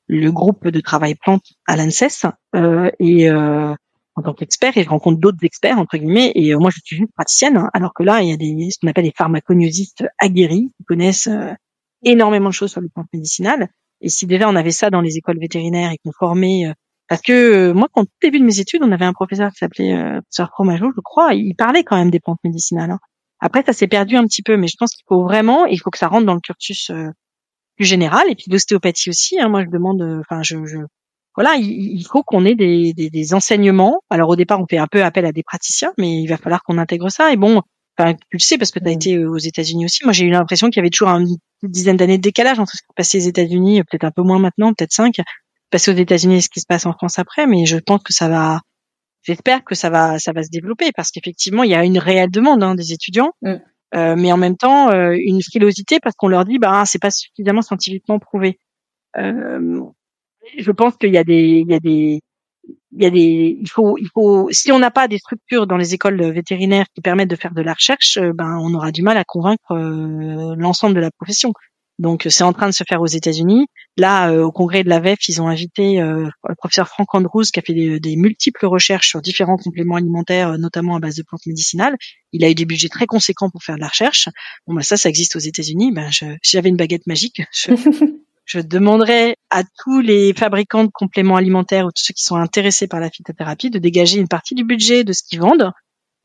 le 0.07 0.31
groupe 0.31 0.69
de 0.69 0.81
travail 0.81 1.15
plante 1.15 1.45
à 1.67 1.77
l'ANSES 1.77 2.27
euh, 2.55 2.91
et 2.99 3.31
euh, 3.31 3.75
en 4.17 4.23
tant 4.23 4.35
qu'expert 4.35 4.77
et 4.77 4.85
je 4.85 4.89
rencontre 4.89 5.19
d'autres 5.19 5.43
experts 5.43 5.79
entre 5.79 5.97
guillemets 5.97 6.33
et 6.35 6.55
euh, 6.55 6.59
moi 6.59 6.71
je 6.71 6.81
suis 6.85 6.97
juste 6.97 7.13
praticienne 7.15 7.57
hein, 7.57 7.71
alors 7.73 7.93
que 7.95 8.03
là 8.03 8.23
il 8.23 8.29
y 8.29 8.33
a 8.33 8.37
des 8.37 8.71
ce 8.71 8.79
qu'on 8.81 8.89
appelle 8.89 9.05
des 9.05 9.15
pharmacognosistes 9.17 10.05
aguerris 10.19 10.71
qui 10.77 10.85
connaissent 10.85 11.27
euh, 11.27 11.53
énormément 12.03 12.49
de 12.49 12.55
choses 12.55 12.71
sur 12.71 12.81
le 12.81 12.89
plan 12.89 13.05
médicinal 13.13 13.69
et 14.01 14.09
si 14.09 14.27
déjà 14.27 14.49
on 14.49 14.57
avait 14.57 14.71
ça 14.71 14.91
dans 14.91 15.01
les 15.01 15.17
écoles 15.17 15.39
vétérinaires 15.41 15.91
et 15.93 15.99
qu'on 16.05 16.13
formait 16.13 16.67
euh, 16.67 16.73
parce 17.09 17.23
que 17.23 17.73
moi 17.73 17.89
quand 17.93 18.05
tout 18.05 18.11
début 18.23 18.39
de 18.39 18.45
mes 18.45 18.61
études 18.61 18.83
on 18.83 18.93
avait 18.93 19.05
un 19.05 19.13
professeur 19.13 19.51
qui 19.51 19.59
s'appelait 19.59 19.95
professeur 20.21 20.51
Fromageau 20.51 20.93
je 20.95 21.01
crois 21.03 21.35
il 21.35 21.55
parlait 21.55 21.83
quand 21.83 21.97
même 21.97 22.11
des 22.11 22.21
plantes 22.21 22.41
médicinales 22.45 22.93
hein. 22.93 23.01
après 23.41 23.65
ça 23.65 23.73
s'est 23.73 23.89
perdu 23.89 24.17
un 24.17 24.25
petit 24.25 24.43
peu 24.43 24.57
mais 24.57 24.69
je 24.69 24.77
pense 24.79 24.93
qu'il 24.93 25.05
faut 25.09 25.25
vraiment 25.25 25.67
il 25.67 25.81
faut 25.81 25.91
que 25.91 25.99
ça 25.99 26.09
rentre 26.09 26.27
dans 26.27 26.35
le 26.35 26.41
cursus 26.41 26.91
plus 27.77 27.85
général 27.85 28.31
et 28.31 28.37
puis 28.37 28.47
l'ostéopathie 28.49 29.11
aussi 29.11 29.41
hein. 29.41 29.49
moi 29.49 29.65
je 29.65 29.71
demande 29.71 30.03
enfin 30.21 30.43
je, 30.43 30.65
je 30.65 30.79
voilà, 31.37 31.57
il, 31.57 32.05
faut 32.05 32.23
qu'on 32.23 32.45
ait 32.45 32.55
des, 32.55 32.93
des, 32.93 33.11
des, 33.11 33.35
enseignements. 33.35 34.01
Alors 34.09 34.29
au 34.29 34.37
départ, 34.37 34.61
on 34.61 34.67
fait 34.67 34.79
un 34.79 34.87
peu 34.87 35.03
appel 35.03 35.27
à 35.27 35.33
des 35.33 35.43
praticiens, 35.43 35.93
mais 35.99 36.23
il 36.23 36.27
va 36.29 36.37
falloir 36.37 36.63
qu'on 36.63 36.79
intègre 36.79 37.11
ça. 37.11 37.33
Et 37.33 37.37
bon, 37.37 37.61
enfin, 37.99 38.15
tu 38.15 38.37
le 38.37 38.39
sais 38.39 38.57
parce 38.57 38.71
que 38.71 38.79
tu 38.79 38.87
as 38.87 38.91
mm. 38.91 38.95
été 38.95 39.17
euh, 39.17 39.29
aux 39.29 39.39
États-Unis 39.39 39.87
aussi. 39.87 40.05
Moi, 40.05 40.13
j'ai 40.13 40.27
eu 40.27 40.31
l'impression 40.31 40.69
qu'il 40.69 40.77
y 40.77 40.81
avait 40.81 40.91
toujours 40.91 41.09
une 41.09 41.37
dizaine 41.65 41.97
d'années 41.97 42.19
de 42.19 42.23
décalage 42.23 42.61
entre 42.61 42.73
ce 42.73 42.83
qui 42.83 42.89
se 42.89 42.95
passait 42.95 43.19
aux 43.19 43.29
États-Unis, 43.29 43.83
peut-être 43.83 44.05
un 44.05 44.13
peu 44.13 44.23
moins 44.23 44.39
maintenant, 44.39 44.73
peut-être 44.73 44.93
cinq, 44.93 45.17
passer 45.71 45.91
aux 45.91 45.97
États-Unis 45.97 46.37
et 46.37 46.41
ce 46.41 46.49
qui 46.49 46.61
se 46.61 46.67
passe 46.67 46.87
en 46.87 46.93
France 46.93 47.19
après. 47.19 47.49
Mais 47.49 47.67
je 47.67 47.79
pense 47.79 48.03
que 48.03 48.13
ça 48.13 48.29
va. 48.29 48.61
J'espère 49.23 49.65
que 49.65 49.75
ça 49.75 49.91
va, 49.91 50.19
ça 50.19 50.33
va 50.33 50.43
se 50.43 50.51
développer 50.51 50.93
parce 50.95 51.11
qu'effectivement, 51.11 51.63
il 51.63 51.71
y 51.71 51.75
a 51.75 51.83
une 51.83 51.99
réelle 51.99 52.31
demande 52.31 52.63
hein, 52.63 52.75
des 52.75 52.93
étudiants. 52.93 53.33
Mm. 53.43 53.55
Euh, 53.95 54.17
mais 54.17 54.33
en 54.33 54.37
même 54.37 54.57
temps 54.57 54.91
euh, 54.91 55.15
une 55.17 55.41
frilosité 55.41 56.01
parce 56.01 56.17
qu'on 56.17 56.27
leur 56.27 56.45
dit 56.45 56.59
bah 56.59 56.83
c'est 56.85 56.99
pas 56.99 57.13
suffisamment 57.13 57.63
scientifiquement 57.63 58.19
prouvé. 58.19 58.59
Euh, 59.17 59.83
je 60.59 60.71
pense 60.71 60.97
qu'il 60.97 61.13
y 61.13 61.19
a 61.19 61.25
des, 61.25 61.63
il 61.67 61.71
y 61.71 61.75
a 61.75 61.81
des, 61.81 62.21
il 62.97 63.03
y 63.03 63.07
a 63.07 63.11
des, 63.11 63.59
il 63.61 63.69
faut, 63.69 63.99
il 63.99 64.09
faut, 64.13 64.49
si 64.51 64.73
on 64.73 64.79
n'a 64.79 64.91
pas 64.91 65.09
des 65.09 65.19
structures 65.19 65.67
dans 65.67 65.77
les 65.77 65.95
écoles 65.95 66.23
vétérinaires 66.33 66.87
qui 66.95 67.01
permettent 67.01 67.31
de 67.31 67.37
faire 67.37 67.55
de 67.55 67.63
la 67.63 67.75
recherche, 67.75 68.19
euh, 68.19 68.33
ben 68.33 68.57
on 68.61 68.73
aura 68.75 68.93
du 68.93 69.03
mal 69.03 69.17
à 69.17 69.25
convaincre 69.25 69.73
euh, 69.73 70.55
l'ensemble 70.57 70.95
de 70.95 71.01
la 71.01 71.11
profession. 71.11 71.53
Donc 72.01 72.27
c'est 72.29 72.43
en 72.43 72.53
train 72.53 72.67
de 72.67 72.75
se 72.75 72.83
faire 72.89 73.01
aux 73.01 73.07
États-Unis. 73.07 73.67
Là, 73.97 74.31
euh, 74.31 74.43
au 74.43 74.51
congrès 74.51 74.83
de 74.83 74.89
la 74.89 74.99
VEF, 74.99 75.29
ils 75.29 75.41
ont 75.41 75.47
invité 75.47 75.99
le 76.01 76.55
professeur 76.57 76.89
Frank 76.89 77.15
Andrews 77.15 77.45
qui 77.45 77.61
a 77.61 77.63
fait 77.63 77.73
des, 77.73 78.01
des, 78.01 78.17
multiples 78.17 78.67
recherches 78.67 79.11
sur 79.11 79.23
différents 79.23 79.57
compléments 79.57 79.95
alimentaires, 79.95 80.59
notamment 80.59 80.97
à 80.97 80.99
base 80.99 81.15
de 81.15 81.23
plantes 81.23 81.47
médicinales. 81.47 81.97
Il 82.33 82.45
a 82.45 82.51
eu 82.51 82.55
des 82.57 82.65
budgets 82.65 82.89
très 82.89 83.07
conséquents 83.07 83.49
pour 83.51 83.63
faire 83.63 83.77
de 83.77 83.81
la 83.81 83.89
recherche. 83.89 84.29
Bon 84.67 84.75
ben 84.75 84.83
ça, 84.83 84.97
ça 84.97 85.09
existe 85.09 85.37
aux 85.37 85.41
États-Unis. 85.41 85.93
Ben 85.93 86.11
je, 86.11 86.25
si 86.43 86.57
j'avais 86.57 86.69
une 86.69 86.77
baguette 86.77 87.07
magique, 87.07 87.43
je 88.45 88.61
demanderais 88.61 89.37
à 89.51 89.63
tous 89.83 90.01
les 90.01 90.35
fabricants 90.35 90.85
de 90.85 90.91
compléments 90.93 91.37
alimentaires 91.37 91.87
ou 91.87 91.91
tous 91.91 92.03
ceux 92.05 92.15
qui 92.15 92.23
sont 92.23 92.37
intéressés 92.37 92.87
par 92.87 93.01
la 93.01 93.11
phytothérapie 93.11 93.71
de 93.71 93.79
dégager 93.79 94.19
une 94.19 94.29
partie 94.29 94.55
du 94.55 94.65
budget 94.65 95.05
de 95.05 95.13
ce 95.13 95.23
qu'ils 95.23 95.41
vendent 95.41 95.73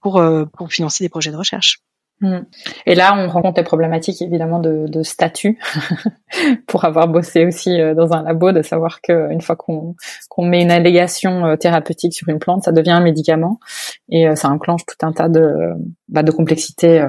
pour, 0.01 0.17
euh, 0.17 0.45
pour 0.45 0.71
financer 0.71 1.03
des 1.03 1.09
projets 1.09 1.31
de 1.31 1.37
recherche. 1.37 1.79
Hmm. 2.21 2.39
Et 2.85 2.95
là, 2.95 3.15
on 3.17 3.29
rencontre 3.29 3.61
les 3.61 3.63
problématiques 3.63 4.21
évidemment 4.21 4.59
de, 4.59 4.87
de 4.87 5.03
statut 5.03 5.57
pour 6.67 6.83
avoir 6.83 7.07
bossé 7.07 7.45
aussi 7.45 7.79
euh, 7.79 7.95
dans 7.95 8.11
un 8.11 8.23
labo, 8.23 8.51
de 8.51 8.61
savoir 8.61 8.99
qu'une 8.99 9.39
fois 9.39 9.55
qu'on 9.55 9.95
met 10.39 10.61
une 10.61 10.71
allégation 10.71 11.45
euh, 11.45 11.55
thérapeutique 11.55 12.13
sur 12.13 12.27
une 12.27 12.39
plante, 12.39 12.63
ça 12.63 12.73
devient 12.73 12.91
un 12.91 12.99
médicament 12.99 13.61
et 14.09 14.35
ça 14.35 14.49
enclenche 14.49 14.85
tout 14.85 15.05
un 15.05 15.13
tas 15.13 15.29
de, 15.29 15.71
bah, 16.09 16.23
de 16.23 16.31
complexités 16.31 17.05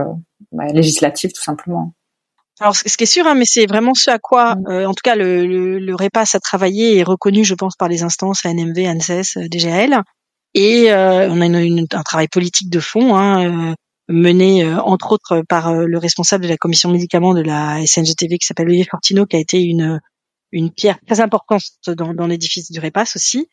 bah, 0.53 0.67
législatives 0.67 1.33
tout 1.33 1.43
simplement. 1.43 1.93
Alors, 2.61 2.77
ce 2.77 2.83
qui 2.85 3.05
est 3.05 3.07
sûr, 3.07 3.27
hein, 3.27 3.35
mais 3.35 3.47
c'est 3.47 3.65
vraiment 3.65 3.95
ce 3.95 4.11
à 4.11 4.19
quoi, 4.19 4.55
mm. 4.55 4.67
euh, 4.69 4.87
en 4.87 4.93
tout 4.93 5.01
cas, 5.03 5.17
le, 5.17 5.47
le, 5.47 5.79
le, 5.79 5.95
REPAS 5.95 6.35
a 6.35 6.41
travaillé 6.41 6.99
et 6.99 7.03
reconnu, 7.03 7.43
je 7.43 7.55
pense, 7.55 7.75
par 7.75 7.89
les 7.89 8.03
instances 8.03 8.45
ANMV, 8.45 8.87
ANSES, 8.87 9.39
DGL. 9.51 10.03
Et 10.53 10.93
euh, 10.93 11.29
on 11.31 11.41
a 11.41 11.47
une, 11.47 11.87
un 11.91 12.03
travail 12.03 12.29
politique 12.29 12.69
de 12.69 12.81
fond 12.81 13.17
hein, 13.17 13.71
euh, 13.71 13.75
mené, 14.09 14.71
entre 14.75 15.13
autres, 15.13 15.43
par 15.49 15.73
le 15.73 15.99
responsable 15.99 16.45
de 16.45 16.49
la 16.49 16.59
commission 16.59 16.91
médicaments 16.91 17.33
de 17.33 17.41
la 17.41 17.79
SNGTV 17.87 18.39
qui 18.39 18.47
s'appelle 18.47 18.67
Olivier 18.67 18.87
Fortino, 18.91 19.25
qui 19.25 19.37
a 19.37 19.41
été 19.41 19.63
une, 19.63 20.01
une 20.53 20.71
pierre 20.71 20.99
très 21.07 21.21
importante 21.21 21.63
dans, 21.87 22.13
dans 22.13 22.27
l'édifice 22.27 22.71
du 22.71 22.81
REPAS 22.81 23.13
aussi. 23.15 23.49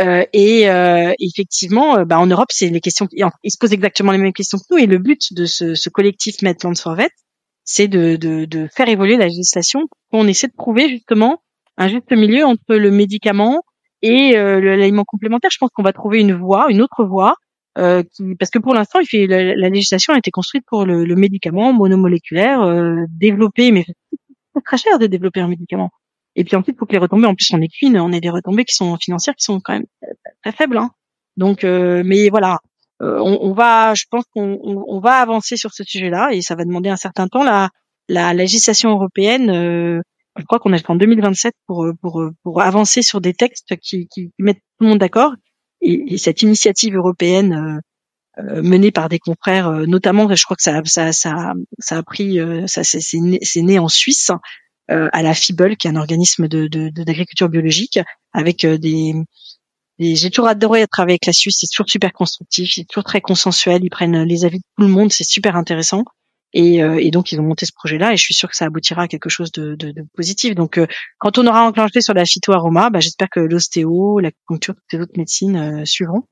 Euh, 0.00 0.24
et 0.32 0.70
euh, 0.70 1.12
effectivement, 1.20 2.04
bah, 2.04 2.18
en 2.18 2.26
Europe, 2.26 2.48
c'est 2.50 2.70
les 2.70 2.80
questions. 2.80 3.06
Ils 3.12 3.50
se 3.50 3.58
posent 3.58 3.72
exactement 3.72 4.12
les 4.12 4.18
mêmes 4.18 4.32
questions 4.32 4.58
que 4.58 4.64
nous. 4.70 4.78
Et 4.78 4.86
le 4.86 4.98
but 4.98 5.32
de 5.32 5.44
ce, 5.44 5.74
ce 5.74 5.90
collectif 5.90 6.40
Medplans 6.42 6.74
for 6.74 6.94
Vet, 6.94 7.10
c'est 7.70 7.86
de, 7.86 8.16
de, 8.16 8.46
de, 8.46 8.66
faire 8.74 8.88
évoluer 8.88 9.18
la 9.18 9.26
législation. 9.26 9.88
On 10.10 10.26
essaie 10.26 10.46
de 10.46 10.54
trouver 10.56 10.88
justement 10.88 11.42
un 11.76 11.88
juste 11.88 12.10
milieu 12.12 12.46
entre 12.46 12.74
le 12.74 12.90
médicament 12.90 13.60
et 14.00 14.38
euh, 14.38 14.58
l'aliment 14.58 15.04
complémentaire. 15.04 15.50
Je 15.52 15.58
pense 15.58 15.68
qu'on 15.74 15.82
va 15.82 15.92
trouver 15.92 16.20
une 16.20 16.32
voie, 16.32 16.68
une 16.70 16.80
autre 16.80 17.04
voie, 17.04 17.34
euh, 17.76 18.02
qui, 18.02 18.34
parce 18.36 18.50
que 18.50 18.58
pour 18.58 18.72
l'instant, 18.72 19.00
il 19.00 19.06
fait 19.06 19.26
la, 19.26 19.68
législation 19.68 20.14
a 20.14 20.18
été 20.18 20.30
construite 20.30 20.64
pour 20.66 20.86
le, 20.86 21.04
le 21.04 21.14
médicament 21.14 21.74
monomoléculaire 21.74 22.62
euh, 22.62 23.04
développé, 23.10 23.70
mais 23.70 23.84
c'est 24.54 24.64
très 24.64 24.78
cher 24.78 24.98
de 24.98 25.06
développer 25.06 25.40
un 25.40 25.48
médicament. 25.48 25.90
Et 26.36 26.44
puis 26.44 26.56
ensuite, 26.56 26.78
faut 26.78 26.86
que 26.86 26.92
les 26.92 26.98
retombées, 26.98 27.26
en 27.26 27.34
plus, 27.34 27.52
on 27.52 27.60
est 27.60 27.68
qu'une, 27.68 28.00
on 28.00 28.12
est 28.12 28.22
des 28.22 28.30
retombées 28.30 28.64
qui 28.64 28.74
sont 28.74 28.96
financières, 28.96 29.34
qui 29.34 29.44
sont 29.44 29.60
quand 29.60 29.74
même 29.74 29.86
très, 30.42 30.52
faibles. 30.52 30.78
Hein. 30.78 30.90
Donc, 31.36 31.64
euh, 31.64 32.02
mais 32.02 32.30
voilà, 32.30 32.60
euh, 33.00 33.18
on, 33.20 33.52
va, 33.52 33.94
je 33.94 34.04
pense 34.10 34.24
qu'on 34.34 34.58
on, 34.62 34.98
va 34.98 35.20
avancer 35.20 35.56
sur 35.56 35.72
ce 35.72 35.84
sujet-là 35.84 36.30
et 36.32 36.42
ça 36.42 36.56
va 36.56 36.64
demander 36.64 36.88
un 36.88 36.96
certain 36.96 37.28
temps. 37.28 37.44
La, 37.44 37.70
la 38.08 38.34
législation 38.34 38.90
européenne, 38.90 39.50
euh, 39.50 40.00
je 40.36 40.44
crois 40.44 40.58
qu'on 40.58 40.72
est 40.72 40.90
en 40.90 40.96
2027 40.96 41.54
pour 41.66 41.86
pour 42.00 42.22
pour 42.42 42.62
avancer 42.62 43.02
sur 43.02 43.20
des 43.20 43.34
textes 43.34 43.76
qui, 43.76 44.08
qui 44.08 44.32
mettent 44.38 44.62
tout 44.78 44.84
le 44.84 44.88
monde 44.88 44.98
d'accord. 44.98 45.32
Et, 45.80 46.18
cette 46.18 46.42
initiative 46.42 46.96
européenne 46.96 47.80
euh, 48.38 48.62
menée 48.62 48.90
par 48.90 49.08
des 49.08 49.20
confrères, 49.20 49.70
notamment, 49.86 50.34
je 50.34 50.42
crois 50.42 50.56
que 50.56 50.62
ça 50.62 50.82
ça 50.84 51.12
ça, 51.12 51.52
ça 51.78 51.98
a 51.98 52.02
pris, 52.02 52.38
ça 52.66 52.82
c'est 52.82 53.18
né, 53.18 53.38
né, 53.56 53.78
en 53.78 53.88
Suisse. 53.88 54.32
à 54.88 55.22
la 55.22 55.34
FIBEL, 55.34 55.76
qui 55.76 55.86
est 55.86 55.90
un 55.90 55.96
organisme 55.96 56.48
de 56.48 56.66
d'agriculture 56.90 57.48
biologique, 57.48 58.00
avec 58.32 58.66
des, 58.66 59.14
j'ai 59.98 60.30
toujours 60.30 60.48
adoré 60.48 60.86
travailler 60.86 61.14
avec 61.14 61.26
la 61.26 61.32
Suisse, 61.32 61.56
c'est 61.60 61.66
toujours 61.66 61.90
super 61.90 62.12
constructif, 62.12 62.72
c'est 62.74 62.84
toujours 62.84 63.04
très 63.04 63.20
consensuel, 63.20 63.80
ils 63.82 63.90
prennent 63.90 64.22
les 64.22 64.44
avis 64.44 64.58
de 64.58 64.64
tout 64.76 64.84
le 64.84 64.92
monde, 64.92 65.12
c'est 65.12 65.24
super 65.24 65.56
intéressant. 65.56 66.04
Et, 66.54 66.82
euh, 66.82 66.98
et, 66.98 67.10
donc 67.10 67.30
ils 67.30 67.40
ont 67.40 67.44
monté 67.44 67.66
ce 67.66 67.72
projet-là 67.74 68.12
et 68.12 68.16
je 68.16 68.22
suis 68.22 68.34
sûre 68.34 68.48
que 68.48 68.56
ça 68.56 68.64
aboutira 68.64 69.02
à 69.02 69.08
quelque 69.08 69.28
chose 69.28 69.52
de, 69.52 69.74
de, 69.74 69.90
de 69.90 70.04
positif. 70.16 70.54
Donc 70.54 70.78
euh, 70.78 70.86
quand 71.18 71.36
on 71.36 71.46
aura 71.46 71.66
enclenché 71.66 72.00
sur 72.00 72.14
la 72.14 72.24
phytoaroma, 72.24 72.88
bah, 72.90 73.00
j'espère 73.00 73.28
que 73.28 73.40
l'ostéo, 73.40 74.18
l'acupuncture, 74.20 74.74
toutes 74.74 74.92
les 74.92 75.00
autres 75.00 75.18
médecines 75.18 75.56
euh, 75.56 75.84
suivront. 75.84 76.22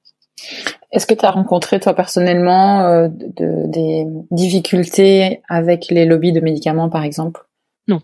Est-ce 0.91 1.07
que 1.07 1.15
tu 1.15 1.25
as 1.25 1.31
rencontré 1.31 1.81
toi 1.81 1.95
personnellement 1.95 3.09
de, 3.09 3.71
des 3.71 4.05
difficultés 4.31 5.41
avec 5.49 5.87
les 5.91 6.05
lobbies 6.05 6.33
de 6.33 6.41
médicaments 6.41 6.91
par 6.91 7.05
exemple? 7.05 7.43
Non. 7.89 8.01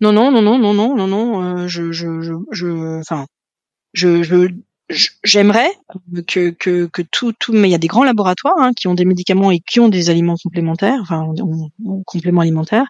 Non 0.00 0.12
non 0.12 0.30
non 0.30 0.42
non 0.42 0.58
non 0.58 0.72
non 0.74 0.96
non 0.96 1.06
non. 1.06 1.68
je 1.68 1.92
je 1.92 2.20
je, 2.20 2.32
je 2.50 2.98
enfin 2.98 3.26
je, 3.98 4.48
j'aimerais 5.24 5.70
que, 6.26 6.50
que, 6.50 6.86
que 6.86 7.02
tout, 7.02 7.32
tout, 7.38 7.52
mais 7.52 7.68
il 7.68 7.72
y 7.72 7.74
a 7.74 7.78
des 7.78 7.88
grands 7.88 8.04
laboratoires 8.04 8.58
hein, 8.58 8.72
qui 8.74 8.88
ont 8.88 8.94
des 8.94 9.04
médicaments 9.04 9.50
et 9.50 9.60
qui 9.60 9.80
ont 9.80 9.88
des 9.88 10.10
aliments 10.10 10.36
complémentaires, 10.42 11.00
enfin, 11.02 11.32
compléments 12.06 12.40
alimentaires. 12.40 12.86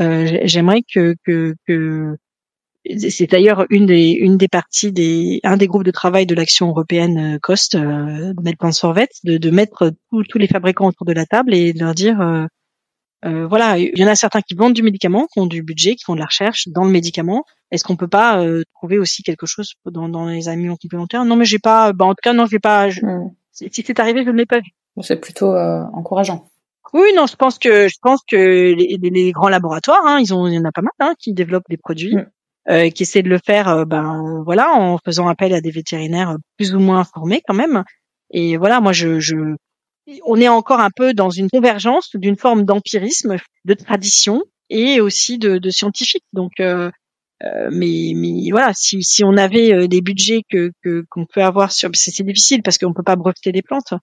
Euh, 0.00 0.40
j'aimerais 0.44 0.82
que, 0.92 1.14
que, 1.24 1.54
que 1.66 2.16
c'est 2.98 3.30
d'ailleurs 3.30 3.64
une 3.70 3.86
des 3.86 4.10
une 4.10 4.36
des 4.36 4.48
parties 4.48 4.92
des 4.92 5.40
un 5.42 5.56
des 5.56 5.66
groupes 5.66 5.84
de 5.84 5.90
travail 5.90 6.26
de 6.26 6.34
l'action 6.34 6.68
européenne 6.68 7.36
euh, 7.36 7.38
COST, 7.40 7.76
euh, 7.76 8.34
de, 8.34 9.38
de 9.38 9.50
mettre 9.50 9.92
tous 10.28 10.38
les 10.38 10.48
fabricants 10.48 10.88
autour 10.88 11.06
de 11.06 11.12
la 11.12 11.24
table 11.24 11.54
et 11.54 11.72
de 11.72 11.78
leur 11.78 11.94
dire 11.94 12.20
euh, 12.20 12.46
euh, 13.24 13.46
voilà, 13.46 13.78
il 13.78 13.98
y 13.98 14.04
en 14.04 14.08
a 14.08 14.14
certains 14.14 14.40
qui 14.40 14.54
vendent 14.54 14.74
du 14.74 14.82
médicament, 14.82 15.26
qui 15.32 15.40
ont 15.40 15.46
du 15.46 15.62
budget, 15.62 15.94
qui 15.94 16.04
font 16.04 16.14
de 16.14 16.20
la 16.20 16.26
recherche 16.26 16.68
dans 16.68 16.84
le 16.84 16.90
médicament. 16.90 17.44
Est-ce 17.70 17.82
qu'on 17.84 17.96
peut 17.96 18.08
pas 18.08 18.40
euh, 18.40 18.62
trouver 18.74 18.98
aussi 18.98 19.22
quelque 19.22 19.46
chose 19.46 19.74
dans, 19.86 20.08
dans 20.08 20.26
les 20.26 20.48
aliments 20.48 20.76
complémentaires? 20.76 21.24
Non, 21.24 21.36
mais 21.36 21.44
j'ai 21.44 21.58
pas. 21.58 21.92
Bah, 21.92 22.04
en 22.04 22.10
tout 22.10 22.22
cas, 22.22 22.32
non, 22.32 22.46
j'ai 22.46 22.58
pas. 22.58 22.88
Hmm. 22.88 23.30
Si 23.52 23.70
c'est 23.72 23.98
arrivé, 24.00 24.24
je 24.24 24.30
ne 24.30 24.36
l'ai 24.36 24.46
pas 24.46 24.58
vu. 24.58 24.70
C'est 25.00 25.20
plutôt 25.20 25.52
euh, 25.52 25.82
encourageant. 25.92 26.48
Oui, 26.92 27.08
non, 27.16 27.26
je 27.26 27.36
pense 27.36 27.58
que 27.58 27.88
je 27.88 27.96
pense 28.02 28.20
que 28.28 28.36
les, 28.36 28.98
les 29.00 29.32
grands 29.32 29.48
laboratoires, 29.48 30.06
hein, 30.06 30.18
ils 30.20 30.32
ont, 30.34 30.46
il 30.46 30.54
y 30.54 30.58
en 30.58 30.64
a 30.64 30.72
pas 30.72 30.82
mal, 30.82 30.92
hein, 31.00 31.14
qui 31.18 31.32
développent 31.32 31.68
des 31.68 31.76
produits, 31.76 32.16
hmm. 32.16 32.90
qui 32.90 33.02
essaient 33.02 33.22
de 33.22 33.30
le 33.30 33.40
faire, 33.44 33.86
ben 33.86 34.42
voilà, 34.44 34.72
en 34.74 34.98
faisant 35.04 35.26
appel 35.28 35.54
à 35.54 35.60
des 35.60 35.70
vétérinaires 35.70 36.36
plus 36.56 36.74
ou 36.74 36.80
moins 36.80 37.04
formés 37.04 37.42
quand 37.46 37.54
même. 37.54 37.84
Et 38.30 38.56
voilà, 38.56 38.80
moi, 38.80 38.92
je, 38.92 39.18
je 39.18 39.36
on 40.26 40.40
est 40.40 40.48
encore 40.48 40.80
un 40.80 40.90
peu 40.94 41.14
dans 41.14 41.30
une 41.30 41.48
convergence 41.48 42.10
d'une 42.14 42.36
forme 42.36 42.64
d'empirisme, 42.64 43.36
de 43.64 43.74
tradition 43.74 44.42
et 44.70 45.00
aussi 45.00 45.38
de, 45.38 45.58
de 45.58 45.70
scientifique. 45.70 46.24
Donc, 46.32 46.52
euh, 46.60 46.90
euh, 47.42 47.68
mais, 47.72 48.12
mais 48.14 48.50
voilà, 48.50 48.72
si, 48.74 49.02
si 49.02 49.24
on 49.24 49.36
avait 49.36 49.72
euh, 49.72 49.88
des 49.88 50.00
budgets 50.00 50.42
que 50.50 50.72
qu'on 51.10 51.26
peut 51.26 51.42
avoir 51.42 51.72
sur, 51.72 51.90
c'est 51.94 52.22
difficile 52.22 52.62
parce 52.62 52.78
qu'on 52.78 52.92
peut 52.92 53.02
pas 53.02 53.16
breveter 53.16 53.52
des 53.52 53.62
plantes. 53.62 53.94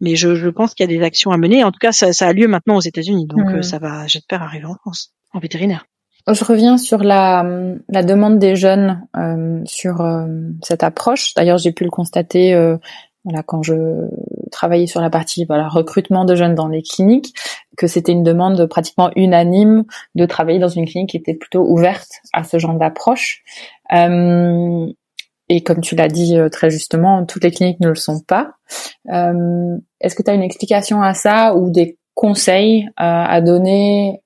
Mais 0.00 0.14
je, 0.14 0.36
je 0.36 0.48
pense 0.48 0.74
qu'il 0.74 0.88
y 0.88 0.94
a 0.94 0.96
des 0.96 1.04
actions 1.04 1.32
à 1.32 1.36
mener. 1.36 1.64
En 1.64 1.72
tout 1.72 1.80
cas, 1.80 1.92
ça, 1.92 2.12
ça 2.12 2.28
a 2.28 2.32
lieu 2.32 2.46
maintenant 2.46 2.76
aux 2.76 2.80
États-Unis, 2.80 3.26
donc 3.26 3.50
mmh. 3.50 3.62
ça 3.62 3.78
va, 3.78 4.06
j'espère, 4.06 4.42
arriver 4.42 4.66
en 4.66 4.76
France 4.76 5.12
en 5.32 5.40
vétérinaire. 5.40 5.86
Je 6.30 6.44
reviens 6.44 6.78
sur 6.78 7.02
la, 7.02 7.42
la 7.88 8.02
demande 8.04 8.38
des 8.38 8.54
jeunes 8.54 9.02
euh, 9.16 9.60
sur 9.64 10.06
cette 10.62 10.84
approche. 10.84 11.34
D'ailleurs, 11.34 11.58
j'ai 11.58 11.72
pu 11.72 11.84
le 11.84 11.90
constater 11.90 12.54
voilà, 13.24 13.42
quand 13.42 13.62
je 13.62 13.74
travaillais 14.50 14.86
sur 14.86 15.00
la 15.00 15.10
partie 15.10 15.44
voilà, 15.44 15.68
recrutement 15.68 16.24
de 16.24 16.34
jeunes 16.34 16.54
dans 16.54 16.68
les 16.68 16.82
cliniques, 16.82 17.34
que 17.76 17.86
c'était 17.86 18.12
une 18.12 18.22
demande 18.22 18.66
pratiquement 18.66 19.10
unanime 19.16 19.84
de 20.14 20.26
travailler 20.26 20.58
dans 20.58 20.68
une 20.68 20.86
clinique 20.86 21.10
qui 21.10 21.16
était 21.16 21.34
plutôt 21.34 21.64
ouverte 21.66 22.10
à 22.32 22.44
ce 22.44 22.58
genre 22.58 22.74
d'approche. 22.74 23.42
Euh, 23.92 24.86
et 25.48 25.62
comme 25.62 25.80
tu 25.80 25.94
l'as 25.94 26.08
dit 26.08 26.36
euh, 26.36 26.48
très 26.48 26.70
justement, 26.70 27.24
toutes 27.24 27.44
les 27.44 27.50
cliniques 27.50 27.80
ne 27.80 27.88
le 27.88 27.94
sont 27.94 28.20
pas. 28.20 28.52
Euh, 29.10 29.76
Est-ce 30.00 30.14
que 30.14 30.22
tu 30.22 30.30
as 30.30 30.34
une 30.34 30.42
explication 30.42 31.00
à 31.00 31.14
ça 31.14 31.54
ou 31.54 31.70
des 31.70 31.98
conseils 32.14 32.88
à 32.96 33.40
donner, 33.40 34.24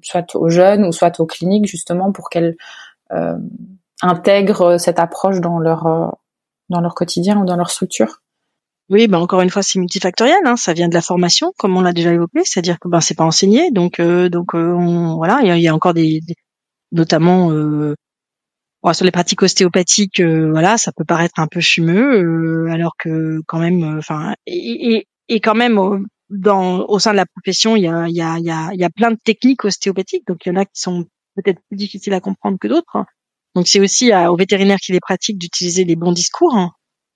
soit 0.00 0.34
aux 0.36 0.48
jeunes 0.48 0.86
ou 0.86 0.92
soit 0.92 1.20
aux 1.20 1.26
cliniques 1.26 1.66
justement 1.66 2.10
pour 2.10 2.30
qu'elles 2.30 2.56
intègrent 4.00 4.78
cette 4.78 4.98
approche 4.98 5.42
dans 5.42 5.58
leur 5.58 6.16
dans 6.70 6.80
leur 6.80 6.94
quotidien 6.94 7.38
ou 7.38 7.44
dans 7.44 7.56
leur 7.56 7.68
structure? 7.68 8.22
Oui, 8.88 9.08
ben 9.08 9.18
encore 9.18 9.40
une 9.40 9.50
fois, 9.50 9.62
c'est 9.62 9.78
multifactoriel. 9.78 10.38
Hein. 10.44 10.56
Ça 10.56 10.72
vient 10.72 10.88
de 10.88 10.94
la 10.94 11.02
formation, 11.02 11.52
comme 11.58 11.76
on 11.76 11.80
l'a 11.80 11.92
déjà 11.92 12.12
évoqué, 12.12 12.40
c'est-à-dire 12.44 12.78
que 12.78 12.88
ben 12.88 13.00
c'est 13.00 13.16
pas 13.16 13.24
enseigné, 13.24 13.70
donc 13.72 13.98
euh, 14.00 14.28
donc 14.28 14.54
euh, 14.54 14.72
on, 14.72 15.16
voilà, 15.16 15.40
il 15.42 15.60
y 15.60 15.68
a, 15.68 15.74
encore 15.74 15.94
des, 15.94 16.20
notamment 16.92 17.50
euh, 17.50 17.94
sur 18.92 19.04
les 19.04 19.10
pratiques 19.10 19.42
ostéopathiques, 19.42 20.20
voilà, 20.20 20.78
ça 20.78 20.92
peut 20.92 21.04
paraître 21.04 21.40
un 21.40 21.48
peu 21.48 21.60
fumeux, 21.60 22.68
alors 22.70 22.92
que 22.98 23.40
quand 23.46 23.58
même, 23.58 23.98
enfin, 23.98 24.34
et, 24.46 25.06
et, 25.28 25.40
quand 25.40 25.56
même 25.56 26.06
dans 26.30 26.86
au 26.86 27.00
sein 27.00 27.10
de 27.10 27.16
la 27.16 27.26
profession, 27.26 27.74
il 27.74 27.82
y 27.82 27.88
a 27.88 28.06
il 28.08 28.14
y 28.14 28.22
a 28.22 28.38
il 28.38 28.44
y 28.44 28.50
a, 28.50 28.70
il 28.72 28.80
y 28.80 28.84
a 28.84 28.90
plein 28.90 29.10
de 29.10 29.18
techniques 29.24 29.64
ostéopathiques, 29.64 30.26
donc 30.28 30.46
il 30.46 30.50
y 30.50 30.52
en 30.52 30.56
a 30.60 30.64
qui 30.64 30.80
sont 30.80 31.04
peut-être 31.34 31.60
plus 31.68 31.76
difficiles 31.76 32.14
à 32.14 32.20
comprendre 32.20 32.58
que 32.60 32.68
d'autres. 32.68 33.04
Donc 33.56 33.66
c'est 33.66 33.80
aussi 33.80 34.12
aux 34.12 34.36
vétérinaires 34.36 34.78
qui 34.78 34.92
les 34.92 35.00
pratiquent 35.00 35.38
d'utiliser 35.38 35.84
les 35.84 35.96
bons 35.96 36.12
discours. 36.12 36.54
Hein. 36.54 36.70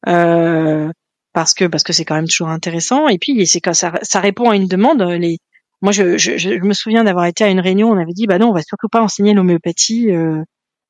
Euh, 0.08 0.90
parce 1.32 1.54
que 1.54 1.66
parce 1.66 1.82
que 1.84 1.92
c'est 1.92 2.04
quand 2.04 2.16
même 2.16 2.28
toujours 2.28 2.48
intéressant. 2.48 3.08
Et 3.08 3.18
puis 3.18 3.46
c'est 3.46 3.60
quand 3.60 3.74
ça, 3.74 3.92
ça 4.02 4.20
répond 4.20 4.50
à 4.50 4.56
une 4.56 4.66
demande 4.66 5.02
les 5.02 5.38
moi 5.82 5.92
je, 5.92 6.18
je, 6.18 6.36
je 6.36 6.48
me 6.56 6.74
souviens 6.74 7.04
d'avoir 7.04 7.26
été 7.26 7.44
à 7.44 7.48
une 7.48 7.60
réunion 7.60 7.90
on 7.90 7.96
avait 7.96 8.12
dit 8.12 8.26
bah 8.26 8.38
non 8.38 8.50
on 8.50 8.52
va 8.52 8.62
surtout 8.62 8.88
pas 8.88 9.00
enseigner 9.02 9.32
l'homéopathie 9.34 10.10
euh, 10.10 10.42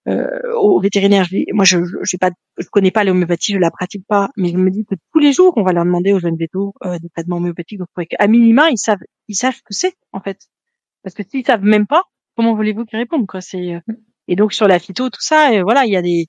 euh, 0.09 0.27
aux 0.57 0.81
vétérinaires. 0.81 1.27
Moi 1.53 1.65
je 1.65 1.79
je 2.03 2.17
pas 2.17 2.31
je 2.59 2.67
connais 2.71 2.91
pas 2.91 3.05
l'homéopathie 3.05 3.53
je 3.53 3.59
la 3.59 3.71
pratique 3.71 4.05
pas. 4.09 4.31
Mais 4.37 4.51
je 4.51 4.57
me 4.57 4.71
dis 4.71 4.85
que 4.85 4.95
tous 5.12 5.19
les 5.21 5.33
jours 5.33 5.53
on 5.57 5.62
va 5.62 5.73
leur 5.73 5.85
demander 5.85 6.12
aux 6.12 6.21
jeunes 6.21 6.37
vétos 6.37 6.75
euh, 6.85 6.99
des 6.99 7.09
traitements 7.11 7.37
homéopathiques. 7.37 7.79
Donc 7.79 7.89
à 8.19 8.27
minima 8.27 8.71
ils 8.71 8.79
savent 8.79 8.99
ils 9.29 9.37
savent 9.37 9.55
ce 9.55 9.62
que 9.62 9.75
c'est 9.75 9.95
en 10.12 10.21
fait. 10.21 10.39
Parce 11.03 11.15
que 11.15 11.23
s'ils 11.23 11.45
savent 11.47 11.62
même 11.62 11.87
pas 11.87 12.03
comment 12.37 12.55
voulez-vous 12.55 12.85
qu'ils 12.85 12.99
répondent 12.99 13.27
quoi? 13.27 13.41
C'est 13.41 13.75
euh, 13.75 13.81
et 14.29 14.37
donc 14.37 14.53
sur 14.53 14.67
la 14.69 14.79
phyto 14.79 15.11
tout 15.11 15.23
ça 15.23 15.53
et 15.53 15.62
voilà 15.62 15.85
il 15.87 15.93
y 15.93 15.97
a 15.97 16.03
des 16.03 16.27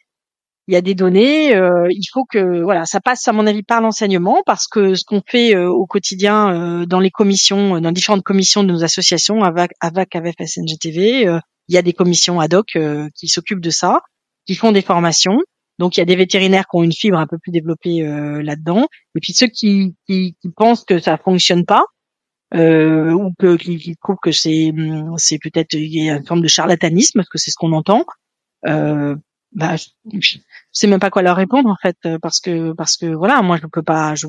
il 0.71 0.75
y 0.75 0.77
a 0.77 0.81
des 0.81 0.95
données. 0.95 1.53
Euh, 1.53 1.87
il 1.89 2.07
faut 2.13 2.23
que 2.23 2.61
voilà, 2.61 2.85
ça 2.85 3.01
passe 3.01 3.27
à 3.27 3.33
mon 3.33 3.45
avis 3.45 3.61
par 3.61 3.81
l'enseignement 3.81 4.41
parce 4.45 4.67
que 4.67 4.95
ce 4.95 5.03
qu'on 5.03 5.21
fait 5.25 5.53
euh, 5.53 5.69
au 5.69 5.85
quotidien 5.85 6.81
euh, 6.81 6.85
dans 6.85 7.01
les 7.01 7.11
commissions, 7.11 7.81
dans 7.81 7.91
différentes 7.91 8.23
commissions 8.23 8.63
de 8.63 8.71
nos 8.71 8.81
associations, 8.81 9.43
AVAC, 9.43 9.71
AVAC 9.81 10.15
AVF, 10.15 10.35
SNGTV, 10.39 11.23
il 11.67 11.75
y 11.75 11.77
a 11.77 11.81
des 11.81 11.91
commissions 11.91 12.39
ad 12.39 12.53
hoc 12.53 12.77
qui 13.15 13.27
s'occupent 13.27 13.61
de 13.61 13.69
ça, 13.69 13.99
qui 14.45 14.55
font 14.55 14.71
des 14.71 14.81
formations. 14.81 15.39
Donc 15.77 15.97
il 15.97 15.99
y 15.99 16.03
a 16.03 16.05
des 16.05 16.15
vétérinaires 16.15 16.65
qui 16.71 16.77
ont 16.77 16.83
une 16.83 16.93
fibre 16.93 17.17
un 17.17 17.27
peu 17.27 17.37
plus 17.37 17.51
développée 17.51 18.01
là-dedans, 18.41 18.87
et 19.15 19.19
puis 19.19 19.33
ceux 19.33 19.47
qui, 19.47 19.95
qui, 20.07 20.35
qui, 20.41 20.49
pensent 20.55 20.85
que 20.85 20.99
ça 20.99 21.17
fonctionne 21.17 21.65
pas, 21.65 21.83
euh, 22.53 23.11
ou 23.11 23.33
que 23.37 23.57
qui, 23.57 23.95
trouve 24.01 24.17
que 24.21 24.31
c'est 24.31 24.71
c'est 25.17 25.39
peut-être 25.39 25.73
une 25.73 26.25
forme 26.25 26.41
de 26.41 26.47
charlatanisme 26.47 27.19
parce 27.19 27.29
que 27.29 27.37
c'est 27.37 27.51
ce 27.51 27.55
qu'on 27.55 27.73
entend. 27.73 28.05
Euh, 28.67 29.15
bah, 29.53 29.75
je, 29.75 30.37
sais 30.71 30.87
même 30.87 30.99
pas 30.99 31.09
quoi 31.09 31.21
leur 31.21 31.35
répondre 31.35 31.69
en 31.69 31.75
fait 31.81 31.97
parce 32.21 32.39
que 32.39 32.73
parce 32.73 32.95
que 32.97 33.05
voilà 33.07 33.41
moi 33.41 33.57
je 33.61 33.67
peux 33.67 33.83
pas 33.83 34.15
je 34.15 34.27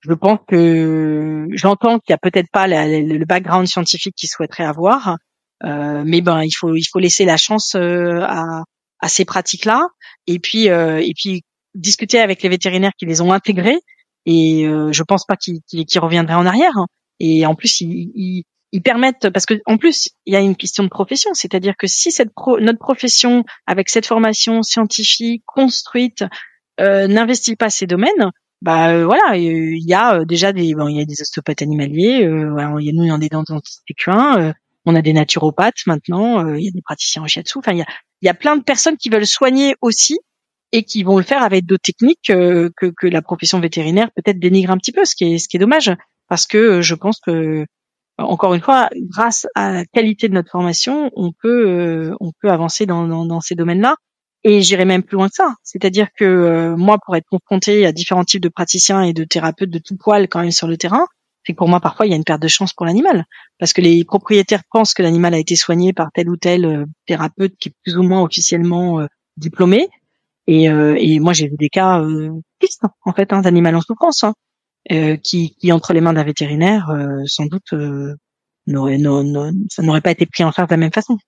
je 0.00 0.14
pense 0.14 0.38
que 0.46 1.46
j'entends 1.52 1.98
qu'il 1.98 2.10
y 2.10 2.14
a 2.14 2.18
peut-être 2.18 2.50
pas 2.52 2.66
le 2.68 3.24
background 3.24 3.66
scientifique 3.66 4.14
qu'ils 4.16 4.28
souhaiteraient 4.28 4.64
avoir, 4.64 5.16
euh, 5.64 6.02
mais 6.06 6.20
ben 6.20 6.42
il 6.42 6.52
faut 6.52 6.74
il 6.76 6.84
faut 6.84 6.98
laisser 6.98 7.24
la 7.24 7.36
chance 7.36 7.74
euh, 7.74 8.20
à, 8.22 8.62
à 9.00 9.08
ces 9.08 9.24
pratiques-là 9.24 9.88
et 10.26 10.38
puis 10.38 10.68
euh, 10.68 11.00
et 11.00 11.12
puis 11.14 11.42
discuter 11.74 12.20
avec 12.20 12.42
les 12.42 12.48
vétérinaires 12.48 12.92
qui 12.98 13.06
les 13.06 13.20
ont 13.20 13.32
intégrés 13.32 13.78
et 14.26 14.66
euh, 14.66 14.92
je 14.92 15.02
pense 15.02 15.24
pas 15.24 15.36
qu'ils 15.36 15.60
qu'ils 15.62 16.00
reviendraient 16.00 16.34
en 16.34 16.46
arrière 16.46 16.76
hein. 16.76 16.86
et 17.20 17.46
en 17.46 17.54
plus 17.54 17.80
ils, 17.80 18.12
ils, 18.14 18.44
ils, 18.72 18.82
permettent 18.82 19.30
parce 19.30 19.46
que 19.46 19.54
en 19.66 19.76
plus 19.76 20.10
il 20.26 20.34
y 20.34 20.36
a 20.36 20.40
une 20.40 20.56
question 20.56 20.84
de 20.84 20.88
profession 20.88 21.30
c'est-à-dire 21.34 21.74
que 21.78 21.86
si 21.86 22.10
cette 22.10 22.30
notre 22.60 22.78
profession 22.78 23.44
avec 23.66 23.88
cette 23.88 24.06
formation 24.06 24.62
scientifique 24.62 25.42
construite 25.46 26.24
euh, 26.80 27.06
n'investit 27.06 27.56
pas 27.56 27.70
ces 27.70 27.86
domaines 27.86 28.30
bah 28.62 28.90
euh, 28.90 29.04
voilà 29.06 29.36
il 29.36 29.86
y 29.86 29.94
a 29.94 30.24
déjà 30.24 30.52
des 30.52 30.74
bon 30.74 30.88
il 30.88 30.96
y 30.96 31.00
a 31.00 31.04
des 31.04 31.20
ostéopathes 31.20 31.62
animaliers 31.62 32.24
euh, 32.24 32.76
il 32.80 32.86
y 32.86 32.90
a 32.90 32.92
nous 32.92 33.12
on 33.12 33.20
est 33.20 33.32
dans 33.32 33.44
équins 33.88 34.54
on 34.86 34.94
a 34.94 35.02
des 35.02 35.12
naturopathes 35.12 35.84
maintenant, 35.86 36.46
euh, 36.46 36.58
il 36.58 36.64
y 36.64 36.68
a 36.68 36.70
des 36.70 36.80
praticiens 36.80 37.22
en 37.22 37.26
shiatsu. 37.26 37.58
Enfin, 37.58 37.72
il 37.72 37.78
y 37.78 37.82
a, 37.82 37.86
il 38.22 38.26
y 38.26 38.28
a 38.28 38.34
plein 38.34 38.56
de 38.56 38.62
personnes 38.62 38.96
qui 38.96 39.10
veulent 39.10 39.26
soigner 39.26 39.74
aussi 39.82 40.18
et 40.72 40.84
qui 40.84 41.02
vont 41.02 41.18
le 41.18 41.24
faire 41.24 41.42
avec 41.42 41.66
d'autres 41.66 41.82
techniques 41.82 42.30
euh, 42.30 42.70
que, 42.76 42.86
que 42.96 43.06
la 43.06 43.20
profession 43.20 43.60
vétérinaire 43.60 44.10
peut-être 44.14 44.38
dénigre 44.38 44.70
un 44.70 44.78
petit 44.78 44.92
peu, 44.92 45.04
ce 45.04 45.14
qui 45.14 45.34
est, 45.34 45.38
ce 45.38 45.48
qui 45.48 45.56
est 45.56 45.60
dommage, 45.60 45.92
parce 46.28 46.46
que 46.46 46.56
euh, 46.56 46.82
je 46.82 46.94
pense 46.94 47.20
que 47.20 47.66
encore 48.18 48.54
une 48.54 48.60
fois, 48.60 48.88
grâce 48.94 49.46
à 49.54 49.72
la 49.72 49.84
qualité 49.84 50.28
de 50.28 50.34
notre 50.34 50.50
formation, 50.50 51.10
on 51.16 51.32
peut 51.32 52.14
on 52.20 52.32
peut 52.40 52.50
avancer 52.50 52.86
dans, 52.86 53.40
ces 53.40 53.54
domaines-là. 53.54 53.96
Et 54.44 54.62
j'irai 54.62 54.84
même 54.84 55.02
plus 55.02 55.16
loin 55.16 55.28
que 55.28 55.34
ça. 55.34 55.54
C'est-à-dire 55.64 56.08
que 56.16 56.74
moi, 56.76 56.98
pour 57.04 57.16
être 57.16 57.26
confronté 57.28 57.84
à 57.84 57.92
différents 57.92 58.24
types 58.24 58.42
de 58.42 58.48
praticiens 58.48 59.02
et 59.02 59.12
de 59.12 59.24
thérapeutes 59.24 59.70
de 59.70 59.80
tout 59.80 59.96
poil 59.96 60.28
quand 60.28 60.40
même 60.40 60.52
sur 60.52 60.68
le 60.68 60.76
terrain, 60.76 61.06
c'est 61.46 61.52
que 61.52 61.58
pour 61.58 61.68
moi 61.68 61.80
parfois 61.80 62.06
il 62.06 62.10
y 62.10 62.12
a 62.12 62.16
une 62.16 62.24
perte 62.24 62.42
de 62.42 62.48
chance 62.48 62.72
pour 62.72 62.86
l'animal 62.86 63.24
parce 63.58 63.72
que 63.72 63.80
les 63.80 64.04
propriétaires 64.04 64.62
pensent 64.70 64.94
que 64.94 65.02
l'animal 65.02 65.32
a 65.34 65.38
été 65.38 65.54
soigné 65.54 65.92
par 65.92 66.10
tel 66.12 66.28
ou 66.28 66.36
tel 66.36 66.64
euh, 66.64 66.84
thérapeute 67.06 67.54
qui 67.58 67.68
est 67.68 67.74
plus 67.84 67.96
ou 67.96 68.02
moins 68.02 68.22
officiellement 68.22 69.00
euh, 69.00 69.06
diplômé 69.36 69.88
et, 70.46 70.68
euh, 70.68 70.96
et 70.98 71.20
moi 71.20 71.32
j'ai 71.32 71.48
vu 71.48 71.56
des 71.56 71.68
cas 71.68 72.02
tristes 72.60 72.82
en 73.04 73.12
fait 73.12 73.32
hein, 73.32 73.42
d'animal 73.42 73.76
en 73.76 73.80
souffrance 73.80 74.24
hein, 74.24 74.34
qui, 75.22 75.56
qui 75.56 75.72
entre 75.72 75.92
les 75.92 76.00
mains 76.00 76.12
d'un 76.12 76.24
vétérinaire 76.24 76.92
sans 77.26 77.46
doute 77.46 77.72
n'aurait 78.66 78.98
ça 79.70 79.82
n'aurait 79.82 80.00
pas 80.00 80.10
été 80.12 80.26
pris 80.26 80.44
en 80.44 80.52
charge 80.52 80.68
de 80.68 80.74
la 80.74 80.78
même 80.78 80.92
façon 80.92 81.18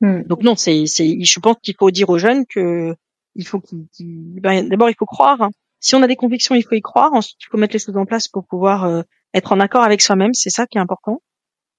hmm. 0.00 0.22
donc 0.22 0.42
non 0.42 0.56
c'est 0.56 0.86
c'est 0.86 1.22
je 1.22 1.40
pense 1.40 1.56
qu'il 1.62 1.74
faut 1.78 1.90
dire 1.90 2.10
aux 2.10 2.18
jeunes 2.18 2.44
que 2.46 2.94
il 3.34 3.46
faut 3.46 3.60
qu'ils 3.60 4.40
ben, 4.40 4.68
d'abord 4.68 4.90
il 4.90 4.96
faut 4.98 5.06
croire 5.06 5.40
hein, 5.40 5.50
si 5.80 5.94
on 5.94 6.02
a 6.02 6.06
des 6.06 6.16
convictions, 6.16 6.54
il 6.54 6.62
faut 6.62 6.74
y 6.74 6.82
croire. 6.82 7.12
Ensuite, 7.12 7.38
il 7.40 7.46
faut 7.50 7.56
mettre 7.56 7.72
les 7.72 7.78
choses 7.78 7.96
en 7.96 8.06
place 8.06 8.28
pour 8.28 8.46
pouvoir 8.46 8.84
euh, 8.84 9.02
être 9.34 9.52
en 9.52 9.60
accord 9.60 9.82
avec 9.82 10.02
soi-même. 10.02 10.34
C'est 10.34 10.50
ça 10.50 10.66
qui 10.66 10.78
est 10.78 10.80
important. 10.80 11.22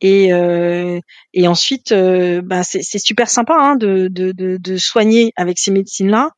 Et, 0.02 0.34
euh, 0.34 0.99
et 1.34 1.48
ensuite, 1.48 1.91
euh, 1.91 2.41
bah, 2.44 2.64
c'est 2.64 2.82
super 2.98 3.30
sympa 3.30 3.53
hein, 3.56 3.76
de, 3.76 4.08
de, 4.08 4.32
de, 4.32 4.58
de, 4.58 4.78
soigner 4.78 5.32
avec 5.36 5.60
ces 5.60 5.70
médecines-là. 5.70 6.32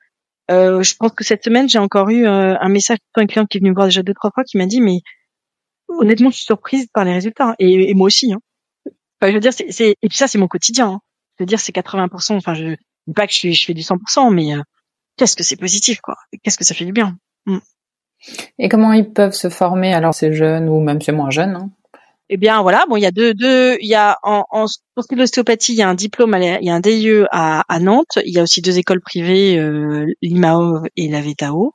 Euh, 0.52 0.84
je 0.84 0.96
pense 0.96 1.12
que 1.12 1.24
cette 1.24 1.44
semaine, 1.44 1.70
j'ai 1.70 1.80
encore 1.80 2.10
eu 2.10 2.26
euh, 2.26 2.56
un 2.60 2.70
message 2.70 2.98
d'un 3.16 3.26
client 3.26 3.46
qui 3.46 3.58
est 3.58 3.62
venu 3.62 3.72
me 3.72 3.76
voir 3.76 3.88
déjà 3.88 4.04
deux 4.04 4.14
trois 4.14 4.32
fois 4.34 4.44
qui 4.44 4.58
m'a 4.58 4.66
dit 4.66 4.82
mais 4.82 5.00
honnêtement, 5.88 6.30
je 6.30 6.36
suis 6.36 6.46
surprise 6.46 6.88
par 6.94 7.06
les 7.06 7.14
résultats. 7.14 7.56
Et, 7.60 7.90
et 7.90 7.94
moi 7.94 8.08
aussi. 8.08 8.34
Hein. 8.34 8.40
Je 9.22 9.32
veux 9.32 9.40
dire, 9.40 9.54
c'est 9.54 9.96
et 10.02 10.10
puis 10.10 10.18
ça, 10.18 10.28
c'est 10.28 10.38
mon 10.38 10.48
quotidien. 10.48 10.88
Hein. 10.88 11.00
Je 11.38 11.44
veux 11.44 11.48
dire, 11.48 11.60
c'est 11.60 11.74
80%. 11.74 12.36
Enfin, 12.36 12.54
je 12.54 12.76
dis 13.08 13.14
pas 13.14 13.26
que 13.26 13.34
je, 13.34 13.52
je 13.52 13.66
fais 13.66 13.74
du 13.74 13.82
100%, 13.82 14.34
mais 14.34 14.54
qu'est-ce 15.18 15.36
que 15.36 15.44
c'est 15.44 15.56
positif, 15.56 16.02
quoi. 16.02 16.16
Qu'est-ce 16.44 16.58
que 16.58 16.66
ça 16.66 16.76
fait 16.76 16.86
du 16.86 16.92
bien. 16.92 17.18
Mm. 17.46 17.60
Et 18.60 18.70
comment 18.70 18.94
ils 18.94 19.12
peuvent 19.12 19.34
se 19.34 19.50
former 19.50 19.94
alors 19.94 20.14
ces 20.14 20.34
jeunes 20.34 20.70
ou 20.70 20.80
même 20.82 21.02
ces 21.02 21.12
moins 21.12 21.30
jeunes 21.30 21.56
hein? 21.56 21.70
Eh 22.30 22.38
bien 22.38 22.62
voilà, 22.62 22.86
bon 22.88 22.96
il 22.96 23.02
y 23.02 23.06
a 23.06 23.12
deux 23.12 23.34
deux 23.34 23.78
il 23.82 23.88
y 23.88 23.96
a 23.96 24.18
en, 24.24 24.46
en 24.50 24.66
pour 24.96 25.04
ce 25.04 25.08
qui 25.08 25.14
est 25.14 25.18
de 25.18 25.22
l'ostéopathie, 25.22 25.74
il 25.74 25.78
y 25.78 25.82
a 25.82 25.90
un 25.90 25.94
diplôme 25.94 26.36
il 26.40 26.66
y 26.66 26.70
a 26.70 26.76
un 26.76 26.80
DIE 26.80 27.26
à, 27.32 27.80
Nantes, 27.80 28.18
il 28.26 28.34
y 28.34 28.40
a 28.40 28.44
aussi 28.44 28.62
deux 28.62 28.78
écoles 28.78 29.02
privées 29.02 29.58
euh, 29.58 30.06
l'IMAO 30.22 30.84
et 30.96 31.10
la 31.10 31.22
VETAO. 31.22 31.74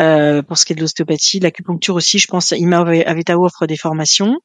Euh, 0.00 0.42
pour 0.42 0.56
ce 0.56 0.64
qui 0.64 0.72
est 0.72 0.76
de 0.76 0.80
l'ostéopathie, 0.80 1.40
l'acupuncture 1.40 1.94
aussi, 1.94 2.18
je 2.18 2.26
pense 2.26 2.52
IMAO 2.52 2.88
et 2.90 3.04
VETAO 3.14 3.44
offrent 3.44 3.66
des 3.66 3.76
formations. 3.76 4.38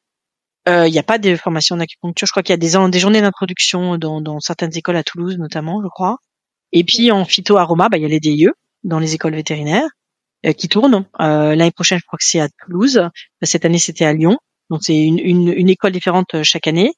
Euh, 0.68 0.88
il 0.88 0.92
n'y 0.92 1.00
a 1.00 1.04
pas 1.04 1.18
de 1.18 1.36
formation 1.36 1.78
d'acupuncture. 1.78 2.28
Je 2.28 2.32
crois 2.32 2.44
qu'il 2.44 2.54
y 2.54 2.54
a 2.54 2.58
des, 2.58 2.92
des 2.92 3.00
journées 3.00 3.22
d'introduction 3.22 3.98
dans, 3.98 4.40
certaines 4.40 4.76
écoles 4.76 4.98
à 4.98 5.04
Toulouse 5.04 5.38
notamment, 5.38 5.82
je 5.82 5.88
crois. 5.88 6.18
Et 6.72 6.84
puis 6.84 7.12
en 7.12 7.26
phytoaroma, 7.26 7.90
bah, 7.90 7.98
il 7.98 8.04
y 8.04 8.06
a 8.06 8.10
les 8.10 8.20
DIE 8.20 8.50
dans 8.84 9.00
les 9.00 9.16
écoles 9.16 9.36
vétérinaires. 9.36 9.90
Euh, 10.46 10.54
qui 10.54 10.68
tourne. 10.68 11.06
Euh, 11.20 11.56
l'année 11.56 11.72
prochaine, 11.72 12.00
je 12.00 12.06
crois 12.06 12.18
que 12.18 12.26
c'est 12.26 12.40
à 12.40 12.50
Toulouse. 12.50 13.02
Cette 13.42 13.66
année, 13.66 13.80
c'était 13.80 14.06
à 14.06 14.14
Lyon. 14.14 14.38
Donc 14.70 14.82
c'est 14.84 14.98
une, 14.98 15.20
une, 15.20 15.70
école 15.70 15.92
différente 15.92 16.34
euh, 16.36 16.44
chaque 16.44 16.68
année. 16.68 16.94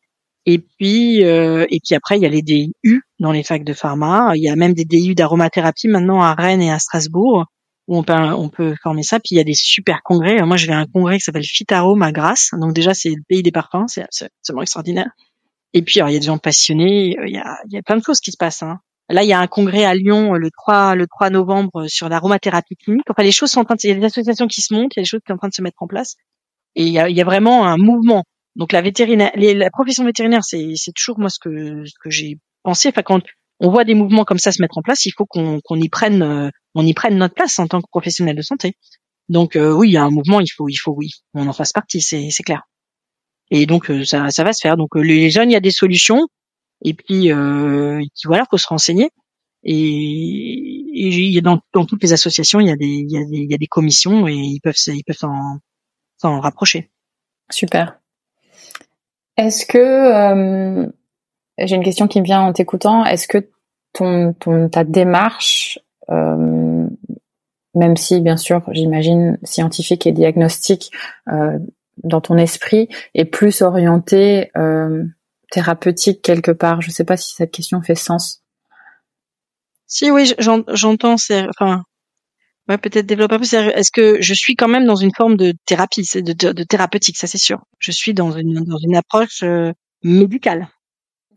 Et 0.45 0.59
puis 0.59 1.17
et 1.19 1.79
puis 1.85 1.95
après, 1.95 2.17
il 2.17 2.21
y 2.21 2.25
a 2.25 2.29
les 2.29 2.41
DU 2.41 3.01
dans 3.19 3.33
les 3.33 3.43
facs 3.43 3.65
de 3.65 3.73
pharma. 3.73 4.31
Il 4.35 4.41
y 4.41 4.47
a 4.47 4.55
même 4.55 4.73
des 4.73 4.85
DU 4.85 5.13
d'aromathérapie 5.13 5.89
maintenant 5.89 6.21
à 6.21 6.33
Rennes 6.35 6.61
et 6.61 6.71
à 6.71 6.79
Strasbourg 6.79 7.47
où 7.87 7.97
on 7.97 8.03
peut 8.03 8.13
on 8.13 8.47
peut 8.47 8.75
former 8.81 9.03
ça. 9.03 9.19
Puis 9.19 9.29
il 9.31 9.37
y 9.37 9.41
a 9.41 9.43
des 9.43 9.53
super 9.53 10.01
congrès. 10.03 10.41
Moi, 10.43 10.55
je 10.55 10.67
vais 10.67 10.73
un 10.73 10.85
congrès 10.85 11.17
qui 11.17 11.21
s'appelle 11.23 11.43
Fitarome 11.43 12.01
à 12.01 12.13
Grasse. 12.13 12.51
Donc 12.53 12.73
déjà, 12.73 12.93
c'est 12.93 13.09
le 13.09 13.21
pays 13.27 13.43
des 13.43 13.51
parfums. 13.51 13.87
C'est 13.87 14.03
absolument 14.39 14.61
extraordinaire. 14.61 15.09
Et 15.73 15.81
puis 15.81 15.99
alors, 15.99 16.09
il 16.09 16.13
y 16.13 16.17
a 16.17 16.19
des 16.19 16.25
gens 16.25 16.37
passionnés. 16.37 17.17
Il 17.25 17.33
y 17.33 17.37
a, 17.37 17.57
il 17.69 17.73
y 17.73 17.77
a 17.77 17.81
plein 17.81 17.97
de 17.97 18.03
choses 18.03 18.19
qui 18.19 18.31
se 18.31 18.37
passent. 18.37 18.63
Hein. 18.63 18.79
Là, 19.09 19.23
il 19.23 19.29
y 19.29 19.33
a 19.33 19.39
un 19.39 19.47
congrès 19.47 19.85
à 19.85 19.95
Lyon 19.95 20.35
euh, 20.35 20.37
le 20.37 20.51
3 20.51 20.95
le 20.95 21.07
3 21.07 21.29
novembre 21.29 21.83
euh, 21.83 21.87
sur 21.87 22.09
l'aromathérapie 22.09 22.75
clinique. 22.75 23.05
Enfin, 23.09 23.23
les 23.23 23.31
choses 23.31 23.51
sont 23.51 23.61
en 23.61 23.65
train 23.65 23.75
de, 23.75 23.79
il 23.83 23.89
y 23.89 23.91
a 23.91 23.95
des 23.95 24.05
associations 24.05 24.47
qui 24.47 24.61
se 24.61 24.73
montent, 24.73 24.95
il 24.95 24.99
y 24.99 25.01
a 25.01 25.03
des 25.03 25.07
choses 25.07 25.21
qui 25.21 25.27
sont 25.27 25.35
en 25.35 25.37
train 25.37 25.47
de 25.47 25.53
se 25.53 25.61
mettre 25.61 25.81
en 25.81 25.87
place, 25.87 26.15
et 26.77 26.83
il 26.83 26.93
y 26.93 26.99
a, 26.99 27.09
y 27.09 27.21
a 27.21 27.25
vraiment 27.25 27.67
un 27.67 27.77
mouvement. 27.77 28.23
Donc 28.55 28.71
la 28.71 28.81
vétérinaire, 28.81 29.31
la 29.35 29.69
profession 29.69 30.05
vétérinaire, 30.05 30.43
c'est 30.43 30.75
toujours 30.95 31.19
moi 31.19 31.29
ce 31.29 31.39
que 31.39 31.83
ce 31.85 31.93
que 32.01 32.09
j'ai 32.09 32.37
pensé. 32.63 32.89
Enfin, 32.89 33.03
quand 33.03 33.21
on 33.59 33.69
voit 33.69 33.83
des 33.83 33.95
mouvements 33.95 34.23
comme 34.23 34.39
ça 34.39 34.51
se 34.51 34.61
mettre 34.61 34.77
en 34.77 34.81
place, 34.81 35.05
il 35.05 35.11
faut 35.17 35.25
qu'on 35.25 35.59
qu'on 35.63 35.77
y 35.77 35.89
prenne 35.89 36.21
euh, 36.21 36.49
on 36.75 36.85
y 36.85 36.93
prenne 36.93 37.17
notre 37.17 37.35
place 37.35 37.59
en 37.59 37.67
tant 37.67 37.81
que 37.81 37.87
professionnel 37.89 38.35
de 38.35 38.41
santé. 38.41 38.73
Donc 39.29 39.57
oui, 39.59 39.89
il 39.89 39.93
y 39.93 39.97
a 39.97 40.03
un 40.03 40.09
mouvement, 40.09 40.39
il 40.39 40.47
faut 40.47 40.69
il 40.69 40.77
faut 40.77 40.93
oui, 40.93 41.09
on 41.33 41.47
en 41.47 41.53
fasse 41.53 41.73
partie, 41.73 42.01
c'est 42.01 42.29
c'est 42.31 42.43
clair. 42.43 42.61
Et 43.51 43.65
donc 43.65 43.91
ça 44.05 44.29
ça 44.29 44.43
va 44.43 44.53
se 44.53 44.61
faire. 44.61 44.77
Donc 44.77 44.95
les 44.95 45.29
jeunes, 45.29 45.49
il 45.51 45.53
y 45.53 45.57
a 45.57 45.61
des 45.61 45.71
solutions. 45.71 46.27
Et 46.83 46.93
puis, 46.93 47.31
euh, 47.31 48.01
voilà, 48.25 48.45
faut 48.49 48.57
se 48.57 48.67
renseigner. 48.67 49.09
Et, 49.63 51.37
a 51.37 51.41
dans, 51.41 51.59
dans, 51.73 51.85
toutes 51.85 52.03
les 52.03 52.13
associations, 52.13 52.59
il 52.59 52.67
y 52.67 52.71
a 52.71 52.75
des, 52.75 52.85
il 52.85 53.11
y 53.11 53.17
a 53.17 53.25
des, 53.25 53.37
il 53.37 53.51
y 53.51 53.53
a 53.53 53.57
des 53.57 53.67
commissions 53.67 54.27
et 54.27 54.33
ils 54.33 54.59
peuvent, 54.61 54.75
ils 54.87 55.03
peuvent 55.03 55.17
s'en, 55.17 55.59
s'en 56.17 56.39
rapprocher. 56.39 56.89
Super. 57.49 57.99
Est-ce 59.37 59.65
que 59.65 59.77
euh, 59.77 60.87
j'ai 61.57 61.75
une 61.75 61.83
question 61.83 62.07
qui 62.07 62.19
me 62.19 62.25
vient 62.25 62.41
en 62.41 62.53
t'écoutant. 62.53 63.05
Est-ce 63.05 63.27
que 63.27 63.49
ton, 63.93 64.33
ton 64.33 64.69
ta 64.69 64.83
démarche, 64.83 65.79
euh, 66.09 66.87
même 67.73 67.97
si 67.97 68.21
bien 68.21 68.37
sûr, 68.37 68.61
j'imagine 68.71 69.39
scientifique 69.43 70.05
et 70.05 70.11
diagnostique, 70.11 70.91
euh, 71.29 71.57
dans 72.03 72.21
ton 72.21 72.37
esprit, 72.37 72.89
est 73.15 73.25
plus 73.25 73.61
orientée 73.61 74.51
euh, 74.55 75.03
thérapeutique 75.51 76.21
quelque 76.21 76.51
part? 76.51 76.81
Je 76.81 76.91
sais 76.91 77.05
pas 77.05 77.17
si 77.17 77.33
cette 77.33 77.51
question 77.51 77.81
fait 77.81 77.95
sens. 77.95 78.43
Si 79.87 80.11
oui, 80.11 80.33
j'entends. 80.37 81.17
C'est 81.17 81.47
enfin, 81.49 81.83
ouais, 82.69 82.77
peut-être 82.77 83.05
développer 83.05 83.35
un 83.35 83.39
peu. 83.39 83.45
Est-ce 83.45 83.91
que 83.91 84.21
je 84.21 84.33
suis 84.33 84.55
quand 84.55 84.67
même 84.67 84.85
dans 84.85 84.95
une 84.95 85.11
forme 85.15 85.37
de 85.37 85.53
thérapie, 85.65 86.07
de, 86.15 86.33
de, 86.33 86.51
de 86.51 86.63
thérapeutique, 86.63 87.17
ça 87.17 87.27
c'est 87.27 87.37
sûr. 87.37 87.59
Je 87.79 87.91
suis 87.91 88.13
dans 88.13 88.31
une 88.31 88.63
dans 88.63 88.77
une 88.77 88.95
approche 88.95 89.43
euh, 89.43 89.71
médicale. 90.03 90.69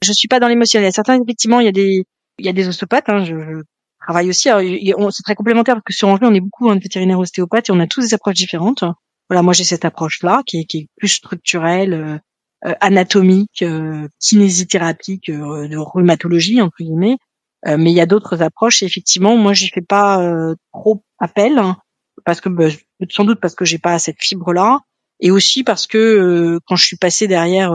Je 0.02 0.12
suis 0.12 0.28
pas 0.28 0.40
dans 0.40 0.48
l'émotionnel. 0.48 0.92
Certains 0.92 1.20
effectivement, 1.20 1.60
il 1.60 1.66
y 1.66 1.68
a 1.68 1.72
des 1.72 2.04
il 2.38 2.46
y 2.46 2.48
a 2.48 2.52
des 2.52 2.68
ostéopathes. 2.68 3.08
Hein, 3.08 3.24
je, 3.24 3.62
travaille 4.00 4.30
aussi. 4.30 4.48
C'est 4.48 5.22
très 5.24 5.34
complémentaire 5.34 5.74
parce 5.74 5.84
que 5.84 5.92
sur 5.92 6.08
Angers, 6.08 6.26
on 6.26 6.34
est 6.34 6.40
beaucoup 6.40 6.70
en 6.70 6.74
vétérinaire 6.74 7.18
ostéopathe 7.18 7.68
et 7.68 7.72
on 7.72 7.80
a 7.80 7.86
tous 7.86 8.00
des 8.00 8.14
approches 8.14 8.36
différentes. 8.36 8.84
Voilà, 9.28 9.42
moi 9.42 9.52
j'ai 9.52 9.64
cette 9.64 9.84
approche-là 9.84 10.42
qui 10.46 10.60
est, 10.60 10.64
qui 10.64 10.78
est 10.78 10.86
plus 10.96 11.08
structurelle, 11.08 11.92
euh, 11.94 12.18
euh, 12.66 12.74
anatomique, 12.80 13.62
euh, 13.62 14.06
kinésithérapique, 14.18 15.30
euh, 15.30 15.66
de 15.66 15.78
rhumatologie 15.78 16.60
entre 16.60 16.76
guillemets. 16.80 17.16
Mais 17.66 17.90
il 17.90 17.96
y 17.96 18.00
a 18.00 18.06
d'autres 18.06 18.42
approches. 18.42 18.82
Et 18.82 18.86
effectivement, 18.86 19.36
moi, 19.36 19.52
j'y 19.52 19.68
fais 19.68 19.82
pas 19.82 20.54
trop 20.72 21.04
appel 21.18 21.58
hein, 21.58 21.76
parce 22.24 22.40
que 22.40 22.48
bah, 22.48 22.68
sans 23.10 23.24
doute 23.24 23.40
parce 23.40 23.54
que 23.54 23.64
j'ai 23.64 23.78
pas 23.78 23.98
cette 23.98 24.20
fibre 24.22 24.52
là, 24.52 24.80
et 25.20 25.30
aussi 25.30 25.64
parce 25.64 25.86
que 25.86 26.58
quand 26.66 26.76
je 26.76 26.84
suis 26.84 26.96
passée 26.96 27.28
derrière 27.28 27.72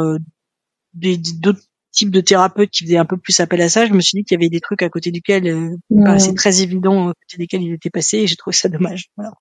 d'autres 0.93 1.61
types 1.91 2.11
de 2.11 2.21
thérapeutes 2.21 2.71
qui 2.71 2.83
faisaient 2.83 2.97
un 2.97 3.05
peu 3.05 3.17
plus 3.17 3.39
appel 3.39 3.61
à 3.61 3.69
ça, 3.69 3.85
je 3.85 3.93
me 3.93 4.01
suis 4.01 4.17
dit 4.17 4.23
qu'il 4.23 4.35
y 4.35 4.41
avait 4.41 4.49
des 4.49 4.59
trucs 4.59 4.81
à 4.81 4.89
côté 4.89 5.11
duquel 5.11 5.77
c'est 6.17 6.35
très 6.35 6.61
évident 6.61 7.09
à 7.09 7.13
côté 7.13 7.37
desquels 7.37 7.63
ils 7.63 7.73
étaient 7.73 7.89
passés, 7.89 8.19
et 8.19 8.27
j'ai 8.27 8.35
trouvé 8.35 8.53
ça 8.53 8.69
dommage. 8.69 9.05
Voilà. 9.15 9.31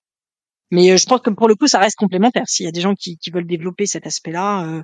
Mais 0.71 0.97
je 0.97 1.05
pense 1.05 1.21
que 1.21 1.29
pour 1.29 1.47
le 1.47 1.55
coup, 1.55 1.67
ça 1.67 1.79
reste 1.79 1.95
complémentaire. 1.95 2.43
S'il 2.47 2.65
y 2.65 2.69
a 2.69 2.71
des 2.71 2.81
gens 2.81 2.95
qui, 2.95 3.17
qui 3.17 3.29
veulent 3.29 3.47
développer 3.47 3.85
cet 3.85 4.07
aspect-là, 4.07 4.83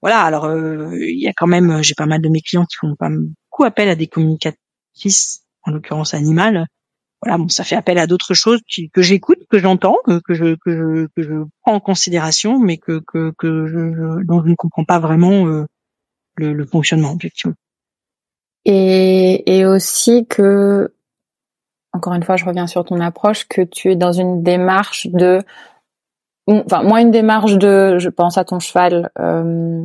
voilà. 0.00 0.22
Alors, 0.22 0.50
il 0.50 1.20
y 1.20 1.28
a 1.28 1.32
quand 1.36 1.46
même, 1.46 1.82
j'ai 1.82 1.94
pas 1.94 2.06
mal 2.06 2.20
de 2.20 2.28
mes 2.28 2.40
clients 2.40 2.64
qui 2.64 2.76
font 2.80 2.94
pas 2.98 3.10
beaucoup 3.10 3.64
appel 3.64 3.88
à 3.88 3.94
des 3.94 4.06
en 5.64 5.70
l'occurrence 5.70 6.14
animales, 6.14 6.66
voilà, 7.22 7.38
bon, 7.38 7.48
ça 7.48 7.62
fait 7.62 7.76
appel 7.76 7.98
à 7.98 8.06
d'autres 8.06 8.34
choses 8.34 8.60
que 8.92 9.02
j'écoute, 9.02 9.38
que 9.48 9.58
j'entends, 9.58 9.96
que, 10.04 10.20
que, 10.24 10.34
je, 10.34 10.56
que, 10.56 10.72
je, 10.72 11.06
que 11.14 11.22
je 11.22 11.44
prends 11.62 11.74
en 11.74 11.80
considération, 11.80 12.58
mais 12.58 12.78
que, 12.78 13.00
que, 13.06 13.32
que 13.38 13.66
je, 13.68 14.24
dont 14.24 14.42
je 14.42 14.48
ne 14.48 14.56
comprends 14.56 14.84
pas 14.84 14.98
vraiment 14.98 15.46
euh, 15.46 15.64
le, 16.34 16.52
le, 16.52 16.66
fonctionnement, 16.66 17.14
effectivement. 17.16 17.54
Et, 18.64 19.58
et 19.58 19.66
aussi 19.66 20.26
que, 20.26 20.92
encore 21.92 22.14
une 22.14 22.24
fois, 22.24 22.36
je 22.36 22.44
reviens 22.44 22.66
sur 22.66 22.84
ton 22.84 22.98
approche, 23.00 23.46
que 23.46 23.62
tu 23.62 23.92
es 23.92 23.96
dans 23.96 24.12
une 24.12 24.42
démarche 24.42 25.06
de, 25.06 25.38
enfin, 26.48 26.82
moi, 26.82 27.02
une 27.02 27.12
démarche 27.12 27.56
de, 27.56 27.98
je 27.98 28.08
pense 28.08 28.36
à 28.36 28.44
ton 28.44 28.58
cheval, 28.58 29.10
euh, 29.20 29.84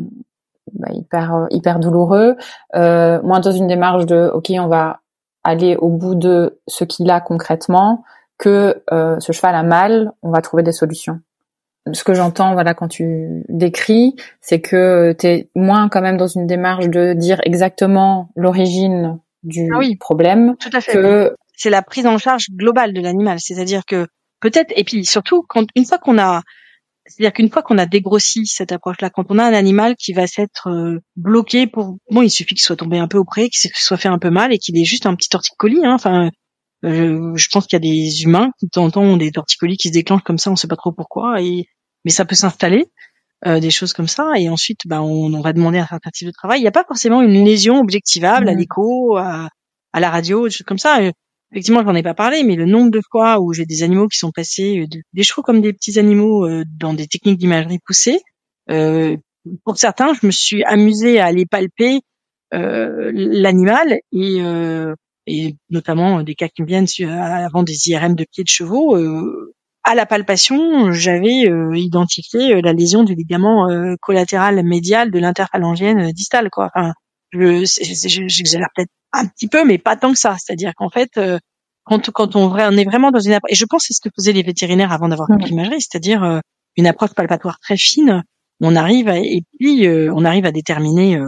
bah, 0.74 0.90
hyper, 0.92 1.48
hyper 1.50 1.80
douloureux, 1.80 2.36
euh, 2.76 3.20
moi, 3.24 3.40
dans 3.40 3.52
une 3.52 3.68
démarche 3.68 4.06
de, 4.06 4.30
ok, 4.34 4.52
on 4.60 4.68
va 4.68 5.02
aller 5.44 5.76
au 5.78 5.90
bout 5.90 6.16
de 6.16 6.60
ce 6.68 6.84
qu'il 6.84 7.10
a 7.10 7.22
concrètement, 7.22 8.04
que 8.38 8.84
euh, 8.92 9.20
ce 9.20 9.32
cheval 9.32 9.56
a 9.56 9.64
mal, 9.64 10.12
on 10.22 10.32
va 10.32 10.42
trouver 10.42 10.64
des 10.64 10.72
solutions. 10.72 11.20
Ce 11.94 12.04
que 12.04 12.14
j'entends, 12.14 12.54
voilà, 12.54 12.74
quand 12.74 12.90
tu 12.90 13.44
décris, 13.48 14.16
c'est 14.42 14.60
que 14.60 15.14
tu 15.18 15.28
es 15.28 15.50
moins 15.56 15.88
quand 15.88 16.02
même 16.02 16.18
dans 16.18 16.28
une 16.28 16.46
démarche 16.46 16.90
de 16.90 17.14
dire 17.14 17.40
exactement 17.44 18.30
l'origine 18.36 19.20
du 19.44 19.70
ah 19.74 19.80
problème. 20.00 20.56
Tout 20.58 20.70
à 20.74 20.82
fait. 20.82 20.92
Que... 20.94 21.36
C'est 21.54 21.70
la 21.70 21.82
prise 21.82 22.06
en 22.06 22.18
charge 22.18 22.48
globale 22.52 22.94
de 22.94 23.02
l'animal, 23.02 23.40
c'est-à-dire 23.40 23.84
que 23.86 24.08
peut-être, 24.42 24.72
et 24.76 24.84
puis 24.84 25.06
surtout, 25.06 25.44
quand 25.48 25.66
une 25.76 25.86
fois 25.86 25.98
qu'on 25.98 26.20
a 26.20 26.42
c'est-à-dire 27.08 27.34
qu'une 27.34 27.50
fois 27.50 27.62
qu'on 27.62 27.78
a 27.78 27.86
dégrossi 27.86 28.46
cette 28.46 28.72
approche-là, 28.72 29.10
quand 29.10 29.26
on 29.30 29.40
a 29.40 29.46
un 29.46 29.54
animal 29.54 29.96
qui 29.96 30.14
va 30.14 30.28
s'être 30.28 30.70
euh, 30.70 31.00
bloqué 31.16 31.68
pour, 31.68 31.98
bon, 32.12 32.22
il 32.22 32.30
suffit 32.30 32.56
qu'il 32.56 32.64
soit 32.64 32.76
tombé 32.76 32.98
un 33.00 33.08
peu 33.08 33.18
auprès, 33.18 33.50
qu'il 33.50 33.72
soit 33.74 33.98
fait 33.98 34.10
un 34.10 34.20
peu 34.20 34.30
mal 34.30 34.54
et 34.54 34.58
qu'il 34.58 34.78
ait 34.78 34.86
juste 34.86 35.06
un 35.06 35.16
petit 35.16 35.30
torticolis. 35.30 35.86
Hein. 35.86 35.94
Enfin, 35.94 36.30
euh, 36.86 37.32
je 37.36 37.48
pense 37.50 37.66
qu'il 37.66 37.76
y 37.76 37.82
a 37.82 37.92
des 37.92 38.24
humains 38.24 38.52
qui 38.60 38.66
de 38.66 38.72
temps 38.72 38.86
en 38.86 38.92
temps 38.92 39.02
ont 39.02 39.18
des 39.18 39.32
torticolis 39.32 39.78
qui 39.78 39.88
se 39.88 39.94
déclenchent 39.94 40.24
comme 40.24 40.38
ça, 40.38 40.52
on 40.52 40.56
sait 40.56 40.68
pas 40.68 40.76
trop 40.76 40.92
pourquoi, 40.92 41.42
et 41.42 41.66
mais 42.06 42.12
ça 42.12 42.26
peut 42.26 42.36
s'installer. 42.36 42.86
Euh, 43.46 43.60
des 43.60 43.70
choses 43.70 43.94
comme 43.94 44.08
ça 44.08 44.32
et 44.36 44.50
ensuite 44.50 44.80
ben 44.88 45.00
on, 45.00 45.32
on, 45.32 45.42
va 45.42 45.54
demander 45.54 45.78
un 45.78 45.86
certain 45.86 46.10
type 46.10 46.26
de 46.26 46.32
travail 46.32 46.58
il 46.58 46.64
n'y 46.64 46.68
a 46.68 46.72
pas 46.72 46.86
forcément 46.88 47.22
une 47.22 47.46
lésion 47.46 47.80
objectivable 47.80 48.50
à 48.50 48.56
mmh. 48.56 48.58
l'écho 48.58 49.16
à, 49.16 49.50
à, 49.94 50.00
la 50.00 50.10
radio 50.10 50.46
des 50.46 50.50
choses 50.50 50.66
comme 50.66 50.80
ça 50.80 50.98
effectivement, 51.52 51.84
j'en 51.84 51.96
ai 51.96 52.04
pas 52.04 52.14
parlé, 52.14 52.44
mais 52.44 52.56
le 52.56 52.66
nombre 52.66 52.92
de 52.92 53.02
fois 53.12 53.40
où 53.40 53.54
j'ai 53.54 53.66
des 53.66 53.84
animaux 53.84 54.08
qui 54.08 54.18
sont 54.18 54.32
passés 54.32 54.80
euh, 54.80 55.00
des 55.14 55.24
chevaux 55.24 55.42
comme 55.42 55.62
des 55.62 55.74
petits 55.74 56.00
animaux 56.00 56.46
euh, 56.46 56.64
dans 56.80 56.94
des 56.94 57.08
techniques 57.08 57.38
d'imagerie 57.38 57.80
poussées, 57.86 58.22
euh, 58.70 59.18
pour 59.64 59.78
certains, 59.78 60.14
je 60.14 60.26
me 60.26 60.32
suis 60.32 60.64
amusée 60.64 61.20
à 61.20 61.26
aller 61.26 61.46
palper 61.46 62.02
euh, 62.54 63.12
l'animal 63.14 64.00
et, 64.12 64.42
euh, 64.42 64.94
et 65.26 65.56
notamment 65.70 66.24
des 66.24 66.36
cas 66.36 66.48
qui 66.48 66.62
me 66.62 66.68
viennent 66.68 66.88
avant 67.10 67.64
des 67.64 67.90
IRM 67.90 68.16
de 68.16 68.26
pieds 68.30 68.44
de 68.44 68.50
chevaux. 68.50 68.96
à 69.84 69.96
la 69.96 70.06
palpation, 70.06 70.92
j'avais 70.92 71.50
identifié 71.76 72.62
la 72.62 72.74
lésion 72.74 73.04
du 73.04 73.16
ligament 73.16 73.68
collatéral 74.02 74.62
médial 74.66 75.12
de 75.12 75.20
l'interphalangienne 75.20 76.12
distale. 76.12 76.50
Quoi. 76.50 76.70
Enfin, 76.76 76.94
j'exagère 77.32 78.70
peut-être 78.76 78.92
un 79.14 79.28
petit 79.28 79.48
peu, 79.48 79.66
mais 79.66 79.78
pas 79.78 79.96
tant 79.96 80.12
que 80.12 80.20
ça. 80.20 80.36
C'est-à-dire 80.40 80.74
qu'en 80.76 80.90
fait, 80.90 81.12
euh, 81.18 81.40
quand, 81.84 82.10
quand 82.12 82.36
on, 82.36 82.52
on, 82.52 82.78
est 82.78 82.86
vraiment 82.86 83.12
dans 83.12 83.20
une 83.20 83.34
approche, 83.34 83.52
et 83.52 83.56
je 83.56 83.66
pense 83.66 83.84
que 83.84 83.88
c'est 83.88 83.94
ce 83.94 84.02
que 84.02 84.14
faisaient 84.16 84.34
les 84.34 84.44
vétérinaires 84.44 84.92
avant 84.92 85.08
d'avoir 85.08 85.30
mmh. 85.30 85.38
l'imagerie, 85.40 85.82
c'est-à-dire 85.82 86.24
euh, 86.24 86.40
une 86.76 86.88
approche 86.88 87.14
palpatoire 87.14 87.60
très 87.60 87.78
fine. 87.78 88.24
On 88.60 88.76
arrive 88.76 89.08
à, 89.08 89.20
et 89.20 89.44
puis 89.60 89.88
euh, 89.88 90.12
on 90.16 90.26
arrive 90.26 90.46
à 90.46 90.52
déterminer 90.52 91.20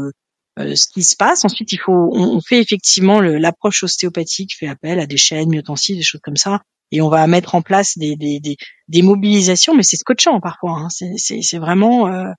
ce 0.58 0.88
qui 0.92 1.04
se 1.04 1.16
passe. 1.16 1.46
Ensuite, 1.46 1.72
il 1.72 1.78
faut, 1.78 2.10
on, 2.12 2.42
fait 2.42 2.60
effectivement 2.60 3.22
l'approche 3.22 3.84
ostéopathique, 3.84 4.56
fait 4.58 4.68
appel 4.68 5.00
à 5.00 5.06
des 5.06 5.16
chaînes, 5.16 5.50
myotensives, 5.50 5.98
des 5.98 6.04
choses 6.04 6.22
comme 6.22 6.38
ça, 6.38 6.62
et 6.92 7.02
on 7.02 7.10
va 7.10 7.26
mettre 7.28 7.54
en 7.54 7.62
place 7.62 7.98
des, 7.98 8.16
des, 8.16 8.40
des, 8.40 8.58
des 8.88 9.02
mobilisations, 9.04 9.76
mais 9.76 9.84
c'est 9.84 9.96
scotchant 9.96 10.40
parfois. 10.42 10.72
Hein. 10.72 10.88
C'est 10.90 11.60
vraiment 11.60 12.34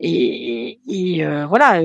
et, 0.00 0.78
et 0.88 1.44
voilà, 1.46 1.82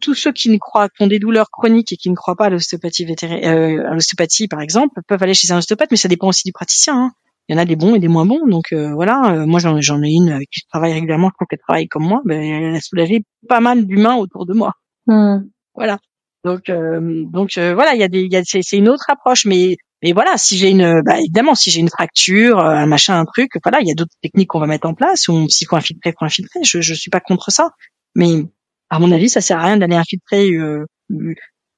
tous 0.00 0.14
ceux 0.14 0.32
qui 0.32 0.50
ne 0.50 0.58
croient, 0.58 0.88
qui 0.88 1.02
ont 1.02 1.06
des 1.06 1.18
douleurs 1.18 1.50
chroniques 1.50 1.92
et 1.92 1.96
qui 1.96 2.10
ne 2.10 2.14
croient 2.14 2.36
pas 2.36 2.46
à 2.46 2.50
l'ostéopathie 2.50 3.06
euh, 3.24 3.88
à 3.88 3.94
l'ostéopathie 3.94 4.48
par 4.48 4.60
exemple, 4.60 5.00
peuvent 5.06 5.22
aller 5.22 5.34
chez 5.34 5.50
un 5.52 5.58
ostéopathe, 5.58 5.90
mais 5.90 5.96
ça 5.96 6.08
dépend 6.08 6.28
aussi 6.28 6.42
du 6.44 6.52
praticien. 6.52 6.96
Hein. 6.96 7.12
Il 7.48 7.56
y 7.56 7.58
en 7.58 7.62
a 7.62 7.64
des 7.64 7.76
bons 7.76 7.94
et 7.94 7.98
des 7.98 8.08
moins 8.08 8.24
bons, 8.24 8.46
donc 8.46 8.72
euh, 8.72 8.92
voilà. 8.94 9.34
Euh, 9.34 9.46
moi, 9.46 9.58
j'en, 9.58 10.02
ai 10.02 10.10
une 10.10 10.30
avec 10.30 10.48
qui 10.48 10.60
je 10.60 10.68
travaille 10.68 10.92
régulièrement, 10.92 11.28
je 11.28 11.34
crois 11.34 11.46
qu'elle 11.50 11.58
travaille 11.58 11.88
comme 11.88 12.04
moi. 12.04 12.22
Ben, 12.24 12.40
elle 12.40 12.76
a 12.76 12.80
soulagé 12.80 13.24
pas 13.48 13.60
mal 13.60 13.84
d'humains 13.84 14.14
autour 14.16 14.46
de 14.46 14.54
moi. 14.54 14.74
Hmm. 15.06 15.40
Voilà. 15.74 15.98
Donc, 16.44 16.70
euh, 16.70 17.24
donc 17.32 17.50
voilà, 17.56 17.94
il 17.94 18.00
y 18.00 18.04
a 18.04 18.08
des, 18.08 18.26
y 18.26 18.36
a, 18.36 18.42
c'est, 18.44 18.76
une 18.76 18.88
autre 18.88 19.06
approche, 19.08 19.44
mais 19.44 19.76
mais 20.02 20.12
voilà, 20.12 20.36
si 20.36 20.56
j'ai 20.56 20.70
une, 20.70 21.00
bah, 21.02 21.20
évidemment, 21.20 21.54
si 21.54 21.70
j'ai 21.70 21.80
une 21.80 21.88
fracture, 21.88 22.58
un 22.58 22.86
machin, 22.86 23.20
un 23.20 23.24
truc, 23.24 23.50
voilà, 23.62 23.80
il 23.80 23.86
y 23.86 23.92
a 23.92 23.94
d'autres 23.94 24.14
techniques 24.20 24.48
qu'on 24.48 24.58
va 24.58 24.66
mettre 24.66 24.88
en 24.88 24.94
place. 24.94 25.28
Ou 25.28 25.48
s'il 25.48 25.68
faut 25.68 25.76
infiltrer, 25.76 26.12
faut 26.18 26.24
infiltrer. 26.24 26.60
Je, 26.64 26.80
je 26.80 26.94
suis 26.94 27.10
pas 27.10 27.20
contre 27.20 27.52
ça, 27.52 27.70
mais 28.16 28.44
à 28.92 28.98
mon 28.98 29.10
avis, 29.10 29.30
ça 29.30 29.40
sert 29.40 29.58
à 29.58 29.64
rien 29.64 29.78
d'aller 29.78 29.96
infiltrer 29.96 30.50
euh, 30.52 30.84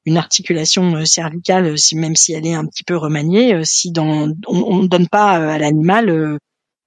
une 0.05 0.17
articulation 0.17 0.97
euh, 0.97 1.05
cervicale, 1.05 1.67
euh, 1.67 1.77
si 1.77 1.97
même 1.97 2.17
si 2.17 2.33
elle 2.33 2.45
est 2.45 2.55
un 2.55 2.67
petit 2.67 2.83
peu 2.83 2.97
remaniée, 2.97 3.61
si 3.65 3.93
dans 3.93 4.29
on, 4.49 4.83
ne 4.83 4.89
donne 4.89 5.07
pas 5.09 5.53
à 5.53 5.59
l'animal 5.59 6.11
euh, 6.11 6.39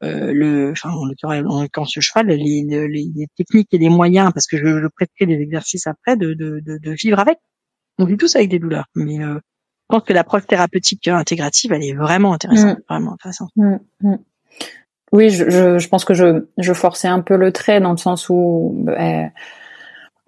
le, 0.04 0.72
enfin 0.72 0.91
en 0.91 1.06
l'occurrence 1.06 1.94
ce 1.94 2.02
cheval, 2.02 2.28
les, 2.28 2.64
les, 2.68 2.88
les, 2.88 3.28
techniques 3.38 3.70
et 3.72 3.78
les 3.78 3.88
moyens, 3.88 4.34
parce 4.34 4.48
que 4.48 4.58
je, 4.58 4.82
je 4.82 4.88
prescris 4.88 5.28
des 5.28 5.41
exercices 5.41 5.88
après, 5.88 6.18
de, 6.18 6.34
de, 6.34 6.60
de, 6.60 6.78
de 6.78 6.91
vivre 6.91 7.20
avec. 7.20 7.40
On 7.98 8.04
vit 8.04 8.18
tous 8.18 8.36
avec 8.36 8.49
des 8.49 8.60
douleurs, 8.60 8.88
mais 8.95 9.24
euh, 9.24 9.36
je 9.36 9.95
pense 9.95 10.04
que 10.04 10.12
l'approche 10.12 10.45
thérapeutique 10.45 11.08
intégrative, 11.08 11.72
elle 11.72 11.86
est 11.86 11.95
vraiment 11.95 12.34
intéressante, 12.34 12.80
mmh. 12.80 12.84
vraiment 12.90 13.14
intéressante. 13.14 13.49
Mmh, 13.56 13.78
mmh. 14.02 14.16
Oui, 15.14 15.30
je, 15.30 15.49
je, 15.49 15.80
je, 15.80 15.88
pense 15.88 16.04
que 16.04 16.14
je, 16.14 16.45
je 16.58 16.74
forçais 16.74 17.08
un 17.08 17.22
peu 17.22 17.38
le 17.38 17.54
trait 17.54 17.80
dans 17.80 17.91
le 17.91 17.98
sens 17.98 18.28
où 18.28 18.86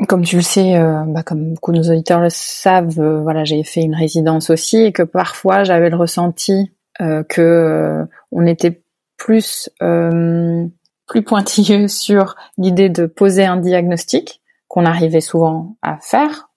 comme 0.07 0.23
tu 0.23 0.37
le 0.37 0.41
sais, 0.41 0.77
euh, 0.77 1.03
bah, 1.07 1.23
comme 1.23 1.53
beaucoup 1.53 1.71
de 1.71 1.77
nos 1.77 1.89
auditeurs 1.89 2.21
le 2.21 2.29
savent, 2.29 2.99
euh, 2.99 3.21
voilà, 3.21 3.43
j'ai 3.43 3.63
fait 3.63 3.81
une 3.81 3.95
résidence 3.95 4.49
aussi 4.49 4.77
et 4.77 4.91
que 4.91 5.03
parfois 5.03 5.63
j'avais 5.63 5.89
le 5.89 5.97
ressenti 5.97 6.71
euh, 7.01 7.23
que 7.23 8.05
on 8.31 8.45
était 8.45 8.81
plus 9.17 9.69
plus 9.79 11.23
pointilleux 11.23 11.87
sur 11.89 12.35
l'idée 12.57 12.89
de 12.89 13.05
poser 13.05 13.45
un 13.45 13.57
diagnostic 13.57 14.41
qu'on 14.67 14.85
arrivait 14.85 15.21
souvent 15.21 15.75
à 15.81 15.97
faire 15.97 16.49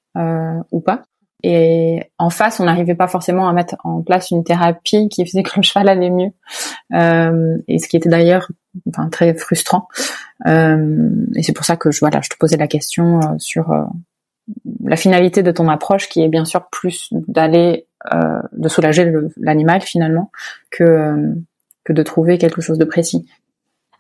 ou 0.71 0.81
pas. 0.81 1.03
Et 1.43 2.05
en 2.19 2.31
face, 2.31 2.61
on 2.61 2.65
n'arrivait 2.65 2.95
pas 2.95 3.09
forcément 3.09 3.49
à 3.49 3.53
mettre 3.53 3.77
en 3.85 4.03
place 4.03 4.31
une 4.31 4.45
thérapie 4.45 5.09
qui 5.09 5.25
faisait 5.27 5.43
que 5.45 5.53
le 5.57 5.63
cheval 5.63 5.89
allait 5.89 6.11
mieux. 6.11 6.33
et 7.69 7.79
ce 7.79 7.89
qui 7.89 7.97
était 7.97 8.09
d'ailleurs 8.09 8.49
enfin, 8.89 9.09
très 9.09 9.35
frustrant. 9.35 9.89
Euh, 10.47 11.09
et 11.37 11.43
c'est 11.43 11.53
pour 11.53 11.65
ça 11.65 11.77
que 11.77 11.91
je, 11.91 12.01
voilà, 12.01 12.21
je 12.23 12.31
te 12.31 12.37
posais 12.37 12.57
la 12.57 12.67
question 12.67 13.21
euh, 13.21 13.39
sur 13.39 13.71
euh, 13.73 13.83
la 14.85 14.97
finalité 14.97 15.43
de 15.43 15.51
ton 15.51 15.69
approche, 15.69 16.09
qui 16.09 16.23
est 16.23 16.29
bien 16.29 16.45
sûr 16.45 16.67
plus 16.71 17.09
d'aller, 17.13 17.87
de 18.53 18.69
soulager 18.69 19.13
l'animal 19.37 19.81
finalement, 19.81 20.33
que 20.71 21.33
que 21.85 21.93
de 21.93 22.03
trouver 22.03 22.39
quelque 22.39 22.61
chose 22.61 22.79
de 22.79 22.85
précis. 22.85 23.25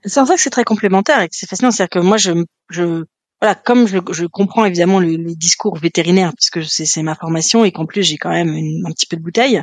C'est 0.04 0.20
en 0.20 0.26
ça 0.26 0.34
que 0.34 0.40
c'est 0.40 0.50
très 0.50 0.64
complémentaire 0.64 1.20
et 1.20 1.28
que 1.28 1.36
c'est 1.36 1.48
fascinant, 1.48 1.70
c'est-à-dire 1.70 2.00
que 2.00 2.04
moi 2.04 2.16
je, 2.16 2.32
je 2.70 3.04
voilà, 3.42 3.56
comme 3.56 3.88
je, 3.88 3.98
je 4.12 4.24
comprends 4.24 4.64
évidemment 4.64 5.00
le, 5.00 5.16
les 5.16 5.34
discours 5.34 5.76
vétérinaires 5.76 6.32
puisque 6.32 6.62
c'est 6.64 7.02
ma 7.02 7.16
formation 7.16 7.64
et 7.64 7.72
qu'en 7.72 7.86
plus 7.86 8.04
j'ai 8.04 8.16
quand 8.16 8.30
même 8.30 8.54
une, 8.54 8.86
un 8.86 8.92
petit 8.92 9.06
peu 9.06 9.16
de 9.16 9.22
bouteille, 9.22 9.60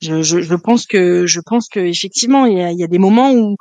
je, 0.00 0.22
je, 0.22 0.40
je, 0.40 0.54
pense 0.54 0.86
que 0.86 1.26
je 1.26 1.40
pense 1.44 1.68
que 1.68 1.80
effectivement 1.80 2.46
il 2.46 2.56
y 2.56 2.62
a, 2.62 2.72
il 2.72 2.78
y 2.78 2.84
a 2.84 2.86
des 2.86 2.98
moments 2.98 3.34
où 3.34 3.56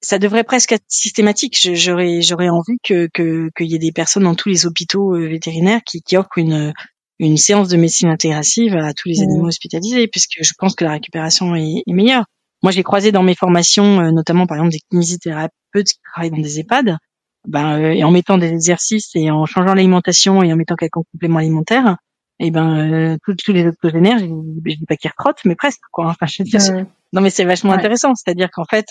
ça 0.00 0.18
devrait 0.18 0.44
presque 0.44 0.72
être 0.72 0.84
systématique. 0.88 1.54
J'aurais 1.74 2.22
j'aurais 2.22 2.48
envie 2.48 2.78
que 2.82 3.10
qu'il 3.14 3.66
y 3.66 3.74
ait 3.74 3.78
des 3.78 3.92
personnes 3.92 4.22
dans 4.22 4.34
tous 4.34 4.48
les 4.48 4.64
hôpitaux 4.64 5.14
euh, 5.14 5.28
vétérinaires 5.28 5.82
qui, 5.86 6.00
qui 6.00 6.16
offrent 6.16 6.38
une 6.38 6.72
une 7.18 7.36
séance 7.36 7.68
de 7.68 7.76
médecine 7.76 8.08
intégrative 8.08 8.74
à 8.74 8.94
tous 8.94 9.10
les 9.10 9.20
mmh. 9.20 9.24
animaux 9.24 9.48
hospitalisés, 9.48 10.08
puisque 10.08 10.38
je 10.40 10.54
pense 10.56 10.74
que 10.74 10.84
la 10.84 10.92
récupération 10.92 11.54
est, 11.54 11.82
est 11.86 11.92
meilleure. 11.92 12.24
Moi, 12.62 12.72
j'ai 12.72 12.82
croisé 12.82 13.12
dans 13.12 13.22
mes 13.22 13.34
formations, 13.34 14.00
euh, 14.00 14.10
notamment 14.10 14.46
par 14.46 14.56
exemple 14.56 14.72
des 14.72 14.80
kinésithérapeutes 14.90 15.52
qui 15.74 16.00
travaillent 16.10 16.30
dans 16.30 16.38
des 16.38 16.60
EHPAD, 16.60 16.96
ben, 17.46 17.78
euh, 17.78 17.92
et 17.92 18.04
en 18.04 18.10
mettant 18.10 18.38
des 18.38 18.48
exercices 18.48 19.10
et 19.14 19.30
en 19.30 19.46
changeant 19.46 19.74
l'alimentation 19.74 20.42
et 20.42 20.52
en 20.52 20.56
mettant 20.56 20.76
quelques 20.76 20.92
compléments 21.12 21.38
alimentaires, 21.38 21.96
et 22.38 22.46
eh 22.46 22.50
ben 22.50 23.18
tous 23.26 23.52
les 23.52 23.66
octogénaires, 23.66 24.18
je, 24.18 24.24
je 24.24 24.76
dis 24.76 24.86
pas 24.86 24.96
qu'ils 24.96 25.10
recrotent, 25.10 25.44
mais 25.44 25.56
presque 25.56 25.80
quoi. 25.92 26.06
Enfin, 26.06 26.24
je 26.26 26.42
mmh. 26.42 26.86
non 27.12 27.20
mais 27.20 27.28
c'est 27.28 27.44
vachement 27.44 27.72
intéressant, 27.72 28.14
c'est-à-dire 28.14 28.48
qu'en 28.50 28.64
fait, 28.64 28.86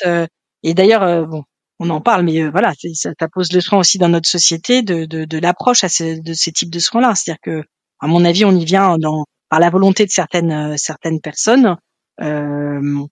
et 0.63 0.73
d'ailleurs, 0.73 1.03
euh, 1.03 1.25
bon, 1.25 1.43
on 1.79 1.89
en 1.89 2.01
parle, 2.01 2.23
mais 2.23 2.41
euh, 2.41 2.49
voilà, 2.49 2.73
ça, 2.93 3.11
ça, 3.17 3.27
pose 3.29 3.51
le 3.53 3.61
soin 3.61 3.79
aussi 3.79 3.97
dans 3.97 4.09
notre 4.09 4.27
société 4.27 4.81
de, 4.81 5.05
de, 5.05 5.25
de 5.25 5.37
l'approche 5.37 5.83
à 5.83 5.89
ces, 5.89 6.19
de 6.19 6.33
ces 6.33 6.51
types 6.51 6.69
de 6.69 6.79
soins-là. 6.79 7.15
C'est-à-dire 7.15 7.41
que, 7.41 7.63
à 7.99 8.07
mon 8.07 8.25
avis, 8.25 8.45
on 8.45 8.51
y 8.51 8.65
vient 8.65 8.97
dans, 8.97 9.25
par 9.49 9.59
la 9.59 9.69
volonté 9.69 10.05
de 10.05 10.11
certaines 10.11 10.51
euh, 10.51 10.75
certaines 10.77 11.21
personnes. 11.21 11.77
Euh, 12.21 13.05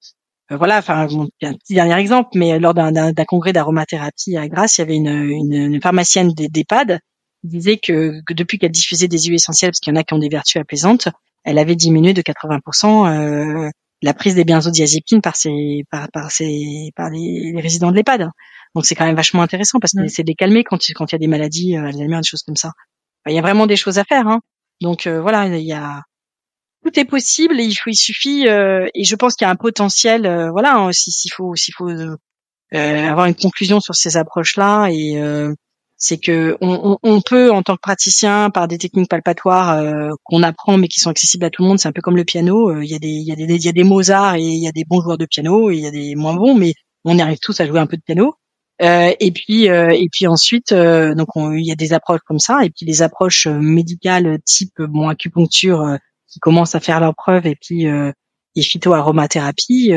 voilà, 0.49 0.77
enfin, 0.77 1.07
un 1.41 1.53
petit 1.53 1.73
dernier 1.73 1.99
exemple, 1.99 2.29
mais 2.35 2.57
lors 2.59 2.73
d'un 2.73 3.13
congrès 3.27 3.51
d'aromathérapie 3.51 4.37
à 4.37 4.47
Grasse, 4.47 4.77
il 4.77 4.81
y 4.81 4.83
avait 4.83 4.95
une, 4.95 5.07
une, 5.07 5.53
une 5.53 5.81
pharmacienne 5.81 6.31
d'EHPAD 6.33 6.99
qui 7.41 7.47
disait 7.47 7.77
que, 7.77 8.21
que 8.25 8.33
depuis 8.33 8.57
qu'elle 8.57 8.71
diffusait 8.71 9.07
des 9.07 9.19
huiles 9.19 9.35
essentielles, 9.35 9.71
parce 9.71 9.79
qu'il 9.79 9.93
y 9.93 9.97
en 9.97 9.99
a 9.99 10.03
qui 10.03 10.13
ont 10.13 10.19
des 10.19 10.29
vertus 10.29 10.61
apaisantes, 10.61 11.09
elle 11.43 11.59
avait 11.59 11.75
diminué 11.75 12.13
de 12.13 12.21
80% 12.21 13.07
euh, 13.07 13.69
la 14.01 14.13
prise 14.13 14.35
des 14.35 14.43
benzodiazépines 14.43 15.21
par 15.21 15.35
ses, 15.35 15.83
par, 15.89 16.09
par 16.11 16.31
ses, 16.31 16.91
par 16.95 17.09
les, 17.09 17.51
les 17.53 17.61
résidents 17.61 17.91
de 17.91 17.95
l'EHPAD. 17.95 18.29
Donc 18.75 18.85
c'est 18.85 18.95
quand 18.95 19.05
même 19.05 19.15
vachement 19.15 19.41
intéressant 19.41 19.79
parce 19.79 19.93
que 19.93 20.01
mm. 20.01 20.09
c'est 20.09 20.23
des 20.23 20.35
calmer 20.35 20.63
quand 20.63 20.77
quand 20.93 21.11
il 21.11 21.15
y 21.15 21.15
a 21.15 21.19
des 21.19 21.27
maladies, 21.27 21.75
euh, 21.75 21.85
Alzheimer, 21.85 22.17
des 22.17 22.27
choses 22.27 22.43
comme 22.43 22.55
ça. 22.55 22.71
il 23.27 23.33
y 23.33 23.39
a 23.39 23.41
vraiment 23.41 23.65
des 23.65 23.75
choses 23.75 23.97
à 23.97 24.03
faire. 24.03 24.27
Hein. 24.27 24.41
Donc 24.81 25.07
euh, 25.07 25.21
voilà, 25.21 25.47
il 25.47 25.65
y 25.65 25.73
a 25.73 26.03
tout 26.87 26.99
est 26.99 27.05
possible 27.05 27.59
et 27.59 27.63
il, 27.63 27.75
faut, 27.75 27.89
il 27.89 27.95
suffit 27.95 28.47
euh, 28.47 28.87
et 28.93 29.03
je 29.03 29.15
pense 29.15 29.35
qu'il 29.35 29.45
y 29.45 29.49
a 29.49 29.51
un 29.51 29.55
potentiel. 29.55 30.25
Euh, 30.25 30.51
voilà, 30.51 30.75
hein, 30.75 30.91
s'il 30.91 31.31
faut 31.31 31.55
s'il 31.55 31.73
faut 31.73 31.89
avoir 32.71 33.25
une 33.25 33.35
conclusion 33.35 33.79
sur 33.79 33.95
ces 33.95 34.17
approches 34.17 34.57
là 34.57 34.89
et 34.89 35.21
c'est 35.95 36.17
que 36.17 36.57
on, 36.59 36.97
on, 37.01 37.21
peut 37.21 37.49
en 37.51 37.63
tant 37.63 37.75
que 37.75 37.81
praticien 37.81 38.49
par 38.49 38.67
des 38.67 38.77
techniques 38.77 39.09
palpatoires 39.09 39.81
qu'on 40.23 40.43
apprend 40.43 40.77
mais 40.77 40.89
qui 40.89 40.99
sont 40.99 41.09
accessibles 41.09 41.45
à 41.45 41.49
tout 41.49 41.63
le 41.63 41.69
monde 41.69 41.79
c'est 41.79 41.87
un 41.87 41.93
peu 41.93 42.01
comme 42.01 42.17
le 42.17 42.25
piano 42.25 42.81
il 42.81 42.89
y 42.89 42.93
a 42.93 42.99
des 42.99 43.07
il 43.07 43.23
y 43.23 43.31
a 43.31 43.35
des 43.35 43.45
il 43.45 43.65
y 43.65 43.69
a 43.69 43.71
des 43.71 43.85
Mozart 43.85 44.35
et 44.35 44.41
il 44.41 44.61
y 44.61 44.67
a 44.67 44.73
des 44.73 44.83
bons 44.83 45.01
joueurs 45.01 45.17
de 45.17 45.25
piano 45.25 45.71
et 45.71 45.75
il 45.75 45.81
y 45.81 45.87
a 45.87 45.91
des 45.91 46.15
moins 46.15 46.35
bons 46.35 46.55
mais 46.55 46.73
on 47.05 47.17
arrive 47.19 47.39
tous 47.41 47.57
à 47.61 47.65
jouer 47.65 47.79
un 47.79 47.87
peu 47.87 47.95
de 47.95 48.03
piano 48.05 48.35
euh, 48.81 49.11
et 49.19 49.31
puis 49.31 49.69
euh, 49.69 49.89
et 49.89 50.07
puis 50.11 50.27
ensuite 50.27 50.71
euh, 50.71 51.15
donc 51.15 51.29
il 51.35 51.65
y 51.65 51.71
a 51.71 51.75
des 51.75 51.93
approches 51.93 52.21
comme 52.27 52.37
ça 52.37 52.63
et 52.63 52.69
puis 52.69 52.85
les 52.85 53.01
approches 53.01 53.47
médicales 53.47 54.39
type 54.45 54.79
bon 54.79 55.09
acupuncture 55.09 55.97
qui 56.27 56.39
commencent 56.39 56.75
à 56.75 56.79
faire 56.79 56.99
leurs 56.99 57.15
preuves 57.15 57.47
et 57.47 57.55
puis 57.55 57.85
et 57.85 58.61
phytoaromathérapie 58.61 59.91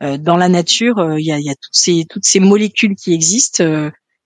dans 0.00 0.36
la 0.36 0.48
nature 0.48 1.16
il 1.18 1.24
y 1.24 1.32
a, 1.32 1.38
y 1.38 1.50
a 1.50 1.54
toutes 1.54 1.74
ces 1.74 2.04
toutes 2.08 2.24
ces 2.24 2.40
molécules 2.40 2.96
qui 2.96 3.12
existent 3.12 3.64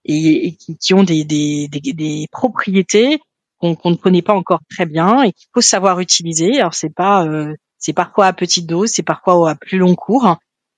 et, 0.05 0.47
et 0.47 0.57
qui, 0.81 0.95
ont 0.95 1.03
des 1.03 1.25
des, 1.25 1.69
des, 1.69 1.93
des 1.93 2.27
propriétés 2.31 3.21
qu'on 3.59 3.75
qu'on 3.75 3.91
ne 3.91 3.97
connaît 3.97 4.23
pas 4.23 4.35
encore 4.35 4.61
très 4.71 4.87
bien 4.87 5.23
et 5.23 5.33
qu'il 5.33 5.49
faut 5.53 5.61
savoir 5.61 6.01
utiliser. 6.01 6.59
Alors 6.59 6.75
c'est 6.75 6.95
pas 6.95 7.27
c'est 7.79 7.93
parfois 7.93 8.27
à 8.27 8.33
petite 8.33 8.67
dose 8.67 8.91
c'est 8.91 9.03
parfois 9.03 9.51
à 9.51 9.55
plus 9.55 9.79
long 9.79 9.95
cours 9.95 10.37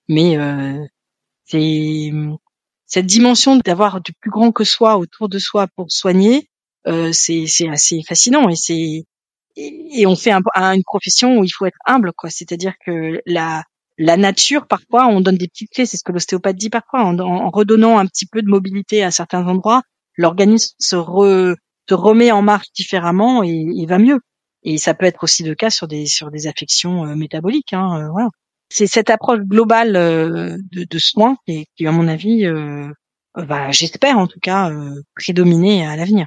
mais 0.09 0.37
c'est 1.45 2.13
cette 2.89 3.07
dimension 3.07 3.57
d'avoir 3.57 4.01
du 4.01 4.13
plus 4.15 4.31
grand 4.31 4.51
que 4.51 4.65
soi 4.65 4.97
autour 4.97 5.29
de 5.29 5.39
soi 5.39 5.69
pour 5.77 5.93
soigner, 5.93 6.49
euh, 6.87 7.13
c'est 7.13 7.47
assez 7.71 8.03
fascinant 8.03 8.49
et 8.49 8.57
c'est 8.57 9.05
et, 9.59 10.07
on 10.07 10.17
fait 10.17 10.31
un, 10.31 10.43
une 10.75 10.85
profession 10.85 11.39
où 11.39 11.45
il 11.45 11.51
faut 11.51 11.67
être 11.67 11.79
humble 11.87 12.13
quoi. 12.13 12.31
C'est-à-dire 12.31 12.75
que 12.85 13.21
la 13.27 13.65
la 13.99 14.17
nature 14.17 14.67
parfois 14.67 15.07
on 15.07 15.21
donne 15.21 15.37
des 15.37 15.49
petites 15.49 15.71
clés, 15.71 15.87
c'est 15.87 15.97
ce 15.97 16.05
que 16.05 16.13
l'ostéopathe 16.13 16.57
dit 16.57 16.71
parfois 16.71 17.05
en, 17.05 17.19
en, 17.19 17.51
redonnant 17.51 17.99
un 17.99 18.07
petit 18.07 18.27
peu 18.27 18.43
de 18.43 18.49
mobilité 18.49 19.03
à 19.03 19.11
certains 19.11 19.47
endroits, 19.47 19.83
l'organisme 20.17 20.75
se, 20.79 20.97
re, 20.97 21.57
se 21.89 21.95
remet 21.95 22.31
en 22.31 22.43
marche 22.43 22.69
différemment 22.75 23.43
et, 23.43 23.51
il 23.51 23.87
va 23.87 23.99
mieux. 23.99 24.21
Et 24.63 24.79
ça 24.79 24.95
peut 24.95 25.07
être 25.07 25.23
aussi 25.23 25.45
le 25.45 25.55
cas 25.55 25.71
sur 25.71 25.89
des 25.89 26.07
sur 26.07 26.31
des 26.31 26.47
affections 26.47 27.07
euh, 27.07 27.15
métaboliques. 27.15 27.73
Hein, 27.73 28.03
euh, 28.03 28.11
voilà 28.11 28.29
c'est 28.71 28.87
cette 28.87 29.09
approche 29.09 29.41
globale 29.41 29.97
euh, 29.97 30.59
de, 30.73 30.85
de 30.85 30.99
soins 30.99 31.39
qui, 31.47 31.87
à 31.87 31.91
mon 31.91 32.07
avis, 32.07 32.45
bah, 33.47 33.71
j'espère 33.71 34.19
en 34.19 34.27
tout 34.27 34.41
cas, 34.41 34.71
euh, 34.71 35.03
prédominer 35.15 35.87
à 35.87 35.97
l'avenir. 35.97 36.27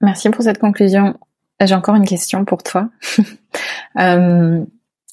Merci 0.00 0.30
pour 0.30 0.42
cette 0.42 0.58
conclusion. 0.58 1.18
J'ai 1.60 1.74
encore 1.74 1.94
une 1.94 2.06
question 2.06 2.44
pour 2.44 2.62
toi. 2.62 2.88
euh, 3.98 4.64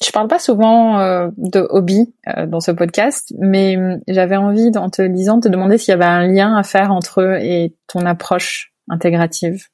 je 0.04 0.12
parle 0.12 0.28
pas 0.28 0.40
souvent 0.40 1.00
euh, 1.00 1.30
de 1.38 1.60
hobby 1.70 2.14
euh, 2.28 2.48
dans 2.48 2.60
ce 2.60 2.72
podcast, 2.72 3.34
mais 3.38 3.78
j'avais 4.08 4.38
envie, 4.38 4.72
en 4.76 4.90
te 4.90 5.02
lisant, 5.02 5.38
de 5.38 5.42
te 5.44 5.50
demander 5.50 5.78
s'il 5.78 5.92
y 5.92 5.94
avait 5.94 6.06
un 6.06 6.28
lien 6.28 6.56
à 6.56 6.64
faire 6.64 6.92
entre 6.92 7.22
eux 7.22 7.38
et 7.40 7.76
ton 7.88 8.06
approche 8.06 8.74
intégrative. 8.90 9.68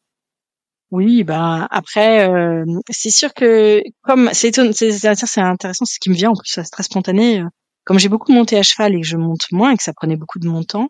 Oui, 0.91 1.23
bah 1.23 1.67
après, 1.71 2.29
euh, 2.29 2.63
c'est 2.89 3.09
sûr 3.09 3.33
que 3.33 3.81
comme 4.03 4.29
c'est 4.33 4.51
c'est 4.53 5.41
intéressant, 5.41 5.85
ce 5.85 5.99
qui 5.99 6.09
me 6.09 6.15
vient 6.15 6.29
en 6.29 6.35
plus, 6.35 6.51
c'est 6.53 6.63
très 6.63 6.83
spontané. 6.83 7.41
Euh, 7.41 7.45
comme 7.85 7.99
j'ai 7.99 8.09
beaucoup 8.09 8.31
monté 8.31 8.57
à 8.57 8.63
cheval 8.63 8.95
et 8.95 9.01
que 9.01 9.07
je 9.07 9.17
monte 9.17 9.51
moins 9.51 9.71
et 9.71 9.77
que 9.77 9.83
ça 9.83 9.93
prenait 9.93 10.15
beaucoup 10.15 10.39
de 10.39 10.47
mon 10.47 10.63
temps. 10.63 10.87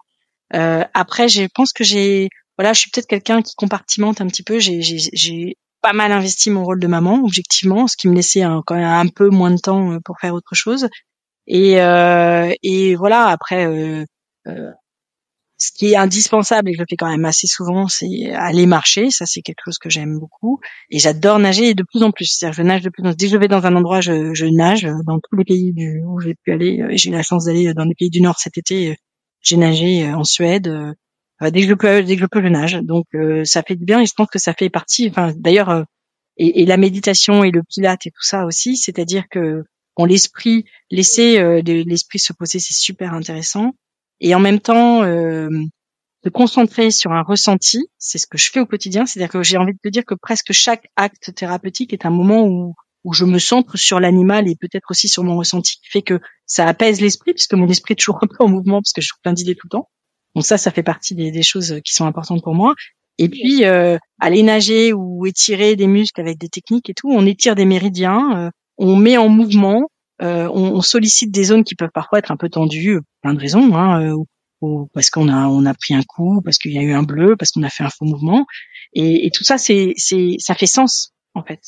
Euh, 0.53 0.84
après, 0.93 1.27
je 1.27 1.47
pense 1.53 1.73
que 1.73 1.84
j'ai, 1.84 2.30
voilà, 2.57 2.73
je 2.73 2.81
suis 2.81 2.91
peut-être 2.91 3.07
quelqu'un 3.07 3.41
qui 3.41 3.56
compartimente 3.56 4.22
un 4.22 4.27
petit 4.27 4.43
peu. 4.43 4.60
J'ai, 4.60 5.57
pas 5.86 5.94
mal 5.94 6.12
investi 6.12 6.49
mon 6.49 6.64
rôle 6.64 6.80
de 6.80 6.88
maman, 6.88 7.22
objectivement, 7.24 7.86
ce 7.86 7.95
qui 7.95 8.07
me 8.07 8.16
laissait 8.16 8.44
quand 8.66 8.74
même 8.74 8.86
un 8.86 9.07
peu 9.07 9.30
moins 9.30 9.52
de 9.52 9.60
temps 9.60 9.99
pour 10.03 10.18
faire 10.20 10.34
autre 10.34 10.56
chose. 10.56 10.88
Et, 11.45 11.74
et 12.64 12.95
voilà, 12.95 13.28
après, 13.28 13.68
ce 15.57 15.72
qui 15.76 15.91
est 15.91 15.95
indispensable 15.95 16.70
et 16.70 16.74
que 16.74 16.80
je 16.80 16.86
fais 16.90 16.95
quand 16.95 17.10
même 17.10 17.26
assez 17.26 17.45
souvent, 17.45 17.88
c'est 17.88 18.32
aller 18.32 18.66
marcher. 18.66 19.12
Ça, 19.12 19.28
c'est 19.28 19.44
quelque 19.44 19.62
chose 19.64 19.78
que 19.78 19.91
j'aime 19.91 20.18
beaucoup. 20.18 20.60
Et 20.90 20.98
j'adore 20.98 21.38
nager 21.38 21.76
de 21.76 21.84
plus 21.84 22.02
en 22.02 22.10
plus. 22.10 22.26
C'est-à-dire, 22.26 22.57
je 22.57 22.64
nage 22.64 22.82
de 22.82 22.90
plus 22.90 23.03
en 23.03 23.10
plus. 23.10 23.18
Dès 23.18 23.28
que 23.28 23.32
je 23.34 23.38
vais 23.38 23.48
dans 23.48 23.64
un 23.68 23.76
endroit, 23.76 24.02
je, 24.02 24.34
je 24.34 24.45
nage 24.48 24.88
dans 25.06 25.20
tous 25.20 25.38
les 25.38 25.45
pays 25.45 25.72
du, 25.72 26.02
où 26.03 26.20
j'ai 26.20 26.34
pu 26.34 26.52
aller. 26.52 26.84
J'ai 26.98 27.10
eu 27.10 27.14
la 27.14 27.22
chance 27.22 27.45
d'aller 27.45 27.76
dans 27.76 27.86
les 27.86 27.94
pays 27.94 28.10
du 28.10 28.22
Nord 28.22 28.40
cet 28.40 28.57
été. 28.57 28.98
J'ai 29.41 29.57
nagé 29.57 30.12
en 30.12 30.24
Suède. 30.24 30.68
Dès 31.41 31.62
que 31.62 31.68
je 31.68 31.74
peux, 31.74 32.03
dès 32.03 32.16
que 32.16 32.22
je 32.22 32.28
peux, 32.28 32.41
je 32.41 32.48
nage. 32.48 32.80
Donc, 32.84 33.06
ça 33.44 33.62
fait 33.64 33.76
du 33.76 33.86
bien 33.86 34.02
et 34.02 34.06
je 34.06 34.14
pense 34.16 34.30
que 34.32 34.40
ça 34.40 34.53
fait 34.53 34.70
partie. 34.70 35.10
Enfin, 35.10 35.34
d'ailleurs, 35.36 35.86
et, 36.38 36.62
et, 36.62 36.66
la 36.66 36.78
méditation 36.78 37.44
et 37.44 37.52
le 37.52 37.62
pilate 37.64 38.07
et 38.07 38.12
tout 38.12 38.24
ça 38.24 38.45
aussi. 38.45 38.78
C'est-à-dire 38.78 39.26
que 39.30 39.64
bon, 39.98 40.06
l'esprit, 40.06 40.66
laisser 40.91 41.62
l'esprit 41.64 42.20
se 42.20 42.34
poser, 42.34 42.60
c'est 42.60 42.74
super 42.74 43.14
intéressant 43.14 43.74
et 44.20 44.36
en 44.36 44.40
même 44.40 44.60
temps 44.60 45.03
euh, 45.03 45.49
de 46.24 46.30
concentrer 46.30 46.91
sur 46.91 47.12
un 47.12 47.22
ressenti, 47.22 47.88
c'est 47.98 48.18
ce 48.18 48.28
que 48.28 48.38
je 48.38 48.49
fais 48.52 48.60
au 48.60 48.66
quotidien, 48.66 49.06
c'est-à-dire 49.06 49.32
que 49.32 49.44
j'ai 49.44 49.57
envie 49.57 49.74
de 49.74 49.80
te 49.82 49.90
dire 49.90 50.06
que 50.06 50.16
presque 50.16 50.52
chaque 50.52 50.88
acte 50.95 51.34
thérapeutique 51.36 51.94
est 51.94 52.06
un 52.06 52.12
moment 52.12 52.44
où 52.44 52.74
où 53.03 53.14
je 53.14 53.24
me 53.24 53.38
centre 53.38 53.78
sur 53.78 53.99
l'animal 53.99 54.48
et 54.48 54.56
peut-être 54.56 54.90
aussi 54.90 55.07
sur 55.07 55.24
mon 55.24 55.38
ressenti 55.38 55.76
qui 55.76 55.90
fait 55.91 56.02
que 56.02 56.20
ça 56.48 56.66
apaise 56.66 57.02
l'esprit 57.02 57.34
puisque 57.34 57.53
mon 57.53 57.68
esprit 57.68 57.91
est 57.91 57.98
toujours 57.98 58.18
un 58.24 58.28
peu 58.28 58.44
en 58.44 58.48
mouvement 58.48 58.82
parce 58.82 58.94
que 58.94 59.02
je 59.02 59.06
suis 59.06 59.22
plein 59.22 59.34
d'idées 59.34 59.53
tout 59.53 59.68
le 59.68 59.78
temps. 59.78 59.90
Donc 60.36 60.45
ça, 60.45 60.57
ça 60.57 60.72
fait 60.72 60.84
partie 60.84 61.16
des, 61.16 61.44
choses 61.44 61.80
qui 61.84 61.94
sont 61.94 62.06
importantes 62.06 62.44
pour 62.44 62.53
moi. 62.53 62.76
Et 63.18 63.30
puis 63.30 63.64
euh, 63.64 63.98
aller 64.20 64.44
nager 64.44 64.91
ou 64.91 65.26
étirer 65.26 65.76
des 65.76 65.88
muscles 65.88 66.20
avec 66.20 66.38
des 66.38 66.49
techniques 66.49 66.90
et 66.90 66.94
tout, 66.94 67.10
on 67.10 67.26
étire 67.26 67.56
des 67.56 67.66
méridiens, 67.66 68.38
euh, 68.38 68.49
on 68.78 68.98
met 68.98 69.18
en 69.18 69.30
mouvement, 69.30 69.88
euh, 70.22 70.49
on, 70.53 70.76
on, 70.76 70.82
sollicite 70.82 71.32
des 71.32 71.45
zones 71.45 71.64
qui 71.64 71.76
peuvent 71.76 71.91
parfois 71.94 72.20
être 72.20 72.32
un 72.32 72.38
peu 72.38 72.49
tendues, 72.49 72.99
plein 73.22 73.34
de 73.34 73.40
raisons, 73.40 73.76
hein, 73.76 74.02
euh, 74.02 74.18
ou, 74.62 74.90
parce 74.94 75.10
qu'on 75.10 75.30
a 75.30 75.48
on 75.48 75.66
a 75.66 75.74
pris 75.74 75.94
un 75.94 76.03
coup, 76.03 76.41
parce 76.44 76.57
qu'il 76.57 76.72
y 76.72 76.78
a 76.78 76.82
eu 76.82 76.91
un 76.91 77.03
bleu, 77.03 77.36
parce 77.38 77.52
qu'on 77.52 77.64
a 77.64 77.70
fait 77.70 77.84
un 77.84 77.90
faux 77.90 78.06
mouvement, 78.06 78.45
et, 78.94 79.26
et 79.26 79.32
tout 79.32 79.44
ça 79.44 79.57
c'est 79.57 79.94
c'est 79.98 80.36
ça 80.40 80.56
fait 80.56 80.66
sens 80.66 81.14
en 81.34 81.44
fait. 81.44 81.60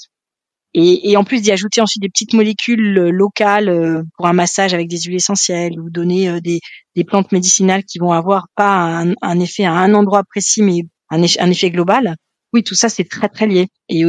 Et, 0.73 1.09
et 1.09 1.17
en 1.17 1.23
plus 1.23 1.41
d'y 1.41 1.51
ajouter 1.51 1.81
ensuite 1.81 2.01
des 2.01 2.09
petites 2.09 2.33
molécules 2.33 2.97
euh, 2.97 3.09
locales 3.09 4.03
pour 4.15 4.27
un 4.27 4.33
massage 4.33 4.73
avec 4.73 4.87
des 4.87 4.99
huiles 4.99 5.15
essentielles 5.15 5.79
ou 5.79 5.89
donner 5.89 6.39
des, 6.41 6.59
des 6.95 7.03
plantes 7.03 7.31
médicinales 7.31 7.83
qui 7.83 7.99
vont 7.99 8.11
avoir 8.11 8.47
pas 8.55 9.01
un, 9.01 9.13
un 9.21 9.39
effet 9.39 9.65
à 9.65 9.73
un 9.73 9.93
endroit 9.93 10.23
précis 10.23 10.61
mais 10.61 10.81
un, 11.09 11.21
effet 11.23 11.71
global. 11.71 12.15
Oui, 12.53 12.63
tout 12.63 12.75
ça 12.75 12.89
c'est 12.89 13.05
très 13.05 13.29
très 13.29 13.47
lié. 13.47 13.67
Et, 13.89 14.01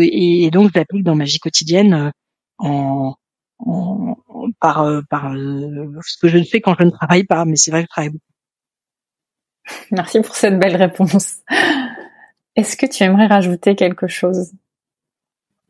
et, 0.45 0.51
donc 0.51 0.71
je 0.75 0.79
l'applique 0.79 1.05
dans 1.05 1.15
ma 1.15 1.25
vie 1.25 1.39
quotidienne 1.39 2.13
en, 2.59 3.15
par 4.61 4.83
euh, 4.83 5.03
par 5.09 5.33
euh, 5.33 5.99
ce 6.05 6.17
que 6.19 6.29
je 6.29 6.43
fais 6.43 6.61
quand 6.61 6.75
je 6.79 6.85
ne 6.85 6.91
travaille 6.91 7.25
pas, 7.25 7.45
mais 7.45 7.57
c'est 7.57 7.71
vrai 7.71 7.83
que 7.83 7.87
je 7.87 7.91
travaille 7.91 8.11
beaucoup. 8.11 8.25
Merci 9.91 10.21
pour 10.21 10.35
cette 10.35 10.59
belle 10.59 10.77
réponse. 10.77 11.39
Est-ce 12.57 12.77
que 12.77 12.87
tu 12.87 13.03
aimerais 13.05 13.27
rajouter 13.27 13.77
quelque 13.77 14.07
chose? 14.07 14.53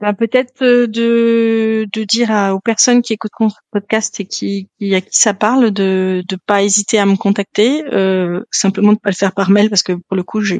Bah, 0.00 0.12
peut-être 0.12 0.62
euh, 0.62 0.86
de, 0.86 1.86
dire 2.04 2.30
aux 2.54 2.60
personnes 2.60 3.02
qui 3.02 3.14
écoutent 3.14 3.32
mon 3.40 3.50
podcast 3.72 4.20
et 4.20 4.26
qui, 4.26 4.68
à 4.94 5.00
qui 5.00 5.18
ça 5.18 5.34
parle 5.34 5.70
de 5.70 6.22
de 6.28 6.36
pas 6.46 6.62
hésiter 6.62 6.98
à 6.98 7.06
me 7.06 7.16
contacter, 7.16 7.84
euh, 7.92 8.42
simplement 8.50 8.92
de 8.92 8.98
pas 8.98 9.10
le 9.10 9.16
faire 9.16 9.32
par 9.32 9.50
mail 9.50 9.68
parce 9.68 9.82
que 9.82 9.92
pour 9.92 10.16
le 10.16 10.22
coup 10.22 10.40
je 10.40 10.56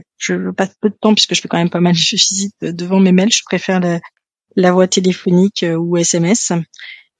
passe 0.56 0.74
peu 0.80 0.90
de 0.90 0.96
temps 1.00 1.14
puisque 1.14 1.34
je 1.34 1.40
fais 1.40 1.48
quand 1.48 1.58
même 1.58 1.70
pas 1.70 1.80
mal 1.80 1.94
de 1.94 1.98
visites 1.98 2.54
devant 2.60 3.00
mes 3.00 3.12
mails. 3.12 3.32
Je 3.32 3.42
préfère 3.44 3.80
la, 3.80 4.00
la 4.56 4.72
voix 4.72 4.88
téléphonique 4.88 5.64
ou 5.76 5.96
SMS 5.96 6.52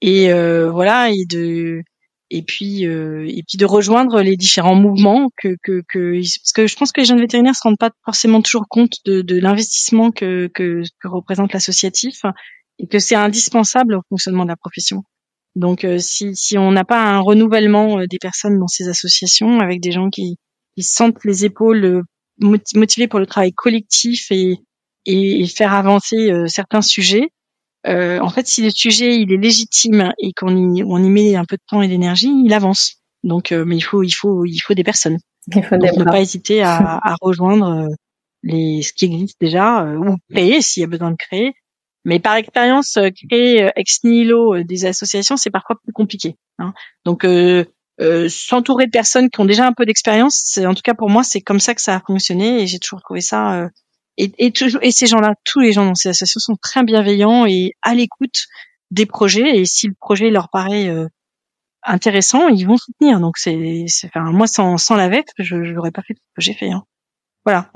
et 0.01 0.31
euh, 0.31 0.69
voilà 0.71 1.09
et 1.09 1.25
de 1.25 1.81
et 2.31 2.41
puis 2.43 2.85
euh, 2.85 3.25
et 3.27 3.43
puis 3.47 3.57
de 3.57 3.65
rejoindre 3.65 4.21
les 4.21 4.37
différents 4.37 4.75
mouvements 4.75 5.29
que 5.41 5.55
que 5.63 5.81
que 5.87 6.15
parce 6.15 6.51
que 6.53 6.67
je 6.67 6.75
pense 6.75 6.91
que 6.91 7.01
les 7.01 7.05
jeunes 7.05 7.19
vétérinaires 7.19 7.55
se 7.55 7.61
rendent 7.63 7.77
pas 7.79 7.91
forcément 8.05 8.41
toujours 8.41 8.67
compte 8.69 8.93
de, 9.05 9.21
de 9.21 9.39
l'investissement 9.39 10.11
que, 10.11 10.49
que 10.53 10.83
que 10.99 11.07
représente 11.07 11.53
l'associatif 11.53 12.21
et 12.77 12.87
que 12.87 12.99
c'est 12.99 13.15
indispensable 13.15 13.95
au 13.95 14.01
fonctionnement 14.09 14.43
de 14.43 14.49
la 14.49 14.57
profession. 14.57 15.03
Donc 15.55 15.83
euh, 15.83 15.97
si 15.97 16.35
si 16.35 16.57
on 16.57 16.71
n'a 16.71 16.85
pas 16.85 17.01
un 17.01 17.19
renouvellement 17.19 18.05
des 18.05 18.19
personnes 18.19 18.59
dans 18.59 18.67
ces 18.67 18.87
associations 18.87 19.59
avec 19.59 19.81
des 19.81 19.91
gens 19.91 20.09
qui 20.09 20.37
qui 20.75 20.83
sentent 20.83 21.25
les 21.25 21.45
épaules 21.45 22.03
motivés 22.37 23.07
pour 23.07 23.19
le 23.19 23.25
travail 23.25 23.53
collectif 23.53 24.31
et 24.31 24.57
et, 25.05 25.47
faire 25.47 25.73
avancer 25.73 26.31
certains 26.47 26.81
sujets 26.81 27.31
euh, 27.87 28.19
en 28.19 28.29
fait, 28.29 28.47
si 28.47 28.63
le 28.63 28.69
sujet 28.69 29.19
il 29.19 29.31
est 29.31 29.37
légitime 29.37 30.13
et 30.19 30.33
qu'on 30.33 30.75
y, 30.75 30.83
on 30.83 30.97
y 30.97 31.09
met 31.09 31.35
un 31.35 31.45
peu 31.45 31.55
de 31.55 31.63
temps 31.67 31.81
et 31.81 31.87
d'énergie, 31.87 32.31
il 32.45 32.53
avance. 32.53 32.97
Donc, 33.23 33.51
euh, 33.51 33.65
mais 33.65 33.77
il 33.77 33.81
faut, 33.81 34.03
il 34.03 34.11
faut, 34.11 34.45
il 34.45 34.59
faut 34.59 34.73
des 34.73 34.83
personnes. 34.83 35.17
Il 35.47 35.63
faut 35.63 35.77
Donc, 35.77 35.97
ne 35.97 36.03
pas 36.03 36.21
hésiter 36.21 36.61
à, 36.61 36.77
à 37.03 37.15
rejoindre 37.21 37.87
euh, 37.87 37.95
les 38.43 38.81
ce 38.81 38.93
qui 38.93 39.05
existe 39.05 39.39
déjà 39.39 39.83
euh, 39.83 39.97
ou 39.97 40.17
créer 40.29 40.61
s'il 40.61 40.81
y 40.81 40.83
a 40.83 40.87
besoin 40.87 41.11
de 41.11 41.17
créer. 41.17 41.53
Mais 42.05 42.19
par 42.19 42.35
expérience, 42.35 42.97
euh, 42.97 43.09
créer 43.09 43.63
euh, 43.63 43.69
ex 43.75 44.03
nihilo 44.03 44.63
des 44.63 44.85
associations, 44.85 45.37
c'est 45.37 45.49
parfois 45.49 45.77
plus 45.83 45.93
compliqué. 45.93 46.35
Hein. 46.57 46.73
Donc, 47.05 47.25
s'entourer 48.29 48.85
de 48.85 48.91
personnes 48.91 49.29
qui 49.29 49.41
ont 49.41 49.45
déjà 49.45 49.67
un 49.67 49.73
peu 49.73 49.85
d'expérience, 49.85 50.41
c'est 50.45 50.65
en 50.65 50.73
tout 50.73 50.81
cas 50.81 50.93
pour 50.93 51.09
moi, 51.09 51.23
c'est 51.23 51.41
comme 51.41 51.59
ça 51.59 51.75
que 51.75 51.81
ça 51.81 51.95
a 51.95 51.99
fonctionné 51.99 52.61
et 52.61 52.67
j'ai 52.67 52.79
toujours 52.79 53.01
trouvé 53.01 53.19
ça 53.19 53.67
et, 54.19 54.33
et, 54.37 54.53
et 54.81 54.91
ces 54.91 55.07
gens-là, 55.07 55.33
tous 55.45 55.61
les 55.61 55.71
gens 55.71 55.85
dans 55.85 55.95
ces 55.95 56.09
associations 56.09 56.39
sont 56.39 56.57
très 56.61 56.83
bienveillants 56.83 57.45
et 57.45 57.73
à 57.81 57.95
l'écoute 57.95 58.47
des 58.91 59.05
projets. 59.05 59.57
Et 59.57 59.65
si 59.65 59.87
le 59.87 59.93
projet 59.97 60.29
leur 60.29 60.49
paraît 60.49 60.89
euh, 60.89 61.07
intéressant, 61.83 62.49
ils 62.49 62.67
vont 62.67 62.75
soutenir. 62.75 63.21
Donc 63.21 63.37
c'est, 63.37 63.85
enfin, 64.05 64.31
moi 64.31 64.45
sans, 64.45 64.77
sans 64.77 64.95
la 64.95 65.07
VEP, 65.07 65.25
je 65.37 65.55
n'aurais 65.55 65.91
pas 65.91 66.01
fait 66.01 66.15
ce 66.15 66.19
que 66.35 66.41
j'ai 66.41 66.53
fait. 66.53 66.69
Hein. 66.69 66.83
Voilà, 67.45 67.71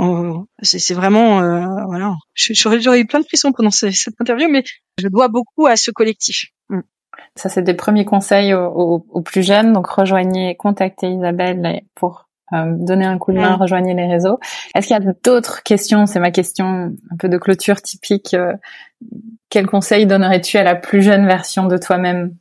c'est 0.62 0.94
vraiment, 0.94 1.40
euh, 1.40 1.66
voilà. 1.86 2.14
J'aurais 2.36 3.00
eu 3.00 3.08
plein 3.08 3.22
de 3.22 3.26
frissons 3.26 3.54
pendant 3.54 3.72
cette 3.72 3.96
interview, 4.20 4.50
mais 4.50 4.64
je 5.00 5.08
dois 5.08 5.30
beaucoup 5.30 5.66
à 5.66 5.78
ce 5.78 5.90
collectif. 5.90 6.48
Mm. 6.70 6.82
Ça, 7.36 7.50
c'est 7.50 7.64
des 7.64 7.74
premiers 7.74 8.06
conseils 8.06 8.54
aux, 8.54 8.68
aux, 8.68 9.06
aux, 9.10 9.22
plus 9.22 9.42
jeunes. 9.42 9.72
Donc, 9.72 9.88
rejoignez, 9.88 10.56
contactez 10.58 11.08
Isabelle 11.08 11.82
pour 11.96 12.23
euh, 12.52 12.74
donner 12.78 13.06
un 13.06 13.18
coup 13.18 13.32
de 13.32 13.38
main, 13.38 13.56
rejoignez 13.56 13.94
les 13.94 14.06
réseaux. 14.06 14.38
Est-ce 14.76 14.88
qu'il 14.88 14.98
y 14.98 15.00
a 15.00 15.14
d'autres 15.24 15.64
questions? 15.64 16.06
C'est 16.06 16.20
ma 16.20 16.32
question 16.32 16.94
un 17.12 17.18
peu 17.18 17.30
de 17.30 17.38
clôture 17.38 17.82
typique. 17.82 18.34
Euh, 18.34 18.54
quel 19.50 19.66
conseil 19.66 20.06
donnerais-tu 20.06 20.58
à 20.58 20.64
la 20.64 20.76
plus 20.76 21.02
jeune 21.02 21.26
version 21.26 21.68
de 21.68 21.78
toi-même? 21.78 22.36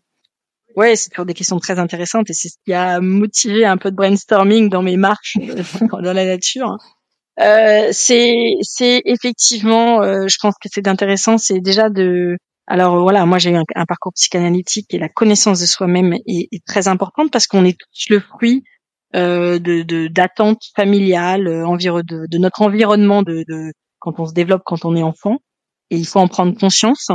Ouais, 0.76 0.96
c'est 0.96 1.10
toujours 1.10 1.26
des 1.26 1.34
questions 1.34 1.58
très 1.58 1.78
intéressantes 1.78 2.30
et 2.30 2.32
c'est 2.32 2.48
ce 2.48 2.56
qui 2.64 2.72
a 2.72 3.00
motivé 3.00 3.64
un 3.64 3.76
peu 3.76 3.90
de 3.90 3.96
brainstorming 3.96 4.70
dans 4.70 4.82
mes 4.82 4.96
marches 4.96 5.36
dans 6.02 6.12
la 6.12 6.24
nature. 6.24 6.78
Euh, 7.40 7.88
c'est 7.92 8.56
c'est 8.62 9.02
effectivement, 9.04 10.02
euh, 10.02 10.26
je 10.28 10.36
pense 10.40 10.54
que 10.60 10.68
c'est 10.70 10.88
intéressant, 10.88 11.38
c'est 11.38 11.60
déjà 11.60 11.88
de 11.88 12.36
alors 12.66 13.00
voilà, 13.00 13.24
moi 13.26 13.38
j'ai 13.38 13.50
eu 13.50 13.56
un, 13.56 13.86
parcours 13.86 14.12
psychanalytique 14.14 14.92
et 14.94 14.98
la 14.98 15.08
connaissance 15.08 15.60
de 15.60 15.66
soi-même 15.66 16.12
est, 16.12 16.48
est, 16.52 16.64
très 16.64 16.88
importante 16.88 17.30
parce 17.30 17.46
qu'on 17.46 17.64
est 17.64 17.76
tous 17.78 18.10
le 18.10 18.20
fruit 18.20 18.64
euh, 19.14 19.58
de 19.58 20.08
d'attentes 20.08 20.62
familiales, 20.74 21.46
euh, 21.46 21.76
de, 21.76 22.26
de, 22.26 22.38
notre 22.38 22.62
environnement 22.62 23.22
de, 23.22 23.44
de, 23.48 23.72
quand 23.98 24.18
on 24.18 24.26
se 24.26 24.32
développe, 24.32 24.62
quand 24.64 24.84
on 24.84 24.96
est 24.96 25.02
enfant. 25.02 25.38
Et 25.90 25.96
il 25.96 26.06
faut 26.06 26.20
en 26.20 26.28
prendre 26.28 26.58
conscience 26.58 27.10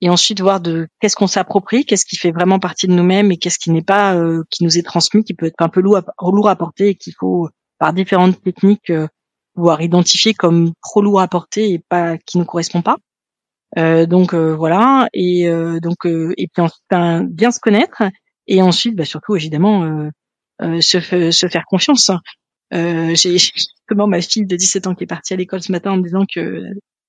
et 0.00 0.08
ensuite 0.08 0.40
voir 0.40 0.60
de 0.60 0.86
qu'est-ce 1.00 1.16
qu'on 1.16 1.26
s'approprie, 1.26 1.84
qu'est-ce 1.84 2.06
qui 2.06 2.16
fait 2.16 2.30
vraiment 2.30 2.58
partie 2.58 2.86
de 2.86 2.92
nous-mêmes 2.92 3.32
et 3.32 3.36
qu'est-ce 3.36 3.58
qui 3.58 3.70
n'est 3.70 3.82
pas, 3.82 4.14
euh, 4.14 4.42
qui 4.50 4.64
nous 4.64 4.78
est 4.78 4.82
transmis, 4.82 5.24
qui 5.24 5.34
peut 5.34 5.46
être 5.46 5.60
un 5.60 5.68
peu 5.68 5.80
lourd 5.80 5.98
à, 5.98 6.04
lourd 6.22 6.48
à 6.48 6.56
porter 6.56 6.90
et 6.90 6.94
qu'il 6.94 7.14
faut 7.18 7.48
par 7.78 7.92
différentes 7.92 8.40
techniques 8.42 8.90
euh, 8.90 9.08
pouvoir 9.54 9.82
identifier 9.82 10.32
comme 10.34 10.72
trop 10.82 11.02
lourd 11.02 11.20
à 11.20 11.28
porter 11.28 11.72
et 11.72 11.78
pas 11.80 12.16
qui 12.18 12.38
ne 12.38 12.44
correspond 12.44 12.82
pas. 12.82 12.96
Euh, 13.78 14.06
donc 14.06 14.34
voilà 14.34 15.08
et 15.12 15.48
donc 15.80 16.04
et 16.04 16.48
puis 16.52 16.62
ensuite 16.62 16.82
ben, 16.90 17.24
bien 17.24 17.50
se 17.50 17.60
connaître 17.60 18.02
et 18.46 18.62
ensuite 18.62 18.96
bah, 18.96 19.04
surtout 19.04 19.36
évidemment 19.36 19.84
euh, 19.84 20.10
se, 20.80 21.30
se, 21.30 21.48
faire 21.48 21.64
confiance. 21.66 22.10
Euh, 22.72 23.14
j'ai 23.14 23.38
justement 23.38 24.06
ma 24.06 24.20
fille 24.20 24.46
de 24.46 24.56
17 24.56 24.86
ans 24.86 24.94
qui 24.94 25.04
est 25.04 25.08
partie 25.08 25.32
à 25.32 25.36
l'école 25.36 25.62
ce 25.62 25.72
matin 25.72 25.92
en 25.92 25.96
me 25.96 26.02
disant 26.02 26.24
que 26.32 26.62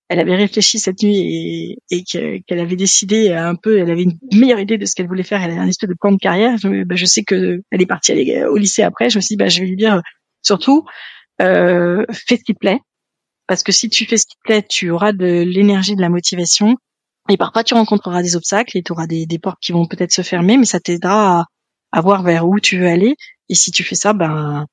elle 0.09 0.19
avait 0.19 0.35
réfléchi 0.35 0.77
cette 0.77 1.03
nuit 1.03 1.77
et, 1.89 1.95
et 1.95 2.03
qu'elle 2.03 2.59
avait 2.59 2.75
décidé 2.75 3.31
un 3.31 3.55
peu, 3.55 3.79
elle 3.79 3.89
avait 3.89 4.03
une 4.03 4.17
meilleure 4.33 4.59
idée 4.59 4.77
de 4.77 4.85
ce 4.85 4.93
qu'elle 4.93 5.07
voulait 5.07 5.23
faire. 5.23 5.41
Elle 5.41 5.51
avait 5.51 5.61
un 5.61 5.67
espèce 5.69 5.89
de 5.89 5.95
plan 5.97 6.11
de 6.11 6.17
carrière. 6.17 6.57
Je, 6.57 6.83
bah, 6.83 6.95
je 6.95 7.05
sais 7.05 7.23
que 7.23 7.61
elle 7.71 7.81
est 7.81 7.85
partie 7.85 8.11
au 8.43 8.57
lycée 8.57 8.83
après. 8.83 9.09
Je 9.09 9.17
me 9.17 9.21
suis 9.21 9.35
dit, 9.35 9.37
bah, 9.37 9.47
je 9.47 9.61
vais 9.61 9.67
lui 9.67 9.77
dire 9.77 10.01
surtout, 10.41 10.83
euh, 11.41 12.03
fais 12.11 12.35
ce 12.35 12.43
qui 12.43 12.53
te 12.53 12.59
plaît, 12.59 12.79
parce 13.47 13.63
que 13.63 13.71
si 13.71 13.89
tu 13.89 14.05
fais 14.05 14.17
ce 14.17 14.25
qui 14.25 14.35
te 14.35 14.41
plaît, 14.43 14.65
tu 14.67 14.89
auras 14.89 15.13
de 15.13 15.43
l'énergie, 15.43 15.95
de 15.95 16.01
la 16.01 16.09
motivation. 16.09 16.75
Et 17.29 17.37
parfois, 17.37 17.63
tu 17.63 17.73
rencontreras 17.73 18.21
des 18.21 18.35
obstacles 18.35 18.77
et 18.77 18.83
tu 18.83 18.91
auras 18.91 19.07
des, 19.07 19.25
des 19.25 19.39
portes 19.39 19.59
qui 19.61 19.71
vont 19.71 19.85
peut-être 19.85 20.11
se 20.11 20.23
fermer, 20.23 20.57
mais 20.57 20.65
ça 20.65 20.81
t'aidera 20.81 21.45
à 21.93 22.01
voir 22.01 22.23
vers 22.23 22.47
où 22.47 22.59
tu 22.59 22.79
veux 22.79 22.87
aller. 22.87 23.15
Et 23.51 23.55
si 23.55 23.69
tu 23.71 23.83
fais 23.83 23.95
ça, 23.95 24.13
ben 24.13 24.65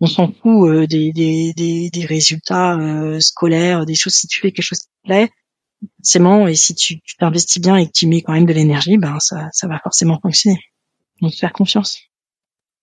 on 0.00 0.06
s'en 0.06 0.32
fout 0.32 0.68
euh, 0.68 0.86
des, 0.86 1.12
des, 1.12 1.52
des, 1.54 1.90
des, 1.90 2.06
résultats 2.06 2.76
euh, 2.76 3.20
scolaires, 3.20 3.84
des 3.84 3.94
choses. 3.94 4.14
Si 4.14 4.26
tu 4.26 4.40
fais 4.40 4.50
quelque 4.50 4.64
chose 4.64 4.80
qui 4.80 4.86
te 4.86 5.06
plaît, 5.06 5.30
forcément, 5.98 6.48
et 6.48 6.54
si 6.54 6.74
tu 6.74 7.00
t'investis 7.20 7.62
bien 7.62 7.76
et 7.76 7.86
que 7.86 7.92
tu 7.92 8.08
mets 8.08 8.22
quand 8.22 8.32
même 8.32 8.46
de 8.46 8.52
l'énergie, 8.54 8.96
ben 8.96 9.18
ça, 9.20 9.48
ça 9.52 9.68
va 9.68 9.78
forcément 9.80 10.18
fonctionner. 10.20 10.58
Donc 11.20 11.34
faire 11.34 11.52
confiance. 11.52 12.00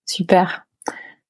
Super. 0.06 0.64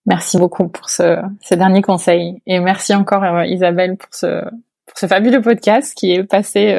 Merci 0.04 0.36
beaucoup 0.36 0.68
pour 0.68 0.90
ce, 0.90 1.16
ce 1.40 1.54
dernier 1.54 1.82
conseil 1.82 2.42
et 2.46 2.60
merci 2.60 2.94
encore 2.94 3.24
euh, 3.24 3.46
Isabelle 3.46 3.96
pour 3.96 4.12
ce 4.12 4.44
pour 4.86 4.98
ce 4.98 5.06
fabuleux 5.06 5.40
podcast 5.40 5.94
qui 5.96 6.12
est 6.12 6.24
passé 6.24 6.76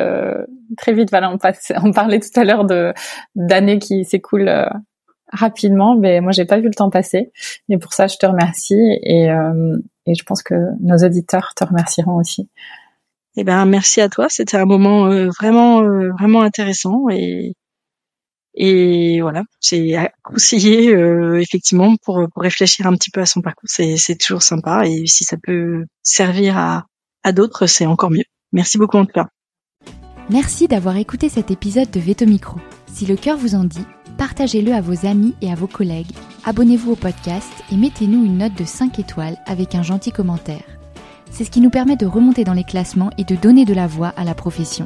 très 0.77 0.93
vite. 0.93 1.09
Voilà, 1.09 1.31
on, 1.31 1.37
on 1.87 1.91
parlait 1.91 2.19
tout 2.19 2.39
à 2.39 2.43
l'heure 2.43 2.65
de 2.65 2.93
d'années 3.35 3.79
qui 3.79 4.05
s'écoulent 4.05 4.69
rapidement, 5.31 5.95
mais 5.95 6.21
moi 6.21 6.31
j'ai 6.31 6.45
pas 6.45 6.57
vu 6.59 6.67
le 6.67 6.73
temps 6.73 6.89
passer. 6.89 7.31
Et 7.69 7.77
pour 7.77 7.93
ça, 7.93 8.07
je 8.07 8.17
te 8.17 8.25
remercie 8.25 8.99
et, 9.03 9.29
euh, 9.29 9.77
et 10.05 10.15
je 10.15 10.23
pense 10.23 10.43
que 10.43 10.55
nos 10.81 10.97
auditeurs 10.97 11.53
te 11.55 11.63
remercieront 11.63 12.15
aussi. 12.15 12.49
Eh 13.37 13.43
ben 13.43 13.65
merci 13.65 14.01
à 14.01 14.09
toi. 14.09 14.27
C'était 14.29 14.57
un 14.57 14.65
moment 14.65 15.07
euh, 15.07 15.29
vraiment 15.29 15.81
euh, 15.81 16.11
vraiment 16.19 16.41
intéressant 16.41 17.09
et 17.09 17.53
et 18.53 19.21
voilà, 19.21 19.43
c'est 19.61 19.95
à 19.95 20.11
conseiller 20.23 20.91
effectivement 21.39 21.95
pour 22.03 22.27
pour 22.33 22.43
réfléchir 22.43 22.85
un 22.85 22.93
petit 22.95 23.09
peu 23.09 23.21
à 23.21 23.25
son 23.25 23.41
parcours. 23.41 23.69
C'est 23.69 23.95
c'est 23.95 24.17
toujours 24.17 24.43
sympa 24.43 24.85
et 24.85 25.05
si 25.07 25.23
ça 25.23 25.37
peut 25.41 25.85
servir 26.03 26.57
à 26.57 26.85
à 27.23 27.31
d'autres, 27.31 27.67
c'est 27.67 27.85
encore 27.85 28.11
mieux. 28.11 28.25
Merci 28.51 28.77
beaucoup 28.77 28.97
en 28.97 29.05
tout 29.05 29.13
cas. 29.13 29.29
Merci 30.29 30.67
d'avoir 30.67 30.97
écouté 30.97 31.29
cet 31.29 31.51
épisode 31.51 31.91
de 31.91 31.99
Veto 31.99 32.25
Micro. 32.25 32.57
Si 32.87 33.05
le 33.05 33.15
cœur 33.15 33.37
vous 33.37 33.55
en 33.55 33.63
dit, 33.63 33.85
partagez-le 34.17 34.73
à 34.73 34.81
vos 34.81 35.05
amis 35.05 35.35
et 35.41 35.51
à 35.51 35.55
vos 35.55 35.67
collègues, 35.67 36.11
abonnez-vous 36.45 36.93
au 36.93 36.95
podcast 36.95 37.51
et 37.71 37.75
mettez-nous 37.75 38.25
une 38.25 38.37
note 38.37 38.55
de 38.55 38.65
5 38.65 38.97
étoiles 38.99 39.37
avec 39.45 39.75
un 39.75 39.83
gentil 39.83 40.11
commentaire. 40.11 40.63
C'est 41.31 41.45
ce 41.45 41.51
qui 41.51 41.61
nous 41.61 41.69
permet 41.69 41.95
de 41.95 42.05
remonter 42.05 42.43
dans 42.43 42.53
les 42.53 42.63
classements 42.63 43.11
et 43.17 43.23
de 43.23 43.35
donner 43.35 43.65
de 43.65 43.73
la 43.73 43.87
voix 43.87 44.13
à 44.17 44.23
la 44.23 44.35
profession. 44.35 44.85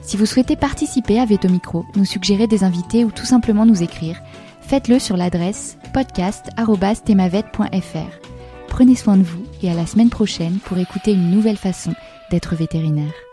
Si 0.00 0.16
vous 0.16 0.26
souhaitez 0.26 0.56
participer 0.56 1.20
à 1.20 1.26
Veto 1.26 1.48
Micro, 1.48 1.84
nous 1.94 2.06
suggérer 2.06 2.46
des 2.46 2.64
invités 2.64 3.04
ou 3.04 3.10
tout 3.10 3.26
simplement 3.26 3.66
nous 3.66 3.82
écrire, 3.82 4.20
faites-le 4.62 4.98
sur 4.98 5.16
l'adresse 5.16 5.76
podcast.temavet.fr. 5.92 8.28
Prenez 8.68 8.94
soin 8.94 9.16
de 9.16 9.22
vous 9.22 9.44
et 9.62 9.70
à 9.70 9.74
la 9.74 9.86
semaine 9.86 10.10
prochaine 10.10 10.58
pour 10.64 10.78
écouter 10.78 11.12
une 11.12 11.30
nouvelle 11.30 11.56
façon 11.56 11.92
d'être 12.30 12.54
vétérinaire. 12.54 13.27